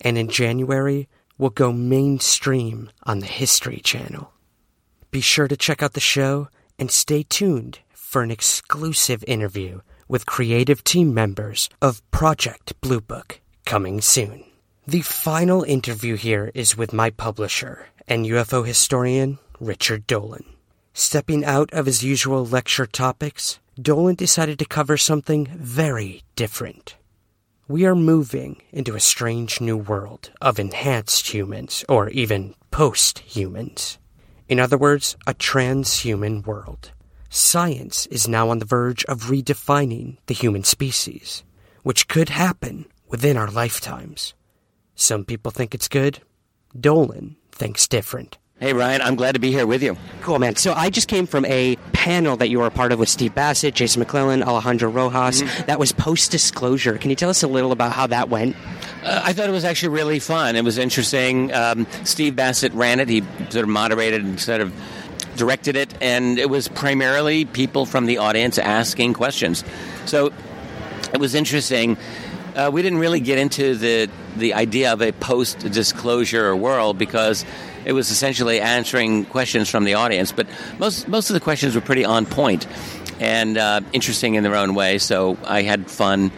And 0.00 0.18
in 0.18 0.28
January, 0.28 1.08
will 1.38 1.50
go 1.50 1.72
mainstream 1.72 2.90
on 3.04 3.20
the 3.20 3.26
History 3.26 3.78
Channel. 3.78 4.32
Be 5.10 5.20
sure 5.22 5.48
to 5.48 5.56
check 5.56 5.82
out 5.82 5.94
the 5.94 6.00
show 6.00 6.48
and 6.78 6.90
stay 6.90 7.22
tuned 7.22 7.78
for 7.94 8.22
an 8.22 8.30
exclusive 8.30 9.24
interview 9.26 9.80
with 10.06 10.26
creative 10.26 10.84
team 10.84 11.14
members 11.14 11.70
of 11.80 12.08
Project 12.10 12.78
Blue 12.82 13.00
Book 13.00 13.40
coming 13.64 14.02
soon. 14.02 14.44
The 14.86 15.00
final 15.00 15.62
interview 15.62 16.16
here 16.16 16.50
is 16.54 16.76
with 16.76 16.92
my 16.92 17.08
publisher 17.08 17.86
and 18.06 18.26
UFO 18.26 18.66
historian, 18.66 19.38
Richard 19.60 20.06
Dolan. 20.06 20.44
Stepping 20.92 21.44
out 21.44 21.72
of 21.72 21.86
his 21.86 22.04
usual 22.04 22.44
lecture 22.44 22.86
topics, 22.86 23.58
Dolan 23.80 24.14
decided 24.14 24.58
to 24.58 24.64
cover 24.66 24.96
something 24.96 25.46
very 25.46 26.22
different. 26.36 26.96
We 27.66 27.86
are 27.86 27.94
moving 27.94 28.60
into 28.72 28.94
a 28.94 29.00
strange 29.00 29.60
new 29.60 29.76
world 29.76 30.30
of 30.40 30.58
enhanced 30.58 31.28
humans, 31.32 31.84
or 31.88 32.08
even 32.10 32.54
post 32.70 33.20
humans. 33.20 33.98
In 34.48 34.58
other 34.58 34.78
words, 34.78 35.16
a 35.26 35.34
transhuman 35.34 36.46
world. 36.46 36.92
Science 37.28 38.06
is 38.06 38.26
now 38.26 38.48
on 38.48 38.58
the 38.58 38.64
verge 38.64 39.04
of 39.04 39.24
redefining 39.24 40.16
the 40.26 40.34
human 40.34 40.64
species, 40.64 41.44
which 41.82 42.08
could 42.08 42.30
happen 42.30 42.86
within 43.08 43.36
our 43.36 43.50
lifetimes. 43.50 44.32
Some 44.94 45.26
people 45.26 45.52
think 45.52 45.74
it's 45.74 45.88
good. 45.88 46.20
Dolan 46.78 47.36
thinks 47.52 47.86
different. 47.86 48.38
Hey, 48.60 48.72
Ryan, 48.72 49.02
I'm 49.02 49.14
glad 49.14 49.32
to 49.34 49.38
be 49.38 49.52
here 49.52 49.66
with 49.66 49.84
you. 49.84 49.96
Cool, 50.20 50.40
man. 50.40 50.56
So 50.56 50.72
I 50.72 50.90
just 50.90 51.06
came 51.06 51.26
from 51.26 51.44
a 51.44 51.76
panel 51.92 52.36
that 52.38 52.48
you 52.48 52.58
were 52.58 52.66
a 52.66 52.72
part 52.72 52.90
of 52.90 52.98
with 52.98 53.08
Steve 53.08 53.32
Bassett, 53.32 53.74
Jason 53.74 54.00
McClellan, 54.00 54.42
Alejandro 54.42 54.90
Rojas. 54.90 55.42
Mm-hmm. 55.42 55.66
That 55.66 55.78
was 55.78 55.92
post 55.92 56.32
disclosure. 56.32 56.98
Can 56.98 57.10
you 57.10 57.14
tell 57.16 57.30
us 57.30 57.44
a 57.44 57.46
little 57.46 57.70
about 57.70 57.92
how 57.92 58.08
that 58.08 58.30
went? 58.30 58.56
Uh, 59.02 59.22
I 59.24 59.32
thought 59.32 59.48
it 59.48 59.52
was 59.52 59.64
actually 59.64 59.90
really 59.90 60.18
fun. 60.18 60.56
It 60.56 60.64
was 60.64 60.78
interesting. 60.78 61.52
Um, 61.52 61.86
Steve 62.04 62.34
Bassett 62.34 62.72
ran 62.72 63.00
it. 63.00 63.08
He 63.08 63.22
sort 63.50 63.62
of 63.62 63.68
moderated 63.68 64.24
and 64.24 64.40
sort 64.40 64.60
of 64.60 64.72
directed 65.36 65.76
it, 65.76 65.94
and 66.02 66.38
it 66.38 66.50
was 66.50 66.68
primarily 66.68 67.44
people 67.44 67.86
from 67.86 68.06
the 68.06 68.18
audience 68.18 68.58
asking 68.58 69.14
questions. 69.14 69.64
So 70.04 70.32
it 71.12 71.20
was 71.20 71.34
interesting. 71.34 71.96
Uh, 72.56 72.70
we 72.72 72.82
didn't 72.82 72.98
really 72.98 73.20
get 73.20 73.38
into 73.38 73.76
the 73.76 74.10
the 74.36 74.54
idea 74.54 74.92
of 74.92 75.00
a 75.00 75.12
post 75.12 75.60
disclosure 75.60 76.54
world 76.54 76.98
because 76.98 77.44
it 77.84 77.92
was 77.92 78.10
essentially 78.10 78.60
answering 78.60 79.24
questions 79.24 79.70
from 79.70 79.84
the 79.84 79.94
audience. 79.94 80.32
But 80.32 80.48
most 80.78 81.06
most 81.06 81.30
of 81.30 81.34
the 81.34 81.40
questions 81.40 81.74
were 81.76 81.80
pretty 81.80 82.04
on 82.04 82.26
point 82.26 82.66
and 83.20 83.56
uh, 83.56 83.80
interesting 83.92 84.34
in 84.34 84.42
their 84.42 84.56
own 84.56 84.74
way. 84.74 84.98
So 84.98 85.38
I 85.44 85.62
had 85.62 85.90
fun 85.90 86.32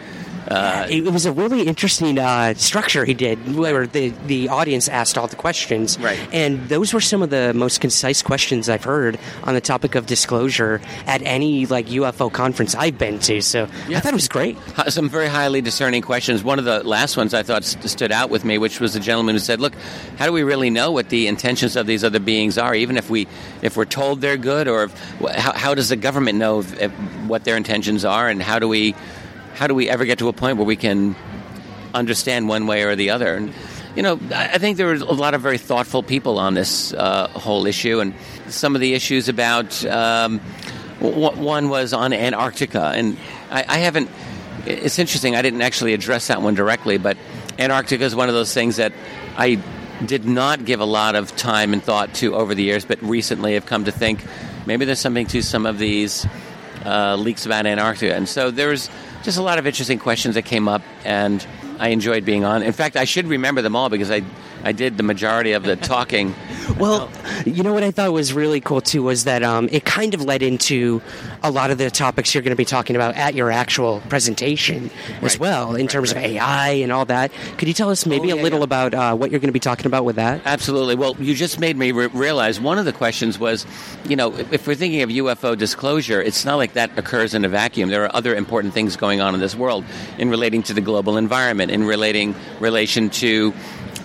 uh, 0.51 0.87
it, 0.89 1.03
was 1.05 1.25
a 1.25 1.31
really 1.31 1.63
interesting 1.63 2.19
uh, 2.19 2.53
structure 2.55 3.05
he 3.05 3.13
did, 3.13 3.55
where 3.55 3.87
the 3.87 4.09
the 4.27 4.49
audience 4.49 4.87
asked 4.87 5.17
all 5.17 5.27
the 5.27 5.35
questions, 5.35 5.97
right? 5.99 6.19
And 6.31 6.67
those 6.69 6.93
were 6.93 7.01
some 7.01 7.21
of 7.21 7.29
the 7.29 7.53
most 7.53 7.81
concise 7.81 8.21
questions 8.21 8.69
I've 8.69 8.83
heard 8.83 9.17
on 9.43 9.53
the 9.53 9.61
topic 9.61 9.95
of 9.95 10.05
disclosure 10.05 10.81
at 11.07 11.21
any 11.23 11.65
like 11.65 11.87
UFO 11.87 12.31
conference 12.31 12.75
I've 12.75 12.97
been 12.97 13.19
to. 13.19 13.41
So 13.41 13.67
yeah. 13.87 13.97
I 13.97 14.01
thought 14.01 14.13
it 14.13 14.15
was 14.15 14.27
great. 14.27 14.57
Some 14.89 15.09
very 15.09 15.27
highly 15.27 15.61
discerning 15.61 16.01
questions. 16.01 16.43
One 16.43 16.59
of 16.59 16.65
the 16.65 16.83
last 16.83 17.17
ones 17.17 17.33
I 17.33 17.43
thought 17.43 17.63
st- 17.63 17.89
stood 17.89 18.11
out 18.11 18.29
with 18.29 18.43
me, 18.43 18.57
which 18.57 18.79
was 18.79 18.93
the 18.93 18.99
gentleman 18.99 19.35
who 19.35 19.39
said, 19.39 19.61
"Look, 19.61 19.73
how 20.17 20.25
do 20.25 20.33
we 20.33 20.43
really 20.43 20.69
know 20.69 20.91
what 20.91 21.09
the 21.09 21.27
intentions 21.27 21.75
of 21.75 21.87
these 21.87 22.03
other 22.03 22.19
beings 22.19 22.57
are? 22.57 22.75
Even 22.75 22.97
if 22.97 23.09
we 23.09 23.27
if 23.61 23.77
we're 23.77 23.85
told 23.85 24.21
they're 24.21 24.37
good, 24.37 24.67
or 24.67 24.83
if, 24.83 24.93
how, 25.35 25.53
how 25.53 25.73
does 25.75 25.89
the 25.89 25.95
government 25.95 26.37
know 26.37 26.59
if, 26.59 26.79
if, 26.81 26.91
what 27.27 27.43
their 27.43 27.55
intentions 27.55 28.03
are, 28.05 28.27
and 28.27 28.41
how 28.41 28.59
do 28.59 28.67
we?" 28.67 28.95
How 29.61 29.67
do 29.67 29.75
we 29.75 29.87
ever 29.87 30.05
get 30.05 30.17
to 30.17 30.27
a 30.27 30.33
point 30.33 30.57
where 30.57 30.65
we 30.65 30.75
can 30.75 31.15
understand 31.93 32.49
one 32.49 32.65
way 32.65 32.81
or 32.81 32.95
the 32.95 33.11
other? 33.11 33.35
And 33.35 33.53
you 33.95 34.01
know, 34.01 34.19
I 34.33 34.57
think 34.57 34.77
there 34.77 34.87
were 34.87 34.95
a 34.95 35.13
lot 35.13 35.35
of 35.35 35.41
very 35.41 35.59
thoughtful 35.59 36.01
people 36.01 36.39
on 36.39 36.55
this 36.55 36.93
uh, 36.93 37.27
whole 37.27 37.67
issue, 37.67 37.99
and 37.99 38.15
some 38.47 38.73
of 38.73 38.81
the 38.81 38.95
issues 38.95 39.29
about 39.29 39.85
um, 39.85 40.39
one 40.99 41.69
was 41.69 41.93
on 41.93 42.11
Antarctica, 42.11 42.91
and 42.95 43.17
I, 43.51 43.63
I 43.67 43.77
haven't. 43.77 44.09
It's 44.65 44.97
interesting. 44.97 45.35
I 45.35 45.43
didn't 45.43 45.61
actually 45.61 45.93
address 45.93 46.29
that 46.29 46.41
one 46.41 46.55
directly, 46.55 46.97
but 46.97 47.15
Antarctica 47.59 48.03
is 48.03 48.15
one 48.15 48.29
of 48.29 48.33
those 48.33 48.55
things 48.55 48.77
that 48.77 48.93
I 49.37 49.61
did 50.03 50.25
not 50.25 50.65
give 50.65 50.79
a 50.79 50.85
lot 50.85 51.13
of 51.13 51.35
time 51.35 51.73
and 51.73 51.83
thought 51.83 52.15
to 52.15 52.33
over 52.33 52.55
the 52.55 52.63
years, 52.63 52.83
but 52.83 52.99
recently 53.03 53.53
have 53.53 53.67
come 53.67 53.85
to 53.85 53.91
think 53.91 54.25
maybe 54.65 54.85
there's 54.85 54.99
something 54.99 55.27
to 55.27 55.43
some 55.43 55.67
of 55.67 55.77
these 55.77 56.25
uh, 56.83 57.15
leaks 57.15 57.45
about 57.45 57.67
Antarctica. 57.67 58.15
And 58.15 58.27
so 58.27 58.49
there's 58.49 58.89
just 59.23 59.37
a 59.37 59.41
lot 59.41 59.59
of 59.59 59.67
interesting 59.67 59.99
questions 59.99 60.35
that 60.35 60.43
came 60.43 60.67
up, 60.67 60.81
and 61.05 61.45
I 61.79 61.89
enjoyed 61.89 62.25
being 62.25 62.43
on. 62.43 62.63
In 62.63 62.73
fact, 62.73 62.95
I 62.95 63.05
should 63.05 63.27
remember 63.27 63.61
them 63.61 63.75
all 63.75 63.89
because 63.89 64.11
I 64.11 64.23
I 64.63 64.71
did 64.71 64.97
the 64.97 65.03
majority 65.03 65.53
of 65.53 65.63
the 65.63 65.75
talking. 65.75 66.33
well, 66.79 67.09
you 67.45 67.63
know 67.63 67.73
what 67.73 67.83
I 67.83 67.91
thought 67.91 68.11
was 68.11 68.33
really 68.33 68.61
cool 68.61 68.81
too 68.81 69.03
was 69.03 69.23
that 69.25 69.43
um, 69.43 69.69
it 69.71 69.85
kind 69.85 70.13
of 70.13 70.21
led 70.21 70.41
into 70.41 71.01
a 71.43 71.51
lot 71.51 71.71
of 71.71 71.77
the 71.77 71.89
topics 71.89 72.33
you're 72.33 72.43
going 72.43 72.51
to 72.51 72.55
be 72.55 72.65
talking 72.65 72.95
about 72.95 73.15
at 73.15 73.35
your 73.35 73.51
actual 73.51 74.01
presentation 74.09 74.83
right. 74.83 75.23
as 75.23 75.39
well, 75.39 75.75
in 75.75 75.81
right, 75.81 75.89
terms 75.89 76.13
right. 76.13 76.25
of 76.25 76.31
AI 76.31 76.69
and 76.69 76.91
all 76.91 77.05
that. 77.05 77.31
Could 77.57 77.67
you 77.67 77.73
tell 77.73 77.89
us 77.89 78.05
maybe 78.05 78.31
oh, 78.31 78.35
yeah, 78.35 78.41
a 78.41 78.43
little 78.43 78.59
yeah. 78.59 78.65
about 78.65 78.93
uh, 78.93 79.15
what 79.15 79.31
you're 79.31 79.39
going 79.39 79.49
to 79.49 79.53
be 79.53 79.59
talking 79.59 79.85
about 79.85 80.05
with 80.05 80.15
that? 80.17 80.41
Absolutely. 80.45 80.95
Well, 80.95 81.15
you 81.19 81.35
just 81.35 81.59
made 81.59 81.77
me 81.77 81.91
re- 81.91 82.07
realize 82.07 82.59
one 82.59 82.77
of 82.77 82.85
the 82.85 82.93
questions 82.93 83.39
was, 83.39 83.65
you 84.05 84.15
know, 84.15 84.35
if 84.51 84.67
we're 84.67 84.75
thinking 84.75 85.01
of 85.01 85.09
UFO 85.09 85.57
disclosure, 85.57 86.21
it's 86.21 86.45
not 86.45 86.55
like 86.55 86.73
that 86.73 86.97
occurs 86.97 87.33
in 87.33 87.45
a 87.45 87.49
vacuum. 87.49 87.89
There 87.89 88.03
are 88.03 88.15
other 88.15 88.35
important 88.35 88.73
things 88.73 88.95
going 88.95 89.21
on 89.21 89.33
in 89.33 89.39
this 89.39 89.55
world 89.55 89.83
in 90.17 90.29
relating 90.29 90.63
to 90.63 90.73
the 90.73 90.81
global 90.81 91.17
environment, 91.17 91.71
in 91.71 91.83
relating 91.83 92.35
relation 92.59 93.09
to 93.09 93.53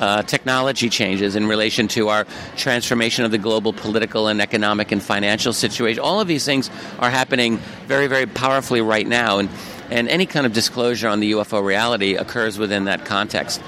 uh, 0.00 0.22
technology 0.22 0.88
changes 0.88 1.36
in 1.36 1.46
relation 1.46 1.88
to 1.88 2.08
our 2.08 2.26
transformation 2.56 3.24
of 3.24 3.30
the 3.30 3.38
global 3.38 3.72
political 3.72 4.28
and 4.28 4.40
economic 4.40 4.92
and 4.92 5.02
financial 5.02 5.52
situation. 5.52 6.00
All 6.00 6.20
of 6.20 6.28
these 6.28 6.44
things 6.44 6.70
are 6.98 7.10
happening 7.10 7.58
very, 7.86 8.06
very 8.06 8.26
powerfully 8.26 8.80
right 8.80 9.06
now, 9.06 9.38
and, 9.38 9.48
and 9.90 10.08
any 10.08 10.26
kind 10.26 10.46
of 10.46 10.52
disclosure 10.52 11.08
on 11.08 11.20
the 11.20 11.32
UFO 11.32 11.64
reality 11.64 12.16
occurs 12.16 12.58
within 12.58 12.84
that 12.84 13.04
context. 13.04 13.62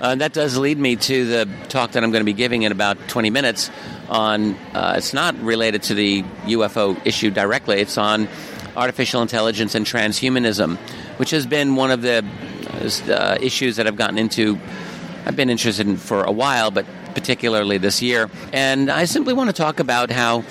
Uh, 0.00 0.16
that 0.16 0.32
does 0.32 0.56
lead 0.58 0.78
me 0.78 0.96
to 0.96 1.24
the 1.24 1.48
talk 1.68 1.92
that 1.92 2.02
I'm 2.02 2.10
going 2.10 2.22
to 2.22 2.24
be 2.24 2.32
giving 2.32 2.62
in 2.62 2.72
about 2.72 2.98
20 3.08 3.30
minutes 3.30 3.70
on, 4.08 4.54
uh, 4.74 4.94
it's 4.96 5.14
not 5.14 5.40
related 5.40 5.84
to 5.84 5.94
the 5.94 6.22
UFO 6.46 7.00
issue 7.06 7.30
directly, 7.30 7.80
it's 7.80 7.96
on 7.96 8.28
artificial 8.76 9.22
intelligence 9.22 9.74
and 9.74 9.86
transhumanism, 9.86 10.76
which 11.18 11.30
has 11.30 11.46
been 11.46 11.76
one 11.76 11.90
of 11.90 12.02
the 12.02 12.24
uh, 13.08 13.38
issues 13.40 13.76
that 13.76 13.86
I've 13.86 13.96
gotten 13.96 14.18
into 14.18 14.58
I've 15.24 15.36
been 15.36 15.50
interested 15.50 15.86
in 15.86 15.96
for 15.96 16.24
a 16.24 16.32
while, 16.32 16.70
but 16.70 16.84
particularly 17.14 17.78
this 17.78 18.02
year. 18.02 18.28
And 18.52 18.90
I 18.90 19.04
simply 19.04 19.34
want 19.34 19.50
to 19.50 19.54
talk 19.54 19.78
about 19.78 20.10
how 20.10 20.44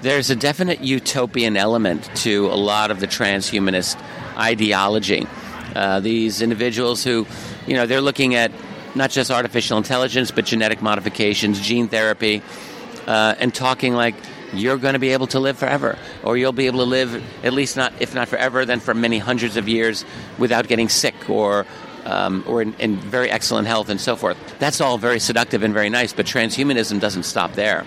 there's 0.00 0.30
a 0.30 0.36
definite 0.36 0.80
utopian 0.80 1.56
element 1.56 2.10
to 2.16 2.46
a 2.46 2.56
lot 2.56 2.90
of 2.90 3.00
the 3.00 3.06
transhumanist 3.06 4.00
ideology. 4.36 5.26
Uh, 5.74 6.00
these 6.00 6.40
individuals 6.40 7.02
who, 7.04 7.26
you 7.66 7.74
know, 7.74 7.86
they're 7.86 8.00
looking 8.00 8.34
at 8.34 8.52
not 8.94 9.10
just 9.10 9.30
artificial 9.30 9.76
intelligence, 9.76 10.30
but 10.30 10.44
genetic 10.44 10.80
modifications, 10.80 11.60
gene 11.60 11.88
therapy, 11.88 12.42
uh, 13.06 13.34
and 13.38 13.54
talking 13.54 13.94
like 13.94 14.14
you're 14.52 14.76
going 14.76 14.92
to 14.92 14.98
be 15.00 15.10
able 15.10 15.26
to 15.26 15.40
live 15.40 15.58
forever, 15.58 15.98
or 16.22 16.36
you'll 16.36 16.52
be 16.52 16.66
able 16.66 16.78
to 16.78 16.84
live 16.84 17.22
at 17.44 17.52
least 17.52 17.76
not, 17.76 17.92
if 18.00 18.14
not 18.14 18.28
forever, 18.28 18.64
then 18.64 18.80
for 18.80 18.94
many 18.94 19.18
hundreds 19.18 19.56
of 19.56 19.68
years 19.68 20.04
without 20.38 20.68
getting 20.68 20.88
sick 20.88 21.28
or 21.28 21.66
um, 22.04 22.44
or 22.46 22.62
in, 22.62 22.74
in, 22.74 22.96
very 22.96 23.30
excellent 23.30 23.66
health 23.66 23.88
and 23.88 24.00
so 24.00 24.16
forth. 24.16 24.36
That's 24.58 24.80
all 24.80 24.98
very 24.98 25.18
seductive 25.18 25.62
and 25.62 25.72
very 25.72 25.90
nice, 25.90 26.12
but 26.12 26.26
transhumanism 26.26 27.00
doesn't 27.00 27.24
stop 27.24 27.52
there. 27.52 27.84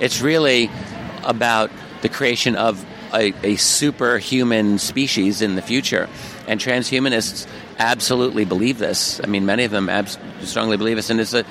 It's 0.00 0.20
really 0.20 0.70
about 1.24 1.70
the 2.02 2.08
creation 2.08 2.56
of 2.56 2.84
a, 3.14 3.32
a 3.42 3.56
superhuman 3.56 4.78
species 4.78 5.42
in 5.42 5.54
the 5.54 5.62
future. 5.62 6.08
And 6.48 6.58
transhumanists 6.58 7.46
absolutely 7.78 8.44
believe 8.44 8.78
this. 8.78 9.20
I 9.22 9.26
mean, 9.26 9.46
many 9.46 9.64
of 9.64 9.70
them 9.70 9.88
abs- 9.88 10.18
strongly 10.42 10.76
believe 10.76 10.96
this. 10.96 11.10
And 11.10 11.20
it's 11.20 11.34
a, 11.34 11.44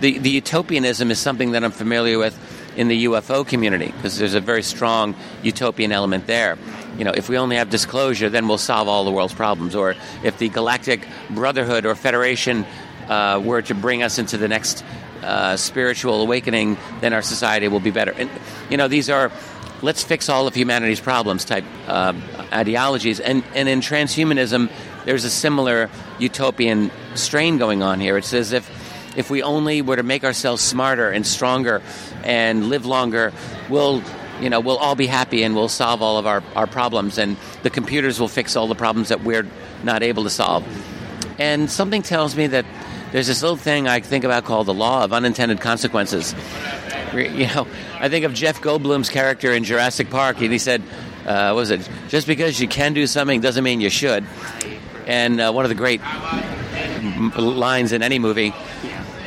the, 0.00 0.18
the 0.18 0.30
utopianism 0.30 1.10
is 1.10 1.18
something 1.18 1.52
that 1.52 1.64
I'm 1.64 1.72
familiar 1.72 2.18
with 2.18 2.38
in 2.76 2.88
the 2.88 3.04
UFO 3.04 3.46
community 3.46 3.86
because 3.86 4.18
there's 4.18 4.34
a 4.34 4.40
very 4.40 4.62
strong 4.62 5.14
utopian 5.42 5.92
element 5.92 6.26
there 6.26 6.56
you 6.98 7.04
know, 7.04 7.12
if 7.12 7.28
we 7.28 7.38
only 7.38 7.56
have 7.56 7.70
disclosure, 7.70 8.28
then 8.28 8.48
we'll 8.48 8.58
solve 8.58 8.88
all 8.88 9.04
the 9.04 9.10
world's 9.10 9.34
problems. 9.34 9.74
Or 9.74 9.94
if 10.22 10.38
the 10.38 10.48
Galactic 10.48 11.06
Brotherhood 11.30 11.86
or 11.86 11.94
Federation 11.94 12.66
uh, 13.08 13.40
were 13.44 13.62
to 13.62 13.74
bring 13.74 14.02
us 14.02 14.18
into 14.18 14.36
the 14.36 14.48
next 14.48 14.84
uh, 15.22 15.56
spiritual 15.56 16.20
awakening, 16.22 16.76
then 17.00 17.12
our 17.12 17.22
society 17.22 17.68
will 17.68 17.80
be 17.80 17.90
better. 17.90 18.12
And, 18.12 18.30
you 18.70 18.76
know, 18.76 18.88
these 18.88 19.10
are 19.10 19.30
let's 19.82 20.04
fix 20.04 20.28
all 20.28 20.46
of 20.46 20.54
humanity's 20.54 21.00
problems 21.00 21.44
type 21.44 21.64
uh, 21.88 22.14
ideologies. 22.52 23.20
And, 23.20 23.42
and 23.54 23.68
in 23.68 23.80
transhumanism, 23.80 24.70
there's 25.04 25.24
a 25.24 25.30
similar 25.30 25.90
utopian 26.18 26.90
strain 27.14 27.58
going 27.58 27.82
on 27.82 28.00
here. 28.00 28.16
It's 28.16 28.32
as 28.32 28.52
if 28.52 28.70
if 29.16 29.28
we 29.28 29.42
only 29.42 29.82
were 29.82 29.96
to 29.96 30.02
make 30.02 30.24
ourselves 30.24 30.62
smarter 30.62 31.10
and 31.10 31.26
stronger 31.26 31.82
and 32.24 32.70
live 32.70 32.86
longer, 32.86 33.32
we'll 33.68 34.02
you 34.42 34.50
know, 34.50 34.60
we'll 34.60 34.78
all 34.78 34.94
be 34.94 35.06
happy 35.06 35.44
and 35.44 35.54
we'll 35.54 35.68
solve 35.68 36.02
all 36.02 36.18
of 36.18 36.26
our, 36.26 36.42
our 36.56 36.66
problems, 36.66 37.18
and 37.18 37.36
the 37.62 37.70
computers 37.70 38.18
will 38.18 38.28
fix 38.28 38.56
all 38.56 38.66
the 38.66 38.74
problems 38.74 39.08
that 39.08 39.22
we're 39.22 39.46
not 39.84 40.02
able 40.02 40.24
to 40.24 40.30
solve. 40.30 40.66
And 41.38 41.70
something 41.70 42.02
tells 42.02 42.36
me 42.36 42.48
that 42.48 42.66
there's 43.12 43.26
this 43.26 43.42
little 43.42 43.56
thing 43.56 43.88
I 43.88 44.00
think 44.00 44.24
about 44.24 44.44
called 44.44 44.66
the 44.66 44.74
law 44.74 45.04
of 45.04 45.12
unintended 45.12 45.60
consequences. 45.60 46.34
You 47.14 47.46
know, 47.46 47.66
I 48.00 48.08
think 48.08 48.24
of 48.24 48.32
Jeff 48.32 48.60
Goldblum's 48.60 49.10
character 49.10 49.52
in 49.52 49.64
Jurassic 49.64 50.08
Park, 50.08 50.40
and 50.40 50.50
he 50.50 50.58
said, 50.58 50.82
uh, 51.26 51.52
"What 51.52 51.56
was 51.56 51.70
it? 51.70 51.88
Just 52.08 52.26
because 52.26 52.58
you 52.58 52.68
can 52.68 52.94
do 52.94 53.06
something 53.06 53.42
doesn't 53.42 53.62
mean 53.62 53.82
you 53.82 53.90
should." 53.90 54.24
And 55.06 55.40
uh, 55.40 55.52
one 55.52 55.64
of 55.64 55.68
the 55.68 55.74
great 55.74 56.00
lines 57.36 57.92
in 57.92 58.02
any 58.02 58.18
movie. 58.18 58.54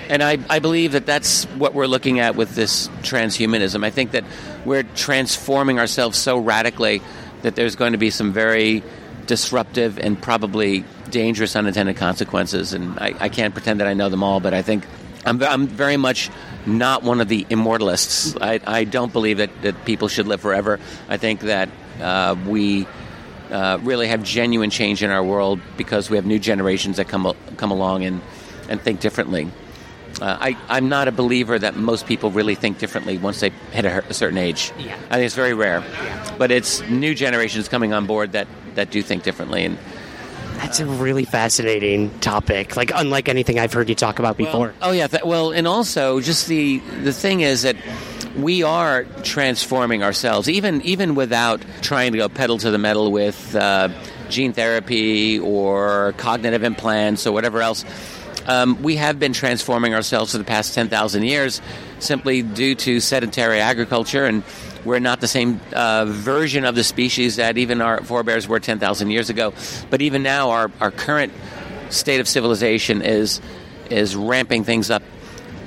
And 0.09 0.21
I, 0.21 0.37
I 0.49 0.59
believe 0.59 0.93
that 0.93 1.05
that's 1.05 1.45
what 1.45 1.73
we're 1.73 1.87
looking 1.87 2.19
at 2.19 2.35
with 2.35 2.55
this 2.55 2.87
transhumanism. 3.01 3.83
I 3.83 3.89
think 3.89 4.11
that 4.11 4.23
we're 4.65 4.83
transforming 4.83 5.79
ourselves 5.79 6.17
so 6.17 6.37
radically 6.37 7.01
that 7.41 7.55
there's 7.55 7.75
going 7.75 7.93
to 7.93 7.97
be 7.97 8.09
some 8.09 8.33
very 8.33 8.83
disruptive 9.27 9.97
and 9.97 10.21
probably 10.21 10.83
dangerous 11.09 11.55
unintended 11.55 11.97
consequences. 11.97 12.73
And 12.73 12.99
I, 12.99 13.15
I 13.19 13.29
can't 13.29 13.53
pretend 13.53 13.79
that 13.79 13.87
I 13.87 13.93
know 13.93 14.09
them 14.09 14.23
all, 14.23 14.39
but 14.39 14.53
I 14.53 14.61
think 14.61 14.85
I'm, 15.25 15.41
I'm 15.41 15.67
very 15.67 15.97
much 15.97 16.29
not 16.65 17.03
one 17.03 17.21
of 17.21 17.27
the 17.27 17.45
immortalists. 17.49 18.35
I, 18.39 18.59
I 18.65 18.83
don't 18.83 19.11
believe 19.11 19.37
that, 19.37 19.49
that 19.63 19.85
people 19.85 20.07
should 20.07 20.27
live 20.27 20.41
forever. 20.41 20.79
I 21.09 21.17
think 21.17 21.41
that 21.41 21.69
uh, 21.99 22.35
we 22.47 22.87
uh, 23.51 23.79
really 23.81 24.07
have 24.07 24.23
genuine 24.23 24.69
change 24.69 25.03
in 25.03 25.09
our 25.09 25.23
world 25.23 25.59
because 25.77 26.09
we 26.09 26.17
have 26.17 26.25
new 26.25 26.39
generations 26.39 26.97
that 26.97 27.07
come 27.07 27.31
come 27.57 27.71
along 27.71 28.03
and, 28.03 28.21
and 28.69 28.81
think 28.81 28.99
differently. 28.99 29.49
Uh, 30.21 30.37
I, 30.39 30.57
I'm 30.69 30.87
not 30.87 31.07
a 31.07 31.11
believer 31.11 31.59
that 31.59 31.75
most 31.75 32.05
people 32.07 32.31
really 32.31 32.55
think 32.55 32.77
differently 32.77 33.17
once 33.17 33.41
they 33.41 33.49
hit 33.71 33.83
a, 33.85 34.05
a 34.07 34.13
certain 34.13 34.37
age. 34.37 34.71
Yeah. 34.79 34.95
I 35.09 35.15
think 35.15 35.25
it's 35.25 35.35
very 35.35 35.53
rare. 35.53 35.79
Yeah. 35.81 36.35
But 36.37 36.51
it's 36.51 36.81
new 36.89 37.13
generations 37.13 37.67
coming 37.67 37.91
on 37.91 38.05
board 38.05 38.31
that, 38.31 38.47
that 38.75 38.91
do 38.91 39.01
think 39.01 39.23
differently. 39.23 39.65
And 39.65 39.77
That's 40.57 40.79
a 40.79 40.85
really 40.85 41.25
fascinating 41.25 42.17
topic, 42.19 42.77
like 42.77 42.91
unlike 42.95 43.27
anything 43.27 43.59
I've 43.59 43.73
heard 43.73 43.89
you 43.89 43.95
talk 43.95 44.19
about 44.19 44.37
before. 44.37 44.73
Oh 44.81 44.91
yeah, 44.91 45.07
th- 45.07 45.23
well, 45.23 45.51
and 45.51 45.67
also 45.67 46.21
just 46.21 46.47
the 46.47 46.79
the 47.03 47.11
thing 47.11 47.41
is 47.41 47.63
that 47.63 47.75
we 48.37 48.63
are 48.63 49.03
transforming 49.23 50.01
ourselves, 50.01 50.47
even 50.47 50.81
even 50.83 51.15
without 51.15 51.61
trying 51.81 52.13
to 52.13 52.17
go 52.17 52.29
pedal 52.29 52.57
to 52.59 52.71
the 52.71 52.77
metal 52.77 53.11
with 53.11 53.53
uh, 53.53 53.89
gene 54.29 54.53
therapy 54.53 55.39
or 55.39 56.13
cognitive 56.17 56.63
implants 56.63 57.27
or 57.27 57.33
whatever 57.33 57.61
else. 57.61 57.83
Um, 58.47 58.81
we 58.81 58.95
have 58.97 59.19
been 59.19 59.33
transforming 59.33 59.93
ourselves 59.93 60.31
for 60.31 60.37
the 60.37 60.43
past 60.43 60.73
10,000 60.73 61.23
years 61.23 61.61
simply 61.99 62.41
due 62.41 62.75
to 62.75 62.99
sedentary 62.99 63.59
agriculture, 63.59 64.25
and 64.25 64.43
we're 64.83 64.99
not 64.99 65.19
the 65.19 65.27
same 65.27 65.59
uh, 65.73 66.05
version 66.05 66.63
of 66.63 66.75
the 66.75 66.83
species 66.83 67.37
that 67.37 67.57
even 67.57 67.81
our 67.81 68.03
forebears 68.03 68.47
were 68.47 68.59
10,000 68.59 69.09
years 69.09 69.29
ago. 69.29 69.53
But 69.89 70.01
even 70.01 70.21
now, 70.21 70.51
our, 70.51 70.71
our 70.79 70.91
current 70.91 71.33
state 71.89 72.19
of 72.19 72.27
civilization 72.27 73.01
is, 73.01 73.41
is 73.89 74.15
ramping 74.15 74.63
things 74.63 74.91
up 74.91 75.01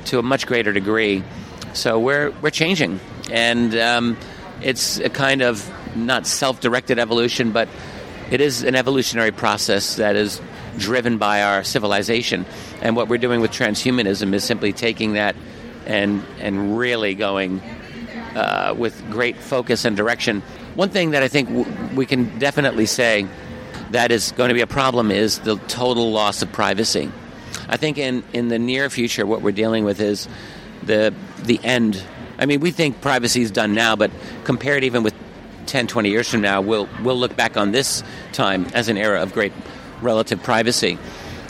to 0.06 0.18
a 0.18 0.22
much 0.22 0.46
greater 0.46 0.72
degree. 0.72 1.24
So 1.72 1.98
we're, 1.98 2.30
we're 2.42 2.50
changing. 2.50 3.00
And 3.30 3.74
um, 3.76 4.16
it's 4.62 4.98
a 4.98 5.10
kind 5.10 5.42
of 5.42 5.68
not 5.96 6.26
self 6.26 6.60
directed 6.60 6.98
evolution, 6.98 7.52
but 7.52 7.68
it 8.30 8.40
is 8.40 8.62
an 8.62 8.74
evolutionary 8.74 9.32
process 9.32 9.96
that 9.96 10.16
is 10.16 10.40
driven 10.78 11.18
by 11.18 11.42
our 11.42 11.64
civilization. 11.64 12.46
And 12.80 12.96
what 12.96 13.08
we're 13.08 13.18
doing 13.18 13.40
with 13.40 13.50
transhumanism 13.50 14.32
is 14.34 14.44
simply 14.44 14.72
taking 14.72 15.14
that 15.14 15.36
and 15.86 16.22
and 16.40 16.78
really 16.78 17.14
going 17.14 17.60
uh, 18.34 18.74
with 18.76 19.10
great 19.10 19.36
focus 19.36 19.84
and 19.84 19.96
direction. 19.96 20.42
One 20.74 20.90
thing 20.90 21.10
that 21.10 21.22
I 21.22 21.28
think 21.28 21.48
w- 21.48 21.66
we 21.94 22.06
can 22.06 22.38
definitely 22.38 22.86
say 22.86 23.26
that 23.90 24.12
is 24.12 24.32
going 24.32 24.48
to 24.48 24.54
be 24.54 24.60
a 24.60 24.66
problem 24.66 25.10
is 25.10 25.40
the 25.40 25.56
total 25.56 26.12
loss 26.12 26.42
of 26.42 26.52
privacy. 26.52 27.10
I 27.68 27.76
think 27.76 27.98
in, 27.98 28.22
in 28.32 28.48
the 28.48 28.58
near 28.58 28.90
future, 28.90 29.26
what 29.26 29.42
we're 29.42 29.52
dealing 29.52 29.84
with 29.84 30.00
is 30.00 30.28
the 30.82 31.14
the 31.42 31.60
end. 31.64 32.02
I 32.38 32.46
mean, 32.46 32.60
we 32.60 32.70
think 32.70 33.00
privacy 33.00 33.42
is 33.42 33.50
done 33.50 33.74
now, 33.74 33.96
but 33.96 34.10
compared 34.44 34.84
even 34.84 35.02
with 35.02 35.14
10, 35.66 35.86
20 35.86 36.08
years 36.08 36.28
from 36.28 36.40
now, 36.40 36.60
we'll 36.60 36.88
we'll 37.02 37.16
look 37.18 37.36
back 37.36 37.56
on 37.56 37.72
this 37.72 38.02
time 38.32 38.66
as 38.74 38.88
an 38.88 38.96
era 38.96 39.22
of 39.22 39.32
great 39.32 39.52
relative 40.02 40.42
privacy, 40.42 40.98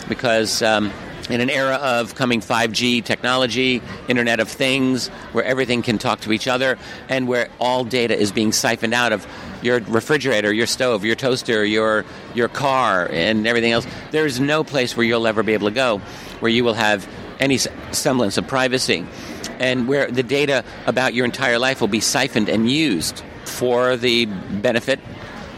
because. 0.09 0.63
Um, 0.63 0.93
in 1.31 1.43
an 1.43 1.51
era 1.51 1.75
of 1.75 2.15
coming 2.15 2.41
5G 2.41 3.05
technology, 3.05 3.83
Internet 4.09 4.41
of 4.41 4.49
Things, 4.49 5.09
where 5.33 5.45
everything 5.45 5.83
can 5.83 5.99
talk 5.99 6.23
to 6.23 6.33
each 6.33 6.49
other, 6.49 6.79
and 7.11 7.29
where 7.29 7.51
all 7.61 7.85
data 7.85 8.19
is 8.19 8.33
being 8.33 8.51
siphoned 8.51 8.95
out 8.95 9.13
of 9.13 9.27
your 9.61 9.81
refrigerator, 9.81 10.51
your 10.51 10.67
stove, 10.67 11.05
your 11.05 11.17
toaster, 11.17 11.67
your 11.67 12.07
your 12.35 12.49
car, 12.49 13.11
and 13.13 13.47
everything 13.47 13.73
else, 13.73 13.87
there 14.11 14.25
is 14.25 14.41
no 14.41 14.65
place 14.65 14.97
where 14.97 15.05
you'll 15.05 15.27
ever 15.27 15.43
be 15.43 15.53
able 15.53 15.69
to 15.69 15.75
go 15.75 16.01
where 16.41 16.51
you 16.51 16.65
will 16.65 16.75
have 16.75 17.09
any 17.41 17.59
semblance 17.59 18.37
of 18.37 18.47
privacy, 18.47 19.07
and 19.61 19.87
where 19.87 20.11
the 20.11 20.23
data 20.23 20.65
about 20.87 21.15
your 21.15 21.25
entire 21.25 21.59
life 21.59 21.81
will 21.81 21.89
be 21.89 22.01
siphoned 22.01 22.49
and 22.49 22.71
used 22.71 23.23
for 23.45 23.97
the 23.97 24.27
benefit 24.27 24.99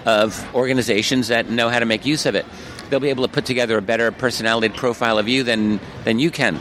of 0.04 0.54
organizations 0.54 1.28
that 1.28 1.48
know 1.48 1.68
how 1.68 1.78
to 1.78 1.86
make 1.86 2.06
use 2.06 2.26
of 2.26 2.34
it 2.34 2.46
they'll 2.90 3.00
be 3.00 3.10
able 3.10 3.26
to 3.26 3.32
put 3.32 3.44
together 3.44 3.78
a 3.78 3.82
better 3.82 4.10
personality 4.12 4.68
profile 4.68 5.18
of 5.18 5.28
you 5.28 5.42
than 5.42 5.80
than 6.04 6.18
you 6.18 6.30
can, 6.30 6.58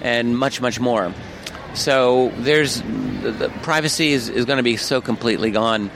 and 0.00 0.38
much 0.38 0.60
much 0.60 0.80
more. 0.80 1.12
So 1.74 2.32
there's 2.38 2.80
the, 2.82 3.34
the 3.36 3.48
privacy 3.62 4.12
is, 4.12 4.28
is 4.28 4.44
going 4.44 4.58
to 4.58 4.62
be 4.62 4.76
so 4.76 5.00
completely 5.00 5.50
gone. 5.50 5.90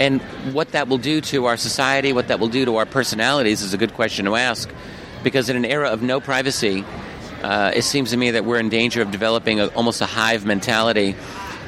And 0.00 0.20
what 0.52 0.72
that 0.72 0.88
will 0.88 0.98
do 0.98 1.20
to 1.20 1.44
our 1.44 1.56
society, 1.56 2.12
what 2.12 2.28
that 2.28 2.40
will 2.40 2.48
do 2.48 2.64
to 2.64 2.76
our 2.76 2.86
personalities, 2.86 3.62
is 3.62 3.72
a 3.74 3.78
good 3.78 3.94
question 3.94 4.24
to 4.24 4.34
ask. 4.34 4.68
Because 5.22 5.48
in 5.48 5.56
an 5.56 5.64
era 5.64 5.88
of 5.88 6.02
no 6.02 6.20
privacy, 6.20 6.84
uh, 7.42 7.70
it 7.74 7.82
seems 7.82 8.10
to 8.10 8.16
me 8.16 8.32
that 8.32 8.44
we're 8.44 8.58
in 8.58 8.68
danger 8.68 9.02
of 9.02 9.12
developing 9.12 9.60
a, 9.60 9.66
almost 9.68 10.00
a 10.00 10.06
hive 10.06 10.44
mentality 10.44 11.14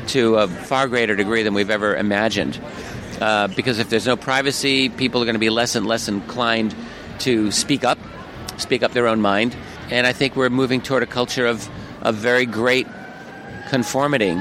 to 0.08 0.36
a 0.36 0.48
far 0.48 0.88
greater 0.88 1.14
degree 1.14 1.44
than 1.44 1.54
we've 1.54 1.70
ever 1.70 1.94
imagined. 1.94 2.60
Uh, 3.20 3.48
because 3.48 3.78
if 3.78 3.88
there's 3.88 4.06
no 4.06 4.16
privacy, 4.16 4.88
people 4.88 5.22
are 5.22 5.24
going 5.24 5.34
to 5.34 5.40
be 5.40 5.50
less 5.50 5.76
and 5.76 5.86
less 5.86 6.08
inclined 6.08 6.74
to 7.20 7.50
speak 7.50 7.84
up, 7.84 7.98
speak 8.58 8.82
up 8.82 8.92
their 8.92 9.06
own 9.06 9.20
mind. 9.20 9.56
And 9.90 10.06
I 10.06 10.12
think 10.12 10.36
we're 10.36 10.50
moving 10.50 10.80
toward 10.80 11.02
a 11.02 11.06
culture 11.06 11.46
of, 11.46 11.68
of 12.02 12.16
very 12.16 12.46
great 12.46 12.86
conformity. 13.68 14.36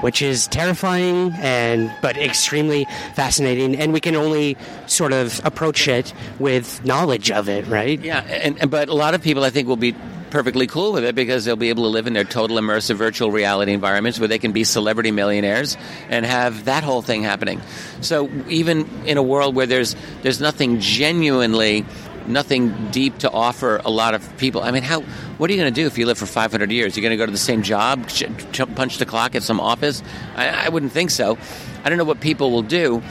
Which 0.00 0.22
is 0.22 0.46
terrifying 0.46 1.32
and 1.40 1.92
but 2.00 2.16
extremely 2.16 2.86
fascinating, 3.14 3.76
and 3.76 3.92
we 3.92 4.00
can 4.00 4.16
only 4.16 4.56
sort 4.86 5.12
of 5.12 5.42
approach 5.44 5.88
it 5.88 6.14
with 6.38 6.82
knowledge 6.86 7.30
of 7.30 7.50
it, 7.50 7.66
right? 7.66 8.00
Yeah, 8.00 8.20
and, 8.20 8.58
and 8.62 8.70
but 8.70 8.88
a 8.88 8.94
lot 8.94 9.12
of 9.12 9.20
people 9.20 9.44
I 9.44 9.50
think 9.50 9.68
will 9.68 9.76
be 9.76 9.94
perfectly 10.30 10.66
cool 10.66 10.92
with 10.92 11.04
it 11.04 11.14
because 11.14 11.44
they'll 11.44 11.56
be 11.56 11.68
able 11.68 11.84
to 11.84 11.88
live 11.88 12.06
in 12.06 12.12
their 12.12 12.24
total 12.24 12.58
immersive 12.58 12.96
virtual 12.96 13.30
reality 13.30 13.72
environments 13.72 14.18
where 14.18 14.28
they 14.28 14.38
can 14.38 14.52
be 14.52 14.64
celebrity 14.64 15.10
millionaires 15.10 15.76
and 16.08 16.24
have 16.24 16.64
that 16.66 16.84
whole 16.84 17.02
thing 17.02 17.22
happening. 17.22 17.60
So 18.00 18.30
even 18.48 18.88
in 19.06 19.18
a 19.18 19.22
world 19.22 19.54
where 19.54 19.66
there's 19.66 19.96
there's 20.22 20.40
nothing 20.40 20.80
genuinely 20.80 21.84
nothing 22.26 22.90
deep 22.90 23.18
to 23.18 23.30
offer 23.30 23.80
a 23.84 23.90
lot 23.90 24.14
of 24.14 24.36
people. 24.36 24.62
I 24.62 24.70
mean, 24.70 24.82
how 24.82 25.00
what 25.00 25.50
are 25.50 25.52
you 25.52 25.58
going 25.60 25.72
to 25.72 25.80
do 25.80 25.86
if 25.86 25.98
you 25.98 26.06
live 26.06 26.18
for 26.18 26.26
500 26.26 26.70
years? 26.70 26.96
You're 26.96 27.02
going 27.02 27.10
to 27.10 27.16
go 27.16 27.26
to 27.26 27.32
the 27.32 27.38
same 27.38 27.62
job, 27.62 28.08
ch- 28.08 28.24
ch- 28.52 28.74
punch 28.74 28.98
the 28.98 29.06
clock 29.06 29.34
at 29.34 29.42
some 29.42 29.58
office? 29.58 30.02
I, 30.36 30.66
I 30.66 30.68
wouldn't 30.68 30.92
think 30.92 31.10
so. 31.10 31.38
I 31.82 31.88
don't 31.88 31.98
know 31.98 32.04
what 32.04 32.20
people 32.20 32.50
will 32.50 32.62
do, 32.62 33.02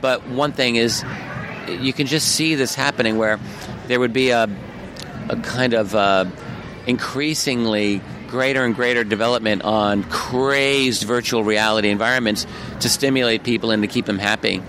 but 0.00 0.26
one 0.28 0.52
thing 0.52 0.76
is 0.76 1.04
you 1.68 1.92
can 1.92 2.06
just 2.06 2.34
see 2.34 2.54
this 2.54 2.74
happening 2.74 3.18
where 3.18 3.38
there 3.86 4.00
would 4.00 4.12
be 4.12 4.30
a 4.30 4.48
a 5.28 5.36
kind 5.40 5.74
of 5.74 5.94
uh, 5.94 6.24
increasingly 6.86 8.00
greater 8.28 8.64
and 8.64 8.74
greater 8.74 9.04
development 9.04 9.62
on 9.62 10.04
crazed 10.04 11.04
virtual 11.04 11.44
reality 11.44 11.88
environments 11.90 12.46
to 12.80 12.88
stimulate 12.88 13.44
people 13.44 13.70
and 13.70 13.82
to 13.82 13.88
keep 13.88 14.06
them 14.06 14.18
happy. 14.18 14.62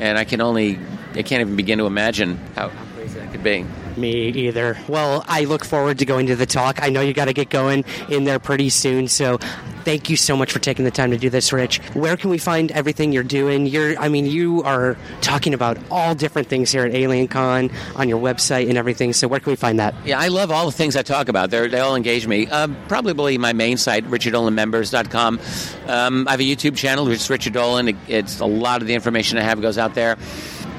And 0.00 0.18
I 0.18 0.24
can 0.24 0.40
only, 0.40 0.78
I 1.14 1.22
can't 1.22 1.40
even 1.40 1.56
begin 1.56 1.78
to 1.78 1.86
imagine 1.86 2.38
how 2.54 2.70
crazy 2.94 3.18
that 3.18 3.32
could 3.32 3.42
be. 3.42 3.66
Me 3.96 4.28
either. 4.28 4.78
Well, 4.88 5.24
I 5.28 5.44
look 5.44 5.64
forward 5.64 5.98
to 5.98 6.04
going 6.06 6.26
to 6.26 6.36
the 6.36 6.46
talk. 6.46 6.82
I 6.82 6.88
know 6.88 7.00
you 7.00 7.12
got 7.12 7.26
to 7.26 7.32
get 7.32 7.50
going 7.50 7.84
in 8.08 8.24
there 8.24 8.38
pretty 8.38 8.68
soon, 8.68 9.08
so 9.08 9.38
thank 9.84 10.08
you 10.08 10.16
so 10.16 10.36
much 10.36 10.52
for 10.52 10.58
taking 10.58 10.84
the 10.84 10.90
time 10.90 11.10
to 11.10 11.18
do 11.18 11.28
this, 11.30 11.52
Rich. 11.52 11.78
Where 11.94 12.16
can 12.16 12.30
we 12.30 12.38
find 12.38 12.70
everything 12.72 13.12
you're 13.12 13.22
doing? 13.22 13.66
You're, 13.66 13.98
I 13.98 14.08
mean, 14.08 14.26
you 14.26 14.62
are 14.62 14.96
talking 15.20 15.54
about 15.54 15.78
all 15.90 16.14
different 16.14 16.48
things 16.48 16.70
here 16.72 16.84
at 16.84 16.92
AlienCon 16.92 17.72
on 17.96 18.08
your 18.08 18.20
website 18.20 18.68
and 18.68 18.78
everything. 18.78 19.12
So 19.12 19.28
where 19.28 19.40
can 19.40 19.50
we 19.50 19.56
find 19.56 19.78
that? 19.78 19.94
Yeah, 20.04 20.18
I 20.18 20.28
love 20.28 20.50
all 20.50 20.66
the 20.66 20.72
things 20.72 20.96
I 20.96 21.02
talk 21.02 21.28
about. 21.28 21.50
They're, 21.50 21.68
they 21.68 21.80
all 21.80 21.96
engage 21.96 22.26
me. 22.26 22.46
Uh, 22.46 22.68
probably 22.88 23.38
my 23.38 23.52
main 23.52 23.76
site, 23.76 24.04
richarddolanmembers.com. 24.04 25.40
Um, 25.86 26.28
I 26.28 26.30
have 26.32 26.40
a 26.40 26.44
YouTube 26.44 26.76
channel, 26.76 27.04
which 27.04 27.16
is 27.20 27.30
Richard 27.30 27.52
Dolan. 27.52 27.88
It, 27.88 27.96
it's 28.08 28.40
a 28.40 28.46
lot 28.46 28.80
of 28.82 28.88
the 28.88 28.94
information 28.94 29.38
I 29.38 29.42
have 29.42 29.60
goes 29.60 29.78
out 29.78 29.94
there 29.94 30.16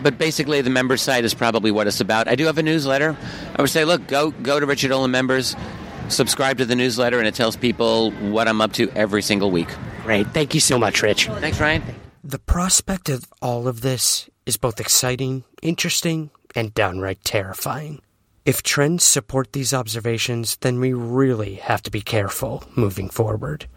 but 0.03 0.17
basically 0.17 0.61
the 0.61 0.69
member 0.69 0.97
site 0.97 1.25
is 1.25 1.33
probably 1.33 1.71
what 1.71 1.87
it's 1.87 2.01
about. 2.01 2.27
I 2.27 2.35
do 2.35 2.45
have 2.45 2.57
a 2.57 2.63
newsletter. 2.63 3.17
I 3.55 3.61
would 3.61 3.71
say, 3.71 3.85
look, 3.85 4.05
go 4.07 4.31
go 4.31 4.59
to 4.59 4.65
Richard 4.65 4.89
Dolan 4.89 5.09
members, 5.11 5.55
subscribe 6.09 6.57
to 6.59 6.65
the 6.65 6.75
newsletter, 6.75 7.17
and 7.17 7.27
it 7.27 7.35
tells 7.35 7.55
people 7.55 8.11
what 8.11 8.47
I'm 8.47 8.61
up 8.61 8.73
to 8.73 8.89
every 8.91 9.21
single 9.21 9.49
week. 9.49 9.69
Great. 10.03 10.27
Thank 10.27 10.53
you 10.53 10.59
so 10.59 10.77
much, 10.77 11.01
Rich. 11.01 11.27
Thanks, 11.27 11.59
Ryan. 11.59 11.81
The 12.23 12.39
prospect 12.39 13.09
of 13.09 13.25
all 13.41 13.67
of 13.67 13.81
this 13.81 14.29
is 14.45 14.57
both 14.57 14.79
exciting, 14.79 15.43
interesting, 15.61 16.29
and 16.55 16.73
downright 16.73 17.23
terrifying. 17.23 18.01
If 18.45 18.61
trends 18.61 19.05
support 19.05 19.53
these 19.53 19.73
observations, 19.73 20.57
then 20.57 20.79
we 20.81 20.91
really 20.91 21.55
have 21.55 21.81
to 21.83 21.91
be 21.91 22.01
careful 22.01 22.63
moving 22.75 23.09
forward. 23.09 23.67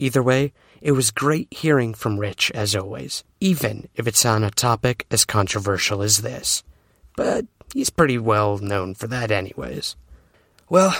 Either 0.00 0.22
way, 0.22 0.52
it 0.80 0.92
was 0.92 1.10
great 1.10 1.52
hearing 1.52 1.94
from 1.94 2.18
Rich 2.18 2.50
as 2.52 2.74
always, 2.76 3.24
even 3.40 3.88
if 3.94 4.06
it's 4.06 4.24
on 4.24 4.44
a 4.44 4.50
topic 4.50 5.06
as 5.10 5.24
controversial 5.24 6.02
as 6.02 6.22
this. 6.22 6.62
But 7.16 7.46
he's 7.72 7.90
pretty 7.90 8.18
well 8.18 8.58
known 8.58 8.94
for 8.94 9.06
that, 9.08 9.30
anyways. 9.30 9.96
Well, 10.68 10.96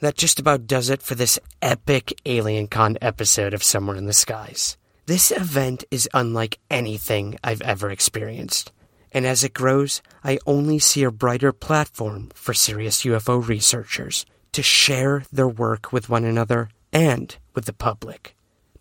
that 0.00 0.16
just 0.16 0.38
about 0.38 0.66
does 0.66 0.90
it 0.90 1.02
for 1.02 1.14
this 1.14 1.38
epic 1.62 2.12
AlienCon 2.24 2.98
episode 3.00 3.54
of 3.54 3.62
Somewhere 3.62 3.96
in 3.96 4.06
the 4.06 4.12
Skies. 4.12 4.76
This 5.06 5.30
event 5.30 5.84
is 5.90 6.08
unlike 6.14 6.58
anything 6.70 7.38
I've 7.44 7.62
ever 7.62 7.90
experienced, 7.90 8.72
and 9.12 9.26
as 9.26 9.44
it 9.44 9.54
grows, 9.54 10.02
I 10.22 10.38
only 10.46 10.78
see 10.78 11.04
a 11.04 11.10
brighter 11.10 11.52
platform 11.52 12.30
for 12.34 12.54
serious 12.54 13.04
UFO 13.04 13.46
researchers 13.46 14.26
to 14.52 14.62
share 14.62 15.24
their 15.32 15.48
work 15.48 15.92
with 15.92 16.08
one 16.08 16.24
another 16.24 16.70
and 16.92 17.36
with 17.54 17.66
the 17.66 17.72
public. 17.72 18.34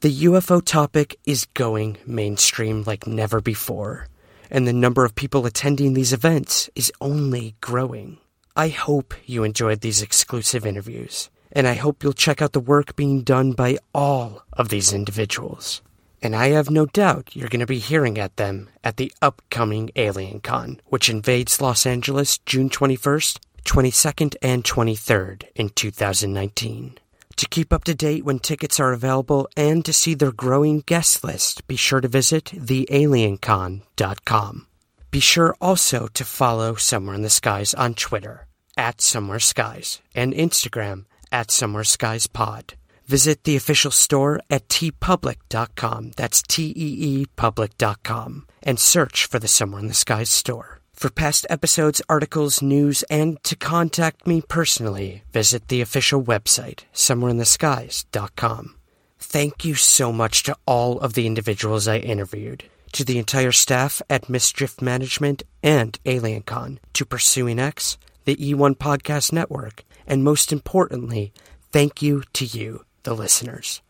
The 0.03 0.25
UFO 0.25 0.61
topic 0.61 1.17
is 1.23 1.47
going 1.53 1.95
mainstream 2.05 2.83
like 2.85 3.07
never 3.07 3.39
before, 3.39 4.09
and 4.51 4.67
the 4.67 4.73
number 4.73 5.05
of 5.05 5.15
people 5.15 5.45
attending 5.45 5.93
these 5.93 6.11
events 6.11 6.69
is 6.75 6.91
only 6.99 7.55
growing. 7.61 8.17
I 8.53 8.67
hope 8.67 9.13
you 9.25 9.45
enjoyed 9.45 9.79
these 9.79 10.01
exclusive 10.01 10.65
interviews, 10.65 11.29
and 11.53 11.69
I 11.69 11.75
hope 11.75 12.03
you'll 12.03 12.11
check 12.11 12.41
out 12.41 12.51
the 12.51 12.59
work 12.59 12.97
being 12.97 13.21
done 13.21 13.53
by 13.53 13.77
all 13.95 14.43
of 14.51 14.67
these 14.67 14.91
individuals. 14.91 15.81
And 16.21 16.35
I 16.35 16.49
have 16.49 16.69
no 16.69 16.85
doubt 16.85 17.33
you're 17.33 17.47
going 17.47 17.61
to 17.61 17.65
be 17.65 17.79
hearing 17.79 18.17
at 18.17 18.35
them 18.35 18.69
at 18.83 18.97
the 18.97 19.09
upcoming 19.21 19.89
AlienCon, 19.95 20.81
which 20.87 21.09
invades 21.09 21.61
Los 21.61 21.85
Angeles 21.85 22.39
June 22.39 22.69
21st, 22.69 23.39
22nd, 23.63 24.35
and 24.41 24.65
23rd 24.65 25.43
in 25.55 25.69
2019. 25.69 26.99
To 27.37 27.47
keep 27.47 27.73
up 27.73 27.83
to 27.85 27.95
date 27.95 28.23
when 28.23 28.39
tickets 28.39 28.79
are 28.79 28.93
available 28.93 29.47
and 29.57 29.83
to 29.85 29.93
see 29.93 30.13
their 30.13 30.31
growing 30.31 30.83
guest 30.85 31.23
list, 31.23 31.65
be 31.67 31.75
sure 31.75 32.01
to 32.01 32.07
visit 32.07 32.45
thealiencon.com. 32.45 34.67
Be 35.11 35.19
sure 35.19 35.55
also 35.61 36.07
to 36.13 36.25
follow 36.25 36.75
Somewhere 36.75 37.15
in 37.15 37.21
the 37.21 37.29
Skies 37.29 37.73
on 37.73 37.93
Twitter 37.95 38.47
at 38.77 39.01
Somewhere 39.01 39.39
Skies 39.39 40.01
and 40.15 40.33
Instagram 40.33 41.05
at 41.31 41.51
Somewhere 41.51 41.83
Skies 41.83 42.27
Pod. 42.27 42.75
Visit 43.05 43.43
the 43.43 43.55
official 43.55 43.91
store 43.91 44.39
at 44.49 44.67
teepublic.com. 44.69 46.11
That's 46.15 46.41
T 46.41 46.73
E 46.75 46.75
E 46.75 47.25
public.com 47.35 48.47
and 48.63 48.79
search 48.79 49.25
for 49.25 49.39
the 49.39 49.47
Somewhere 49.47 49.81
in 49.81 49.87
the 49.87 49.93
Skies 49.93 50.29
store. 50.29 50.79
For 50.93 51.09
past 51.09 51.45
episodes, 51.49 52.01
articles, 52.07 52.61
news, 52.61 53.03
and 53.09 53.43
to 53.43 53.57
contact 53.57 54.25
me 54.25 54.41
personally, 54.41 55.23
visit 55.33 55.67
the 55.67 55.81
official 55.81 56.23
website, 56.23 56.81
somewhereintheskies.com. 56.93 58.75
Thank 59.19 59.65
you 59.65 59.75
so 59.75 60.13
much 60.13 60.43
to 60.43 60.55
all 60.65 60.99
of 60.99 61.13
the 61.13 61.25
individuals 61.25 61.87
I 61.87 61.97
interviewed, 61.97 62.63
to 62.93 63.03
the 63.03 63.17
entire 63.17 63.51
staff 63.51 64.01
at 64.09 64.29
Mischief 64.29 64.81
Management 64.81 65.43
and 65.61 65.99
AlienCon, 66.05 66.77
to 66.93 67.05
Pursuing 67.05 67.59
X, 67.59 67.97
the 68.23 68.37
E1 68.37 68.77
Podcast 68.77 69.33
Network, 69.33 69.83
and 70.07 70.23
most 70.23 70.53
importantly, 70.53 71.33
thank 71.71 72.01
you 72.01 72.23
to 72.33 72.45
you, 72.45 72.85
the 73.01 73.15
listeners. 73.15 73.81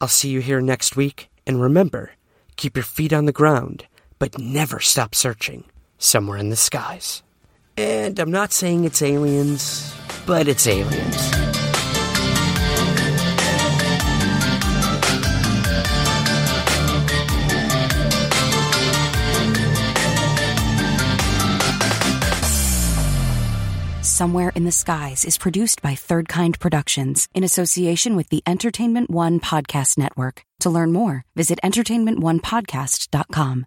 I'll 0.00 0.08
see 0.08 0.30
you 0.30 0.40
here 0.40 0.62
next 0.62 0.96
week, 0.96 1.28
and 1.46 1.60
remember, 1.60 2.12
keep 2.56 2.76
your 2.76 2.84
feet 2.84 3.12
on 3.12 3.26
the 3.26 3.32
ground, 3.32 3.86
but 4.18 4.38
never 4.38 4.80
stop 4.80 5.14
searching 5.14 5.64
somewhere 5.98 6.38
in 6.38 6.50
the 6.50 6.56
skies. 6.56 7.22
And 7.76 8.18
I'm 8.18 8.30
not 8.30 8.52
saying 8.52 8.84
it's 8.84 9.02
aliens, 9.02 9.94
but 10.26 10.48
it's 10.48 10.66
aliens. 10.66 11.44
Somewhere 24.14 24.52
in 24.54 24.64
the 24.64 24.70
Skies 24.70 25.24
is 25.24 25.38
produced 25.38 25.82
by 25.82 25.96
Third 25.96 26.28
Kind 26.28 26.60
Productions 26.60 27.26
in 27.34 27.42
association 27.42 28.14
with 28.14 28.28
the 28.28 28.44
Entertainment 28.46 29.10
One 29.10 29.40
Podcast 29.40 29.98
Network. 29.98 30.44
To 30.60 30.70
learn 30.70 30.92
more, 30.92 31.24
visit 31.34 31.58
entertainmentonepodcast.com. 31.64 33.66